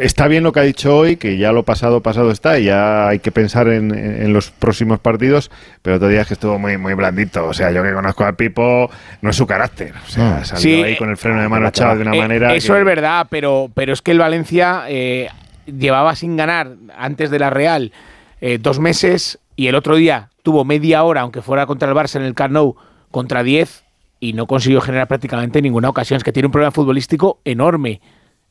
está 0.00 0.28
bien 0.28 0.42
lo 0.42 0.52
que 0.52 0.60
ha 0.60 0.64
dicho 0.64 0.96
hoy, 0.96 1.16
que 1.16 1.36
ya 1.38 1.52
lo 1.52 1.62
pasado, 1.72 2.00
pasado 2.02 2.30
está, 2.30 2.58
y 2.58 2.64
ya 2.64 3.08
hay 3.08 3.18
que 3.18 3.32
pensar 3.32 3.68
en, 3.68 3.90
en- 3.96 4.22
en 4.22 4.32
los 4.32 4.50
próximos 4.50 4.98
partidos, 5.00 5.50
pero 5.80 5.96
otro 5.96 6.08
día 6.08 6.20
es 6.20 6.26
que 6.28 6.34
estuvo 6.34 6.58
muy, 6.58 6.76
muy 6.76 6.92
blandito. 6.94 7.46
O 7.46 7.52
sea, 7.54 7.70
yo 7.70 7.82
que 7.82 7.92
conozco 7.94 8.24
al 8.24 8.36
Pipo, 8.36 8.90
no 9.22 9.30
es 9.30 9.36
su 9.36 9.46
carácter. 9.46 9.94
O 10.06 10.10
sea, 10.10 10.36
ha 10.38 10.44
salido 10.44 10.60
Sí, 10.78 10.82
ahí 10.82 10.96
con 10.96 11.08
el 11.10 11.16
freno 11.16 11.40
de 11.40 11.48
mano 11.48 11.68
echado 11.68 11.96
de 11.96 12.02
una 12.02 12.14
Eh, 12.14 12.18
manera. 12.20 12.54
Eso 12.54 12.74
que- 12.74 12.80
es 12.80 12.84
verdad, 12.84 13.26
pero, 13.30 13.70
pero 13.74 13.92
es 13.92 14.02
que 14.02 14.10
el 14.10 14.18
Valencia 14.18 14.84
eh, 14.88 15.28
llevaba 15.66 16.14
sin 16.14 16.36
ganar 16.36 16.72
antes 16.98 17.30
de 17.30 17.38
la 17.38 17.48
Real 17.50 17.92
eh, 18.40 18.58
dos 18.60 18.78
meses 18.80 19.38
y 19.56 19.68
el 19.68 19.74
otro 19.76 19.96
día 19.96 20.28
tuvo 20.42 20.64
media 20.64 21.02
hora, 21.04 21.20
aunque 21.22 21.40
fuera 21.42 21.66
contra 21.66 21.88
el 21.88 21.94
Barça 21.94 22.16
en 22.16 22.22
el 22.22 22.34
Camp 22.34 22.52
Nou, 22.52 22.74
contra 23.10 23.42
10 23.42 23.84
y 24.20 24.32
no 24.34 24.46
consiguió 24.46 24.80
generar 24.80 25.06
prácticamente 25.08 25.62
ninguna 25.62 25.88
ocasión. 25.88 26.16
Es 26.16 26.24
que 26.24 26.32
tiene 26.32 26.46
un 26.46 26.52
problema 26.52 26.70
futbolístico 26.72 27.38
enorme. 27.44 28.00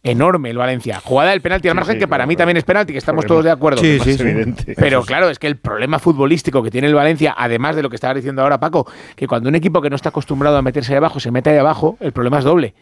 Enorme 0.03 0.49
el 0.49 0.57
Valencia. 0.57 0.99
Jugada 1.03 1.29
del 1.31 1.41
penalti 1.41 1.67
al 1.67 1.73
Sí, 1.73 1.75
margen, 1.75 1.93
sí, 1.95 1.99
que 1.99 2.07
para 2.07 2.21
claro, 2.23 2.27
mí 2.29 2.35
también 2.35 2.57
es 2.57 2.63
penalti, 2.63 2.91
que 2.91 2.97
estamos 2.97 3.23
Problema. 3.25 3.35
todos 3.35 3.45
de 3.45 3.51
acuerdo. 3.51 3.81
Sí, 3.81 3.99
sí, 3.99 4.21
evidente. 4.21 4.73
Pero 4.75 5.03
claro, 5.03 5.29
es 5.29 5.37
que 5.37 5.45
el 5.47 5.57
problema 5.57 5.99
futbolístico 5.99 6.63
que 6.63 6.71
tiene 6.71 6.87
el 6.87 6.95
Valencia, 6.95 7.35
además 7.37 7.75
de 7.75 7.83
lo 7.83 7.89
que 7.89 7.95
estaba 7.97 8.13
diciendo 8.15 8.41
ahora 8.41 8.59
Paco, 8.59 8.87
que 9.15 9.27
cuando 9.27 9.49
un 9.49 9.55
equipo 9.55 9.79
que 9.81 9.89
no 9.91 9.95
está 9.95 10.09
acostumbrado 10.09 10.57
a 10.57 10.61
meterse 10.63 10.93
ahí 10.93 10.97
abajo 10.97 11.19
se 11.19 11.29
mete 11.29 11.51
ahí 11.51 11.57
abajo, 11.57 11.97
el 11.99 12.13
problema 12.13 12.39
es 12.39 12.45
doble. 12.45 12.73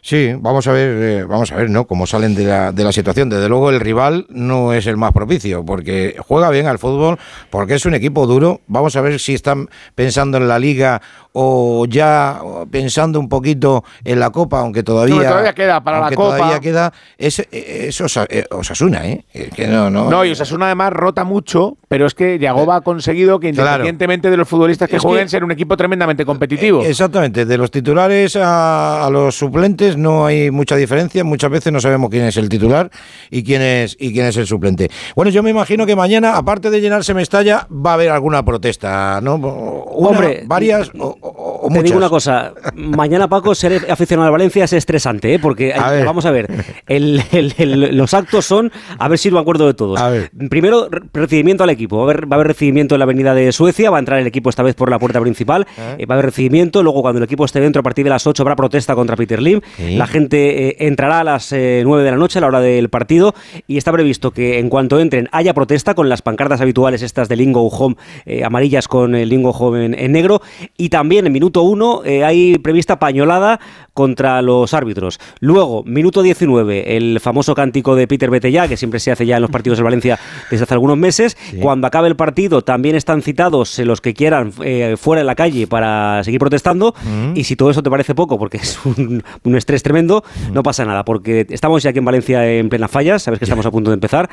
Sí, 0.00 0.32
vamos 0.38 0.66
a 0.68 0.72
ver, 0.72 0.90
eh, 1.02 1.24
vamos 1.24 1.50
a 1.50 1.56
ver, 1.56 1.68
¿no? 1.70 1.84
Cómo 1.86 2.06
salen 2.06 2.34
de 2.36 2.44
la, 2.44 2.70
de 2.70 2.84
la 2.84 2.92
situación. 2.92 3.28
Desde 3.28 3.48
luego 3.48 3.68
el 3.68 3.80
rival 3.80 4.26
no 4.30 4.72
es 4.72 4.86
el 4.86 4.96
más 4.96 5.12
propicio, 5.12 5.64
porque 5.64 6.14
juega 6.20 6.50
bien 6.50 6.66
al 6.68 6.78
fútbol, 6.78 7.18
porque 7.50 7.74
es 7.74 7.84
un 7.84 7.94
equipo 7.94 8.24
duro. 8.26 8.60
Vamos 8.68 8.94
a 8.94 9.00
ver 9.00 9.18
si 9.18 9.34
están 9.34 9.68
pensando 9.96 10.38
en 10.38 10.46
la 10.46 10.60
liga 10.60 11.02
o 11.32 11.86
ya 11.88 12.40
pensando 12.70 13.20
un 13.20 13.28
poquito 13.28 13.84
en 14.04 14.18
la 14.20 14.30
Copa, 14.30 14.60
aunque 14.60 14.82
todavía, 14.82 15.14
No, 15.16 15.22
todavía 15.22 15.52
queda 15.54 15.82
para 15.82 16.00
la 16.00 16.10
Copa. 16.10 16.36
Todavía 16.36 16.60
queda 16.60 16.92
es, 17.16 17.46
es 17.50 18.00
Osa- 18.00 18.26
eh, 18.28 18.44
Osasuna, 18.50 19.06
¿eh? 19.06 19.24
Eh, 19.34 19.50
Que 19.54 19.66
no, 19.66 19.90
no. 19.90 20.10
No, 20.10 20.24
y 20.24 20.30
Osasuna 20.32 20.66
además 20.66 20.92
rota 20.92 21.24
mucho, 21.24 21.76
pero 21.88 22.06
es 22.06 22.14
que 22.14 22.38
Yagoba 22.38 22.76
ha 22.76 22.80
conseguido 22.80 23.40
que 23.40 23.52
Claro. 23.52 23.68
independientemente 23.84 24.30
de 24.30 24.36
los 24.36 24.48
futbolistas 24.48 24.88
que 24.88 24.96
Es 24.96 25.02
que- 25.02 25.08
jueguen, 25.08 25.28
ser 25.28 25.44
un 25.44 25.50
equipo 25.52 25.76
tremendamente 25.76 26.24
competitivo. 26.24 26.82
Exactamente, 26.82 27.44
de 27.44 27.58
los 27.58 27.70
titulares 27.70 28.34
a, 28.36 29.06
a 29.06 29.10
los 29.10 29.34
suplentes 29.36 29.96
no 29.96 30.26
hay 30.26 30.50
mucha 30.50 30.76
diferencia, 30.76 31.24
muchas 31.24 31.50
veces 31.50 31.72
no 31.72 31.80
sabemos 31.80 32.10
quién 32.10 32.24
es 32.24 32.36
el 32.36 32.48
titular 32.48 32.90
y 33.30 33.42
quién 33.42 33.62
es 33.62 33.96
y 33.98 34.12
quién 34.12 34.26
es 34.26 34.36
el 34.36 34.46
suplente. 34.46 34.90
Bueno, 35.14 35.30
yo 35.30 35.42
me 35.42 35.50
imagino 35.50 35.86
que 35.86 35.94
mañana, 35.96 36.36
aparte 36.36 36.70
de 36.70 36.80
llenarse 36.80 37.14
Mestalla, 37.14 37.66
va 37.70 37.90
a 37.90 37.94
haber 37.94 38.10
alguna 38.10 38.44
protesta, 38.44 39.20
¿no? 39.20 39.36
Una, 39.36 40.08
Hombre, 40.10 40.42
varias 40.46 40.90
o, 40.98 41.27
oh, 41.36 41.57
o- 41.68 41.72
Te 41.72 41.82
digo 41.82 41.96
una 41.98 42.08
cosa, 42.08 42.52
mañana 42.74 43.28
Paco 43.28 43.54
ser 43.54 43.86
aficionado 43.90 44.26
al 44.26 44.32
Valencia 44.32 44.64
es 44.64 44.72
estresante, 44.72 45.34
¿eh? 45.34 45.38
porque 45.38 45.72
A 45.74 45.92
eh, 45.92 45.96
ver. 45.98 46.04
vamos 46.06 46.26
a 46.26 46.30
ver, 46.30 46.48
el- 46.86 47.22
el- 47.32 47.54
el- 47.58 47.96
los 47.96 48.14
actos 48.14 48.44
son, 48.46 48.70
a 48.98 49.08
ver 49.08 49.18
si 49.18 49.30
lo 49.30 49.38
acuerdo 49.38 49.66
de 49.66 49.74
todos. 49.74 50.00
Primero, 50.50 50.88
re- 50.90 51.02
recibimiento 51.12 51.64
al 51.64 51.70
equipo, 51.70 51.96
va 51.98 52.02
a, 52.02 52.04
haber, 52.06 52.24
va 52.30 52.34
a 52.34 52.34
haber 52.36 52.48
recibimiento 52.48 52.94
en 52.94 52.98
la 53.00 53.04
avenida 53.04 53.34
de 53.34 53.52
Suecia, 53.52 53.90
va 53.90 53.96
a 53.98 54.00
entrar 54.00 54.18
el 54.20 54.26
equipo 54.26 54.50
esta 54.50 54.62
vez 54.62 54.74
por 54.74 54.90
la 54.90 54.98
puerta 54.98 55.20
principal, 55.20 55.66
eh, 55.98 56.06
va 56.06 56.14
a 56.14 56.18
haber 56.18 56.26
recibimiento, 56.26 56.82
luego 56.82 57.02
cuando 57.02 57.18
el 57.18 57.24
equipo 57.24 57.44
esté 57.44 57.60
dentro 57.60 57.80
a 57.80 57.82
partir 57.82 58.04
de 58.04 58.10
las 58.10 58.26
8 58.26 58.42
habrá 58.42 58.56
protesta 58.56 58.94
contra 58.94 59.16
Peter 59.16 59.40
Lim, 59.42 59.60
Sí. 59.76 59.96
la 59.96 60.06
gente 60.06 60.68
eh, 60.68 60.76
entrará 60.80 61.20
a 61.20 61.24
las 61.24 61.52
eh, 61.52 61.82
9 61.84 62.02
de 62.04 62.10
la 62.10 62.16
noche 62.16 62.38
a 62.38 62.42
la 62.42 62.46
hora 62.48 62.60
del 62.60 62.88
partido 62.88 63.34
y 63.66 63.76
está 63.76 63.92
previsto 63.92 64.30
que 64.30 64.58
en 64.58 64.68
cuanto 64.68 64.98
entren 65.00 65.28
haya 65.32 65.54
protesta 65.54 65.94
con 65.94 66.08
las 66.08 66.22
pancartas 66.22 66.60
habituales 66.60 67.02
estas 67.02 67.28
de 67.28 67.36
Lingo 67.36 67.66
Home 67.68 67.96
eh, 68.26 68.44
amarillas 68.44 68.88
con 68.88 69.14
el 69.14 69.28
Lingo 69.28 69.50
Home 69.50 69.84
en, 69.86 69.94
en 69.94 70.12
negro 70.12 70.40
y 70.76 70.88
también 70.88 71.26
en 71.26 71.32
minuto 71.32 71.57
1 71.62 72.02
hay 72.24 72.58
prevista 72.58 72.98
pañolada 72.98 73.60
contra 73.98 74.40
los 74.42 74.74
árbitros. 74.74 75.18
Luego, 75.40 75.82
minuto 75.84 76.22
19, 76.22 76.96
el 76.96 77.18
famoso 77.20 77.54
cántico 77.56 77.96
de 77.96 78.06
Peter 78.06 78.30
Betellá, 78.30 78.68
que 78.68 78.76
siempre 78.76 79.00
se 79.00 79.10
hace 79.10 79.26
ya 79.26 79.36
en 79.36 79.42
los 79.42 79.50
partidos 79.50 79.78
de 79.78 79.82
Valencia 79.82 80.20
desde 80.50 80.62
hace 80.62 80.74
algunos 80.74 80.96
meses. 80.96 81.36
Cuando 81.60 81.88
acabe 81.88 82.06
el 82.06 82.14
partido 82.14 82.62
también 82.62 82.94
están 82.94 83.22
citados 83.22 83.76
eh, 83.78 83.84
los 83.84 84.00
que 84.00 84.14
quieran 84.14 84.52
eh, 84.64 84.96
fuera 84.96 85.20
en 85.20 85.26
la 85.26 85.34
calle 85.34 85.66
para 85.66 86.22
seguir 86.22 86.38
protestando 86.38 86.94
y 87.34 87.42
si 87.42 87.56
todo 87.56 87.70
eso 87.70 87.82
te 87.82 87.90
parece 87.90 88.14
poco, 88.14 88.38
porque 88.38 88.58
es 88.58 88.78
un, 88.84 89.22
un 89.42 89.56
estrés 89.56 89.82
tremendo, 89.82 90.22
no 90.52 90.62
pasa 90.62 90.84
nada, 90.84 91.04
porque 91.04 91.46
estamos 91.50 91.82
ya 91.82 91.90
aquí 91.90 91.98
en 91.98 92.04
Valencia 92.04 92.48
en 92.48 92.68
plena 92.68 92.86
falla, 92.86 93.18
sabes 93.18 93.38
que 93.40 93.46
estamos 93.46 93.66
a 93.66 93.70
punto 93.72 93.90
de 93.90 93.94
empezar. 93.94 94.30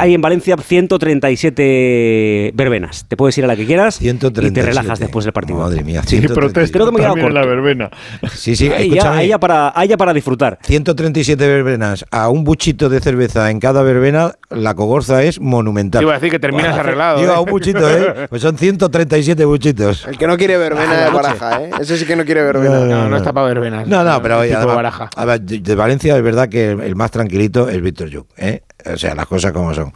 Hay 0.00 0.14
en 0.14 0.20
Valencia 0.20 0.56
137 0.56 2.52
verbenas. 2.54 3.04
Te 3.08 3.16
puedes 3.16 3.36
ir 3.38 3.44
a 3.44 3.46
la 3.46 3.56
que 3.56 3.66
quieras 3.66 3.96
y 3.96 4.04
te 4.04 4.10
137. 4.10 4.62
relajas 4.66 4.98
después 4.98 5.24
del 5.24 5.32
partido. 5.32 5.58
Madre 5.58 5.82
mía, 5.82 6.02
Sí, 6.02 6.18
137. 6.18 6.34
protesta 6.34 6.72
Creo 6.72 6.86
que 6.86 6.92
me 6.92 6.98
he 6.98 7.02
quedado 7.12 7.28
la 7.30 7.46
verbena. 7.46 7.90
Sí, 8.32 8.56
sí, 8.56 8.66
Ahí 8.70 8.88
ya, 8.90 8.96
escúchame. 8.96 9.16
ahí 9.18 9.28
ya 9.28 9.38
para, 9.38 9.72
ahí 9.74 9.88
ya 9.88 9.96
para 9.96 10.12
disfrutar. 10.12 10.58
137 10.62 11.46
verbenas 11.46 12.04
a 12.10 12.28
un 12.28 12.44
buchito 12.44 12.88
de 12.88 13.00
cerveza 13.00 13.50
en 13.50 13.60
cada 13.60 13.82
verbena, 13.82 14.32
la 14.50 14.74
cogorza 14.74 15.22
es 15.22 15.40
monumental. 15.40 16.02
Iba 16.02 16.12
a 16.12 16.14
decir 16.16 16.30
que 16.30 16.38
terminas 16.38 16.72
Buah, 16.72 16.80
arreglado, 16.80 17.20
Digo, 17.20 17.32
¿eh? 17.32 17.36
a 17.36 17.40
un 17.40 17.50
buchito, 17.50 17.90
¿eh? 17.90 18.26
Pues 18.30 18.42
son 18.42 18.56
137 18.58 19.44
buchitos. 19.44 20.06
El 20.06 20.18
que 20.18 20.26
no 20.26 20.36
quiere 20.36 20.56
verbena 20.58 21.06
Ah, 21.06 21.10
noche. 21.10 21.14
baraja, 21.16 21.62
¿eh? 21.62 21.70
Ese 21.80 21.96
sí 21.96 22.04
que 22.04 22.16
no 22.16 22.24
quiere 22.24 22.42
verbena. 22.42 22.80
No, 22.84 23.08
no 23.08 23.16
está 23.16 23.32
para 23.32 23.46
verbenas. 23.48 23.86
No, 23.86 24.02
no, 24.04 24.22
pero 24.22 24.40
oye, 24.40 24.54
además- 24.54 24.76
baraja. 24.76 25.10
a 25.14 25.24
ver, 25.24 25.40
de 25.40 25.56
de 25.66 25.74
Valencia 25.74 26.16
es 26.16 26.22
verdad 26.22 26.48
que 26.48 26.70
el 26.70 26.94
más 26.96 27.10
tranquilito 27.10 27.68
es 27.68 27.80
Víctor 27.80 28.08
Yuk, 28.08 28.28
¿eh? 28.36 28.62
O 28.92 28.96
sea, 28.98 29.14
las 29.14 29.26
cosas 29.26 29.52
como 29.52 29.74
son. 29.74 29.92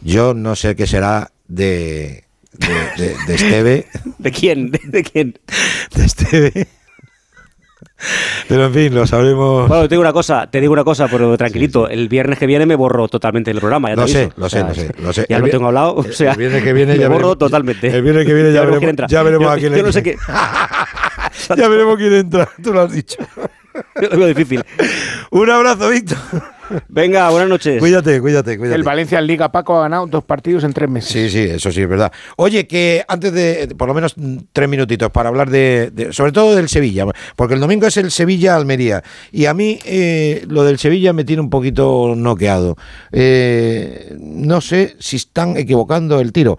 Yo 0.00 0.34
no 0.34 0.54
sé 0.56 0.74
qué 0.76 0.86
será 0.86 1.30
de, 1.48 2.24
de, 2.52 2.74
de- 3.04 3.16
de 3.26 3.34
Esteve. 3.34 3.86
¿De 4.18 4.30
quién? 4.32 4.70
¿De, 4.70 4.80
de 4.84 5.02
quién? 5.02 5.38
De 5.94 6.04
Esteve. 6.04 6.68
Pero 8.48 8.66
en 8.66 8.74
fin, 8.74 8.94
lo 8.94 9.06
sabremos. 9.06 9.66
Bueno, 9.68 9.84
te 9.84 9.94
digo 9.94 10.02
una 10.02 10.12
cosa, 10.12 10.50
te 10.50 10.60
digo 10.60 10.72
una 10.72 10.84
cosa, 10.84 11.08
pero 11.08 11.36
tranquilito, 11.38 11.88
el 11.88 12.08
viernes 12.08 12.38
que 12.38 12.46
viene 12.46 12.66
me 12.66 12.74
borro 12.74 13.08
totalmente 13.08 13.50
del 13.50 13.60
programa. 13.60 13.88
Ya 13.90 13.96
Lo 13.96 14.08
sé, 14.08 14.30
lo 14.36 14.48
sé, 14.50 14.60
lo 14.60 14.74
sé, 14.74 14.90
lo 15.00 15.12
sé. 15.12 15.26
Ya 15.28 15.36
El 15.36 15.42
lo 15.44 15.48
tengo 15.48 15.66
hablado. 15.68 15.94
O 15.94 16.04
el 16.04 16.12
sea, 16.12 16.34
viernes 16.34 16.62
que 16.62 16.72
viene 16.74 16.94
me 16.94 16.98
ya 16.98 17.08
borro 17.08 17.28
veremos- 17.34 17.38
totalmente. 17.38 17.88
el 17.88 18.02
viernes 18.02 18.26
que 18.26 18.34
viene 18.34 18.52
ya 18.52 18.60
veremos 18.64 18.78
quién 18.80 18.90
veremos- 18.90 18.90
entra. 18.90 19.06
ya 19.06 19.22
veremos 19.22 19.46
Yo- 19.46 19.50
a 19.52 19.54
quién 19.56 19.72
Yo 19.72 19.82
no 19.82 19.88
entra. 19.88 19.92
sé 19.92 20.02
qué. 20.02 20.16
Ya 21.56 21.68
veremos 21.68 21.96
quién 21.98 22.12
entra, 22.14 22.48
tú 22.62 22.72
lo 22.72 22.80
has 22.82 22.92
dicho. 22.92 23.18
Lo 24.00 24.08
veo 24.16 24.26
difícil. 24.28 24.64
Un 25.30 25.50
abrazo, 25.50 25.88
Víctor. 25.90 26.16
Venga, 26.88 27.30
buenas 27.30 27.48
noches. 27.48 27.78
Cuídate, 27.78 28.20
cuídate, 28.20 28.56
cuídate. 28.58 28.76
El 28.76 28.82
Valencia 28.82 29.18
en 29.18 29.26
Liga 29.26 29.50
Paco 29.52 29.76
ha 29.78 29.82
ganado 29.82 30.06
dos 30.06 30.24
partidos 30.24 30.64
en 30.64 30.72
tres 30.72 30.88
meses. 30.88 31.10
Sí, 31.10 31.28
sí, 31.30 31.40
eso 31.50 31.70
sí 31.70 31.82
es 31.82 31.88
verdad. 31.88 32.12
Oye, 32.36 32.66
que 32.66 33.04
antes 33.08 33.32
de, 33.32 33.74
por 33.76 33.88
lo 33.88 33.94
menos 33.94 34.16
mm, 34.16 34.36
tres 34.52 34.68
minutitos 34.68 35.10
para 35.10 35.28
hablar 35.28 35.50
de, 35.50 35.90
de- 35.92 36.12
sobre 36.12 36.32
todo 36.32 36.54
del 36.54 36.68
Sevilla, 36.68 37.04
porque 37.36 37.54
el 37.54 37.60
domingo 37.60 37.86
es 37.86 37.96
el 37.96 38.10
Sevilla-Almería 38.10 39.02
y 39.32 39.46
a 39.46 39.54
mí 39.54 39.78
eh, 39.84 40.44
lo 40.48 40.64
del 40.64 40.78
Sevilla 40.78 41.12
me 41.12 41.24
tiene 41.24 41.42
un 41.42 41.50
poquito 41.50 42.14
noqueado. 42.16 42.76
Eh, 43.12 44.16
no 44.20 44.60
sé 44.60 44.96
si 44.98 45.16
están 45.16 45.56
equivocando 45.56 46.20
el 46.20 46.32
tiro. 46.32 46.58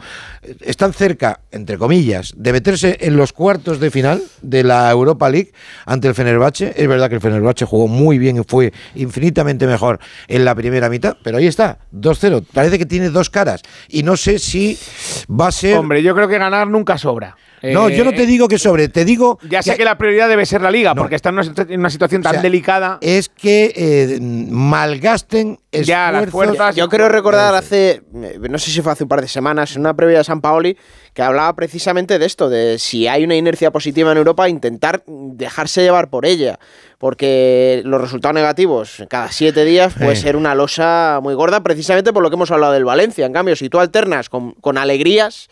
Están 0.62 0.94
cerca, 0.94 1.40
entre 1.52 1.78
comillas, 1.78 2.34
de 2.38 2.52
meterse 2.54 2.98
en 3.02 3.18
los 3.18 3.34
cuartos 3.34 3.80
de 3.80 3.90
final 3.90 4.22
de 4.42 4.64
la 4.64 4.92
Europa 4.92 5.30
League 5.30 5.52
ante 5.86 6.08
el 6.08 6.14
Fenerbahce. 6.16 6.74
Es 6.78 6.88
verdad 6.88 7.10
que 7.10 7.16
el 7.16 7.22
Fenerbahce 7.22 7.66
jugó 7.66 7.88
muy 7.88 8.18
bien 8.20 8.38
y 8.38 8.42
fue 8.48 8.72
infinitamente 8.94 9.66
mejor 9.66 9.95
en 10.28 10.46
la 10.46 10.56
primera 10.56 10.90
mitad, 10.90 11.18
pero 11.24 11.38
ahí 11.38 11.48
está, 11.48 11.80
2-0. 11.94 12.46
Parece 12.54 12.78
que 12.78 12.86
tiene 12.86 13.10
dos 13.10 13.30
caras 13.30 13.62
y 13.90 14.04
no 14.04 14.18
sé 14.18 14.40
si 14.40 14.78
va 15.30 15.48
a 15.48 15.52
ser... 15.52 15.78
Hombre, 15.78 16.02
yo 16.04 16.16
creo 16.16 16.28
que 16.28 16.38
ganar 16.38 16.68
nunca 16.68 16.98
sobra. 16.98 17.36
No, 17.64 17.90
Eh, 17.90 17.96
yo 17.98 18.04
no 18.06 18.14
te 18.14 18.26
digo 18.26 18.48
que 18.48 18.58
sobre, 18.60 18.90
te 18.90 19.06
digo... 19.06 19.40
Ya 19.50 19.62
sé 19.64 19.76
que, 19.76 19.84
la 19.86 19.98
prioridad 19.98 20.28
debe 20.30 20.46
ser 20.46 20.62
la 20.62 20.70
Liga, 20.72 20.94
porque 20.96 21.16
está 21.16 21.30
en 21.30 21.36
una, 21.36 21.44
situ- 21.44 21.68
en 21.70 21.80
una 21.80 21.90
situación 21.90 22.22
tan 22.22 22.34
sea, 22.34 22.42
delicada. 22.42 22.98
Es 23.02 23.30
que 23.30 23.74
eh, 23.76 24.20
malgasten 24.22 25.58
Ya, 25.72 26.12
las 26.12 26.30
fuerzas- 26.30 26.76
Yo 26.76 26.90
creo 26.90 27.10
recordar 27.10 27.54
hace, 27.56 28.02
eh, 28.16 28.40
no 28.50 28.58
sé 28.58 28.72
si 28.72 28.82
fue 28.82 28.92
hace 28.92 29.04
un 29.04 29.10
par 29.10 29.22
de 29.22 29.28
semanas, 29.28 29.76
en 29.76 29.82
una 29.82 29.94
previa 29.96 30.20
de 30.20 30.24
San 30.24 30.42
Paoli, 30.42 30.78
que 31.14 31.22
hablaba 31.22 31.54
precisamente 31.56 32.20
de 32.20 32.26
esto, 32.26 32.50
de 32.50 32.78
si 32.80 33.08
hay 33.08 33.24
una 33.24 33.36
inercia 33.36 33.72
positiva 33.72 34.12
en 34.12 34.18
Europa, 34.18 34.48
intentar 34.50 35.04
dejarse 35.08 35.82
llevar 35.82 36.10
por 36.10 36.26
ella, 36.26 36.60
porque 36.98 37.82
los 37.86 38.02
resultados 38.02 38.36
negativos 38.36 39.04
cada 39.10 39.32
siete 39.32 39.64
días 39.66 39.94
puede 39.94 40.16
Sí. 40.16 40.24
ser 40.24 40.36
una 40.36 40.56
losa 40.56 41.20
muy 41.22 41.34
gorda, 41.34 41.62
precisamente 41.64 42.12
por 42.14 42.22
lo 42.24 42.30
que 42.30 42.36
hemos 42.36 42.52
hablado 42.52 42.74
del 42.74 42.86
Valencia. 42.86 43.26
En 43.26 43.34
cambio, 43.34 43.56
si 43.56 43.70
tú 43.70 43.80
alternas 43.80 44.30
con, 44.30 44.54
con 44.54 44.78
alegrías, 44.78 45.48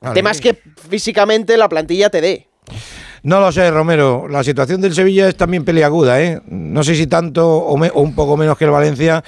Vale. 0.00 0.14
temas 0.14 0.40
que 0.40 0.58
físicamente 0.88 1.56
la 1.56 1.68
plantilla 1.68 2.08
te 2.10 2.20
dé. 2.20 2.46
No 3.22 3.38
lo 3.40 3.52
sé, 3.52 3.70
Romero. 3.70 4.28
La 4.28 4.42
situación 4.42 4.80
del 4.80 4.94
Sevilla 4.94 5.28
es 5.28 5.36
también 5.36 5.64
peliaguda, 5.64 6.22
¿eh? 6.22 6.40
No 6.46 6.82
sé 6.82 6.94
si 6.94 7.06
tanto 7.06 7.46
o, 7.58 7.76
me- 7.76 7.90
o 7.92 8.00
un 8.00 8.14
poco 8.14 8.36
menos 8.38 8.56
que 8.56 8.64
el 8.64 8.70
Valencia, 8.70 9.22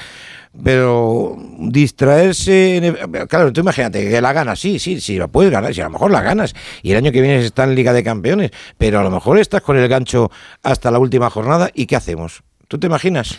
pero 0.64 1.36
distraerse. 1.58 2.76
en 2.76 2.84
el- 2.84 3.28
claro, 3.28 3.52
tú 3.52 3.60
imagínate 3.60 4.08
que 4.08 4.20
la 4.20 4.32
ganas, 4.32 4.58
sí, 4.60 4.78
sí, 4.78 5.00
sí, 5.00 5.18
la 5.18 5.28
puedes 5.28 5.52
ganar, 5.52 5.74
si 5.74 5.80
a 5.80 5.84
lo 5.84 5.90
mejor 5.90 6.10
la 6.10 6.22
ganas. 6.22 6.54
Y 6.82 6.92
el 6.92 6.96
año 6.98 7.12
que 7.12 7.20
viene 7.20 7.44
está 7.44 7.64
en 7.64 7.74
Liga 7.74 7.92
de 7.92 8.02
Campeones, 8.02 8.50
pero 8.78 9.00
a 9.00 9.02
lo 9.02 9.10
mejor 9.10 9.38
estás 9.38 9.60
con 9.62 9.76
el 9.76 9.88
gancho 9.88 10.30
hasta 10.62 10.90
la 10.90 10.98
última 10.98 11.28
jornada. 11.28 11.70
¿Y 11.74 11.84
qué 11.86 11.96
hacemos? 11.96 12.42
¿Tú 12.72 12.78
te 12.78 12.86
imaginas? 12.86 13.38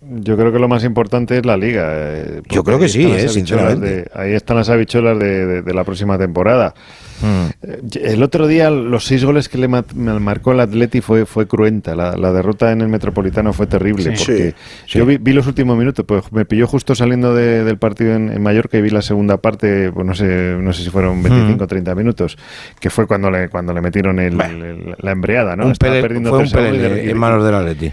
Yo 0.00 0.36
creo 0.38 0.50
que 0.50 0.58
lo 0.58 0.68
más 0.68 0.82
importante 0.82 1.36
es 1.36 1.44
la 1.44 1.58
liga. 1.58 1.84
eh, 1.92 2.40
Yo 2.48 2.64
creo 2.64 2.78
que 2.78 2.88
sí, 2.88 3.04
eh, 3.04 3.28
sinceramente. 3.28 3.86
de- 3.86 4.10
ahí 4.14 4.32
están 4.32 4.56
las 4.56 4.70
habichuelas 4.70 5.18
de, 5.18 5.44
de- 5.44 5.60
de 5.62 5.74
la 5.74 5.84
próxima 5.84 6.16
temporada. 6.16 6.72
Hmm. 7.20 7.50
Eh, 7.62 7.80
El 8.14 8.22
otro 8.22 8.46
día, 8.46 8.70
los 8.70 9.04
seis 9.04 9.22
goles 9.22 9.50
que 9.50 9.58
le 9.58 9.68
marcó 9.68 10.52
el 10.52 10.60
Atleti 10.60 11.02
fue, 11.02 11.26
fue 11.26 11.46
cruenta. 11.46 11.94
La, 11.94 12.16
la 12.16 12.32
derrota 12.32 12.72
en 12.72 12.80
el 12.80 12.88
Metropolitano 12.88 13.52
fue 13.52 13.66
terrible. 13.66 14.16
Sí. 14.16 14.24
porque 14.24 14.54
Sí, 14.86 14.98
Yo 14.98 15.04
sí. 15.04 15.06
vi, 15.10 15.18
vi 15.18 15.32
los 15.34 15.46
últimos 15.46 15.76
minutos, 15.76 16.06
pues 16.08 16.32
me 16.32 16.46
pilló 16.46 16.66
justo 16.66 16.94
saliendo 16.94 17.34
de- 17.34 17.64
del 17.64 17.76
partido 17.76 18.14
en, 18.14 18.32
en 18.32 18.42
Mallorca 18.42 18.78
y 18.78 18.80
vi 18.80 18.88
la 18.88 19.02
segunda 19.02 19.36
parte, 19.36 19.92
pues 19.92 20.06
no 20.06 20.14
sé, 20.14 20.56
no 20.58 20.72
sé 20.72 20.84
si 20.84 20.88
fueron 20.88 21.22
25 21.22 21.64
o 21.64 21.66
30 21.66 21.94
minutos, 21.94 22.38
que 22.80 22.88
fue 22.88 23.06
cuando 23.06 23.30
le, 23.30 23.50
cuando 23.50 23.74
le 23.74 23.82
metieron 23.82 24.18
el- 24.20 24.40
el- 24.40 24.94
la 24.98 25.10
embreada, 25.10 25.54
¿no? 25.54 25.66
un 25.66 25.72
Estaba 25.72 25.92
pele- 25.92 26.00
perdiendo 26.02 26.30
fue 26.30 26.38
un 26.38 26.44
3 26.48 26.54
a 26.54 26.68
1 26.68 26.74
y 26.74 26.78
de- 26.78 26.88
pelele 26.88 27.06
y- 27.08 27.10
en 27.10 27.18
manos 27.18 27.44
del 27.44 27.54
Atleti. 27.54 27.92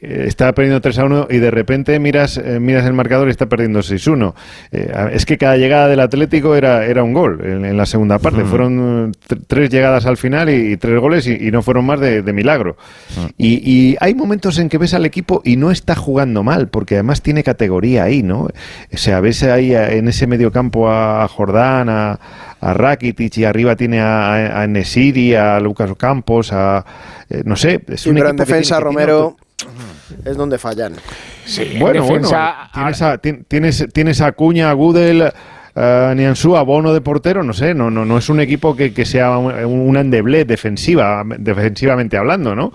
Eh, 0.00 0.24
estaba 0.26 0.52
perdiendo 0.52 0.80
3 0.80 0.98
a 0.98 1.04
1 1.04 1.26
y 1.30 1.38
de 1.38 1.50
repente 1.50 1.98
miras, 1.98 2.36
eh, 2.38 2.60
miras 2.60 2.84
el 2.86 2.92
marcador 2.92 3.28
y 3.28 3.30
está 3.30 3.46
perdiendo 3.46 3.82
6 3.82 4.06
a 4.08 4.10
1. 4.12 4.34
Eh, 4.72 4.92
a- 4.94 5.08
es 5.12 5.26
que 5.26 5.36
cada 5.38 5.56
llegada 5.56 5.88
del 5.88 6.00
Atlético 6.00 6.54
era, 6.54 6.84
era 6.86 7.02
un 7.02 7.12
gol 7.12 7.40
en, 7.44 7.64
en 7.64 7.76
la 7.76 7.86
segunda 7.86 8.18
parte. 8.18 8.44
Fueron 8.44 9.12
tr- 9.12 9.40
tres 9.46 9.70
llegadas 9.70 10.06
al 10.06 10.16
final 10.16 10.48
y, 10.50 10.72
y 10.72 10.76
tres 10.76 10.98
goles 11.00 11.26
y, 11.26 11.32
y 11.48 11.50
no 11.50 11.62
fueron 11.62 11.84
más 11.86 12.00
de, 12.00 12.22
de 12.22 12.32
milagro. 12.32 12.76
Y, 13.36 13.54
y 13.64 13.96
hay 14.00 14.14
momentos 14.14 14.58
en 14.58 14.68
que 14.68 14.78
ves 14.78 14.94
al 14.94 15.04
equipo 15.06 15.42
y 15.44 15.56
no 15.56 15.70
está 15.70 15.94
jugando 15.94 16.42
mal, 16.42 16.68
porque 16.68 16.94
además 16.94 17.22
tiene 17.22 17.42
categoría 17.42 18.04
ahí, 18.04 18.22
¿no? 18.22 18.42
O 18.92 18.96
sea, 18.96 19.20
ves 19.20 19.42
ahí 19.42 19.74
a- 19.74 19.92
en 19.92 20.08
ese 20.08 20.26
medio 20.26 20.50
campo 20.52 20.88
a, 20.88 21.24
a 21.24 21.28
Jordán, 21.28 21.88
a, 21.88 22.18
a 22.60 22.74
Rakitic 22.74 23.38
y 23.38 23.44
arriba 23.44 23.76
tiene 23.76 24.00
a, 24.00 24.34
a, 24.34 24.62
a 24.62 24.66
Nesiri, 24.66 25.34
a 25.34 25.58
Lucas 25.60 25.90
Campos, 25.96 26.52
a... 26.52 26.84
eh, 27.30 27.42
no 27.44 27.56
sé, 27.56 27.80
es 27.88 28.06
un 28.06 28.14
pero 28.14 28.28
en 28.28 28.34
equipo 28.34 28.44
que 28.46 28.52
defensa, 28.52 28.76
tiene- 28.76 28.90
que 28.90 28.96
tiene 28.96 29.06
Romero, 29.12 29.36
es 30.24 30.36
donde 30.36 30.58
fallan. 30.58 30.94
bueno, 31.80 32.02
defensa, 32.02 32.54
bueno, 32.54 32.70
tienes 32.74 33.02
a, 33.02 33.20
tien- 33.20 33.44
tienes, 33.48 33.86
tienes 33.92 34.20
a 34.20 34.32
Cuña, 34.32 34.70
a 34.70 34.72
Gudel, 34.74 35.32
a 35.76 36.12
Nianzú, 36.16 36.56
a 36.56 36.62
Bono 36.62 36.92
de 36.92 37.00
portero, 37.00 37.42
no 37.44 37.52
sé, 37.52 37.74
no, 37.74 37.90
no, 37.90 38.04
no 38.04 38.18
es 38.18 38.28
un 38.28 38.40
equipo 38.40 38.74
que, 38.76 38.92
que 38.92 39.04
sea 39.04 39.38
un- 39.38 39.52
una 39.88 40.00
endeble 40.00 40.44
defensiva, 40.44 41.22
defensivamente 41.38 42.16
hablando, 42.16 42.54
¿no? 42.56 42.72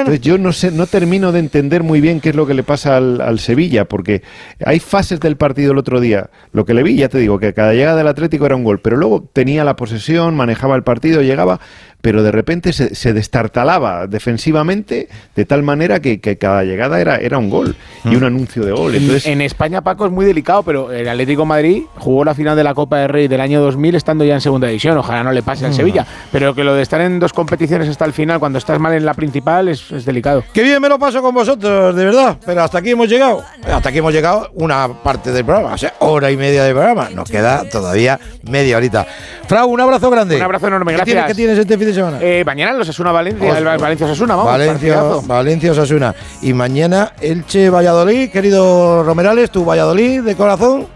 Entonces 0.00 0.20
yo 0.20 0.36
no 0.38 0.52
sé, 0.52 0.70
no 0.70 0.86
termino 0.86 1.32
de 1.32 1.38
entender 1.40 1.82
muy 1.82 2.00
bien 2.02 2.20
qué 2.20 2.28
es 2.30 2.36
lo 2.36 2.46
que 2.46 2.52
le 2.54 2.62
pasa 2.62 2.98
al, 2.98 3.20
al 3.22 3.38
Sevilla, 3.40 3.86
porque 3.86 4.22
hay 4.64 4.78
fases 4.78 5.20
del 5.20 5.36
partido 5.36 5.72
el 5.72 5.78
otro 5.78 6.00
día, 6.00 6.28
lo 6.52 6.64
que 6.66 6.74
le 6.74 6.82
vi, 6.82 6.96
ya 6.96 7.08
te 7.08 7.18
digo, 7.18 7.38
que 7.38 7.54
cada 7.54 7.72
llegada 7.72 7.96
del 7.96 8.08
Atlético 8.08 8.44
era 8.46 8.56
un 8.56 8.64
gol, 8.64 8.78
pero 8.78 8.96
luego 8.98 9.24
tenía 9.32 9.64
la 9.64 9.74
posesión, 9.74 10.36
manejaba 10.36 10.76
el 10.76 10.82
partido, 10.82 11.22
llegaba, 11.22 11.60
pero 12.04 12.22
de 12.22 12.30
repente 12.30 12.74
se, 12.74 12.94
se 12.94 13.14
destartalaba 13.14 14.06
defensivamente 14.06 15.08
de 15.34 15.44
tal 15.46 15.62
manera 15.62 16.00
que, 16.00 16.20
que 16.20 16.36
cada 16.36 16.62
llegada 16.62 17.00
era, 17.00 17.16
era 17.16 17.38
un 17.38 17.48
gol 17.48 17.74
y 18.04 18.14
un 18.14 18.24
anuncio 18.24 18.62
de 18.62 18.72
gol. 18.72 18.94
Entonces, 18.94 19.24
en 19.26 19.40
España, 19.40 19.80
Paco, 19.80 20.04
es 20.04 20.12
muy 20.12 20.26
delicado, 20.26 20.62
pero 20.62 20.92
el 20.92 21.08
Atlético 21.08 21.42
de 21.42 21.48
Madrid 21.48 21.82
jugó 21.96 22.22
la 22.22 22.34
final 22.34 22.56
de 22.56 22.62
la 22.62 22.74
Copa 22.74 22.98
del 22.98 23.08
Rey 23.08 23.26
del 23.26 23.40
año 23.40 23.62
2000 23.62 23.94
estando 23.94 24.22
ya 24.22 24.34
en 24.34 24.42
segunda 24.42 24.66
división. 24.68 24.98
Ojalá 24.98 25.22
no 25.24 25.32
le 25.32 25.42
pase 25.42 25.64
al 25.64 25.70
Mm. 25.72 25.74
Sevilla. 25.76 26.06
Pero 26.30 26.54
que 26.54 26.62
lo 26.62 26.74
de 26.74 26.82
estar 26.82 27.00
en 27.00 27.18
dos 27.18 27.32
competiciones 27.32 27.88
hasta 27.88 28.04
el 28.04 28.12
final, 28.12 28.38
cuando 28.38 28.58
estás 28.58 28.78
mal 28.78 28.92
en 28.92 29.06
la 29.06 29.14
principal, 29.14 29.68
es, 29.68 29.90
es 29.90 30.04
delicado. 30.04 30.44
Qué 30.52 30.62
bien 30.62 30.82
me 30.82 30.90
lo 30.90 30.98
paso 30.98 31.22
con 31.22 31.34
vosotros, 31.34 31.96
de 31.96 32.04
verdad. 32.04 32.36
Pero 32.44 32.62
hasta 32.64 32.78
aquí 32.78 32.90
hemos 32.90 33.08
llegado. 33.08 33.42
Hasta 33.66 33.88
aquí 33.88 33.98
hemos 33.98 34.12
llegado 34.12 34.50
una 34.56 34.88
parte 35.02 35.32
del 35.32 35.42
programa. 35.46 35.72
O 35.72 35.78
sea, 35.78 35.94
hora 36.00 36.30
y 36.30 36.36
media 36.36 36.64
de 36.64 36.72
programa. 36.74 37.08
Nos 37.08 37.30
queda 37.30 37.66
todavía 37.70 38.20
media 38.42 38.76
horita. 38.76 39.06
Frau, 39.48 39.68
un 39.70 39.80
abrazo 39.80 40.10
grande. 40.10 40.36
Un 40.36 40.42
abrazo 40.42 40.66
enorme, 40.68 40.92
¿Qué 40.92 40.96
gracias. 40.98 41.14
tienes, 41.14 41.26
qué 41.28 41.34
tienes 41.34 41.58
este 41.58 41.78
fin 41.78 41.86
de 41.86 41.93
semana? 41.94 42.18
Eh, 42.20 42.42
mañana 42.44 42.72
los 42.72 42.88
Asuna 42.88 43.12
Valencia, 43.12 43.56
el 43.58 43.64
Valencia 43.64 44.06
Osasuna, 44.06 44.34
vamos. 44.36 44.52
Valencia. 44.52 45.02
Valencia 45.26 45.72
Osasuna. 45.72 46.14
Y 46.42 46.52
mañana 46.52 47.12
Elche 47.20 47.70
Valladolid, 47.70 48.30
querido 48.30 49.02
Romerales, 49.02 49.50
tu 49.50 49.64
Valladolid 49.64 50.22
de 50.22 50.34
corazón. 50.36 50.86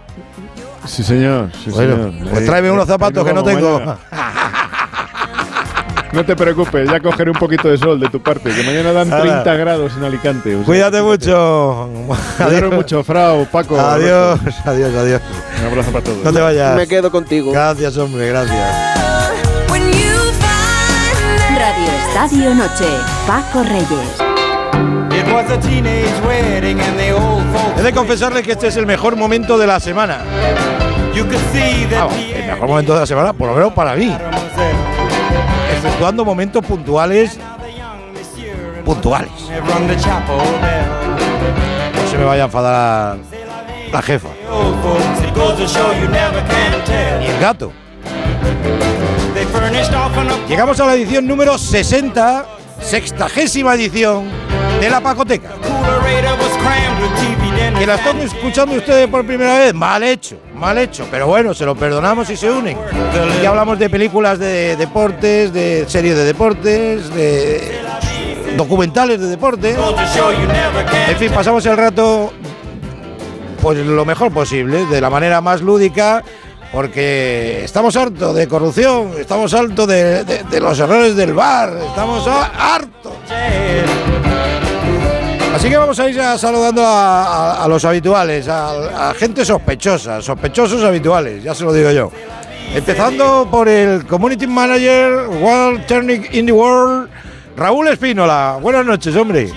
sí, 0.86 1.02
señor. 1.02 1.50
sí, 1.64 1.70
Bueno, 1.70 2.10
señor. 2.10 2.28
pues 2.30 2.46
tráeme 2.46 2.70
unos 2.70 2.86
zapatos 2.86 3.24
que 3.24 3.32
no 3.32 3.42
tengo. 3.42 3.80
No 6.10 6.24
te 6.24 6.34
preocupes, 6.34 6.90
ya 6.90 7.00
cogeré 7.00 7.30
un 7.30 7.36
poquito 7.38 7.68
de 7.68 7.76
sol 7.76 8.00
de 8.00 8.08
tu 8.08 8.22
parte, 8.22 8.48
que 8.50 8.62
mañana 8.62 8.92
dan 8.92 9.12
Hala. 9.12 9.42
30 9.44 9.54
grados 9.56 9.92
en 9.98 10.04
Alicante. 10.04 10.54
o 10.54 10.58
sea, 10.58 10.64
Cuídate 10.64 11.02
mucho. 11.02 11.90
Cuidaros 12.38 12.72
mucho, 12.74 13.04
Frau, 13.04 13.44
Paco. 13.52 13.78
Adiós, 13.78 14.40
adiós, 14.64 14.94
adiós. 14.94 15.20
Un 15.60 15.66
abrazo 15.66 15.90
para 15.92 16.04
todos. 16.04 16.24
No 16.24 16.32
te 16.32 16.40
vayas. 16.40 16.76
Me 16.76 16.86
quedo 16.88 17.10
contigo. 17.10 17.52
Gracias, 17.52 17.98
hombre, 17.98 18.26
gracias. 18.28 19.07
Radio 22.20 22.52
Noche. 22.52 22.84
Paco 23.28 23.62
Reyes. 23.62 24.18
He 27.76 27.82
de 27.82 27.92
confesarle 27.92 28.42
que 28.42 28.50
este 28.50 28.66
es 28.66 28.76
el 28.76 28.86
mejor 28.86 29.14
momento 29.14 29.56
de 29.56 29.68
la 29.68 29.78
semana. 29.78 30.24
Vamos, 31.92 32.16
el 32.16 32.44
mejor 32.44 32.68
momento 32.68 32.94
de 32.94 33.00
la 33.00 33.06
semana, 33.06 33.32
por 33.32 33.46
lo 33.46 33.54
menos 33.54 33.72
para 33.72 33.94
mí. 33.94 34.12
Efectuando 35.72 36.24
momentos 36.24 36.66
puntuales. 36.66 37.38
Puntuales. 38.84 39.30
No 41.94 42.10
se 42.10 42.18
me 42.18 42.24
vaya 42.24 42.42
a 42.42 42.46
enfadar 42.46 43.18
la 43.92 44.02
jefa. 44.02 44.30
Ni 47.20 47.26
el 47.26 47.38
gato. 47.38 47.72
Llegamos 50.48 50.80
a 50.80 50.86
la 50.86 50.94
edición 50.94 51.26
número 51.26 51.58
60, 51.58 52.46
sextagésima 52.80 53.74
edición 53.74 54.28
de 54.80 54.90
la 54.90 55.00
Pacoteca. 55.00 55.50
Que 57.78 57.86
la 57.86 57.94
están 57.94 58.18
escuchando 58.20 58.74
ustedes 58.74 59.06
por 59.08 59.24
primera 59.26 59.58
vez, 59.58 59.74
mal 59.74 60.02
hecho, 60.02 60.40
mal 60.54 60.78
hecho, 60.78 61.06
pero 61.10 61.26
bueno, 61.26 61.54
se 61.54 61.64
lo 61.64 61.76
perdonamos 61.76 62.28
y 62.30 62.36
se 62.36 62.50
unen. 62.50 62.76
Ya 63.42 63.50
hablamos 63.50 63.78
de 63.78 63.88
películas 63.88 64.38
de 64.38 64.76
deportes, 64.76 65.52
de 65.52 65.84
series 65.86 66.16
de 66.16 66.24
deportes, 66.24 67.14
de 67.14 67.80
documentales 68.56 69.20
de 69.20 69.26
deporte. 69.26 69.76
En 71.08 71.16
fin, 71.16 71.30
pasamos 71.30 71.64
el 71.66 71.76
rato 71.76 72.32
pues 73.60 73.78
lo 73.78 74.04
mejor 74.04 74.32
posible, 74.32 74.86
de 74.86 75.00
la 75.00 75.10
manera 75.10 75.40
más 75.40 75.60
lúdica, 75.60 76.22
porque 76.72 77.64
estamos 77.64 77.96
hartos 77.96 78.34
de 78.34 78.46
corrupción, 78.46 79.12
estamos 79.18 79.54
hartos 79.54 79.86
de, 79.86 80.60
los 80.60 80.78
errores 80.78 81.16
del 81.16 81.34
bar, 81.34 81.76
estamos 81.86 82.26
hartos. 82.26 83.12
Así 85.54 85.68
que 85.68 85.76
vamos 85.76 85.98
a 85.98 86.08
ir 86.08 86.20
saludando 86.38 86.82
a, 86.84 87.66
los 87.68 87.84
habituales, 87.84 88.48
a, 88.48 89.10
a 89.10 89.14
gente 89.14 89.44
sospechosa, 89.44 90.20
sospechosos 90.22 90.84
habituales, 90.84 91.42
ya 91.42 91.54
se 91.54 91.64
lo 91.64 91.72
digo 91.72 91.90
yo. 91.90 92.10
Empezando 92.74 93.48
por 93.50 93.66
el 93.66 94.06
Community 94.06 94.46
Manager 94.46 95.26
World 95.40 95.86
Turning 95.86 96.26
in 96.32 96.46
the 96.46 96.52
World, 96.52 97.08
Raúl 97.56 97.88
Espínola. 97.88 98.58
Buenas 98.60 98.84
noches, 98.84 99.16
hombre. 99.16 99.50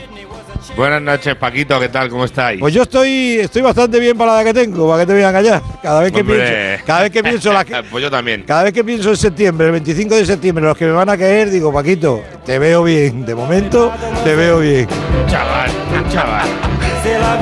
Buenas 0.75 1.01
noches, 1.01 1.35
Paquito, 1.35 1.79
¿qué 1.79 1.89
tal? 1.89 2.09
¿Cómo 2.09 2.25
estáis? 2.25 2.59
Pues 2.59 2.73
yo 2.73 2.83
estoy, 2.83 3.39
estoy 3.41 3.61
bastante 3.61 3.99
bien 3.99 4.17
para 4.17 4.35
la 4.35 4.43
que 4.43 4.53
tengo, 4.53 4.87
para 4.89 5.01
que 5.01 5.07
te 5.07 5.13
voy 5.13 5.21
a 5.21 5.29
engañar. 5.29 5.61
Cada 5.81 5.99
vez 6.01 6.11
que 6.11 6.21
Hombre. 6.21 6.37
pienso, 6.37 6.85
cada 6.85 7.01
vez 7.01 7.11
que 7.11 7.23
pienso 7.23 7.53
la, 7.53 7.65
pues 7.91 8.01
yo 8.03 8.09
también. 8.09 8.43
cada 8.43 8.63
vez 8.63 8.73
que 8.73 8.83
pienso 8.83 9.09
en 9.09 9.17
septiembre, 9.17 9.67
el 9.67 9.73
25 9.73 10.15
de 10.15 10.25
septiembre, 10.25 10.63
los 10.63 10.77
que 10.77 10.85
me 10.85 10.93
van 10.93 11.09
a 11.09 11.17
caer, 11.17 11.49
digo, 11.51 11.73
Paquito, 11.73 12.23
te 12.45 12.57
veo 12.57 12.83
bien. 12.83 13.25
De 13.25 13.35
momento, 13.35 13.91
te 14.23 14.33
veo 14.35 14.59
bien. 14.59 14.87
Chaval, 15.27 15.69
chaval. 16.11 16.49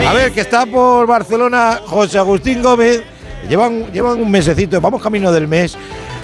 A 0.07 0.13
ver, 0.13 0.31
que 0.31 0.41
está 0.41 0.65
por 0.65 1.05
Barcelona 1.05 1.79
José 1.85 2.17
Agustín 2.17 2.63
Gómez. 2.63 3.03
Llevan, 3.49 3.91
llevan 3.91 4.21
un 4.21 4.29
mesecito, 4.29 4.79
vamos 4.79 5.01
camino 5.01 5.31
del 5.31 5.47
mes. 5.47 5.75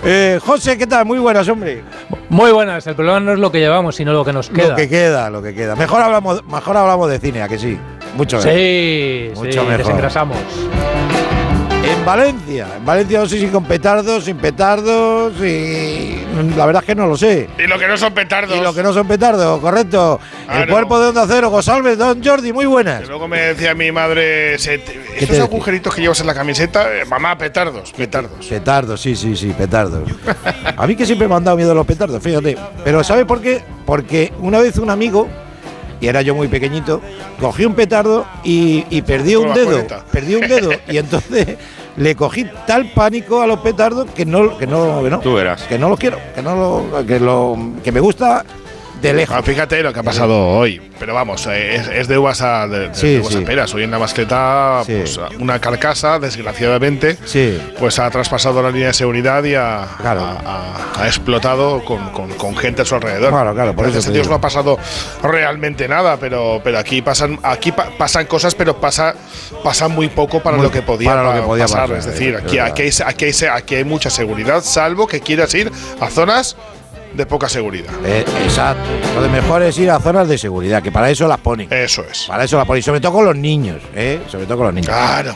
Eh, 0.04 0.40
José, 0.46 0.78
¿qué 0.78 0.86
tal? 0.86 1.06
Muy 1.06 1.18
buenas, 1.18 1.50
hombre. 1.50 1.82
Muy 2.30 2.52
buenas, 2.52 2.86
el 2.86 2.94
problema 2.96 3.20
no 3.20 3.34
es 3.34 3.40
lo 3.40 3.52
que 3.52 3.60
llevamos, 3.60 3.96
sino 3.96 4.14
lo 4.14 4.24
que 4.24 4.32
nos 4.32 4.50
queda. 4.50 4.70
Lo 4.70 4.76
que 4.76 4.88
queda, 4.88 5.30
lo 5.32 5.42
que 5.42 5.56
queda. 5.56 5.76
Mejor 5.76 6.02
hablamos, 6.04 6.46
mejor 6.46 6.78
hablamos 6.78 7.10
de 7.10 7.18
cine, 7.20 7.42
¿a 7.42 7.48
que 7.48 7.58
sí? 7.58 7.78
Mucho 8.16 8.38
mejor. 8.38 8.52
Sí, 8.52 9.32
Mucho 9.36 9.52
sí, 9.52 9.60
mejor. 9.60 9.78
desengrasamos. 9.78 10.38
En 12.06 12.12
Valencia, 12.20 12.68
en 12.78 12.86
Valencia 12.86 13.20
no 13.20 13.26
sé 13.26 13.40
si 13.40 13.48
con 13.48 13.64
petardos, 13.66 14.26
sin 14.26 14.38
petardos, 14.38 15.34
y 15.44 16.24
la 16.56 16.68
verdad 16.68 16.84
es 16.84 16.86
que 16.86 16.94
no 16.94 17.08
lo 17.08 17.18
sé. 17.18 17.50
Y 17.58 17.64
lo 17.66 17.80
que 17.80 17.88
no 17.88 17.98
son 17.98 18.14
petardos. 18.14 18.56
Y 18.56 18.62
lo 18.62 18.76
que 18.76 18.84
no 18.84 18.94
son 18.94 19.08
petardos, 19.08 19.60
correcto. 19.60 20.20
El 20.44 20.46
Claro. 20.56 20.72
cuerpo 20.72 21.00
de 21.00 21.08
Onda 21.08 21.26
Cero, 21.28 21.50
Gosalves, 21.50 21.98
Don 21.98 22.24
Jordi, 22.24 22.54
muy 22.54 22.68
buenas. 22.68 23.02
Que 23.02 23.08
luego 23.08 23.28
me 23.28 23.40
decía 23.40 23.74
mi 23.74 23.92
madre, 23.92 24.60
se 24.60 24.78
te- 24.78 24.94
te 24.94 25.24
esos 25.24 25.40
agujeritos 25.40 25.96
que 25.96 26.02
llevas 26.02 26.20
en 26.20 26.28
la 26.28 26.36
camiseta, 26.36 26.96
eh, 26.96 27.06
mamá, 27.06 27.36
petardos, 27.40 27.92
petardos. 27.92 28.46
Petardos, 28.46 29.02
sí, 29.02 29.16
sí, 29.16 29.36
sí, 29.36 29.48
petardos. 29.58 30.08
A 30.78 30.86
mí 30.86 30.96
que 30.96 31.08
siempre 31.08 31.28
me 31.28 31.34
han 31.34 31.44
dado 31.44 31.58
miedo 31.58 31.74
los 31.74 31.88
petardos, 31.88 32.22
fíjate. 32.22 32.56
Pero 32.84 33.04
¿sabe 33.04 33.26
por 33.26 33.42
qué? 33.42 33.64
Porque 33.84 34.32
una 34.42 34.60
vez 34.60 34.78
un 34.78 34.92
amigo, 34.92 35.28
y 36.00 36.06
era 36.08 36.22
yo 36.22 36.36
muy 36.36 36.50
pequeñito, 36.50 37.02
cogió 37.40 37.68
un 37.68 37.74
petardo 37.74 38.28
y, 38.44 38.86
y 38.92 39.00
un 39.38 39.54
dedo. 39.56 39.88
Perdió 40.12 40.38
un 40.40 40.48
dedo. 40.48 40.70
y 40.88 40.98
entonces 40.98 41.58
le 41.98 42.16
cogí 42.16 42.46
tal 42.68 42.92
pánico 42.92 43.42
a 43.42 43.48
los 43.48 43.60
petardos 43.60 44.10
que 44.12 44.26
no, 44.26 44.58
que 44.58 44.68
no, 44.68 45.02
que 45.04 45.10
no, 45.10 45.20
Tú 45.20 45.34
verás. 45.34 45.64
que 45.64 45.80
no 45.80 45.90
los 45.90 46.00
quiero, 46.00 46.18
que 46.34 46.42
no 46.42 46.56
lo, 46.56 47.06
que 47.06 47.20
lo, 47.20 47.58
que 47.84 47.92
me 47.92 48.00
gusta 48.00 48.44
de 49.08 49.14
lejos. 49.14 49.36
Ah, 49.38 49.42
fíjate 49.44 49.82
lo 49.84 49.94
que 49.94 50.00
ha 50.00 50.04
pasado 50.04 50.48
hoy. 50.48 50.82
Pero 51.00 51.14
vamos, 51.14 51.46
eh, 51.48 51.76
es, 51.76 51.88
es 51.90 52.08
de 52.08 52.18
uvas 52.18 52.42
a, 52.42 52.68
de, 52.68 52.90
de 52.90 52.96
Sí, 52.96 53.22
a 53.38 53.46
peras. 53.46 53.74
Hoy 53.74 53.84
en 53.84 53.92
la 53.92 54.00
mascleta, 54.00 54.82
Sí. 54.86 54.94
pues, 54.98 55.20
una 55.40 55.60
carcasa, 55.60 56.20
desgraciadamente, 56.20 57.18
pues 57.80 58.00
ha 58.00 58.10
traspasado 58.10 58.62
la 58.62 58.70
línea 58.72 58.88
de 58.88 58.94
seguridad 58.94 59.44
y 59.44 59.56
ha, 59.56 59.84
ha- 59.84 59.88
ha- 60.46 61.02
ha 61.02 61.08
explotado 61.08 61.84
con, 61.84 62.10
con- 62.12 62.34
con 62.36 62.56
gente 62.56 62.82
a 62.84 62.86
su 62.86 62.96
alrededor. 62.96 63.32
Claro, 63.32 63.54
claro, 63.54 63.76
por 63.76 63.88
eso 63.88 64.12
no 64.30 64.36
ha 64.36 64.42
pasado 64.42 64.78
realmente 65.22 65.88
nada, 65.88 66.18
pero, 66.18 66.62
pero 66.64 66.80
aquí 66.80 67.02
pasan 67.02 67.40
aquí 67.44 67.72
pa- 67.72 67.90
pasan 67.98 68.26
cosas, 68.26 68.56
pero 68.56 68.78
pasa, 68.80 69.16
pasa 69.64 69.88
muy 69.88 70.08
poco 70.08 70.42
para 70.42 70.58
Muy- 70.58 70.66
lo 70.68 70.72
que 70.72 70.82
podía, 70.82 71.10
para 71.10 71.24
lo 71.24 71.34
que 71.34 71.40
pa- 71.42 71.46
podía 71.46 71.64
pasar. 71.66 71.82
pasar, 71.82 71.98
es 71.98 72.06
decir, 72.06 72.36
aquí, 72.36 72.60
aquí, 72.60 72.82
hay, 72.84 72.92
aquí, 73.06 73.26
hay, 73.26 73.34
aquí 73.52 73.76
hay 73.76 73.84
mucha 73.84 74.10
seguridad, 74.10 74.62
salvo 74.64 75.08
que 75.08 75.20
quieras 75.20 75.54
ir 75.56 75.72
a 76.00 76.10
zonas 76.10 76.56
de 77.16 77.26
poca 77.26 77.48
seguridad. 77.50 77.94
Eh, 78.06 78.26
exacto. 78.44 78.84
Lo 79.20 79.30
mejor 79.30 79.64
es 79.64 79.78
ir 79.80 79.90
a 79.92 80.00
zonas 80.00 80.28
de 80.28 80.38
seguridad, 80.38 80.82
que 80.84 80.92
para 80.92 81.10
eso 81.10 81.28
las 81.28 81.40
ponen. 81.40 81.68
Eso 81.72 82.04
es. 82.10 82.26
Para 82.28 82.44
eso 82.44 82.58
las 82.58 82.66
ponen. 82.66 82.84
Sobre 82.84 83.00
todo 83.00 83.14
con 83.14 83.26
los 83.26 83.36
niños, 83.36 83.82
¿eh? 83.96 84.20
Sobre 84.28 84.46
todo 84.46 84.58
con 84.58 84.66
los 84.68 84.76
niños. 84.76 84.88
Claro. 84.90 85.36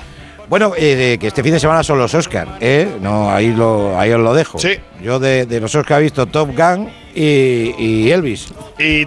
Bueno, 0.49 0.73
eh, 0.76 0.95
de- 0.95 1.18
que 1.19 1.27
este 1.27 1.43
fin 1.43 1.53
de 1.53 1.60
semana 1.60 1.84
son 1.84 1.99
los 1.99 2.14
Oscars, 2.15 2.49
¿eh? 2.60 2.88
No, 3.01 3.30
ahí, 3.31 3.53
lo, 3.53 3.99
ahí 3.99 4.11
os 4.11 4.19
lo 4.19 4.34
dejo. 4.34 4.57
Sí. 4.57 4.77
Yo 5.01 5.19
de, 5.19 5.45
de 5.45 5.60
los 5.60 5.73
Oscars 5.76 5.99
he 5.99 6.03
visto 6.03 6.26
Top 6.26 6.49
Gun 6.57 6.89
y, 7.14 7.76
y 7.77 8.11
Elvis. 8.11 8.47
Y 8.80 9.06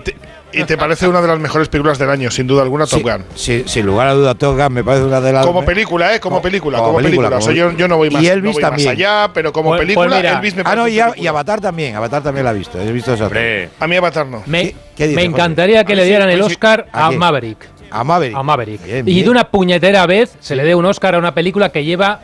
y 0.53 0.65
te 0.65 0.77
parece 0.77 1.09
una 1.09 1.21
de 1.21 1.29
las 1.29 1.39
mejores 1.39 1.69
películas 1.69 1.99
del 1.99 2.11
año, 2.11 2.31
sin 2.31 2.47
duda 2.47 2.63
alguna, 2.63 2.87
Top 2.87 2.99
Sí, 3.01 3.03
Gun. 3.05 3.25
sí, 3.35 3.63
sin 3.67 3.87
lugar 3.87 4.09
a 4.09 4.15
duda, 4.15 4.35
Top 4.35 4.57
Gun 4.57 4.73
me 4.73 4.85
parece 4.85 5.05
una 5.05 5.21
de 5.21 5.33
las. 5.33 5.47
Como 5.47 5.65
película, 5.65 6.15
¿eh? 6.15 6.21
Como, 6.21 6.37
Como- 6.37 6.43
película, 6.43 6.79
como 6.79 6.97
película. 6.99 7.29
O 7.37 7.41
sea, 7.41 7.53
yo, 7.53 7.73
yo 7.73 7.89
no 7.89 7.97
voy 7.97 8.11
más, 8.11 8.23
Y 8.23 8.29
Elvis 8.29 8.45
no 8.45 8.53
voy 8.53 8.63
más 8.63 8.71
también. 8.71 8.91
allá, 8.91 9.31
pero 9.33 9.53
como 9.53 9.71
Pues- 9.71 9.79
pues 9.81 9.87
película, 9.87 10.17
mira. 10.17 10.33
Elvis 10.33 10.55
me 10.55 10.63
Ah, 10.63 10.75
no, 10.77 10.83
parece 10.83 10.97
y, 10.97 11.01
a- 11.01 11.05
película. 11.07 11.25
y 11.25 11.27
Avatar 11.27 11.61
también. 11.61 11.97
Avatar 11.97 12.23
también 12.23 12.45
la 12.45 12.51
he 12.53 12.55
visto. 12.59 12.81
He 12.81 12.93
visto. 12.93 13.13
Hombre. 13.15 13.71
A 13.81 13.87
mí 13.87 13.97
Avatar 13.97 14.27
no. 14.27 14.43
Me, 14.47 14.63
¿Qué- 14.63 14.75
qué 14.97 15.09
dices, 15.09 15.17
me 15.17 15.25
encantaría 15.25 15.85
que 15.85 15.95
le 15.97 16.05
dieran 16.05 16.29
el 16.31 16.39
pues 16.39 16.49
sí. 16.49 16.55
Oscar 16.55 16.87
¿A? 16.93 17.11
Maverick. 17.11 17.59
A 17.91 18.05
Maverick. 18.05 18.37
A 18.37 18.43
Maverick. 18.43 18.85
Bien, 18.85 19.09
y 19.09 19.23
de 19.23 19.29
una 19.31 19.45
puñetera 19.51 20.07
vez 20.07 20.35
se 20.41 20.57
le 20.57 20.65
dé 20.65 20.75
un 20.75 20.85
Oscar 20.87 21.15
a 21.15 21.19
una 21.19 21.35
película 21.35 21.71
que 21.71 21.85
lleva 21.85 22.21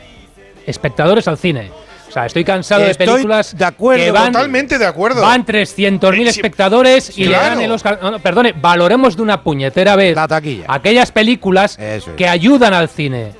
espectadores 0.65 1.27
al 1.27 1.37
cine. 1.37 1.71
O 2.09 2.11
sea, 2.11 2.25
estoy 2.25 2.43
cansado 2.43 2.83
Estoy 2.85 3.05
de 3.05 3.11
películas 3.13 3.55
de 3.57 3.65
acuerdo, 3.65 4.03
que 4.03 4.11
van, 4.11 4.31
Totalmente 4.33 4.77
de 4.77 4.85
acuerdo. 4.85 5.21
van 5.21 5.45
300.000 5.45 6.13
Eh, 6.13 6.23
sí, 6.23 6.39
espectadores 6.39 7.17
y 7.17 7.25
le 7.25 7.31
dan 7.35 7.61
el 7.61 7.71
Oscar. 7.71 7.99
No, 8.01 8.11
no, 8.11 8.19
perdone, 8.19 8.53
valoremos 8.59 9.15
de 9.15 9.21
una 9.21 9.41
puñetera 9.43 9.95
vez 9.95 10.15
La 10.15 10.27
taquilla. 10.27 10.65
aquellas 10.67 11.11
películas 11.11 11.77
es. 11.79 12.05
que 12.17 12.27
ayudan 12.27 12.73
al 12.73 12.89
cine. 12.89 13.31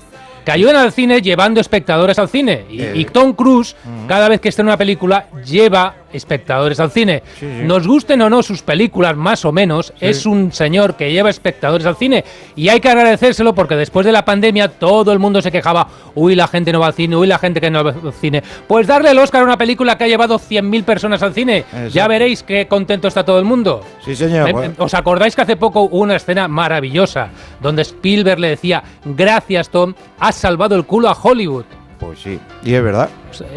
Que 0.45 0.51
ayudan 0.51 0.77
al 0.77 0.91
cine 0.93 1.21
llevando 1.21 1.59
espectadores 1.59 2.17
al 2.19 2.29
cine. 2.29 2.65
Y, 2.69 2.81
Eh. 2.81 2.91
y 2.95 3.05
Tom 3.05 3.33
Cruise 3.33 3.75
cada 4.07 4.29
vez 4.29 4.39
que 4.39 4.49
está 4.49 4.61
en 4.61 4.67
una 4.69 4.77
película 4.77 5.25
lleva 5.45 5.95
espectadores 6.13 6.79
al 6.79 6.91
cine. 6.91 7.23
sí. 7.39 7.47
Nos 7.63 7.87
gusten 7.87 8.21
o 8.21 8.29
no 8.29 8.41
sus 8.43 8.61
películas, 8.61 9.15
más 9.15 9.45
o 9.45 9.51
menos, 9.51 9.93
es 9.99 10.25
un 10.25 10.51
señor 10.51 10.95
que 10.95 11.11
lleva 11.11 11.29
espectadores 11.29 11.85
al 11.85 11.95
cine. 11.95 12.23
Y 12.55 12.69
hay 12.69 12.79
que 12.79 12.89
agradecérselo 12.89 13.53
porque 13.53 13.75
después 13.75 14.05
de 14.05 14.11
la 14.11 14.25
pandemia 14.25 14.69
todo 14.69 15.11
el 15.11 15.19
mundo 15.19 15.41
se 15.41 15.51
quejaba, 15.51 15.87
uy, 16.15 16.35
la 16.35 16.47
gente 16.47 16.71
no 16.71 16.79
va 16.79 16.87
al 16.87 16.93
cine, 16.93 17.15
uy, 17.15 17.27
la 17.27 17.37
gente 17.37 17.61
que 17.61 17.69
no 17.69 17.83
va 17.83 17.91
al 17.91 18.13
cine. 18.13 18.43
Pues 18.67 18.87
darle 18.87 19.11
el 19.11 19.19
Oscar 19.19 19.41
a 19.41 19.45
una 19.45 19.57
película 19.57 19.97
que 19.97 20.05
ha 20.05 20.07
llevado 20.07 20.39
100.000 20.39 20.83
personas 20.83 21.21
al 21.21 21.33
cine. 21.33 21.65
Ya 21.91 22.07
veréis 22.07 22.43
qué 22.43 22.67
contento 22.67 23.07
está 23.07 23.23
todo 23.23 23.39
el 23.39 23.45
mundo. 23.45 23.81
Sí, 24.03 24.15
señor. 24.15 24.51
Bueno. 24.51 24.73
¿Os 24.77 24.93
acordáis 24.93 25.35
que 25.35 25.41
hace 25.41 25.55
poco 25.57 25.81
hubo 25.81 25.99
una 25.99 26.15
escena 26.15 26.47
maravillosa 26.47 27.29
donde 27.61 27.83
Spielberg 27.83 28.39
le 28.39 28.49
decía, 28.49 28.83
gracias 29.05 29.69
Tom, 29.69 29.93
has 30.19 30.35
salvado 30.35 30.75
el 30.75 30.85
culo 30.85 31.09
a 31.09 31.13
Hollywood? 31.13 31.65
Pues 31.99 32.19
sí, 32.19 32.39
y 32.63 32.73
es 32.73 32.83
verdad. 32.83 33.09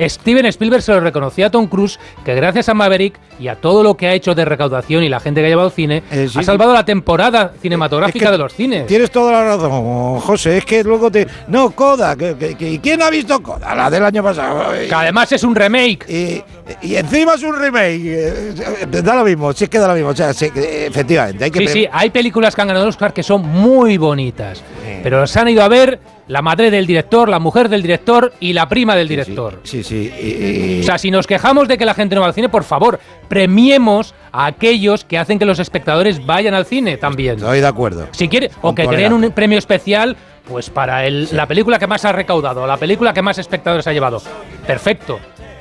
Steven 0.08 0.46
Spielberg 0.46 0.82
se 0.82 0.92
lo 0.92 1.00
reconocía 1.00 1.46
a 1.46 1.50
Tom 1.50 1.66
Cruise 1.66 1.98
que 2.24 2.34
gracias 2.34 2.68
a 2.68 2.74
Maverick 2.74 3.18
y 3.38 3.48
a 3.48 3.56
todo 3.56 3.82
lo 3.82 3.96
que 3.96 4.06
ha 4.08 4.14
hecho 4.14 4.34
de 4.34 4.44
recaudación 4.44 5.02
y 5.04 5.08
la 5.08 5.20
gente 5.20 5.40
que 5.40 5.46
ha 5.46 5.50
llevado 5.50 5.70
cine, 5.70 6.02
sí. 6.10 6.38
ha 6.38 6.42
salvado 6.42 6.72
la 6.72 6.84
temporada 6.84 7.52
cinematográfica 7.60 8.24
Es 8.26 8.30
que 8.30 8.32
de 8.32 8.38
los 8.38 8.54
cines. 8.54 8.86
Tienes 8.86 9.10
toda 9.10 9.32
la 9.32 9.44
razón, 9.44 10.20
José. 10.20 10.58
Es 10.58 10.64
que 10.64 10.82
luego 10.84 11.10
te. 11.10 11.26
No, 11.48 11.70
Coda. 11.70 12.16
Que, 12.16 12.36
que- 12.36 12.54
que- 12.56 12.80
¿Quién 12.80 13.02
ha 13.02 13.10
visto 13.10 13.42
Coda? 13.42 13.74
La 13.74 13.90
del 13.90 14.04
año 14.04 14.22
pasado. 14.22 14.72
Que 14.72 14.94
además 14.94 15.30
es 15.32 15.42
un 15.44 15.54
remake. 15.54 16.04
Y, 16.08 16.42
y 16.86 16.96
encima 16.96 17.34
es 17.34 17.42
un 17.42 17.58
remake. 17.58 18.02
Eh, 18.04 18.54
eh, 18.82 18.86
Da 19.02 19.16
lo 19.16 19.24
mismo, 19.24 19.52
si 19.52 19.64
es 19.64 19.70
que 19.70 19.78
da 19.78 19.88
lo 19.88 19.94
mismo. 19.94 20.10
O 20.10 20.16
sea, 20.16 20.32
sí, 20.34 20.50
efectivamente, 20.54 21.44
hay 21.44 21.50
que 21.50 21.60
Sí, 21.60 21.68
sí, 21.68 21.88
hay 21.90 22.10
películas 22.10 22.54
que 22.54 22.60
han 22.62 22.68
ganado 22.68 22.86
Oscar 22.88 23.12
que 23.12 23.22
son 23.22 23.42
muy 23.46 23.96
bonitas, 23.98 24.62
pero 25.02 25.26
se 25.26 25.38
han 25.40 25.48
ido 25.48 25.62
a 25.62 25.68
ver 25.68 25.98
la 26.28 26.40
madre 26.42 26.70
del 26.70 26.86
director, 26.86 27.28
la 27.28 27.38
mujer 27.38 27.68
del 27.68 27.82
director 27.82 28.32
y 28.40 28.52
la 28.52 28.68
prima 28.68 28.94
del 28.96 29.08
director. 29.08 29.60
Sí, 29.64 29.82
sí. 29.82 30.80
O 30.80 30.84
sea, 30.84 30.98
si 30.98 31.10
nos 31.10 31.26
quejamos 31.26 31.68
de 31.68 31.78
que 31.78 31.84
la 31.84 31.94
gente 31.94 32.14
no 32.14 32.20
va 32.20 32.26
al 32.28 32.34
cine, 32.34 32.48
por 32.48 32.64
favor, 32.64 32.98
premiemos 33.28 34.14
a 34.32 34.46
aquellos 34.46 35.04
que 35.04 35.18
hacen 35.18 35.38
que 35.38 35.44
los 35.44 35.58
espectadores 35.58 36.24
vayan 36.24 36.54
al 36.54 36.66
cine 36.66 36.96
también. 36.96 37.36
Estoy 37.36 37.60
de 37.60 37.66
acuerdo. 37.66 38.08
Si 38.12 38.28
quiere, 38.28 38.50
o 38.60 38.74
que 38.74 38.86
creen 38.86 39.12
un 39.12 39.30
premio 39.32 39.58
especial, 39.58 40.16
pues 40.48 40.70
para 40.70 41.06
el- 41.06 41.28
la 41.32 41.46
película 41.46 41.78
que 41.78 41.86
más 41.86 42.04
ha 42.04 42.12
recaudado, 42.12 42.66
la 42.66 42.76
película 42.76 43.12
que 43.14 43.22
más 43.22 43.38
espectadores 43.38 43.86
ha 43.86 43.92
llevado. 43.92 44.20
Perfecto. 44.66 45.18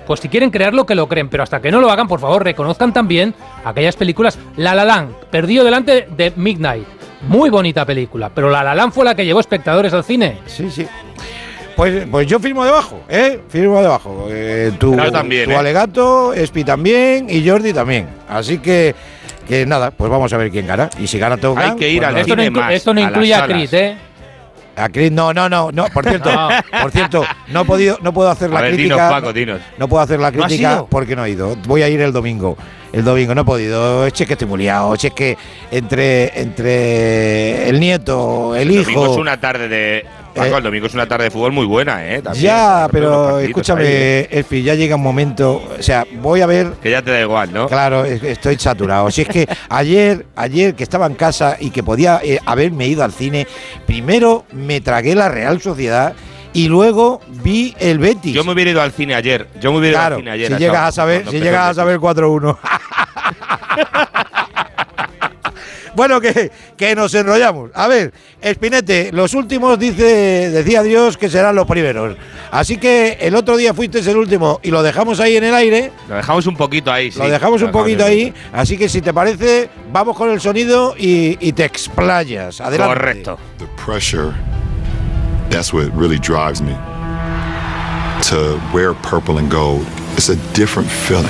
Pues 0.08 0.20
si 0.20 0.30
quieren 0.30 0.50
crearlo, 0.50 0.86
que 0.86 0.96
lo 0.96 1.08
creen, 1.08 1.30
pero 1.30 1.44
hasta 1.44 1.62
que 1.62 1.72
no 1.72 1.80
lo 1.80 1.90
hagan, 1.92 2.08
por 2.08 2.20
favor, 2.20 2.44
reconozcan 2.44 2.92
también 2.92 3.34
aquellas 3.64 3.96
películas. 3.96 4.38
La 4.58 4.76
La 4.76 4.84
Land, 4.84 5.14
perdido 5.30 5.64
delante 5.64 6.08
de 6.16 6.34
Midnight. 6.36 6.88
Muy 7.28 7.52
bonita 7.52 7.86
película, 7.86 8.32
pero 8.34 8.50
La 8.50 8.64
La 8.64 8.74
Land 8.74 8.94
fue 8.94 9.06
la 9.06 9.14
que 9.16 9.24
llevó 9.24 9.40
espectadores 9.40 9.94
al 9.94 10.04
cine. 10.04 10.40
Sí, 10.48 10.72
sí. 10.72 10.88
Pues, 11.82 12.06
pues 12.12 12.28
yo 12.28 12.40
firmo 12.40 12.64
debajo, 12.64 13.02
¿eh? 13.10 13.40
Firmo 13.50 13.82
debajo. 13.82 14.28
Eh, 14.30 14.72
tu, 14.78 14.96
Yo 14.96 15.12
también, 15.12 15.46
tu 15.46 15.52
¿eh? 15.52 15.56
alegato, 15.56 16.32
Espi 16.32 16.64
también 16.64 17.26
y 17.28 17.44
Jordi 17.50 17.74
también. 17.74 18.08
Así 18.30 18.60
que, 18.60 18.94
que 19.48 19.66
nada, 19.66 19.90
pues 19.90 20.12
vamos 20.12 20.32
a 20.32 20.38
ver 20.38 20.52
quién 20.52 20.68
gana. 20.68 20.92
Y 21.00 21.08
si 21.08 21.18
gana 21.18 21.38
Tom 21.38 21.58
Hay 21.58 21.76
que 21.76 21.90
ir 21.90 22.04
pues 22.04 22.10
al. 22.14 22.18
Esto 22.20 22.36
no, 22.36 22.52
más, 22.52 22.72
esto 22.72 22.94
no 22.94 23.02
a 23.02 23.04
incluye 23.06 23.34
a 23.34 23.40
salas. 23.40 23.68
Creed, 23.70 23.74
¿eh? 23.74 23.98
A 24.76 24.90
Chris, 24.90 25.12
no, 25.12 25.34
no, 25.34 25.50
no, 25.50 25.72
no. 25.72 25.88
Por 25.88 26.06
cierto, 26.08 26.30
No. 26.32 26.50
por 26.84 26.92
cierto, 26.92 27.26
no 27.48 27.62
he 27.62 27.66
podido, 27.66 27.98
no 28.04 28.14
puedo 28.14 28.30
hacer 28.30 28.52
la 28.52 28.60
A 28.60 28.62
ver, 28.62 28.74
crítica. 28.76 28.94
dinos, 28.96 29.12
Paco, 29.12 29.34
dinos. 29.34 29.62
No 29.80 29.88
puedo 29.88 30.04
hacer 30.04 30.20
la 30.20 30.30
¿No 30.30 30.44
has 30.44 30.46
crítica 30.50 30.86
porque 30.88 31.16
no 31.16 31.26
he 31.26 31.32
ido. 31.32 31.56
Voy 31.66 31.82
a 31.82 31.90
ir 31.90 32.00
el 32.00 32.14
domingo. 32.14 32.58
El 32.94 33.04
domingo 33.04 33.34
no 33.34 33.42
he 33.42 33.46
podido. 33.46 34.06
Es 34.06 34.14
que 34.14 34.24
estoy 34.34 34.48
muy 34.48 34.60
liado. 34.60 34.94
Es 34.94 35.10
que 35.16 35.36
entre, 35.72 36.40
entre 36.40 37.70
el 37.70 37.80
nieto, 37.80 38.56
el 38.56 38.70
El 38.70 38.84
domingo 38.84 39.04
hijo. 39.06 39.14
es 39.14 39.18
una 39.20 39.40
tarde 39.42 39.68
de. 39.68 40.06
Paco, 40.34 40.54
Eh, 40.56 40.58
el 40.58 40.64
domingo 40.64 40.88
es 40.88 40.94
una 40.94 41.06
tarde 41.08 41.26
de 41.26 41.32
fútbol 41.32 41.52
muy 41.52 41.66
buena, 41.66 42.06
¿eh? 42.06 42.22
También. 42.22 42.44
Ya, 42.46 42.88
pero 42.92 43.38
ahí, 43.38 43.46
escúchame, 43.46 43.84
¿eh? 43.86 44.28
Espi, 44.32 44.64
ya 44.64 44.76
llega 44.76 44.96
un 44.96 45.04
momento. 45.04 45.62
O 45.80 45.82
sea, 45.84 46.06
voy 46.22 46.42
a 46.42 46.46
ver. 46.46 46.72
Que 46.82 46.92
ya 46.92 47.02
te 47.02 47.12
da 47.12 47.22
igual, 47.22 47.52
¿no? 47.54 47.68
Claro, 47.68 48.06
estoy 48.06 48.58
saturado. 48.58 49.10
Si 49.12 49.22
es 49.24 49.28
que 49.28 49.48
ayer, 49.70 50.26
ayer 50.36 50.76
que 50.76 50.84
estaba 50.84 51.06
en 51.06 51.16
casa 51.16 51.58
y 51.60 51.70
que 51.72 51.84
podía 51.84 52.20
eh, 52.24 52.40
haberme 52.46 52.88
ido 52.88 53.04
al 53.04 53.12
cine, 53.12 53.48
primero 53.86 54.46
me 54.52 54.82
tragué 54.82 55.16
la 55.16 55.30
Real 55.30 55.62
Sociedad 55.62 56.14
y 56.54 56.68
luego 56.68 57.22
vi 57.44 57.74
el 57.80 58.00
Betis. 58.00 58.34
Yo 58.34 58.44
me 58.44 58.52
hubiera 58.54 58.72
ido 58.72 58.82
al 58.82 58.92
cine 58.92 59.16
ayer. 59.16 59.48
Yo 59.62 59.72
me 59.72 59.80
hubiera 59.80 59.94
ido 59.94 60.00
Claro, 60.00 60.16
al 60.16 60.22
cine 60.22 60.32
ayer. 60.32 60.48
si 60.54 60.58
llegas 60.60 60.88
a 60.88 60.92
saber, 60.92 61.26
si 61.30 61.40
llegas 61.40 61.70
a 61.72 61.74
saber 61.76 61.98
4-1. 62.00 62.58
Bueno, 66.02 66.20
que, 66.20 66.50
que 66.76 66.96
nos 66.96 67.14
enrollamos. 67.14 67.70
A 67.76 67.88
ver, 67.88 68.12
Espinete, 68.42 69.12
los 69.14 69.36
últimos 69.36 69.78
dice, 69.78 70.50
decía 70.50 70.82
Dios 70.82 71.16
que 71.16 71.30
serán 71.30 71.54
los 71.54 71.68
primeros. 71.68 72.18
Así 72.50 72.78
que 72.78 73.20
el 73.22 73.36
otro 73.36 73.56
día 73.56 73.72
fuiste 73.72 74.00
el 74.00 74.18
último 74.18 74.60
y 74.64 74.72
lo 74.72 74.82
dejamos 74.82 75.20
ahí 75.20 75.38
en 75.38 75.44
el 75.44 75.54
aire. 75.54 75.92
Lo 76.10 76.16
dejamos 76.16 76.48
un 76.48 76.58
poquito 76.58 76.92
ahí, 76.92 77.12
sí. 77.12 77.20
Lo 77.20 77.30
dejamos 77.30 77.62
un 77.62 77.70
poquito 77.70 78.04
ahí. 78.04 78.34
Así 78.52 78.80
que 78.80 78.90
si 78.90 79.00
te 79.00 79.14
parece, 79.14 79.70
vamos 79.94 80.18
con 80.18 80.32
el 80.32 80.42
sonido 80.42 80.96
y, 80.98 81.38
y 81.40 81.54
te 81.54 81.66
explayas. 81.66 82.60
Adelante. 82.62 82.96
Correcto. 82.96 83.38
The 83.60 83.68
pressure, 83.86 84.34
that's 85.52 85.72
what 85.72 85.86
really 85.96 86.18
drives 86.18 86.64
me. 86.64 86.76
To 88.32 88.60
wear 88.74 88.96
purple 88.96 89.38
and 89.38 89.52
gold, 89.52 89.86
it's 90.18 90.30
a 90.30 90.36
different 90.56 90.90
feeling. 90.90 91.30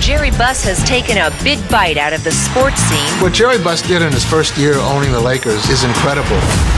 Jerry 0.00 0.30
Buss 0.30 0.62
has 0.64 0.82
taken 0.84 1.18
a 1.18 1.30
big 1.42 1.58
bite 1.68 1.96
out 1.96 2.12
of 2.12 2.22
the 2.22 2.30
sports 2.30 2.80
scene. 2.82 3.22
What 3.22 3.32
Jerry 3.32 3.58
Buss 3.58 3.82
did 3.82 4.02
in 4.02 4.12
his 4.12 4.24
first 4.24 4.56
year 4.56 4.74
owning 4.74 5.10
the 5.12 5.20
Lakers 5.20 5.68
is 5.68 5.82
incredible. 5.84 6.28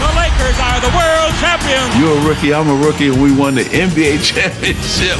The 0.00 0.12
Lakers 0.16 0.58
are 0.60 0.80
the 0.80 0.92
world 0.96 1.34
champions. 1.40 1.94
You're 1.98 2.16
a 2.16 2.28
rookie, 2.28 2.54
I'm 2.54 2.68
a 2.70 2.86
rookie, 2.86 3.08
and 3.08 3.20
we 3.22 3.34
won 3.36 3.54
the 3.54 3.64
NBA 3.64 4.22
championship. 4.24 5.18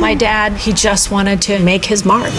My 0.00 0.14
dad, 0.14 0.52
he 0.52 0.72
just 0.72 1.10
wanted 1.10 1.42
to 1.42 1.58
make 1.58 1.84
his 1.84 2.04
mark. 2.04 2.32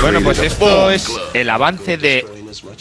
Bueno, 0.00 0.20
pues 0.20 0.38
esto 0.38 0.88
es 0.90 1.10
el 1.34 1.50
avance 1.50 1.96
de 1.96 2.24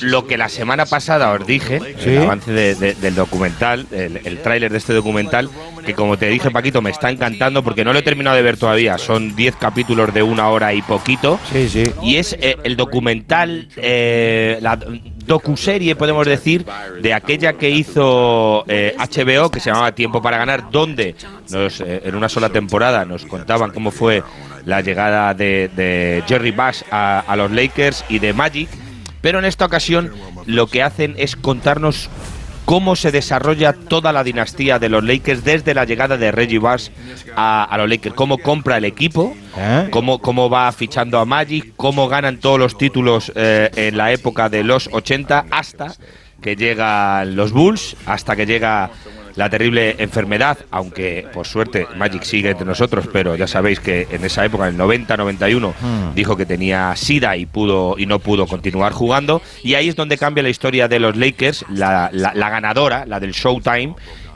lo 0.01 0.27
que 0.27 0.37
la 0.37 0.49
semana 0.49 0.85
pasada 0.85 1.31
os 1.31 1.45
dije, 1.45 1.79
Sí. 1.99 2.09
el 2.11 2.23
avance 2.23 2.51
de- 2.51 2.75
de- 2.75 2.95
del 2.95 3.15
documental, 3.15 3.85
el, 3.91 4.21
el 4.23 4.39
tráiler 4.41 4.71
de 4.71 4.77
este 4.77 4.93
documental, 4.93 5.49
que 5.85 5.93
como 5.93 6.17
te 6.17 6.27
dije 6.27 6.51
Paquito, 6.51 6.81
me 6.81 6.89
está 6.91 7.09
encantando 7.09 7.63
porque 7.63 7.83
no 7.83 7.93
lo 7.93 7.99
he 7.99 8.03
terminado 8.03 8.35
de 8.35 8.41
ver 8.41 8.57
todavía, 8.57 8.97
son 8.97 9.35
10 9.35 9.55
capítulos 9.55 10.13
de 10.13 10.23
una 10.23 10.49
hora 10.49 10.73
y 10.73 10.81
poquito. 10.81 11.39
Sí, 11.51 11.67
sí. 11.69 11.83
Y 12.01 12.15
es 12.17 12.33
eh, 12.39 12.57
el 12.63 12.75
documental, 12.77 13.67
eh, 13.77 14.57
la 14.61 14.79
docuserie, 15.25 15.95
podemos 15.95 16.25
decir, 16.27 16.65
de 17.01 17.13
aquella 17.13 17.53
que 17.53 17.69
hizo 17.69 18.65
eh, 18.67 18.95
HBO, 18.97 19.49
que 19.49 19.59
se 19.59 19.69
llamaba 19.69 19.93
Tiempo 19.93 20.21
para 20.21 20.37
Ganar, 20.37 20.69
donde 20.71 21.15
nos, 21.49 21.79
eh, 21.81 22.01
en 22.05 22.15
una 22.15 22.29
sola 22.29 22.49
temporada 22.49 23.05
nos 23.05 23.25
contaban 23.25 23.71
cómo 23.71 23.91
fue 23.91 24.23
la 24.65 24.81
llegada 24.81 25.33
de, 25.33 25.69
de 25.75 26.23
Jerry 26.27 26.51
Buss 26.51 26.85
a, 26.91 27.19
a 27.27 27.35
los 27.35 27.51
Lakers 27.51 28.03
y 28.09 28.19
de 28.19 28.33
Magic. 28.33 28.69
Pero 29.23 29.39
en 29.39 29.45
esta 29.45 29.65
ocasión 29.65 30.11
lo 30.45 30.67
que 30.67 30.83
hacen 30.83 31.15
es 31.17 31.37
contarnos 31.37 32.09
cómo 32.65 32.97
se 32.97 33.09
desarrolla 33.09 33.71
toda 33.71 34.11
la 34.11 34.21
dinastía 34.21 34.79
de 34.79 34.89
los 34.89 35.01
Lakers 35.01 35.45
desde 35.45 35.73
la 35.73 35.85
llegada 35.85 36.17
de 36.17 36.29
Reggie 36.33 36.59
Buss 36.59 36.91
a, 37.33 37.63
a 37.63 37.77
los 37.77 37.89
Lakers, 37.89 38.15
cómo 38.15 38.37
compra 38.37 38.75
el 38.77 38.83
equipo, 38.83 39.33
¿Eh? 39.57 39.87
cómo, 39.91 40.19
cómo 40.19 40.49
va 40.49 40.69
fichando 40.73 41.19
a 41.19 41.25
Magic, 41.25 41.71
cómo 41.77 42.09
ganan 42.09 42.37
todos 42.41 42.59
los 42.59 42.77
títulos 42.77 43.31
eh, 43.35 43.69
en 43.75 43.95
la 43.95 44.11
época 44.11 44.49
de 44.49 44.65
los 44.65 44.89
80 44.91 45.45
hasta 45.51 45.93
que 46.41 46.57
llegan 46.57 47.37
los 47.37 47.53
Bulls, 47.53 47.95
hasta 48.05 48.35
que 48.35 48.45
llega 48.45 48.91
la 49.35 49.49
terrible 49.49 49.95
enfermedad, 49.99 50.57
aunque 50.71 51.25
por 51.33 51.47
suerte 51.47 51.87
Magic 51.97 52.23
sigue 52.23 52.51
entre 52.51 52.65
nosotros, 52.65 53.07
pero 53.11 53.35
ya 53.35 53.47
sabéis 53.47 53.79
que 53.79 54.07
en 54.11 54.23
esa 54.25 54.45
época, 54.45 54.67
en 54.67 54.75
el 54.75 54.77
90-91, 54.79 55.73
Mm. 55.81 56.13
dijo 56.15 56.37
que 56.37 56.45
tenía 56.45 56.95
SIDA 56.95 57.35
y 57.37 57.45
pudo 57.45 57.95
y 57.97 58.05
no 58.05 58.19
pudo 58.19 58.45
continuar 58.47 58.93
jugando. 58.93 59.41
Y 59.63 59.73
ahí 59.75 59.89
es 59.89 59.95
donde 59.95 60.17
cambia 60.17 60.43
la 60.43 60.49
historia 60.49 60.87
de 60.87 60.99
los 60.99 61.15
Lakers, 61.15 61.65
la, 61.69 62.09
la- 62.13 62.33
la 62.33 62.49
ganadora, 62.49 63.05
la 63.05 63.19
del 63.19 63.31
Showtime. 63.31 63.95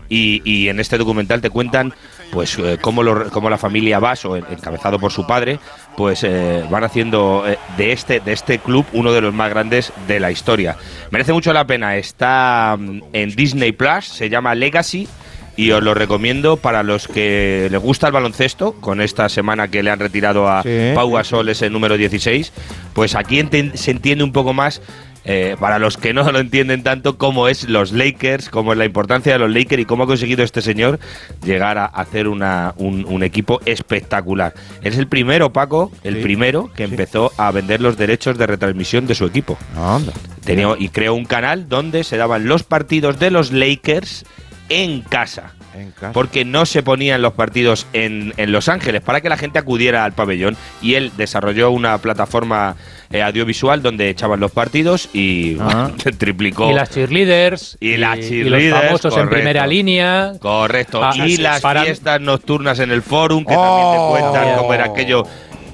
Y, 0.10 0.42
y 0.46 0.70
en 0.70 0.80
este 0.80 0.98
documental 0.98 1.42
te 1.42 1.50
cuentan 1.50 1.94
pues 2.32 2.58
eh, 2.60 2.78
cómo, 2.82 3.04
lo- 3.04 3.30
cómo 3.30 3.50
la 3.50 3.58
familia 3.58 4.00
Basso, 4.00 4.36
en- 4.36 4.46
encabezado 4.50 5.00
por 5.00 5.12
su 5.12 5.26
padre, 5.26 5.60
pues 5.96 6.24
eh, 6.24 6.64
van 6.70 6.84
haciendo 6.84 7.44
eh, 7.48 7.58
de 7.78 7.92
este 7.92 8.20
de 8.20 8.34
este 8.34 8.60
club 8.60 8.86
uno 8.94 9.12
de 9.12 9.22
los 9.22 9.34
más 9.34 9.50
grandes 9.50 9.92
de 10.08 10.20
la 10.20 10.32
historia. 10.32 10.76
Merece 11.12 11.34
mucho 11.34 11.54
la 11.54 11.66
pena. 11.66 11.96
Está 11.98 12.76
mm, 12.78 13.02
en 13.14 13.30
Disney 13.36 13.72
Plus, 13.72 14.06
se 14.06 14.30
llama 14.30 14.56
Legacy 14.56 15.08
y 15.56 15.72
os 15.72 15.82
lo 15.82 15.96
recomiendo 15.96 16.58
para 16.58 16.84
los 16.84 17.08
que 17.08 17.68
les 17.72 17.82
gusta 17.82 18.08
el 18.08 18.14
baloncesto, 18.14 18.74
con 18.74 19.02
esta 19.02 19.28
semana 19.28 19.70
que 19.70 19.82
le 19.82 19.90
han 19.90 19.98
retirado 20.00 20.48
a 20.48 20.62
Sí. 20.62 20.92
Pau 20.94 21.12
Gasol 21.12 21.50
ese 21.50 21.70
número 21.72 21.98
16, 21.98 22.54
pues 22.94 23.16
aquí 23.16 23.40
enten- 23.40 23.74
se 23.76 23.90
entiende 23.90 24.24
un 24.24 24.32
poco 24.32 24.54
más, 24.54 24.84
eh, 25.30 25.56
para 25.60 25.78
los 25.78 25.98
que 25.98 26.14
no 26.14 26.32
lo 26.32 26.40
entienden 26.40 26.82
tanto, 26.84 27.18
cómo 27.18 27.48
es 27.50 27.68
los 27.70 27.92
Lakers, 27.92 28.50
cómo 28.50 28.72
es 28.72 28.78
la 28.80 28.86
importancia 28.86 29.34
de 29.34 29.40
los 29.40 29.52
Lakers 29.54 29.82
y 29.82 29.86
cómo 29.86 30.06
ha 30.06 30.08
conseguido 30.08 30.44
este 30.44 30.62
señor 30.62 31.00
llegar 31.44 31.78
a 31.78 31.86
hacer 31.86 32.28
una- 32.30 32.74
un, 32.78 33.06
un 33.06 33.22
equipo 33.24 33.60
espectacular. 33.66 34.54
Es 34.82 34.98
el 34.98 35.08
primero, 35.08 35.52
Paco, 35.54 35.92
el 36.04 36.16
Sí. 36.16 36.22
primero 36.24 36.72
que 36.74 36.84
empezó 36.86 37.32
a 37.38 37.52
vender 37.52 37.82
los 37.82 37.98
derechos 37.98 38.38
de 38.38 38.48
retransmisión 38.48 39.06
de 39.06 39.16
su 39.16 39.26
equipo. 39.26 39.58
Anda. 39.76 40.14
Tenía, 40.46 40.70
y 40.80 40.90
creó 40.90 41.14
un 41.14 41.26
canal 41.26 41.68
donde 41.68 42.04
se 42.06 42.16
daban 42.18 42.48
los 42.48 42.64
partidos 42.64 43.20
de 43.20 43.30
los 43.32 43.52
Lakers 43.52 44.26
en 44.70 45.02
casa. 45.02 45.54
En 45.76 45.92
casa. 45.92 46.12
Porque 46.12 46.44
no 46.44 46.66
se 46.66 46.82
ponían 46.84 47.22
los 47.22 47.34
partidos 47.34 47.86
en, 47.94 48.34
en 48.38 48.52
Los 48.52 48.68
Ángeles 48.68 49.02
para 49.02 49.22
que 49.22 49.30
la 49.30 49.38
gente 49.38 49.60
acudiera 49.60 50.04
al 50.06 50.14
pabellón. 50.14 50.58
Y 50.82 50.96
él 50.96 51.12
desarrolló 51.18 51.70
una 51.72 51.98
plataforma 52.00 52.76
eh, 53.12 53.22
audiovisual 53.22 53.82
donde 53.82 54.10
echaban 54.10 54.40
los 54.40 54.52
partidos 54.52 55.10
y 55.14 55.58
Ah. 55.60 55.92
triplicó. 56.18 56.70
Y 56.70 56.74
las 56.74 56.90
cheerleaders. 56.90 57.78
Y 57.80 57.98
las 57.98 58.18
y 58.18 58.22
los 58.22 58.30
cheerleaders, 58.60 58.86
famosos 58.86 59.18
en 59.18 59.30
primera 59.30 59.66
línea. 59.68 60.34
Correcto. 60.40 61.02
Ah, 61.04 61.12
y 61.16 61.38
las 61.38 61.62
para- 61.62 61.84
fiestas 61.84 62.20
nocturnas 62.22 62.80
en 62.80 62.92
el 62.92 63.02
forum, 63.02 63.46
que 63.46 63.56
Oh. 63.56 63.62
también 63.62 63.92
te 63.92 64.32
cuentan 64.34 64.58
cómo 64.58 64.74
era 64.74 64.86
aquello. 64.86 65.24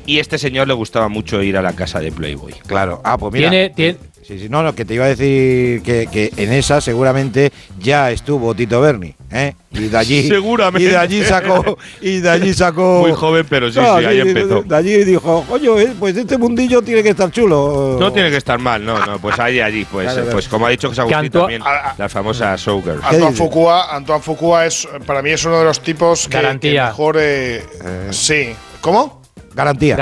Y 0.06 0.20
este 0.20 0.38
señor 0.38 0.68
le 0.68 0.74
gustaba 0.74 1.08
mucho 1.08 1.42
ir 1.42 1.56
a 1.58 1.62
la 1.62 1.74
casa 1.74 2.00
de 2.02 2.12
Playboy. 2.12 2.54
Claro. 2.68 3.02
Ah, 3.06 3.18
pues 3.18 3.32
mira. 3.34 3.50
Tiene, 3.50 3.70
tiene- 3.70 3.98
Sí, 4.26 4.40
sí, 4.40 4.48
no, 4.50 4.64
no, 4.64 4.74
que 4.74 4.86
te 4.86 4.94
iba 4.94 5.06
a 5.06 5.10
decir 5.10 5.82
que, 5.84 6.08
que 6.12 6.32
en 6.38 6.54
esa 6.54 6.80
seguramente 6.82 7.52
ya 7.80 8.10
estuvo 8.12 8.56
Tito 8.56 8.80
Berni, 8.80 9.14
¿eh? 9.32 9.54
Y 9.72 9.88
de 9.90 9.98
allí. 9.98 10.28
Seguramente. 10.30 10.88
Y 10.88 10.92
de 10.92 10.98
allí 10.98 11.24
sacó. 11.24 11.78
Y 12.02 12.20
de 12.20 12.30
allí 12.30 12.54
sacó. 12.54 13.02
Muy 13.02 13.12
joven, 13.12 13.46
pero 13.50 13.72
sí, 13.72 13.80
Ah, 13.82 13.98
sí, 14.00 14.06
ahí 14.06 14.20
empezó. 14.22 14.62
De, 14.64 14.76
allí 14.76 15.04
dijo, 15.04 15.44
coño, 15.50 15.78
eh, 15.80 15.94
pues 16.00 16.16
este 16.16 16.38
mundillo 16.38 16.82
tiene 16.82 17.04
que 17.04 17.10
estar 17.10 17.30
chulo. 17.32 17.98
No 18.00 18.14
tiene 18.14 18.30
que 18.32 18.38
estar 18.38 18.60
mal, 18.60 18.86
no, 18.86 19.06
no, 19.06 19.20
pues 19.20 19.38
ahí, 19.40 19.60
allí, 19.60 19.86
pues, 19.86 20.06
Claro, 20.06 20.20
eh, 20.20 20.22
claro. 20.24 20.36
pues 20.36 20.48
como 20.48 20.68
ha 20.68 20.70
dicho 20.70 20.88
José 20.90 21.02
Agustín 21.02 21.22
Canto- 21.24 21.40
también, 21.40 21.62
las 21.98 22.12
famosas 22.12 22.62
showgirls. 22.62 23.04
Antoine 23.04 23.36
Fuqua, 23.36 23.96
Antoine 23.96 24.22
Fuqua 24.22 24.66
es, 24.66 24.88
para 25.06 25.22
mí 25.22 25.32
es 25.32 25.44
uno 25.46 25.60
de 25.60 25.66
los 25.66 25.82
tipos 25.82 26.28
que, 26.28 26.38
Garantía. 26.38 26.84
que 26.84 26.88
mejor. 26.90 27.18
eh, 27.20 27.64
sí. 28.12 28.54
¿Cómo? 28.80 29.23
Garantía. 29.56 29.96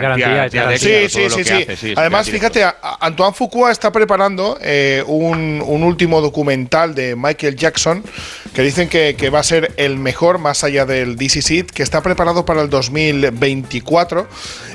Garantía, 0.00 0.26
garantía. 0.60 0.78
Sí, 0.78 1.08
sí, 1.08 1.20
sí, 1.30 1.44
sí. 1.44 1.52
Además, 1.96 2.26
fíjate, 2.38 2.64
a- 2.64 2.76
a- 2.82 3.06
Antoine 3.06 3.34
Fuqua 3.34 3.70
está 3.72 3.90
preparando 3.92 4.58
eh, 4.62 5.02
un, 5.06 5.62
un 5.66 5.82
último 5.82 6.20
documental 6.20 6.94
de 6.94 7.16
Michael 7.16 7.56
Jackson 7.56 8.02
que 8.54 8.62
dicen 8.62 8.88
que, 8.88 9.14
que 9.16 9.30
va 9.30 9.40
a 9.40 9.42
ser 9.42 9.72
el 9.76 9.96
mejor 9.98 10.38
más 10.38 10.62
allá 10.64 10.84
del 10.86 11.16
DC 11.16 11.42
Seed, 11.42 11.66
que 11.66 11.82
está 11.82 12.00
preparado 12.02 12.44
para 12.44 12.62
el 12.62 12.70
2024. 12.70 14.28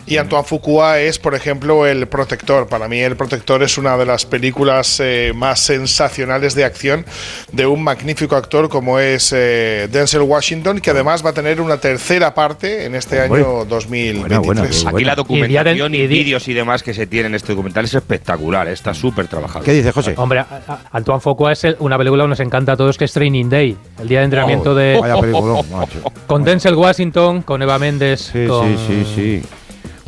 Y 0.08 0.18
Antoine 0.18 0.46
Fuqua 0.46 1.00
es, 1.02 1.20
por 1.20 1.36
ejemplo, 1.36 1.86
El 1.86 2.08
Protector. 2.08 2.68
Para 2.68 2.88
mí, 2.88 3.00
El 3.00 3.18
Protector 3.18 3.62
es 3.62 3.78
una 3.78 3.98
de 3.98 4.06
las 4.06 4.26
películas 4.26 5.02
eh, 5.02 5.34
más 5.36 5.60
sensacionales 5.60 6.56
de 6.56 6.64
acción 6.64 7.06
de 7.52 7.66
un 7.68 7.84
magnífico 7.84 8.38
actor 8.38 8.70
como 8.70 9.00
es 9.00 9.34
eh, 9.36 9.90
Denzel 9.92 10.22
Washington, 10.22 10.80
que 10.80 10.92
además 10.92 11.26
va 11.26 11.32
a 11.32 11.34
tener 11.34 11.60
una 11.60 11.78
tercera 11.78 12.34
parte 12.34 12.86
en 12.86 12.96
este 12.96 13.22
Hombre. 13.22 13.42
año 13.44 13.66
2023. 13.66 14.86
Aquí 14.88 15.04
la 15.04 15.16
documentación 15.16 15.94
y, 15.94 16.08
vídeos 16.08 16.48
y 16.48 16.54
demás 16.54 16.84
que 16.84 16.94
se 16.94 17.06
tienen 17.06 17.34
en 17.34 17.36
este 17.36 17.52
documental 17.52 17.84
es 17.84 17.94
espectacular, 17.94 18.68
está 18.70 18.94
súper 18.94 19.28
trabajado. 19.28 19.66
José? 19.94 20.14
Hombre, 20.18 20.40
a- 20.40 20.48
a- 20.68 20.80
Antoine 20.94 21.20
Fuqua 21.20 21.52
es 21.52 21.64
el- 21.66 21.76
una 21.80 21.98
película 21.98 22.24
que 22.24 22.30
nos 22.30 22.40
encanta 22.40 22.72
a 22.72 22.78
todos, 22.78 22.98
que 22.98 23.04
es 23.06 23.12
Training 23.12 23.50
Day, 23.50 23.78
el 24.00 24.08
día 24.08 24.20
de 24.20 24.26
entrenamiento 24.26 24.72
Oh, 24.72 24.76
de. 24.76 24.98
Vaya 25.02 25.18
peliculón, 25.20 25.66
macho. 25.70 26.02
Con 26.28 26.44
Denzel 26.46 26.76
Washington, 26.76 27.42
con 27.42 27.62
Eva 27.62 27.78
Méndez, 27.80 28.30
Sí, 28.32 28.46
con, 28.48 28.68
sí, 28.78 28.86
sí, 28.88 29.14
sí. 29.16 29.44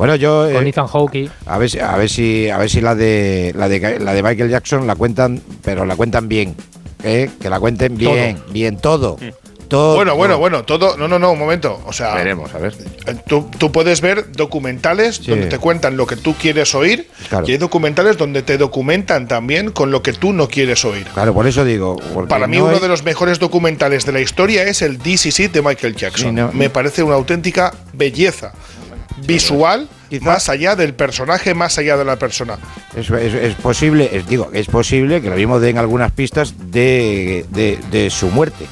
Bueno, 0.00 0.14
yo. 0.16 0.48
con 0.50 0.66
eh, 0.66 0.70
Ethan 0.70 0.86
Hawke. 0.86 1.30
a 1.44 1.58
ver, 1.58 1.68
si- 1.68 1.78
a 1.78 1.94
ver 1.96 2.08
si, 2.08 2.48
a 2.48 2.56
ver 2.56 2.70
si 2.70 2.80
la 2.80 2.94
de 2.94 3.52
la 3.54 3.68
de 3.68 3.98
la 4.00 4.14
de 4.14 4.22
Michael 4.22 4.48
Jackson 4.48 4.86
la 4.86 4.96
cuentan, 4.96 5.42
pero 5.62 5.84
la 5.84 5.94
cuentan 5.94 6.26
bien, 6.26 6.54
¿eh? 7.04 7.28
que 7.38 7.50
la 7.50 7.60
cuenten 7.60 7.98
bien, 7.98 8.38
bien 8.50 8.78
todo, 8.78 9.18
todo. 9.68 9.96
Bueno, 9.96 10.16
bueno, 10.16 10.38
bueno, 10.38 10.64
todo. 10.64 10.96
No, 10.96 11.06
no, 11.06 11.18
no, 11.18 11.32
un 11.32 11.38
momento. 11.38 11.82
O 11.86 11.92
sea. 11.92 12.14
Veremos, 12.14 12.52
a 12.54 12.58
ver. 12.58 12.74
eh, 13.06 13.14
Tú, 13.28 13.50
tú 13.58 13.70
puedes 13.70 14.00
ver 14.00 14.32
documentales 14.32 15.24
donde 15.26 15.46
te 15.48 15.58
cuentan 15.58 15.98
lo 15.98 16.06
que 16.06 16.16
tú 16.16 16.34
quieres 16.34 16.74
oír 16.74 17.06
Claro. 17.28 17.46
y 17.46 17.52
hay 17.52 17.58
documentales 17.58 18.16
donde 18.16 18.42
te 18.42 18.56
documentan 18.56 19.28
también 19.28 19.70
con 19.70 19.90
lo 19.90 20.02
que 20.02 20.14
tú 20.14 20.32
no 20.32 20.48
quieres 20.48 20.82
oír. 20.86 21.04
Claro, 21.12 21.34
por 21.34 21.46
eso 21.46 21.62
digo. 21.64 21.96
Para 22.26 22.46
mí 22.46 22.56
no 22.56 22.64
uno 22.64 22.76
hay- 22.76 22.80
de 22.80 22.88
los 22.88 23.04
mejores 23.04 23.38
documentales 23.38 24.06
de 24.06 24.12
la 24.12 24.20
historia 24.20 24.62
es 24.64 24.80
el 24.80 24.96
DCC 24.98 25.50
de 25.52 25.60
Michael 25.62 25.94
Jackson. 25.94 26.30
Sí, 26.30 26.32
no. 26.34 26.50
Me 26.52 26.70
parece 26.70 27.02
una 27.02 27.16
auténtica 27.16 27.72
belleza 27.92 28.52
visual 29.26 29.88
más 30.22 30.48
allá 30.48 30.74
del 30.76 30.94
personaje, 30.94 31.54
más 31.54 31.78
allá 31.78 31.96
de 31.96 32.04
la 32.04 32.16
persona. 32.16 32.58
Es, 32.96 33.10
es- 33.10 33.34
es 33.34 33.54
posible, 33.54 34.10
es, 34.12 34.26
digo, 34.26 34.50
es 34.52 34.66
posible 34.66 35.20
que 35.22 35.30
lo 35.30 35.36
mismo 35.36 35.60
den 35.60 35.78
algunas 35.78 36.10
pistas 36.12 36.54
de, 36.70 37.44
de- 37.50 37.78
de 37.90 38.10
su 38.10 38.28
muerte, 38.28 38.66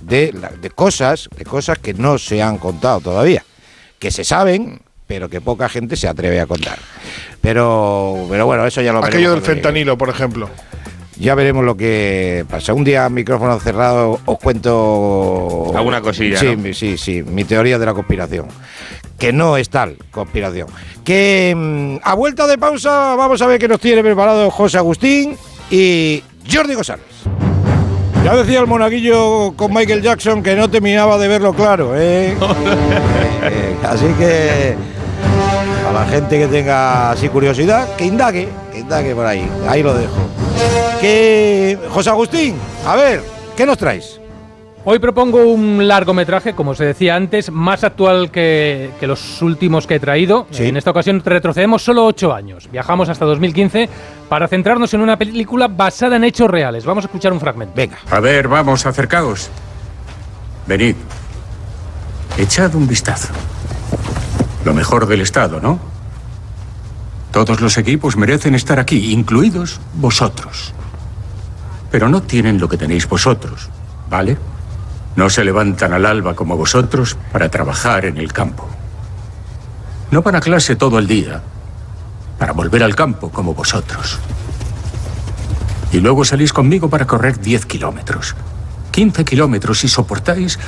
de, 0.00 0.32
la- 0.32 0.50
de 0.50 0.70
cosas, 0.70 1.28
de 1.36 1.44
cosas 1.44 1.78
que 1.78 1.94
no 1.94 2.18
se 2.18 2.42
han 2.42 2.58
contado 2.58 3.00
todavía, 3.00 3.44
que 3.98 4.10
se 4.10 4.24
saben, 4.24 4.80
pero 5.06 5.28
que 5.28 5.40
poca 5.40 5.68
gente 5.68 5.96
se 5.96 6.08
atreve 6.08 6.40
a 6.40 6.46
contar. 6.46 6.78
Pero, 7.40 8.26
pero 8.30 8.46
bueno, 8.46 8.66
eso 8.66 8.80
ya 8.82 8.92
lo 8.92 9.04
Aquello 9.04 9.32
del 9.32 9.42
fentanilo, 9.42 9.96
por 9.98 10.08
ejemplo. 10.08 10.48
Ya 11.16 11.36
veremos 11.36 11.64
lo 11.64 11.76
que 11.76 12.44
pasa. 12.50 12.74
Un 12.74 12.82
día, 12.82 13.08
micrófono 13.08 13.60
cerrado, 13.60 14.18
os 14.24 14.38
cuento. 14.38 15.70
Alguna 15.76 16.00
cosilla, 16.00 16.38
Sí, 16.38 16.74
sí, 16.74 16.98
sí. 16.98 17.22
Mi 17.22 17.44
teoría 17.44 17.78
de 17.78 17.86
la 17.86 17.94
conspiración. 17.94 18.48
Que 19.24 19.32
no 19.32 19.56
es 19.56 19.70
tal 19.70 19.96
conspiración. 20.10 20.68
Que 21.02 21.54
mm, 21.56 22.06
a 22.06 22.12
vuelta 22.12 22.46
de 22.46 22.58
pausa, 22.58 23.14
vamos 23.14 23.40
a 23.40 23.46
ver 23.46 23.58
qué 23.58 23.66
nos 23.66 23.80
tiene 23.80 24.02
preparado 24.02 24.50
José 24.50 24.76
Agustín 24.76 25.34
y 25.70 26.22
Jordi 26.46 26.74
González. 26.74 27.06
Ya 28.22 28.36
decía 28.36 28.60
el 28.60 28.66
monaguillo 28.66 29.54
con 29.56 29.72
Michael 29.72 30.02
Jackson 30.02 30.42
que 30.42 30.54
no 30.54 30.68
terminaba 30.68 31.16
de 31.16 31.28
verlo 31.28 31.54
claro, 31.54 31.94
¿eh? 31.96 32.36
Así 33.82 34.08
que 34.18 34.76
a 35.88 35.92
la 35.94 36.04
gente 36.04 36.38
que 36.38 36.46
tenga 36.46 37.12
así 37.12 37.30
curiosidad, 37.30 37.96
que 37.96 38.04
indague, 38.04 38.46
que 38.72 38.80
indague 38.80 39.14
por 39.14 39.24
ahí. 39.24 39.50
Ahí 39.66 39.82
lo 39.82 39.94
dejo. 39.94 40.12
Que 41.00 41.78
José 41.88 42.10
Agustín, 42.10 42.56
a 42.86 42.94
ver, 42.94 43.22
¿qué 43.56 43.64
nos 43.64 43.78
traes? 43.78 44.20
Hoy 44.86 44.98
propongo 44.98 45.46
un 45.46 45.88
largometraje, 45.88 46.54
como 46.54 46.72
os 46.72 46.78
decía 46.78 47.16
antes, 47.16 47.50
más 47.50 47.84
actual 47.84 48.30
que, 48.30 48.90
que 49.00 49.06
los 49.06 49.40
últimos 49.40 49.86
que 49.86 49.94
he 49.94 50.00
traído. 50.00 50.46
Sí. 50.50 50.64
En 50.66 50.76
esta 50.76 50.90
ocasión 50.90 51.22
retrocedemos 51.24 51.82
solo 51.82 52.04
ocho 52.04 52.34
años. 52.34 52.68
Viajamos 52.70 53.08
hasta 53.08 53.24
2015 53.24 53.88
para 54.28 54.46
centrarnos 54.46 54.92
en 54.92 55.00
una 55.00 55.16
película 55.16 55.68
basada 55.68 56.16
en 56.16 56.24
hechos 56.24 56.50
reales. 56.50 56.84
Vamos 56.84 57.04
a 57.04 57.06
escuchar 57.06 57.32
un 57.32 57.40
fragmento. 57.40 57.72
Venga. 57.74 57.96
A 58.10 58.20
ver, 58.20 58.46
vamos, 58.46 58.84
acercaos. 58.84 59.48
Venid. 60.66 60.96
Echad 62.36 62.74
un 62.74 62.86
vistazo. 62.86 63.32
Lo 64.66 64.74
mejor 64.74 65.06
del 65.06 65.22
Estado, 65.22 65.60
¿no? 65.60 65.78
Todos 67.32 67.62
los 67.62 67.78
equipos 67.78 68.18
merecen 68.18 68.54
estar 68.54 68.78
aquí, 68.78 69.12
incluidos 69.12 69.80
vosotros. 69.94 70.74
Pero 71.90 72.10
no 72.10 72.22
tienen 72.22 72.60
lo 72.60 72.68
que 72.68 72.76
tenéis 72.76 73.08
vosotros, 73.08 73.70
¿vale? 74.10 74.36
No 75.16 75.30
se 75.30 75.44
levantan 75.44 75.92
al 75.92 76.06
alba 76.06 76.34
como 76.34 76.56
vosotros 76.56 77.16
para 77.32 77.48
trabajar 77.48 78.04
en 78.04 78.16
el 78.16 78.32
campo. 78.32 78.68
No 80.10 80.22
van 80.22 80.36
a 80.36 80.40
clase 80.40 80.76
todo 80.76 80.98
el 80.98 81.06
día 81.06 81.40
para 82.38 82.52
volver 82.52 82.82
al 82.82 82.94
campo 82.94 83.30
como 83.30 83.54
vosotros. 83.54 84.18
Y 85.92 86.00
luego 86.00 86.24
salís 86.24 86.52
conmigo 86.52 86.90
para 86.90 87.06
correr 87.06 87.38
10 87.38 87.66
kilómetros. 87.66 88.34
15 88.90 89.24
kilómetros 89.24 89.84
y 89.84 89.88
soportáis 89.88 90.58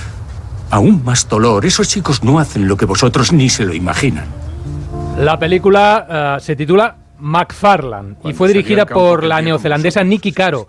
aún 0.70 1.05
más 1.05 1.28
dolor. 1.28 1.64
Esos 1.64 1.89
chicos 1.89 2.23
no 2.23 2.39
hacen 2.39 2.68
lo 2.68 2.77
que 2.77 2.86
vosotros 2.86 3.32
ni 3.32 3.48
se 3.48 3.64
lo 3.64 3.74
imaginan. 3.74 4.27
La 5.18 5.39
película 5.39 6.36
eh, 6.39 6.40
se 6.40 6.55
titula 6.55 6.97
McFarland 7.19 8.17
y 8.25 8.33
fue 8.33 8.49
dirigida 8.49 8.85
por 8.87 9.25
la 9.25 9.41
neozelandesa 9.43 10.03
Nikki 10.05 10.33
Caro. 10.33 10.67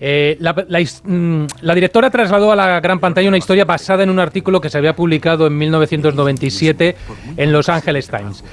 Eh, 0.00 0.36
la, 0.40 0.54
la 0.68 0.80
his- 0.80 1.02
mm, 1.04 1.44
la 1.62 1.74
directora 1.74 2.10
trasladó 2.10 2.52
a 2.52 2.56
la 2.56 2.80
gran 2.80 2.98
pantalla 3.00 3.28
una 3.28 3.38
historia 3.38 3.64
basada 3.64 4.02
en 4.02 4.10
un 4.10 4.18
artículo 4.18 4.60
que 4.60 4.70
se 4.70 4.78
había 4.78 4.94
publicado 4.94 5.46
en 5.46 5.56
1997 5.58 6.96
en 7.36 7.52
Los 7.52 7.68
Angeles 7.68 8.08
Times. 8.08 8.44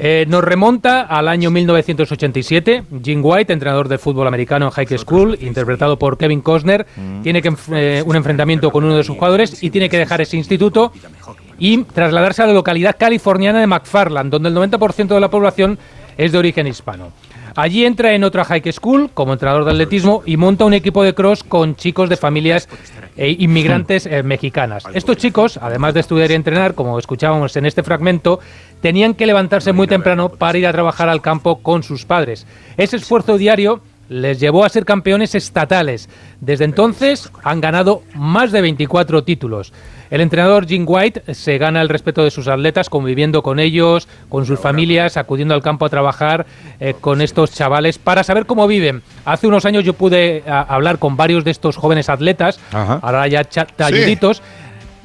Eh, 0.00 0.24
nos 0.28 0.42
remonta 0.42 1.02
al 1.02 1.28
año 1.28 1.50
1987. 1.50 2.82
Jim 3.04 3.20
White, 3.22 3.52
entrenador 3.52 3.88
de 3.88 3.98
fútbol 3.98 4.26
americano 4.26 4.66
en 4.66 4.70
High 4.72 4.98
School, 4.98 5.38
interpretado 5.40 5.98
por 5.98 6.18
Kevin 6.18 6.40
Costner, 6.40 6.86
tiene 7.22 7.40
que 7.42 7.54
eh, 7.72 8.02
un 8.04 8.16
enfrentamiento 8.16 8.70
con 8.70 8.84
uno 8.84 8.96
de 8.96 9.04
sus 9.04 9.16
jugadores 9.16 9.62
y 9.62 9.70
tiene 9.70 9.88
que 9.88 9.98
dejar 9.98 10.20
ese 10.20 10.36
instituto 10.36 10.92
y 11.58 11.84
trasladarse 11.84 12.42
a 12.42 12.46
la 12.46 12.52
localidad 12.52 12.96
californiana 12.98 13.60
de 13.60 13.66
McFarland, 13.66 14.30
donde 14.30 14.48
el 14.48 14.54
90% 14.56 15.06
de 15.14 15.20
la 15.20 15.30
población 15.30 15.78
es 16.16 16.32
de 16.32 16.38
origen 16.38 16.66
hispano. 16.66 17.12
Allí 17.56 17.86
entra 17.86 18.12
en 18.12 18.22
otra 18.22 18.44
high 18.44 18.70
school 18.70 19.10
como 19.14 19.32
entrenador 19.32 19.64
de 19.64 19.70
atletismo 19.70 20.22
y 20.26 20.36
monta 20.36 20.66
un 20.66 20.74
equipo 20.74 21.02
de 21.02 21.14
cross 21.14 21.42
con 21.42 21.74
chicos 21.74 22.10
de 22.10 22.18
familias 22.18 22.68
eh, 23.16 23.34
inmigrantes 23.38 24.04
eh, 24.04 24.22
mexicanas. 24.22 24.84
Estos 24.92 25.16
chicos, 25.16 25.58
además 25.62 25.94
de 25.94 26.00
estudiar 26.00 26.30
y 26.30 26.34
entrenar, 26.34 26.74
como 26.74 26.98
escuchábamos 26.98 27.56
en 27.56 27.64
este 27.64 27.82
fragmento, 27.82 28.40
tenían 28.82 29.14
que 29.14 29.24
levantarse 29.24 29.72
muy 29.72 29.86
temprano 29.86 30.28
para 30.28 30.58
ir 30.58 30.66
a 30.66 30.72
trabajar 30.72 31.08
al 31.08 31.22
campo 31.22 31.62
con 31.62 31.82
sus 31.82 32.04
padres. 32.04 32.46
Ese 32.76 32.96
esfuerzo 32.96 33.38
diario 33.38 33.80
les 34.10 34.38
llevó 34.38 34.64
a 34.64 34.68
ser 34.68 34.84
campeones 34.84 35.34
estatales. 35.34 36.08
Desde 36.40 36.64
entonces 36.64 37.30
han 37.42 37.62
ganado 37.62 38.02
más 38.14 38.52
de 38.52 38.60
24 38.60 39.24
títulos. 39.24 39.72
El 40.10 40.20
entrenador 40.20 40.66
Jim 40.66 40.84
White 40.86 41.34
se 41.34 41.58
gana 41.58 41.82
el 41.82 41.88
respeto 41.88 42.22
de 42.22 42.30
sus 42.30 42.48
atletas 42.48 42.88
conviviendo 42.88 43.42
con 43.42 43.58
ellos, 43.58 44.08
con 44.28 44.46
sus 44.46 44.60
familias, 44.60 45.16
acudiendo 45.16 45.54
al 45.54 45.62
campo 45.62 45.84
a 45.86 45.88
trabajar 45.88 46.46
eh, 46.80 46.94
con 47.00 47.20
estos 47.20 47.52
chavales 47.52 47.98
para 47.98 48.22
saber 48.22 48.46
cómo 48.46 48.66
viven. 48.66 49.02
Hace 49.24 49.46
unos 49.46 49.64
años 49.64 49.84
yo 49.84 49.94
pude 49.94 50.44
hablar 50.46 50.98
con 50.98 51.16
varios 51.16 51.44
de 51.44 51.50
estos 51.50 51.76
jóvenes 51.76 52.08
atletas, 52.08 52.60
Ajá. 52.72 53.00
ahora 53.02 53.26
ya 53.26 53.44
talluditos. 53.44 54.42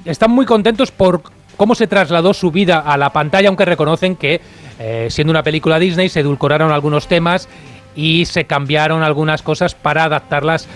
Están 0.05 0.31
muy 0.31 0.45
contentos 0.45 0.91
por 0.91 1.21
cómo 1.57 1.75
se 1.75 1.87
trasladó 1.87 2.33
su 2.33 2.51
vida 2.51 2.79
a 2.79 2.97
la 2.97 3.11
pantalla, 3.11 3.47
aunque 3.47 3.65
reconocen 3.65 4.15
que 4.15 4.41
eh, 4.79 5.07
siendo 5.11 5.31
una 5.31 5.43
película 5.43 5.77
Disney 5.77 6.09
se 6.09 6.21
edulcoraron 6.21 6.71
algunos 6.71 7.07
temas 7.07 7.47
y 7.95 8.25
se 8.25 8.45
cambiaron 8.45 9.03
algunas 9.03 9.41
cosas 9.43 9.75
para 9.75 10.05
adaptarlas 10.05 10.67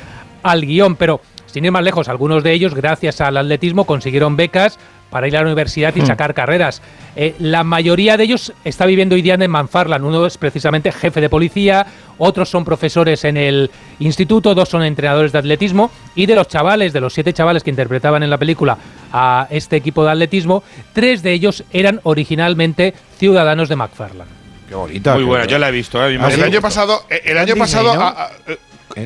al 0.44 0.62
guion. 0.62 0.96
Pero 0.96 1.22
sin 1.56 1.64
ir 1.64 1.72
más 1.72 1.84
lejos, 1.86 2.10
algunos 2.10 2.44
de 2.44 2.52
ellos, 2.52 2.74
gracias 2.76 3.22
al 3.22 3.38
atletismo, 3.38 3.86
consiguieron 3.86 4.36
becas 4.36 4.78
para 5.10 5.26
ir 5.30 5.38
a 5.38 5.40
la 5.40 5.46
universidad 5.46 5.96
y 5.96 6.02
Hmm. 6.02 6.06
sacar 6.08 6.34
carreras. 6.34 6.82
Eh, 7.16 7.34
la 7.40 7.64
mayoría 7.64 8.18
de 8.18 8.26
ellos 8.26 8.52
está 8.66 8.86
viviendo 8.86 9.16
hoy 9.16 9.22
día 9.22 9.36
en 9.36 9.50
Manfarland. 9.50 10.04
Uno 10.04 10.26
es 10.26 10.38
precisamente 10.38 10.92
jefe 10.92 11.22
de 11.22 11.30
policía, 11.30 11.86
otros 12.18 12.50
son 12.50 12.66
profesores 12.66 13.24
en 13.24 13.38
el 13.38 13.72
instituto, 14.00 14.54
dos 14.54 14.68
son 14.68 14.84
entrenadores 14.84 15.32
de 15.32 15.38
atletismo. 15.40 15.92
Y 16.14 16.26
de 16.26 16.36
los 16.36 16.50
chavales, 16.50 16.92
de 16.92 17.00
los 17.00 17.14
siete 17.14 17.32
chavales 17.32 17.64
que 17.64 17.70
interpretaban 17.70 18.22
en 18.24 18.30
la 18.30 18.38
película 18.38 18.78
a 19.14 19.48
este 19.50 19.78
equipo 19.78 20.04
de 20.04 20.12
atletismo, 20.12 20.62
tres 20.92 21.24
de 21.24 21.32
ellos 21.32 21.64
eran 21.72 22.02
originalmente 22.04 22.94
ciudadanos 23.18 23.70
de 23.70 23.78
McFarland. 23.78 24.30
Qué 24.68 24.76
bonita. 24.76 25.14
Muy 25.16 25.24
buena, 25.24 25.46
yo 25.46 25.58
la 25.58 25.70
he 25.70 25.72
visto. 25.72 26.02
eh, 26.02 26.08
a 26.08 26.10
mí 26.10 26.18
me 26.18 26.34
el 26.34 26.44
año 26.44 26.60
pasado, 26.60 27.04
eh, 27.10 27.22
el 27.24 27.38
año 27.38 27.56
pasado, 27.56 27.94
ah, 27.98 28.16
ah, 28.18 28.54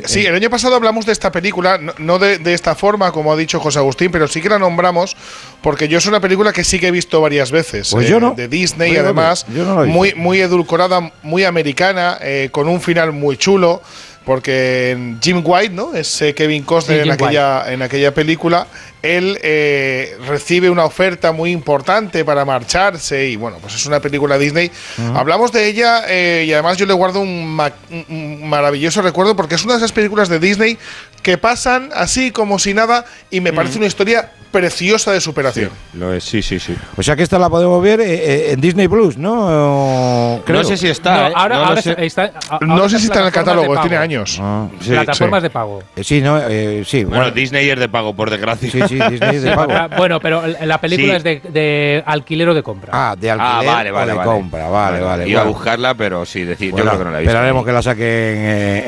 sí, 0.05 0.25
el 0.25 0.35
año 0.35 0.49
pasado 0.49 0.75
hablamos 0.75 1.05
de 1.05 1.11
esta 1.11 1.31
película, 1.31 1.79
no, 1.97 2.19
de, 2.19 2.37
de 2.37 2.53
esta 2.53 2.75
forma, 2.75 3.11
como 3.11 3.33
ha 3.33 3.35
dicho 3.35 3.59
José 3.59 3.79
Agustín, 3.79 4.11
pero 4.11 4.27
sí 4.27 4.41
que 4.41 4.49
la 4.49 4.59
nombramos 4.59 5.15
porque 5.61 5.87
yo 5.87 5.97
es 5.97 6.05
una 6.05 6.19
película 6.19 6.53
que 6.53 6.63
sí 6.63 6.79
que 6.79 6.87
he 6.87 6.91
visto 6.91 7.21
varias 7.21 7.51
veces. 7.51 7.89
Pues 7.91 8.05
eh, 8.05 8.09
yo 8.09 8.19
no. 8.19 8.31
De 8.31 8.47
Disney, 8.47 8.91
Oye, 8.91 8.99
además, 8.99 9.45
yo 9.53 9.65
no 9.65 9.85
muy, 9.85 10.13
muy 10.15 10.39
edulcorada, 10.39 11.11
muy 11.23 11.43
americana, 11.43 12.17
eh, 12.21 12.49
con 12.51 12.67
un 12.67 12.81
final 12.81 13.11
muy 13.11 13.37
chulo. 13.37 13.81
Porque 14.29 15.15
Jim 15.23 15.41
White, 15.43 15.73
¿no? 15.73 15.95
Es 15.95 16.21
eh, 16.21 16.35
Kevin 16.35 16.61
Costner 16.61 16.97
Sí, 17.01 17.09
en, 17.09 17.11
aquella, 17.25 17.73
en 17.73 17.81
aquella 17.81 18.13
película. 18.13 18.67
Él 19.01 19.39
eh, 19.41 20.15
recibe 20.27 20.69
una 20.69 20.85
oferta 20.85 21.31
muy 21.31 21.49
importante 21.51 22.23
para 22.23 22.45
marcharse. 22.45 23.25
Y 23.27 23.37
bueno, 23.37 23.57
pues 23.59 23.73
es 23.73 23.87
una 23.87 23.99
película 23.99 24.37
Disney. 24.37 24.69
Hablamos 25.15 25.51
de 25.51 25.65
ella 25.65 26.03
eh, 26.07 26.45
y 26.47 26.53
además 26.53 26.77
yo 26.77 26.85
le 26.85 26.93
guardo 26.93 27.21
un, 27.21 27.55
ma- 27.55 27.73
un- 27.89 28.05
un 28.07 28.47
maravilloso 28.47 29.01
recuerdo 29.01 29.35
porque 29.35 29.55
es 29.55 29.63
una 29.63 29.73
de 29.73 29.79
esas 29.79 29.93
películas 29.93 30.29
de 30.29 30.37
Disney 30.37 30.77
que 31.23 31.39
pasan 31.39 31.89
así 31.95 32.29
como 32.29 32.59
si 32.59 32.75
nada 32.75 33.05
y 33.31 33.41
me 33.41 33.51
parece 33.51 33.79
una 33.79 33.87
historia 33.87 34.31
preciosa 34.51 35.11
de 35.11 35.21
superación. 35.21 35.69
Lo 35.93 36.13
es, 36.13 36.23
sí, 36.23 36.41
sí, 36.41 36.59
sí. 36.59 36.75
O 36.97 37.03
sea 37.03 37.15
que 37.15 37.23
esta 37.23 37.37
la 37.39 37.49
podemos 37.49 37.81
ver 37.81 38.01
eh, 38.01 38.05
eh, 38.13 38.51
en 38.53 38.61
Disney 38.61 38.87
Plus, 38.87 39.17
¿no? 39.17 40.41
Creo. 40.45 40.59
No 40.59 40.63
sé 40.63 40.77
si 40.77 40.87
está. 40.87 41.15
No, 41.15 41.27
eh, 41.29 41.33
ahora, 41.35 41.55
no 41.57 41.65
ahora 41.65 41.81
sé. 41.81 41.95
está, 42.05 42.31
No 42.61 42.89
si 42.89 42.95
está 42.97 43.19
en 43.21 43.25
el 43.27 43.31
catálogo, 43.31 43.79
tiene 43.81 43.97
años. 43.97 44.37
Ah, 44.41 44.67
sí, 44.81 44.89
plataformas 44.91 45.39
sí. 45.39 45.43
de 45.43 45.49
pago. 45.49 45.83
Eh, 45.95 46.03
sí, 46.03 46.21
no, 46.21 46.39
eh, 46.39 46.83
sí. 46.85 47.03
Bueno, 47.03 47.19
Bueno, 47.23 47.31
Disney 47.35 47.69
es 47.69 47.79
de 47.79 47.89
pago, 47.89 48.13
por 48.15 48.29
desgracia. 48.29 48.69
sí, 48.71 48.81
sí, 48.87 48.95
Disney 49.09 49.35
es 49.37 49.41
de 49.43 49.51
pago. 49.55 49.71
Ah, 49.73 49.89
Bueno, 49.97 50.19
pero 50.19 50.43
la 50.47 50.79
película 50.79 51.13
Sí. 51.13 51.17
es 51.17 51.23
de, 51.23 51.41
de 51.49 52.03
alquiler 52.05 52.49
o 52.49 52.53
de 52.53 52.63
compra. 52.63 52.89
Ah, 52.93 53.15
de 53.19 53.31
alquiler 53.31 53.51
Ah, 53.69 53.73
vale, 53.73 53.91
vale, 53.91 54.11
o 54.11 54.15
de 54.15 54.17
vale. 54.25 54.29
compra, 54.31 54.67
vale, 54.69 54.99
vale. 55.01 55.27
Iba 55.29 55.41
a 55.41 55.45
buscarla, 55.45 55.93
pero 55.95 56.25
sí, 56.25 56.43
decir, 56.43 56.71
Bueno, 56.71 56.85
yo 56.85 56.89
creo 56.91 56.99
que 56.99 57.05
no 57.05 57.11
la 57.11 57.17
he 57.17 57.21
visto. 57.21 57.29
Esperaremos 57.31 57.65
que 57.65 57.71
la 57.71 57.81
saquen 57.81 58.05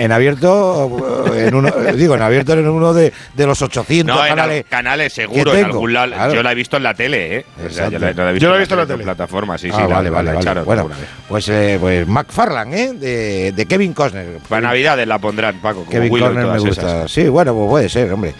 en 0.01 0.11
abierto, 0.11 1.31
en 1.35 1.55
uno, 1.55 1.71
digo, 1.95 2.15
en 2.15 2.21
abierto 2.21 2.53
en 2.53 2.67
uno 2.67 2.93
de, 2.93 3.11
de 3.33 3.45
los 3.45 3.61
800 3.61 4.15
No, 4.15 4.23
en 4.25 4.29
canales. 4.29 4.63
al- 4.63 4.69
canales 4.69 5.13
seguro, 5.13 5.50
que 5.51 5.57
en 5.59 5.63
tengo, 5.65 5.75
algún 5.77 5.93
lado. 5.93 6.07
claro. 6.13 6.33
Yo 6.33 6.43
la 6.43 6.51
he 6.51 6.55
visto 6.55 6.77
en 6.77 6.83
la 6.83 6.93
tele, 6.93 7.35
¿eh? 7.37 7.45
O 7.65 7.69
sea, 7.69 7.89
yo, 7.89 7.99
la, 7.99 8.09
Exacto. 8.09 8.15
no 8.17 8.23
la 8.23 8.29
he 8.29 8.33
visto 8.33 8.45
Yo 8.45 8.49
la 8.51 8.55
he 8.55 8.59
visto 8.59 8.73
en 8.75 8.79
la 8.79 8.85
tele. 8.87 9.03
plataforma, 9.03 9.57
sí, 9.57 9.67
sí. 9.67 9.73
Ah, 9.75 9.81
la- 9.81 9.87
vale, 9.87 10.09
la- 10.09 10.15
vale, 10.15 10.25
la 10.25 10.31
vale. 10.33 10.39
echaron 10.43 10.65
Bueno, 10.65 10.81
alguna 10.83 10.97
vez. 10.99 11.07
pues, 11.27 11.49
eh, 11.49 11.77
pues 11.79 12.07
McFarland, 12.07 12.73
¿eh? 12.73 12.93
De, 12.93 13.51
de 13.51 13.65
Kevin 13.65 13.93
Costner. 13.93 14.37
Para 14.49 14.61
Navidades 14.67 15.07
la 15.07 15.19
pondrán, 15.19 15.59
Paco. 15.61 15.85
Kevin 15.89 16.09
Costner 16.09 16.45
me 16.47 16.59
gusta. 16.59 16.81
esas. 16.87 17.11
Sí, 17.11 17.27
bueno, 17.27 17.53
pues 17.55 17.69
puede 17.69 17.89
ser, 17.89 18.11
hombre. 18.13 18.33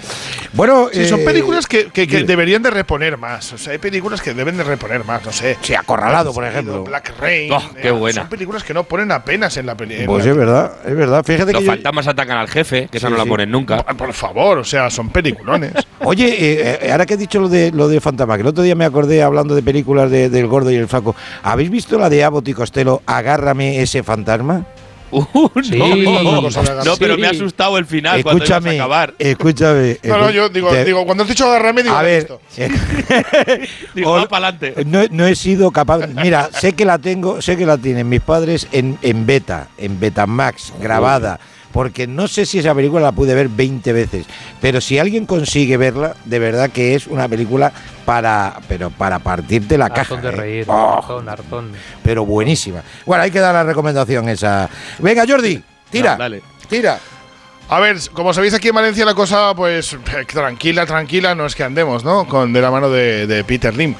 Bueno, 0.54 0.90
Sí, 0.92 1.06
son 1.08 1.22
eh, 1.22 1.26
películas 1.26 1.66
que, 1.68 1.86
que- 1.92 2.08
que 2.08 2.18
dime. 2.18 2.28
deberían 2.28 2.62
de 2.62 2.70
reponer 2.72 3.18
más. 3.18 3.54
O 3.54 3.58
sea, 3.58 3.72
hay 3.74 3.78
películas 3.80 4.22
que 4.22 4.34
deben 4.34 4.58
de 4.58 4.64
reponer 4.64 5.06
más, 5.06 5.24
no 5.26 5.32
sé. 5.32 5.58
Sí, 5.62 5.74
Acorralado, 5.76 6.34
por 6.34 6.46
ejemplo. 6.46 6.84
Black 6.84 7.14
Rain. 7.20 7.52
Oh, 7.54 7.62
qué 7.82 7.88
eh, 7.88 7.92
buena. 7.92 8.22
Son 8.22 8.30
películas 8.30 8.64
que 8.64 8.74
no 8.74 8.84
ponen 8.84 9.12
apenas 9.12 9.56
en 9.58 9.66
la 9.66 9.76
película. 9.76 10.08
Pues 10.08 10.26
es 10.26 10.36
verdad, 10.36 10.74
es 10.86 10.96
verdad. 10.96 11.24
Fíjate 11.24 11.54
Los 11.54 11.62
que 11.62 11.66
yo- 11.68 11.72
fantasmas 11.72 12.08
atacan 12.08 12.38
al 12.38 12.48
jefe, 12.50 12.88
que 12.92 12.98
esa 12.98 13.08
Sí, 13.08 13.12
no 13.12 13.18
la 13.18 13.24
sí. 13.24 13.30
ponen 13.30 13.50
nunca. 13.52 13.84
Por 13.84 14.14
favor, 14.14 14.58
o 14.58 14.64
sea, 14.64 14.90
son 14.90 15.10
peliculones. 15.10 15.72
Oye, 16.00 16.28
eh, 16.28 16.80
eh, 16.82 16.92
ahora 17.02 17.06
que 17.08 17.14
has 17.16 17.20
dicho 17.20 17.40
lo 17.40 17.50
de 17.50 17.72
lo 17.72 17.88
de 17.88 18.00
Fantasma, 18.00 18.36
que 18.36 18.42
el 18.42 18.48
otro 18.48 18.64
día 18.64 18.76
me 18.76 18.86
acordé 18.86 19.24
hablando 19.24 19.56
de 19.56 19.64
películas 19.64 20.12
de- 20.12 20.30
del 20.30 20.46
gordo 20.48 20.70
y 20.72 20.76
el 20.76 20.88
flaco. 20.88 21.16
¿Habéis 21.42 21.72
visto 21.72 21.98
la 21.98 22.10
de 22.10 22.24
Abbott 22.24 22.48
y 22.48 22.54
Costello, 22.54 23.02
Agárrame 23.08 23.82
ese 23.82 24.04
fantasma? 24.04 24.66
Uh, 25.14 25.50
Sí. 25.62 25.78
no, 25.78 26.96
pero 26.98 27.18
me 27.18 27.28
ha 27.28 27.32
asustado 27.32 27.78
el 27.78 27.86
final 27.86 28.24
cuando 28.24 28.46
ibas 28.46 28.50
a 28.52 28.56
escúchame, 28.60 28.80
acabar. 28.80 29.14
escúchame. 29.20 30.00
No, 30.04 30.18
no, 30.20 30.30
yo 30.32 30.48
digo, 30.48 30.70
te- 30.70 30.86
digo 30.86 31.04
cuando 31.06 31.24
has 31.24 31.30
dicho 31.30 31.46
agarrame, 31.48 31.84
digo, 31.84 31.96
a 31.96 32.02
ver. 32.02 32.30
Digo, 33.94 34.12
va 34.14 34.26
para 34.30 34.48
adelante. 34.48 34.86
no, 34.86 35.02
no 35.12 35.26
he 35.28 35.36
sido 35.36 35.72
capaz. 35.72 36.08
Mira, 36.08 36.50
sé 36.58 36.72
que 36.74 36.86
la 36.86 36.98
tengo, 36.98 37.42
sé 37.42 37.58
que 37.58 37.66
la 37.66 37.78
tienen 37.78 38.08
mis 38.08 38.22
padres 38.22 38.68
en, 38.72 38.98
en 39.02 39.26
beta, 39.26 39.68
en 39.78 40.00
Betamax, 40.00 40.72
grabada. 40.80 41.40
Porque 41.72 42.08
no 42.08 42.28
sé 42.28 42.46
si 42.46 42.60
esa 42.60 42.76
película 42.76 43.02
la 43.02 43.12
pude 43.12 43.34
ver 43.34 43.48
20 43.50 43.94
veces. 43.94 44.26
Pero 44.60 44.82
si 44.82 45.00
alguien 45.00 45.26
consigue 45.26 45.78
verla, 45.78 46.16
de 46.26 46.40
verdad 46.40 46.70
que 46.70 46.96
es 46.96 47.08
una 47.08 47.28
película 47.28 47.72
para, 48.06 48.60
pero 48.68 48.90
para 48.90 49.20
partirte 49.20 49.78
la 49.78 49.90
caja. 49.90 50.16
Hartón 50.16 50.22
de 50.22 50.28
¿eh? 50.30 50.32
reír, 50.32 50.66
Oh, 50.68 50.98
hartón, 50.98 51.30
hartón. 51.30 51.72
pero 52.04 52.26
buenísima. 52.26 52.82
Bueno, 53.06 53.24
hay 53.24 53.32
que 53.32 53.40
dar 53.40 53.54
la 53.54 53.64
recomendación 53.64 54.28
esa. 54.30 54.70
Venga, 55.00 55.24
Jordi, 55.28 55.62
tira. 55.90 56.14
No, 56.14 56.20
dale. 56.20 56.42
Tira. 56.70 57.00
A 57.72 57.80
ver, 57.80 57.96
como 58.12 58.34
sabéis 58.34 58.54
aquí 58.54 58.68
en 58.68 58.76
Valencia 58.76 59.06
la 59.06 59.14
cosa, 59.14 59.56
pues 59.56 59.96
tranquila, 60.28 60.86
tranquila, 60.86 61.36
no 61.36 61.46
es 61.46 61.56
que 61.56 61.64
andemos, 61.64 62.04
¿no? 62.04 62.28
Con 62.28 62.52
de 62.52 62.60
la 62.60 62.70
mano 62.70 62.90
de, 62.90 63.28
de 63.28 63.46
Peter 63.46 63.74
Lim. 63.74 63.96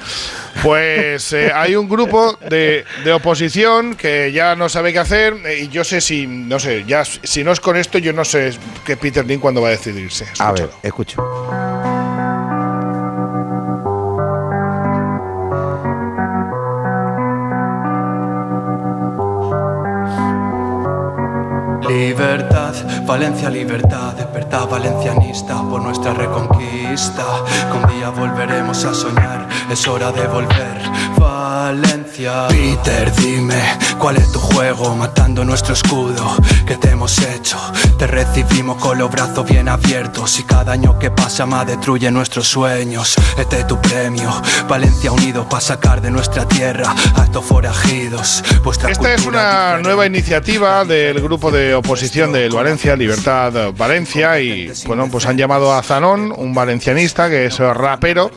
Pues 0.62 1.32
eh, 1.32 1.50
hay 1.54 1.74
un 1.74 1.88
grupo 1.88 2.38
de, 2.50 2.84
de 3.02 3.12
oposición 3.14 3.94
que 3.94 4.30
ya 4.30 4.54
no 4.56 4.68
sabe 4.68 4.92
qué 4.92 4.98
hacer 4.98 5.38
eh, 5.46 5.60
y 5.62 5.68
yo 5.68 5.84
sé 5.84 6.02
si, 6.02 6.26
no 6.26 6.58
sé, 6.58 6.84
ya 6.86 7.02
si 7.06 7.44
no 7.44 7.50
es 7.52 7.60
con 7.60 7.78
esto, 7.78 7.96
yo 7.96 8.12
no 8.12 8.26
sé 8.26 8.52
que 8.84 8.98
Peter 8.98 9.24
Lim 9.24 9.40
cuándo 9.40 9.62
va 9.62 9.68
a 9.68 9.70
decidirse. 9.70 10.26
A 10.38 10.52
ver, 10.52 10.68
Escúchalo. 10.82 11.22
escucho. 11.22 11.71
Libertad, 22.06 22.74
Valencia, 23.06 23.48
libertad, 23.48 24.14
despertad 24.14 24.66
valencianista 24.68 25.62
por 25.62 25.80
nuestra 25.80 26.12
reconquista. 26.12 27.24
Un 27.72 27.94
día 27.94 28.10
volveremos 28.10 28.84
a 28.84 28.92
soñar, 28.92 29.48
es 29.70 29.86
hora 29.86 30.10
de 30.10 30.26
volver. 30.26 30.82
Valencia. 31.16 32.48
Peter, 32.48 33.14
dime, 33.14 33.62
¿cuál 33.98 34.16
es 34.16 34.32
tu 34.32 34.40
juego? 34.40 34.96
Matando 34.96 35.44
nuestro 35.44 35.74
escudo, 35.74 36.36
¿qué 36.66 36.76
te 36.76 36.90
hemos 36.90 37.16
hecho? 37.20 37.56
Te 37.98 38.08
recibimos 38.08 38.78
con 38.78 38.98
los 38.98 39.08
brazos 39.08 39.48
bien 39.48 39.68
abiertos 39.68 40.40
y 40.40 40.42
cada 40.42 40.72
año 40.72 40.98
que 40.98 41.12
pasa 41.12 41.46
más 41.46 41.68
destruye 41.68 42.10
nuestros 42.10 42.48
sueños. 42.48 43.14
Este 43.38 43.60
es 43.60 43.66
tu 43.68 43.80
premio, 43.80 44.28
Valencia 44.68 45.12
unido 45.12 45.48
para 45.48 45.60
sacar 45.60 46.00
de 46.00 46.10
nuestra 46.10 46.48
tierra 46.48 46.92
a 47.14 47.24
estos 47.24 47.44
forajidos. 47.44 48.42
Esta 48.88 49.14
es 49.14 49.24
una 49.24 49.78
nueva 49.78 50.04
iniciativa 50.04 50.84
del 50.84 51.20
grupo 51.20 51.52
de 51.52 51.74
oposición 51.74 51.91
del 51.92 52.52
Valencia, 52.52 52.96
Libertad 52.96 53.54
eh, 53.54 53.72
Valencia, 53.76 54.40
y 54.40 54.72
bueno, 54.86 55.08
pues 55.10 55.26
han 55.26 55.36
llamado 55.36 55.74
a 55.74 55.82
Zanón, 55.82 56.32
un 56.34 56.54
valencianista 56.54 57.28
que 57.28 57.46
es 57.46 57.60
eh, 57.60 57.74
rapero, 57.74 58.30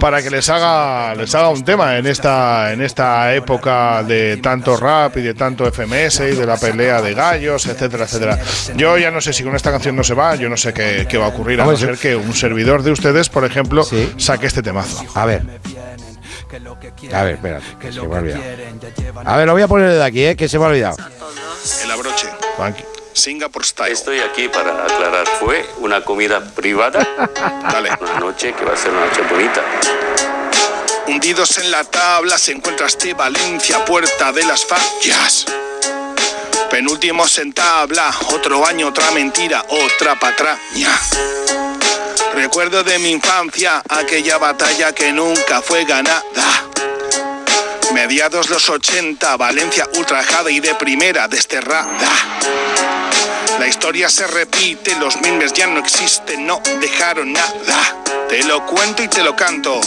para 0.00 0.20
que 0.22 0.28
les 0.28 0.48
haga 0.48 1.14
les 1.14 1.32
haga 1.34 1.50
un 1.50 1.64
tema 1.64 1.98
en 1.98 2.06
esta 2.06 2.72
en 2.72 2.82
esta 2.82 3.32
época 3.32 4.02
de 4.02 4.38
tanto 4.38 4.76
rap 4.76 5.16
y 5.18 5.22
de 5.22 5.34
tanto 5.34 5.70
FMS 5.70 6.20
y 6.20 6.34
de 6.34 6.46
la 6.46 6.56
pelea 6.56 7.00
de 7.00 7.14
gallos, 7.14 7.66
etcétera, 7.66 8.04
etcétera. 8.04 8.38
Yo 8.74 8.98
ya 8.98 9.12
no 9.12 9.20
sé 9.20 9.32
si 9.32 9.44
con 9.44 9.54
esta 9.54 9.70
canción 9.70 9.94
no 9.94 10.02
se 10.02 10.14
va, 10.14 10.34
yo 10.34 10.48
no 10.48 10.56
sé 10.56 10.74
qué, 10.74 11.06
qué 11.08 11.16
va 11.16 11.26
a 11.26 11.28
ocurrir, 11.28 11.60
a 11.60 11.64
no 11.64 11.76
ser 11.76 11.96
que 11.98 12.16
un 12.16 12.34
servidor 12.34 12.82
de 12.82 12.90
ustedes, 12.90 13.28
por 13.28 13.44
ejemplo, 13.44 13.86
saque 14.16 14.46
este 14.46 14.62
temazo. 14.62 15.04
A 15.14 15.26
ver. 15.26 15.44
A 17.12 17.22
ver, 17.22 17.34
espérate, 17.34 17.66
que 17.80 17.92
se 17.92 18.00
me 18.02 18.14
ha 18.14 18.18
olvidado. 18.18 18.42
A 19.24 19.36
ver, 19.36 19.46
lo 19.46 19.52
voy 19.52 19.62
a 19.62 19.68
poner 19.68 19.92
de 19.92 20.04
aquí, 20.04 20.24
¿eh? 20.24 20.36
que 20.36 20.48
se 20.48 20.58
me 20.58 20.64
ha 20.64 20.68
olvidado. 20.68 20.96
El 21.84 21.90
abroche. 21.90 22.28
Singapore 23.16 23.64
Style. 23.64 23.92
Estoy 23.92 24.20
aquí 24.20 24.48
para 24.48 24.84
aclarar. 24.84 25.26
Fue 25.40 25.68
una 25.78 26.04
comida 26.04 26.44
privada. 26.54 27.00
Dale. 27.72 27.90
Una 28.00 28.20
noche 28.20 28.52
que 28.52 28.64
va 28.64 28.74
a 28.74 28.76
ser 28.76 28.90
una 28.90 29.06
noche 29.06 29.22
bonita. 29.22 29.62
Hundidos 31.06 31.58
en 31.58 31.70
la 31.70 31.82
tabla 31.84 32.36
se 32.36 32.52
encuentra 32.52 32.86
este 32.86 33.14
Valencia, 33.14 33.84
puerta 33.84 34.32
de 34.32 34.44
las 34.44 34.64
fallas. 34.64 35.46
Penúltimos 36.70 37.38
en 37.38 37.52
tabla, 37.52 38.12
otro 38.32 38.66
año, 38.66 38.88
otra 38.88 39.10
mentira, 39.12 39.64
otra 39.68 40.18
patraña. 40.18 40.90
Recuerdo 42.34 42.82
de 42.82 42.98
mi 42.98 43.12
infancia 43.12 43.82
aquella 43.88 44.36
batalla 44.36 44.92
que 44.92 45.12
nunca 45.12 45.62
fue 45.62 45.84
ganada. 45.84 46.22
Mediados 47.94 48.50
los 48.50 48.68
80, 48.68 49.36
Valencia 49.36 49.88
ultrajada 49.96 50.50
y 50.50 50.60
de 50.60 50.74
primera 50.74 51.28
desterrada. 51.28 52.10
La 53.58 53.66
historia 53.66 54.08
se 54.10 54.26
repite, 54.26 54.94
los 54.96 55.20
mimes 55.22 55.52
ya 55.54 55.66
no 55.66 55.80
existen, 55.80 56.46
no 56.46 56.60
dejaron 56.80 57.32
nada. 57.32 57.96
Te 58.28 58.44
lo 58.44 58.66
cuento 58.66 59.02
y 59.02 59.08
te 59.08 59.22
lo 59.22 59.34
canto. 59.34 59.80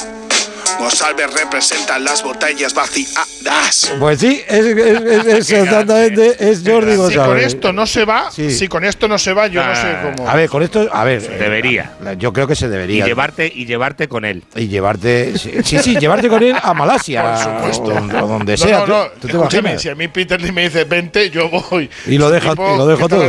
González 0.80 1.27
representa 1.34 1.99
las 1.99 2.23
botellas 2.23 2.73
vaciadas. 2.73 3.93
Pues 3.99 4.19
sí, 4.19 4.41
es, 4.47 4.65
es- 4.65 4.77
es- 4.77 5.26
es 5.26 5.51
exactamente, 5.51 6.35
es 6.39 6.61
Jordi 6.65 6.91
Si 6.93 6.97
con 6.97 7.06
González. 7.07 7.45
esto 7.47 7.73
no 7.73 7.85
se 7.85 8.06
va, 8.06 8.31
Sí. 8.31 8.49
si 8.51 8.68
con 8.68 8.85
esto 8.85 9.07
no 9.07 9.18
se 9.18 9.34
va, 9.34 9.47
yo 9.47 9.64
no 9.64 9.76
sé 9.76 9.97
cómo. 10.15 10.27
A 10.30 10.35
ver, 10.35 10.49
con 10.49 10.64
esto, 10.64 10.88
a 10.91 11.03
ver. 11.03 11.22
Debería. 11.38 11.91
eh, 12.06 12.15
Yo 12.18 12.31
creo 12.34 12.47
que 12.47 12.56
se 12.56 12.65
Y 12.65 12.69
debería. 12.69 13.06
llevarte, 13.06 13.51
y 13.53 13.65
llevarte 13.65 14.07
con 14.07 14.23
él. 14.26 14.43
Y 14.56 14.68
llevarte. 14.68 15.38
Sí, 15.38 15.51
sí, 15.64 15.80
sí, 15.80 15.97
llevarte 15.97 16.30
con 16.30 16.41
él 16.43 16.56
a 16.61 16.73
Malasia. 16.73 17.23
Por 17.23 17.38
supuesto. 17.73 18.18
O, 18.19 18.26
o 18.26 18.27
donde 18.27 18.57
sea. 18.57 18.80
no, 18.80 18.85
¿Tú- 18.85 18.91
no. 18.91 19.03
tú 19.19 19.27
te 19.27 19.34
Escúchame, 19.34 19.60
imaginas? 19.60 19.81
si 19.81 19.89
a 19.89 19.95
mí 19.95 20.07
Peter 20.07 20.41
Lee 20.41 20.51
me 20.51 20.64
dice 20.64 20.85
20, 20.85 21.30
yo 21.30 21.49
voy. 21.49 21.89
Y 22.07 22.18
lo 22.18 22.30
dejo- 22.31 22.51
Tipo 22.51 22.73
y 22.73 22.77
lo 22.77 22.88
dejo 22.88 23.07
todo. 23.10 23.27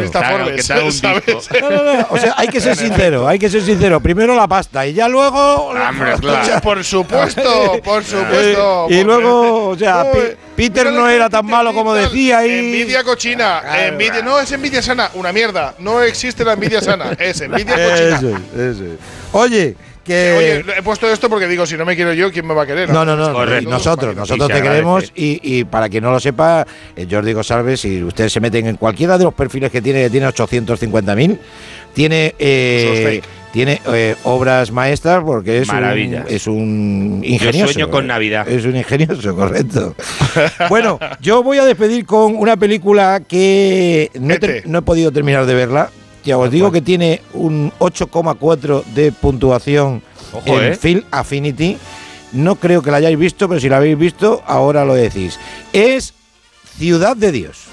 O 2.10 2.18
sea, 2.18 2.34
hay 2.36 2.48
que 2.48 2.60
ser 2.60 2.76
sincero, 2.76 3.26
hay 3.28 3.38
que 3.38 3.50
ser 3.50 3.62
sincero. 3.62 4.00
Primero 4.00 4.34
la 4.34 4.46
pasta 4.48 4.86
y 4.86 4.94
ya 4.94 5.08
luego. 5.08 5.72
Por 6.62 6.84
supuesto, 6.84 7.39
por 7.84 8.04
supuesto. 8.04 8.86
Y 8.88 9.02
luego, 9.02 9.68
o 9.68 9.78
sea, 9.78 10.06
Uy, 10.12 10.36
Peter 10.56 10.92
no 10.92 11.08
era 11.08 11.28
tan 11.30 11.46
malo 11.46 11.72
como 11.72 11.94
decía 11.94 12.46
y. 12.46 12.58
Envidia 12.58 13.02
cochina, 13.02 13.62
envidia, 13.86 14.22
no 14.22 14.38
es 14.38 14.52
envidia 14.52 14.82
sana, 14.82 15.10
una 15.14 15.32
mierda, 15.32 15.74
no 15.78 16.02
existe 16.02 16.44
la 16.44 16.52
envidia 16.52 16.80
sana, 16.80 17.12
es 17.18 17.40
envidia 17.40 17.74
cochina. 17.90 18.16
Eso 18.16 18.28
es, 18.28 18.60
eso 18.60 18.84
es. 18.84 18.98
Oye, 19.32 19.76
que. 20.04 20.36
Oye, 20.36 20.78
he 20.78 20.82
puesto 20.82 21.10
esto 21.10 21.28
porque 21.28 21.46
digo, 21.46 21.66
si 21.66 21.76
no 21.76 21.84
me 21.84 21.96
quiero 21.96 22.12
yo, 22.12 22.30
¿quién 22.30 22.46
me 22.46 22.54
va 22.54 22.62
a 22.62 22.66
querer? 22.66 22.90
No, 22.90 23.04
no, 23.04 23.16
no, 23.16 23.32
Correcto. 23.32 23.70
nosotros, 23.70 24.14
nosotros 24.16 24.48
te 24.48 24.62
queremos 24.62 25.12
y, 25.14 25.40
y 25.42 25.64
para 25.64 25.88
quien 25.88 26.04
no 26.04 26.10
lo 26.10 26.20
sepa, 26.20 26.66
eh, 26.96 27.06
Jordi 27.10 27.32
González, 27.32 27.80
si 27.80 28.02
ustedes 28.02 28.32
se 28.32 28.40
meten 28.40 28.66
en 28.66 28.76
cualquiera 28.76 29.16
de 29.18 29.24
los 29.24 29.34
perfiles 29.34 29.70
que 29.70 29.80
tiene, 29.80 30.02
que 30.02 30.10
tiene 30.10 30.26
850.000, 30.28 31.38
tiene 31.94 32.34
eh, 32.38 33.22
tiene 33.52 33.80
eh, 33.88 34.16
obras 34.24 34.70
maestras 34.70 35.22
porque 35.24 35.58
es 35.58 35.68
un, 35.68 36.24
es 36.28 36.46
un 36.46 37.20
ingenioso. 37.24 37.72
sueño 37.72 37.90
con 37.90 38.06
Navidad. 38.06 38.48
Es 38.48 38.64
un 38.64 38.76
ingenioso, 38.76 39.34
correcto. 39.36 39.94
bueno, 40.68 40.98
yo 41.20 41.42
voy 41.42 41.58
a 41.58 41.64
despedir 41.64 42.06
con 42.06 42.36
una 42.36 42.56
película 42.56 43.20
que 43.26 44.10
no 44.20 44.34
he, 44.34 44.62
no 44.66 44.78
he 44.78 44.82
podido 44.82 45.10
terminar 45.12 45.46
de 45.46 45.54
verla. 45.54 45.90
Ya 46.24 46.36
os 46.36 46.50
digo 46.50 46.70
que 46.70 46.82
tiene 46.82 47.22
un 47.32 47.72
8,4 47.78 48.84
de 48.84 49.10
puntuación 49.10 50.02
Ojo, 50.32 50.60
en 50.60 50.72
¿eh? 50.72 50.76
Film 50.76 51.02
Affinity. 51.10 51.78
No 52.32 52.56
creo 52.56 52.82
que 52.82 52.90
la 52.90 52.98
hayáis 52.98 53.18
visto, 53.18 53.48
pero 53.48 53.60
si 53.60 53.68
la 53.68 53.78
habéis 53.78 53.98
visto, 53.98 54.42
ahora 54.46 54.84
lo 54.84 54.94
decís. 54.94 55.40
Es 55.72 56.14
Ciudad 56.78 57.16
de 57.16 57.32
Dios. 57.32 57.64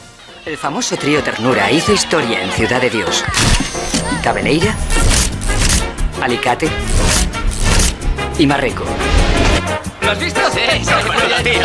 El 0.46 0.58
famoso 0.58 0.96
trío 0.96 1.22
Ternura 1.22 1.70
hizo 1.72 1.94
historia 1.94 2.42
en 2.42 2.50
Ciudad 2.52 2.82
de 2.82 2.90
Dios. 2.90 3.24
Cabeleira, 4.24 4.76
Alicate 6.22 6.68
y 8.38 8.48
Marreco. 8.48 8.84
¿Lo 10.02 10.12
has 10.12 10.20
visto? 10.20 10.40
Sí, 10.52 10.90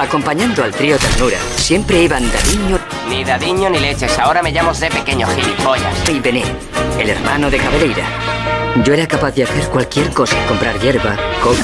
Acompañando 0.00 0.64
al 0.64 0.72
trío 0.72 0.98
Ternura, 0.98 1.38
siempre 1.56 2.02
iban 2.02 2.24
Dadiño 2.32 2.78
Ni 3.08 3.24
Dadiño 3.24 3.70
ni 3.70 3.78
leches, 3.78 4.18
ahora 4.18 4.42
me 4.42 4.50
llamo 4.50 4.72
de 4.74 4.90
pequeño 4.90 5.26
gilipollas. 5.28 6.08
y 6.08 6.18
Bené, 6.20 6.44
el 6.98 7.10
hermano 7.10 7.50
de 7.50 7.58
Cabeleira. 7.58 8.04
Yo 8.84 8.94
era 8.94 9.06
capaz 9.06 9.32
de 9.32 9.44
hacer 9.44 9.68
cualquier 9.68 10.12
cosa, 10.12 10.36
comprar 10.46 10.78
hierba, 10.80 11.16
coca. 11.42 11.62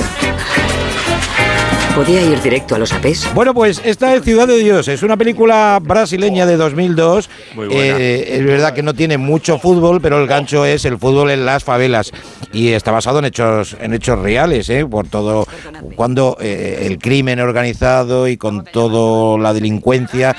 Podía 1.99 2.23
ir 2.23 2.41
directo 2.41 2.77
a 2.77 2.79
los 2.79 2.93
apés. 2.93 3.29
Bueno, 3.35 3.53
pues 3.53 3.83
esta 3.85 4.15
es 4.15 4.23
Ciudad 4.23 4.47
de 4.47 4.57
Dios. 4.59 4.87
Es 4.87 5.03
una 5.03 5.17
película 5.17 5.81
brasileña 5.83 6.47
de 6.47 6.57
2002. 6.57 7.29
Muy 7.57 7.67
buena. 7.67 7.83
Eh, 7.99 8.37
es 8.37 8.45
verdad 8.45 8.73
que 8.73 8.85
no 8.85 8.95
tiene 8.95 9.19
mucho 9.19 9.59
fútbol, 9.59 10.01
pero 10.01 10.21
el 10.21 10.29
gancho 10.29 10.65
es 10.65 10.85
el 10.85 10.97
fútbol 10.97 11.33
en 11.33 11.45
las 11.45 11.65
favelas 11.65 12.13
y 12.53 12.69
está 12.69 12.93
basado 12.93 13.19
en 13.19 13.25
hechos 13.25 13.77
en 13.81 13.95
hechos 13.95 14.17
reales, 14.21 14.71
¿eh? 14.71 14.87
por 14.87 15.09
todo 15.09 15.49
cuando 15.97 16.37
eh, 16.41 16.85
el 16.87 16.99
crimen 16.99 17.41
organizado 17.41 18.29
y 18.29 18.37
con 18.37 18.63
toda 18.63 19.37
la 19.37 19.53
delincuencia 19.53 20.37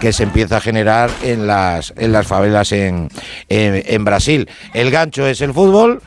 que 0.00 0.14
se 0.14 0.22
empieza 0.22 0.56
a 0.56 0.60
generar 0.62 1.10
en 1.22 1.46
las 1.46 1.92
en 1.98 2.12
las 2.12 2.26
favelas 2.26 2.72
en, 2.72 3.10
en, 3.50 3.82
en 3.84 4.04
Brasil. 4.06 4.48
El 4.72 4.90
gancho 4.90 5.26
es 5.26 5.42
el 5.42 5.52
fútbol, 5.52 6.00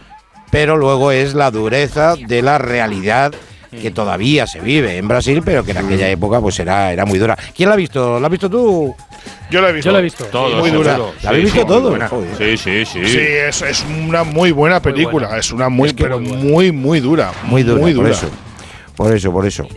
pero 0.49 0.77
luego 0.77 1.11
es 1.11 1.35
la 1.35 1.51
dureza 1.51 2.15
de 2.15 2.41
la 2.41 2.57
realidad 2.57 3.35
que 3.81 3.91
todavía 3.91 4.47
se 4.47 4.59
vive 4.59 4.97
en 4.97 5.07
Brasil, 5.07 5.41
pero 5.43 5.63
que 5.63 5.71
en 5.71 5.77
aquella 5.77 6.09
época 6.09 6.39
pues 6.41 6.59
era, 6.59 6.91
era 6.91 7.05
muy 7.05 7.19
dura. 7.19 7.37
¿Quién 7.55 7.69
la 7.69 7.75
ha 7.75 7.77
visto? 7.77 8.19
¿La 8.19 8.27
has 8.27 8.31
visto 8.31 8.49
tú? 8.49 8.95
Yo 9.49 9.61
la 9.61 9.69
he 9.69 9.73
visto. 9.73 9.89
Yo 9.89 9.93
la 9.93 9.99
he 9.99 10.03
visto. 10.03 10.25
Todo, 10.25 10.57
muy 10.59 10.71
dura. 10.71 10.97
¿La 11.21 11.29
habéis 11.29 11.45
visto 11.45 11.65
todo? 11.65 11.95
Sí, 12.37 12.57
sí, 12.57 12.85
sí. 12.85 13.05
Sí, 13.05 13.19
es, 13.19 13.61
es 13.61 13.85
una 14.07 14.23
muy 14.23 14.51
buena 14.51 14.81
película. 14.81 15.37
es 15.37 15.51
una 15.51 15.69
muy, 15.69 15.93
pero 15.93 16.19
muy, 16.19 16.71
muy 16.71 16.99
dura. 16.99 17.31
Muy 17.43 17.63
dura, 17.63 17.81
por 17.95 18.07
eso. 18.07 18.29
Por 18.95 19.13
eso, 19.13 19.31
por 19.31 19.45
eso. 19.45 19.67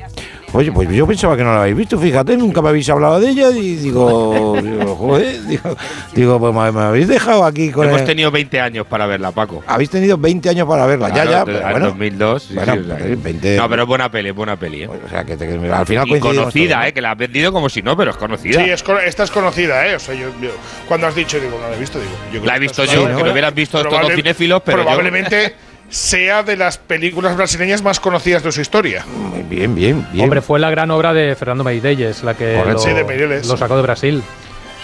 Oye, 0.54 0.72
pues 0.72 0.88
yo 0.88 1.06
pensaba 1.06 1.36
que 1.36 1.44
no 1.44 1.52
la 1.52 1.60
habéis 1.60 1.76
visto, 1.76 1.98
fíjate, 1.98 2.34
nunca 2.36 2.62
me 2.62 2.70
habéis 2.70 2.88
hablado 2.88 3.20
de 3.20 3.28
ella 3.28 3.50
y 3.50 3.76
digo, 3.76 4.56
digo 4.62 4.96
joder, 4.96 5.42
digo, 5.44 5.76
digo, 6.14 6.38
pues 6.40 6.54
me, 6.54 6.72
me 6.72 6.80
habéis 6.86 7.06
dejado 7.06 7.44
aquí 7.44 7.70
con 7.70 7.86
Hemos 7.86 8.00
el- 8.00 8.06
tenido 8.06 8.30
20 8.30 8.58
años 8.60 8.86
para 8.86 9.06
verla, 9.06 9.30
Paco. 9.30 9.62
Habéis 9.66 9.90
tenido 9.90 10.16
20 10.16 10.48
años 10.48 10.66
para 10.66 10.86
verla, 10.86 11.10
Claro, 11.10 11.30
ya, 11.30 11.38
ya, 11.40 11.44
pero 11.44 11.58
en 11.60 11.70
bueno. 11.70 11.86
2002. 11.88 12.42
sí, 12.42 12.54
Bueno, 12.54 12.72
sí, 12.72 12.78
o 12.80 12.84
sea, 12.86 12.96
pues, 12.96 13.22
20 13.22 13.56
No, 13.58 13.68
pero 13.68 13.82
es 13.82 13.88
buena 13.88 14.10
peli, 14.10 14.28
es 14.30 14.34
buena 14.34 14.56
peli. 14.56 14.82
¿eh? 14.84 14.88
O 14.88 15.08
sea, 15.10 15.24
que, 15.24 15.36
te- 15.36 15.46
que 15.46 15.70
al 15.72 15.86
final 15.86 16.08
y 16.08 16.18
conocida. 16.18 16.88
¿eh? 16.88 16.92
Que 16.94 17.02
la 17.02 17.10
has 17.12 17.18
vendido 17.18 17.52
como 17.52 17.68
si 17.68 17.82
no, 17.82 17.94
pero 17.94 18.10
es 18.12 18.16
conocida. 18.16 18.64
Sí, 18.64 18.70
es, 18.70 18.82
esta 19.06 19.24
es 19.24 19.30
conocida, 19.30 19.86
¿eh? 19.86 19.96
O 19.96 20.00
sea, 20.00 20.14
yo, 20.14 20.28
yo- 20.40 20.50
cuando 20.88 21.06
has 21.08 21.14
dicho, 21.14 21.38
digo, 21.38 21.58
no 21.60 21.68
la 21.68 21.76
he 21.76 21.78
visto, 21.78 21.98
digo. 22.00 22.10
Yo 22.32 22.40
creo 22.40 22.44
La 22.46 22.56
he 22.56 22.60
visto 22.60 22.84
yo, 22.86 23.06
que 23.16 23.22
lo 23.22 23.32
hubieran 23.32 23.54
visto 23.54 23.78
todos 23.82 23.92
probable- 23.92 24.16
cinéfilos, 24.16 24.62
pero 24.64 24.78
yo- 24.78 24.84
Probablemente 24.84 25.54
sea 25.90 26.42
de 26.42 26.56
las 26.56 26.78
películas 26.78 27.36
brasileñas 27.36 27.82
más 27.82 28.00
conocidas 28.00 28.42
de 28.42 28.52
su 28.52 28.60
historia. 28.60 29.04
Bien, 29.48 29.74
bien, 29.74 30.06
bien. 30.12 30.24
Hombre, 30.24 30.42
fue 30.42 30.58
la 30.60 30.70
gran 30.70 30.90
obra 30.90 31.12
de 31.14 31.34
Fernando 31.34 31.64
Meirelles, 31.64 32.22
la 32.22 32.34
que 32.34 32.62
lo, 32.64 32.78
Sí, 32.78 32.92
de 32.92 33.04
Meirelles. 33.04 33.46
lo 33.46 33.56
sacó 33.56 33.76
de 33.76 33.82
Brasil. 33.82 34.22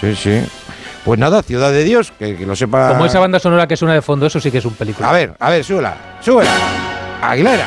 Sí, 0.01 0.15
sí. 0.17 0.43
Pues 1.05 1.21
nada, 1.21 1.43
Ciudad 1.43 1.71
de 1.71 1.85
Dios, 1.85 2.13
que, 2.19 2.35
que 2.37 2.47
lo 2.47 2.57
sepa. 2.57 2.89
Como 2.89 3.05
esa 3.05 3.19
banda 3.21 3.39
sonora 3.39 3.67
que 3.67 3.77
suena 3.77 3.93
de 3.93 4.01
fondo, 4.01 4.27
eso 4.27 4.41
sí 4.41 4.51
que 4.51 4.59
es 4.59 4.65
un 4.65 4.75
película. 4.75 5.11
A 5.11 5.13
ver, 5.13 5.35
a 5.39 5.51
ver, 5.51 5.63
súbela, 5.63 5.95
súbela. 6.21 6.51
Aguilera. 7.21 7.67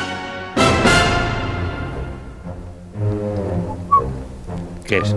¿Qué 4.86 4.98
es? 4.98 5.14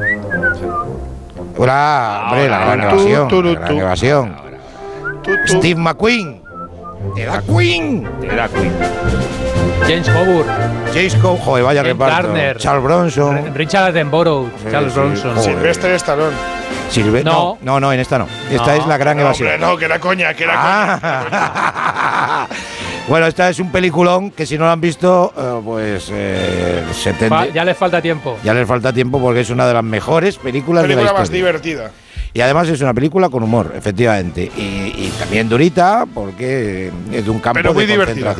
Hola, 1.58 2.22
hombre, 2.26 2.50
la 2.50 2.76
gran 2.76 3.72
evasión. 3.80 4.36
Steve 5.48 5.80
McQueen. 5.80 6.41
De 7.16 7.26
la 7.26 7.42
Queen. 7.42 8.08
De 8.22 8.28
la 8.36 8.48
Queen. 8.48 8.72
James 9.88 10.10
Coburn, 10.10 10.46
James 10.94 11.16
Coburn, 11.16 11.42
joder, 11.42 11.64
vaya 11.64 11.82
James 11.82 11.98
reparto. 11.98 12.34
Charles 12.60 12.84
Bronson. 12.84 13.56
Richard 13.56 13.90
Attenborough, 13.90 14.50
Charles 14.70 14.94
sí, 14.94 15.00
Bronson. 15.00 15.36
joder. 15.36 15.44
Sylvester 15.56 15.92
Stallone. 15.96 16.36
Silve- 16.92 17.24
no. 17.24 17.32
No. 17.32 17.58
no, 17.62 17.80
no, 17.80 17.94
en 17.94 18.00
esta 18.00 18.18
no. 18.20 18.28
Esta 18.52 18.76
No. 18.76 18.82
es 18.82 18.88
la 18.88 18.98
gran 18.98 19.18
No, 19.18 19.24
evasión. 19.24 19.50
hombre, 19.50 19.66
no, 19.68 19.78
que 19.78 19.86
era 19.86 20.00
coña, 20.00 20.34
que 20.34 20.44
era 20.44 20.54
Ah. 20.58 22.48
bueno, 23.08 23.26
esta 23.28 23.50
es 23.50 23.60
un 23.60 23.72
peliculón 23.72 24.32
que 24.32 24.46
si 24.46 24.58
no 24.58 24.66
lo 24.66 24.72
han 24.72 24.82
visto, 24.82 25.34
eh, 25.38 25.62
pues 25.66 26.10
eh, 26.12 26.84
se 26.94 27.14
tende- 27.14 27.52
ya 27.54 27.64
les 27.66 27.78
falta 27.78 28.02
tiempo. 28.02 28.38
ya 28.44 28.54
les 28.54 28.68
falta 28.68 28.94
tiempo 28.94 29.20
porque 29.20 29.40
es 29.42 29.50
una 29.50 29.66
de 29.68 29.74
las 29.74 29.84
mejores 29.84 30.38
películas 30.38 30.84
película 30.84 31.08
de 31.08 31.14
la 31.14 31.20
más 31.20 31.24
historia. 31.24 31.46
divertida. 31.46 31.92
Y 32.34 32.42
además 32.42 32.70
es 32.70 32.82
una 32.82 32.94
película 32.94 33.30
con 33.30 33.44
humor, 33.44 33.74
efectivamente. 33.76 34.50
Y, 34.58 34.62
y 34.62 35.14
también 35.20 35.50
durita 35.50 36.06
porque 36.14 36.90
es 37.12 37.26
de 37.26 37.30
un 37.30 37.40
campo 37.40 37.60
Pero 37.60 37.74
muy 37.74 37.86
de 37.86 37.94
divertida. 37.94 38.36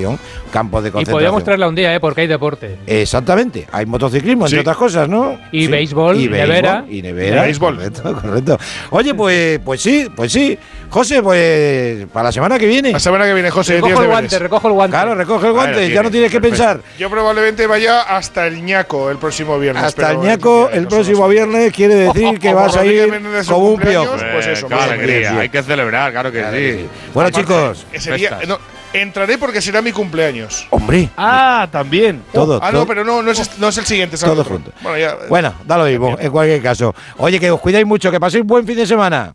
Concentración. 0.52 0.62
Campo 0.62 0.82
de 0.82 0.90
Y 0.90 0.92
concentración. 0.92 1.14
podríamos 1.16 1.44
traerla 1.44 1.68
un 1.68 1.76
día, 1.76 1.96
¿eh? 1.96 2.00
porque 2.00 2.22
hay 2.22 2.28
deporte. 2.28 2.78
Exactamente. 2.86 3.68
Hay 3.72 3.86
motociclismo, 3.86 4.46
entre 4.46 4.58
Sí. 4.58 4.62
otras 4.62 4.78
cosas, 4.78 5.08
¿no? 5.10 5.40
Y 5.52 5.68
béisbol, 5.68 6.18
y 6.20 6.28
nevera. 6.28 6.86
Y 6.90 7.02
nevera. 7.02 7.42
Y 7.44 7.46
béisbol. 7.46 7.76
Correcto, 7.78 8.14
correcto. 8.22 8.58
Oye, 8.92 9.14
pues, 9.14 9.60
pues 9.64 9.82
sí, 9.82 10.08
pues 10.16 10.32
sí. 10.32 10.58
José, 10.90 11.24
pues 11.24 12.06
para 12.12 12.26
la 12.26 12.32
semana 12.34 12.60
que 12.60 12.66
viene. 12.68 12.92
La 12.92 13.00
semana 13.00 13.24
que 13.26 13.34
viene, 13.34 13.50
José, 13.50 13.76
Recojo 13.76 14.02
el 14.02 14.08
guante, 14.10 14.38
recojo 14.40 14.68
el 14.68 14.74
guante. 14.74 14.92
Claro, 14.98 15.16
recoge 15.16 15.48
el 15.48 15.54
guante, 15.54 15.90
ya 15.90 16.04
no 16.04 16.12
tienes 16.12 16.30
que 16.30 16.42
pensar. 16.42 16.82
Yo 17.00 17.10
probablemente 17.10 17.66
vaya 17.66 18.02
hasta 18.02 18.46
el 18.48 18.62
ñaco 18.66 19.10
el 19.10 19.18
próximo 19.18 19.58
viernes. 19.58 19.82
Hasta 19.84 20.12
el 20.12 20.18
ñaco 20.20 20.70
el 20.70 20.88
próximo 20.88 21.28
viernes 21.30 21.72
quiere 21.72 21.96
decir 21.96 22.38
que 22.40 22.54
vas 22.54 22.76
a 22.76 22.86
ir 22.86 23.10
como 23.48 23.70
un 23.70 23.80
piojo. 23.80 24.18
Pues 24.34 24.48
eso, 24.48 24.68
más 24.68 24.82
alegría. 24.90 25.40
Hay 25.40 25.48
que 25.50 25.64
celebrar, 25.64 26.12
claro 26.12 26.30
que 26.32 26.40
Claro 26.40 26.58
sí. 26.58 26.64
que 26.64 26.74
sí. 26.74 26.90
Bueno, 27.14 27.30
Aparte, 27.30 27.40
chicos, 27.48 27.86
Ese 27.94 28.14
día, 28.16 28.30
Festas. 28.32 28.48
no, 28.50 28.60
entraré 28.94 29.38
porque 29.38 29.62
será 29.62 29.82
mi 29.82 29.92
cumpleaños. 29.92 30.68
hombre, 30.70 31.10
Ah, 31.18 31.68
también. 31.72 32.24
todo, 32.34 32.60
ah, 32.62 32.72
no, 32.72 32.86
pero 32.86 33.04
no, 33.04 33.22
no 33.22 33.32
es, 33.32 33.58
no 33.60 33.68
es 33.70 33.78
el 33.78 33.86
siguiente. 33.86 34.16
es 34.16 34.24
el 34.24 34.30
todo 34.30 34.42
otro. 34.42 34.54
junto. 34.56 34.72
Bueno, 34.82 34.98
ya. 34.98 35.16
Bueno, 35.30 35.54
da 35.66 35.78
lo 35.78 35.86
mismo, 35.86 36.18
en 36.20 36.32
cualquier 36.32 36.62
caso. 36.62 36.94
Oye, 37.18 37.40
que 37.40 37.50
os 37.52 37.60
cuidáis 37.60 37.86
mucho, 37.86 38.12
que 38.12 38.20
paséis 38.20 38.44
buen 38.46 38.66
fin 38.66 38.76
de 38.78 38.86
semana. 38.86 39.34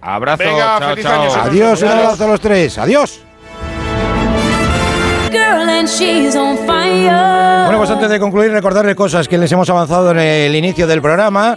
Abrazo, 0.00 0.44
Venga, 0.44 0.78
chao, 0.78 0.88
feliz 0.90 1.04
chao. 1.04 1.22
año. 1.22 1.32
Adiós, 1.42 1.82
un 1.82 1.88
abrazo 1.88 2.24
a 2.24 2.26
los 2.28 2.40
tres. 2.40 2.78
Adiós. 2.78 3.20
Bueno, 7.66 7.78
pues 7.78 7.90
antes 7.90 8.08
de 8.08 8.20
concluir, 8.20 8.50
recordarles 8.52 8.94
cosas 8.94 9.26
que 9.28 9.36
les 9.38 9.50
hemos 9.52 9.68
avanzado 9.68 10.10
en 10.12 10.18
el 10.18 10.54
inicio 10.54 10.86
del 10.86 11.02
programa. 11.02 11.56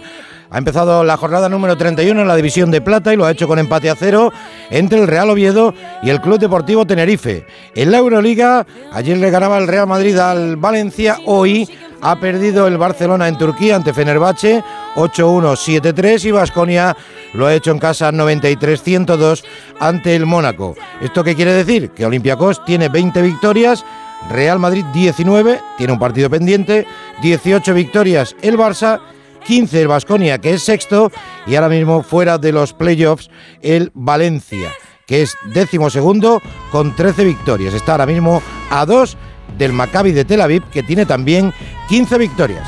Ha 0.52 0.58
empezado 0.58 1.04
la 1.04 1.16
jornada 1.16 1.48
número 1.48 1.76
31 1.76 2.20
en 2.20 2.26
la 2.26 2.34
división 2.34 2.72
de 2.72 2.80
plata 2.80 3.12
y 3.12 3.16
lo 3.16 3.24
ha 3.24 3.30
hecho 3.30 3.46
con 3.46 3.60
empate 3.60 3.88
a 3.88 3.94
cero 3.94 4.32
entre 4.70 4.98
el 4.98 5.06
Real 5.06 5.30
Oviedo 5.30 5.72
y 6.02 6.10
el 6.10 6.20
Club 6.20 6.40
Deportivo 6.40 6.84
Tenerife. 6.84 7.46
En 7.76 7.92
la 7.92 7.98
Euroliga, 7.98 8.66
ayer 8.92 9.16
le 9.16 9.30
ganaba 9.30 9.58
el 9.58 9.68
Real 9.68 9.86
Madrid 9.86 10.18
al 10.18 10.56
Valencia, 10.56 11.18
hoy 11.24 11.68
ha 12.02 12.18
perdido 12.18 12.66
el 12.66 12.78
Barcelona 12.78 13.28
en 13.28 13.38
Turquía 13.38 13.76
ante 13.76 13.94
Fenerbahce 13.94 14.64
8-1, 14.96 15.54
7-3 15.54 16.24
y 16.24 16.30
Vasconia 16.32 16.96
lo 17.32 17.46
ha 17.46 17.54
hecho 17.54 17.70
en 17.70 17.78
casa 17.78 18.10
93-102 18.10 19.44
ante 19.78 20.16
el 20.16 20.26
Mónaco. 20.26 20.74
¿Esto 21.00 21.22
qué 21.22 21.36
quiere 21.36 21.52
decir? 21.52 21.90
Que 21.90 22.06
Olympiacos 22.06 22.64
tiene 22.64 22.88
20 22.88 23.22
victorias, 23.22 23.84
Real 24.28 24.58
Madrid 24.58 24.84
19, 24.92 25.60
tiene 25.78 25.92
un 25.92 25.98
partido 26.00 26.28
pendiente, 26.28 26.88
18 27.22 27.72
victorias 27.72 28.34
el 28.42 28.58
Barça, 28.58 29.00
15 29.46 29.82
el 29.82 29.88
Vasconia 29.88 30.38
que 30.38 30.54
es 30.54 30.62
sexto 30.62 31.10
y 31.46 31.54
ahora 31.54 31.68
mismo 31.68 32.02
fuera 32.02 32.38
de 32.38 32.52
los 32.52 32.72
playoffs 32.72 33.30
el 33.62 33.90
Valencia 33.94 34.70
que 35.10 35.22
es 35.22 35.36
décimo 35.52 35.90
segundo 35.90 36.40
con 36.70 36.94
13 36.94 37.24
victorias. 37.24 37.74
Está 37.74 37.92
ahora 37.92 38.06
mismo 38.06 38.40
a 38.70 38.86
dos 38.86 39.16
del 39.58 39.72
Maccabi 39.72 40.12
de 40.12 40.24
Tel 40.24 40.40
Aviv 40.40 40.62
que 40.70 40.84
tiene 40.84 41.04
también 41.04 41.52
15 41.88 42.16
victorias. 42.16 42.64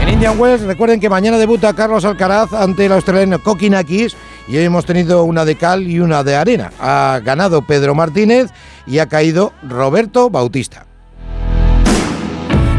En 0.00 0.10
Indian 0.10 0.38
Wells, 0.38 0.62
recuerden 0.62 1.00
que 1.00 1.10
mañana 1.10 1.38
debuta 1.38 1.74
Carlos 1.74 2.04
Alcaraz 2.04 2.52
ante 2.52 2.86
el 2.86 2.92
australiano 2.92 3.42
Kokinakis 3.42 4.14
y 4.46 4.56
hoy 4.56 4.64
hemos 4.64 4.86
tenido 4.86 5.24
una 5.24 5.44
de 5.44 5.56
cal 5.56 5.82
y 5.88 5.98
una 5.98 6.22
de 6.22 6.36
arena. 6.36 6.70
Ha 6.78 7.20
ganado 7.24 7.62
Pedro 7.62 7.96
Martínez 7.96 8.50
y 8.86 9.00
ha 9.00 9.08
caído 9.08 9.52
Roberto 9.68 10.30
Bautista. 10.30 10.86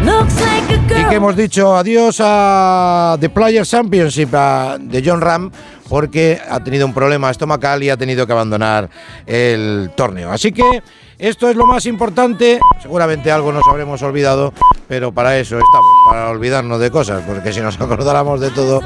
Y 0.05 1.03
que 1.09 1.15
hemos 1.15 1.35
dicho 1.35 1.75
adiós 1.75 2.17
a 2.23 3.17
The 3.19 3.29
Players 3.29 3.69
Championship 3.69 4.29
a- 4.33 4.77
de 4.79 5.01
John 5.05 5.19
Ram 5.21 5.51
porque 5.89 6.39
ha 6.49 6.59
tenido 6.63 6.85
un 6.85 6.93
problema 6.93 7.29
estomacal 7.31 7.81
y 7.83 7.89
ha 7.89 7.97
tenido 7.97 8.25
que 8.25 8.33
abandonar 8.33 8.89
el 9.25 9.91
torneo. 9.95 10.31
Así 10.31 10.51
que 10.51 10.81
esto 11.17 11.49
es 11.49 11.55
lo 11.55 11.65
más 11.65 11.85
importante. 11.85 12.59
Seguramente 12.81 13.31
algo 13.31 13.51
nos 13.51 13.63
habremos 13.67 14.01
olvidado, 14.01 14.53
pero 14.87 15.11
para 15.11 15.37
eso 15.37 15.57
estamos, 15.57 15.91
para 16.09 16.29
olvidarnos 16.29 16.79
de 16.79 16.91
cosas, 16.91 17.23
porque 17.25 17.51
si 17.53 17.61
nos 17.61 17.75
acordáramos 17.81 18.39
de 18.39 18.49
todo, 18.51 18.81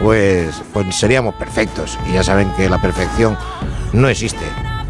pues, 0.00 0.60
pues 0.72 0.94
seríamos 0.96 1.34
perfectos. 1.36 1.98
Y 2.08 2.14
ya 2.14 2.22
saben 2.24 2.50
que 2.56 2.68
la 2.68 2.80
perfección 2.80 3.36
no 3.92 4.08
existe. 4.08 4.44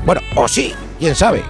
Bueno, 0.04 0.20
o 0.36 0.48
sí, 0.48 0.74
quién 0.98 1.14
sabe. 1.14 1.42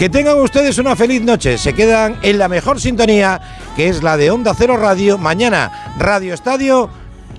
Que 0.00 0.08
tengan 0.08 0.40
ustedes 0.40 0.78
una 0.78 0.96
feliz 0.96 1.20
noche. 1.20 1.58
Se 1.58 1.74
quedan 1.74 2.16
en 2.22 2.38
la 2.38 2.48
mejor 2.48 2.80
sintonía, 2.80 3.38
que 3.76 3.90
es 3.90 4.02
la 4.02 4.16
de 4.16 4.30
Onda 4.30 4.54
Cero 4.56 4.78
Radio. 4.78 5.18
Mañana, 5.18 5.92
Radio 5.98 6.32
Estadio, 6.32 6.88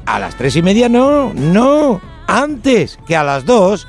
a 0.05 0.19
las 0.19 0.35
tres 0.35 0.55
y 0.55 0.61
media 0.61 0.87
no, 0.87 1.33
no. 1.33 1.99
Antes 2.27 2.99
que 3.07 3.15
a 3.15 3.23
las 3.23 3.45
dos, 3.45 3.87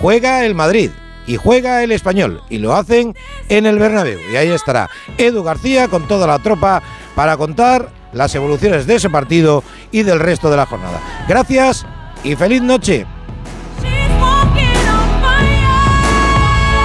juega 0.00 0.46
el 0.46 0.54
Madrid 0.54 0.90
y 1.26 1.36
juega 1.36 1.82
el 1.82 1.92
Español. 1.92 2.40
Y 2.48 2.60
lo 2.60 2.74
hacen 2.74 3.14
en 3.50 3.66
el 3.66 3.78
Bernabéu. 3.78 4.20
Y 4.32 4.36
ahí 4.36 4.48
estará 4.48 4.88
Edu 5.18 5.42
García 5.42 5.88
con 5.88 6.08
toda 6.08 6.26
la 6.26 6.38
tropa 6.38 6.82
para 7.14 7.36
contar 7.36 7.90
las 8.14 8.34
evoluciones 8.34 8.86
de 8.86 8.94
ese 8.94 9.10
partido 9.10 9.62
y 9.90 10.02
del 10.02 10.18
resto 10.18 10.50
de 10.50 10.56
la 10.56 10.64
jornada. 10.64 10.98
Gracias 11.28 11.84
y 12.24 12.36
feliz 12.36 12.62
noche. 12.62 13.04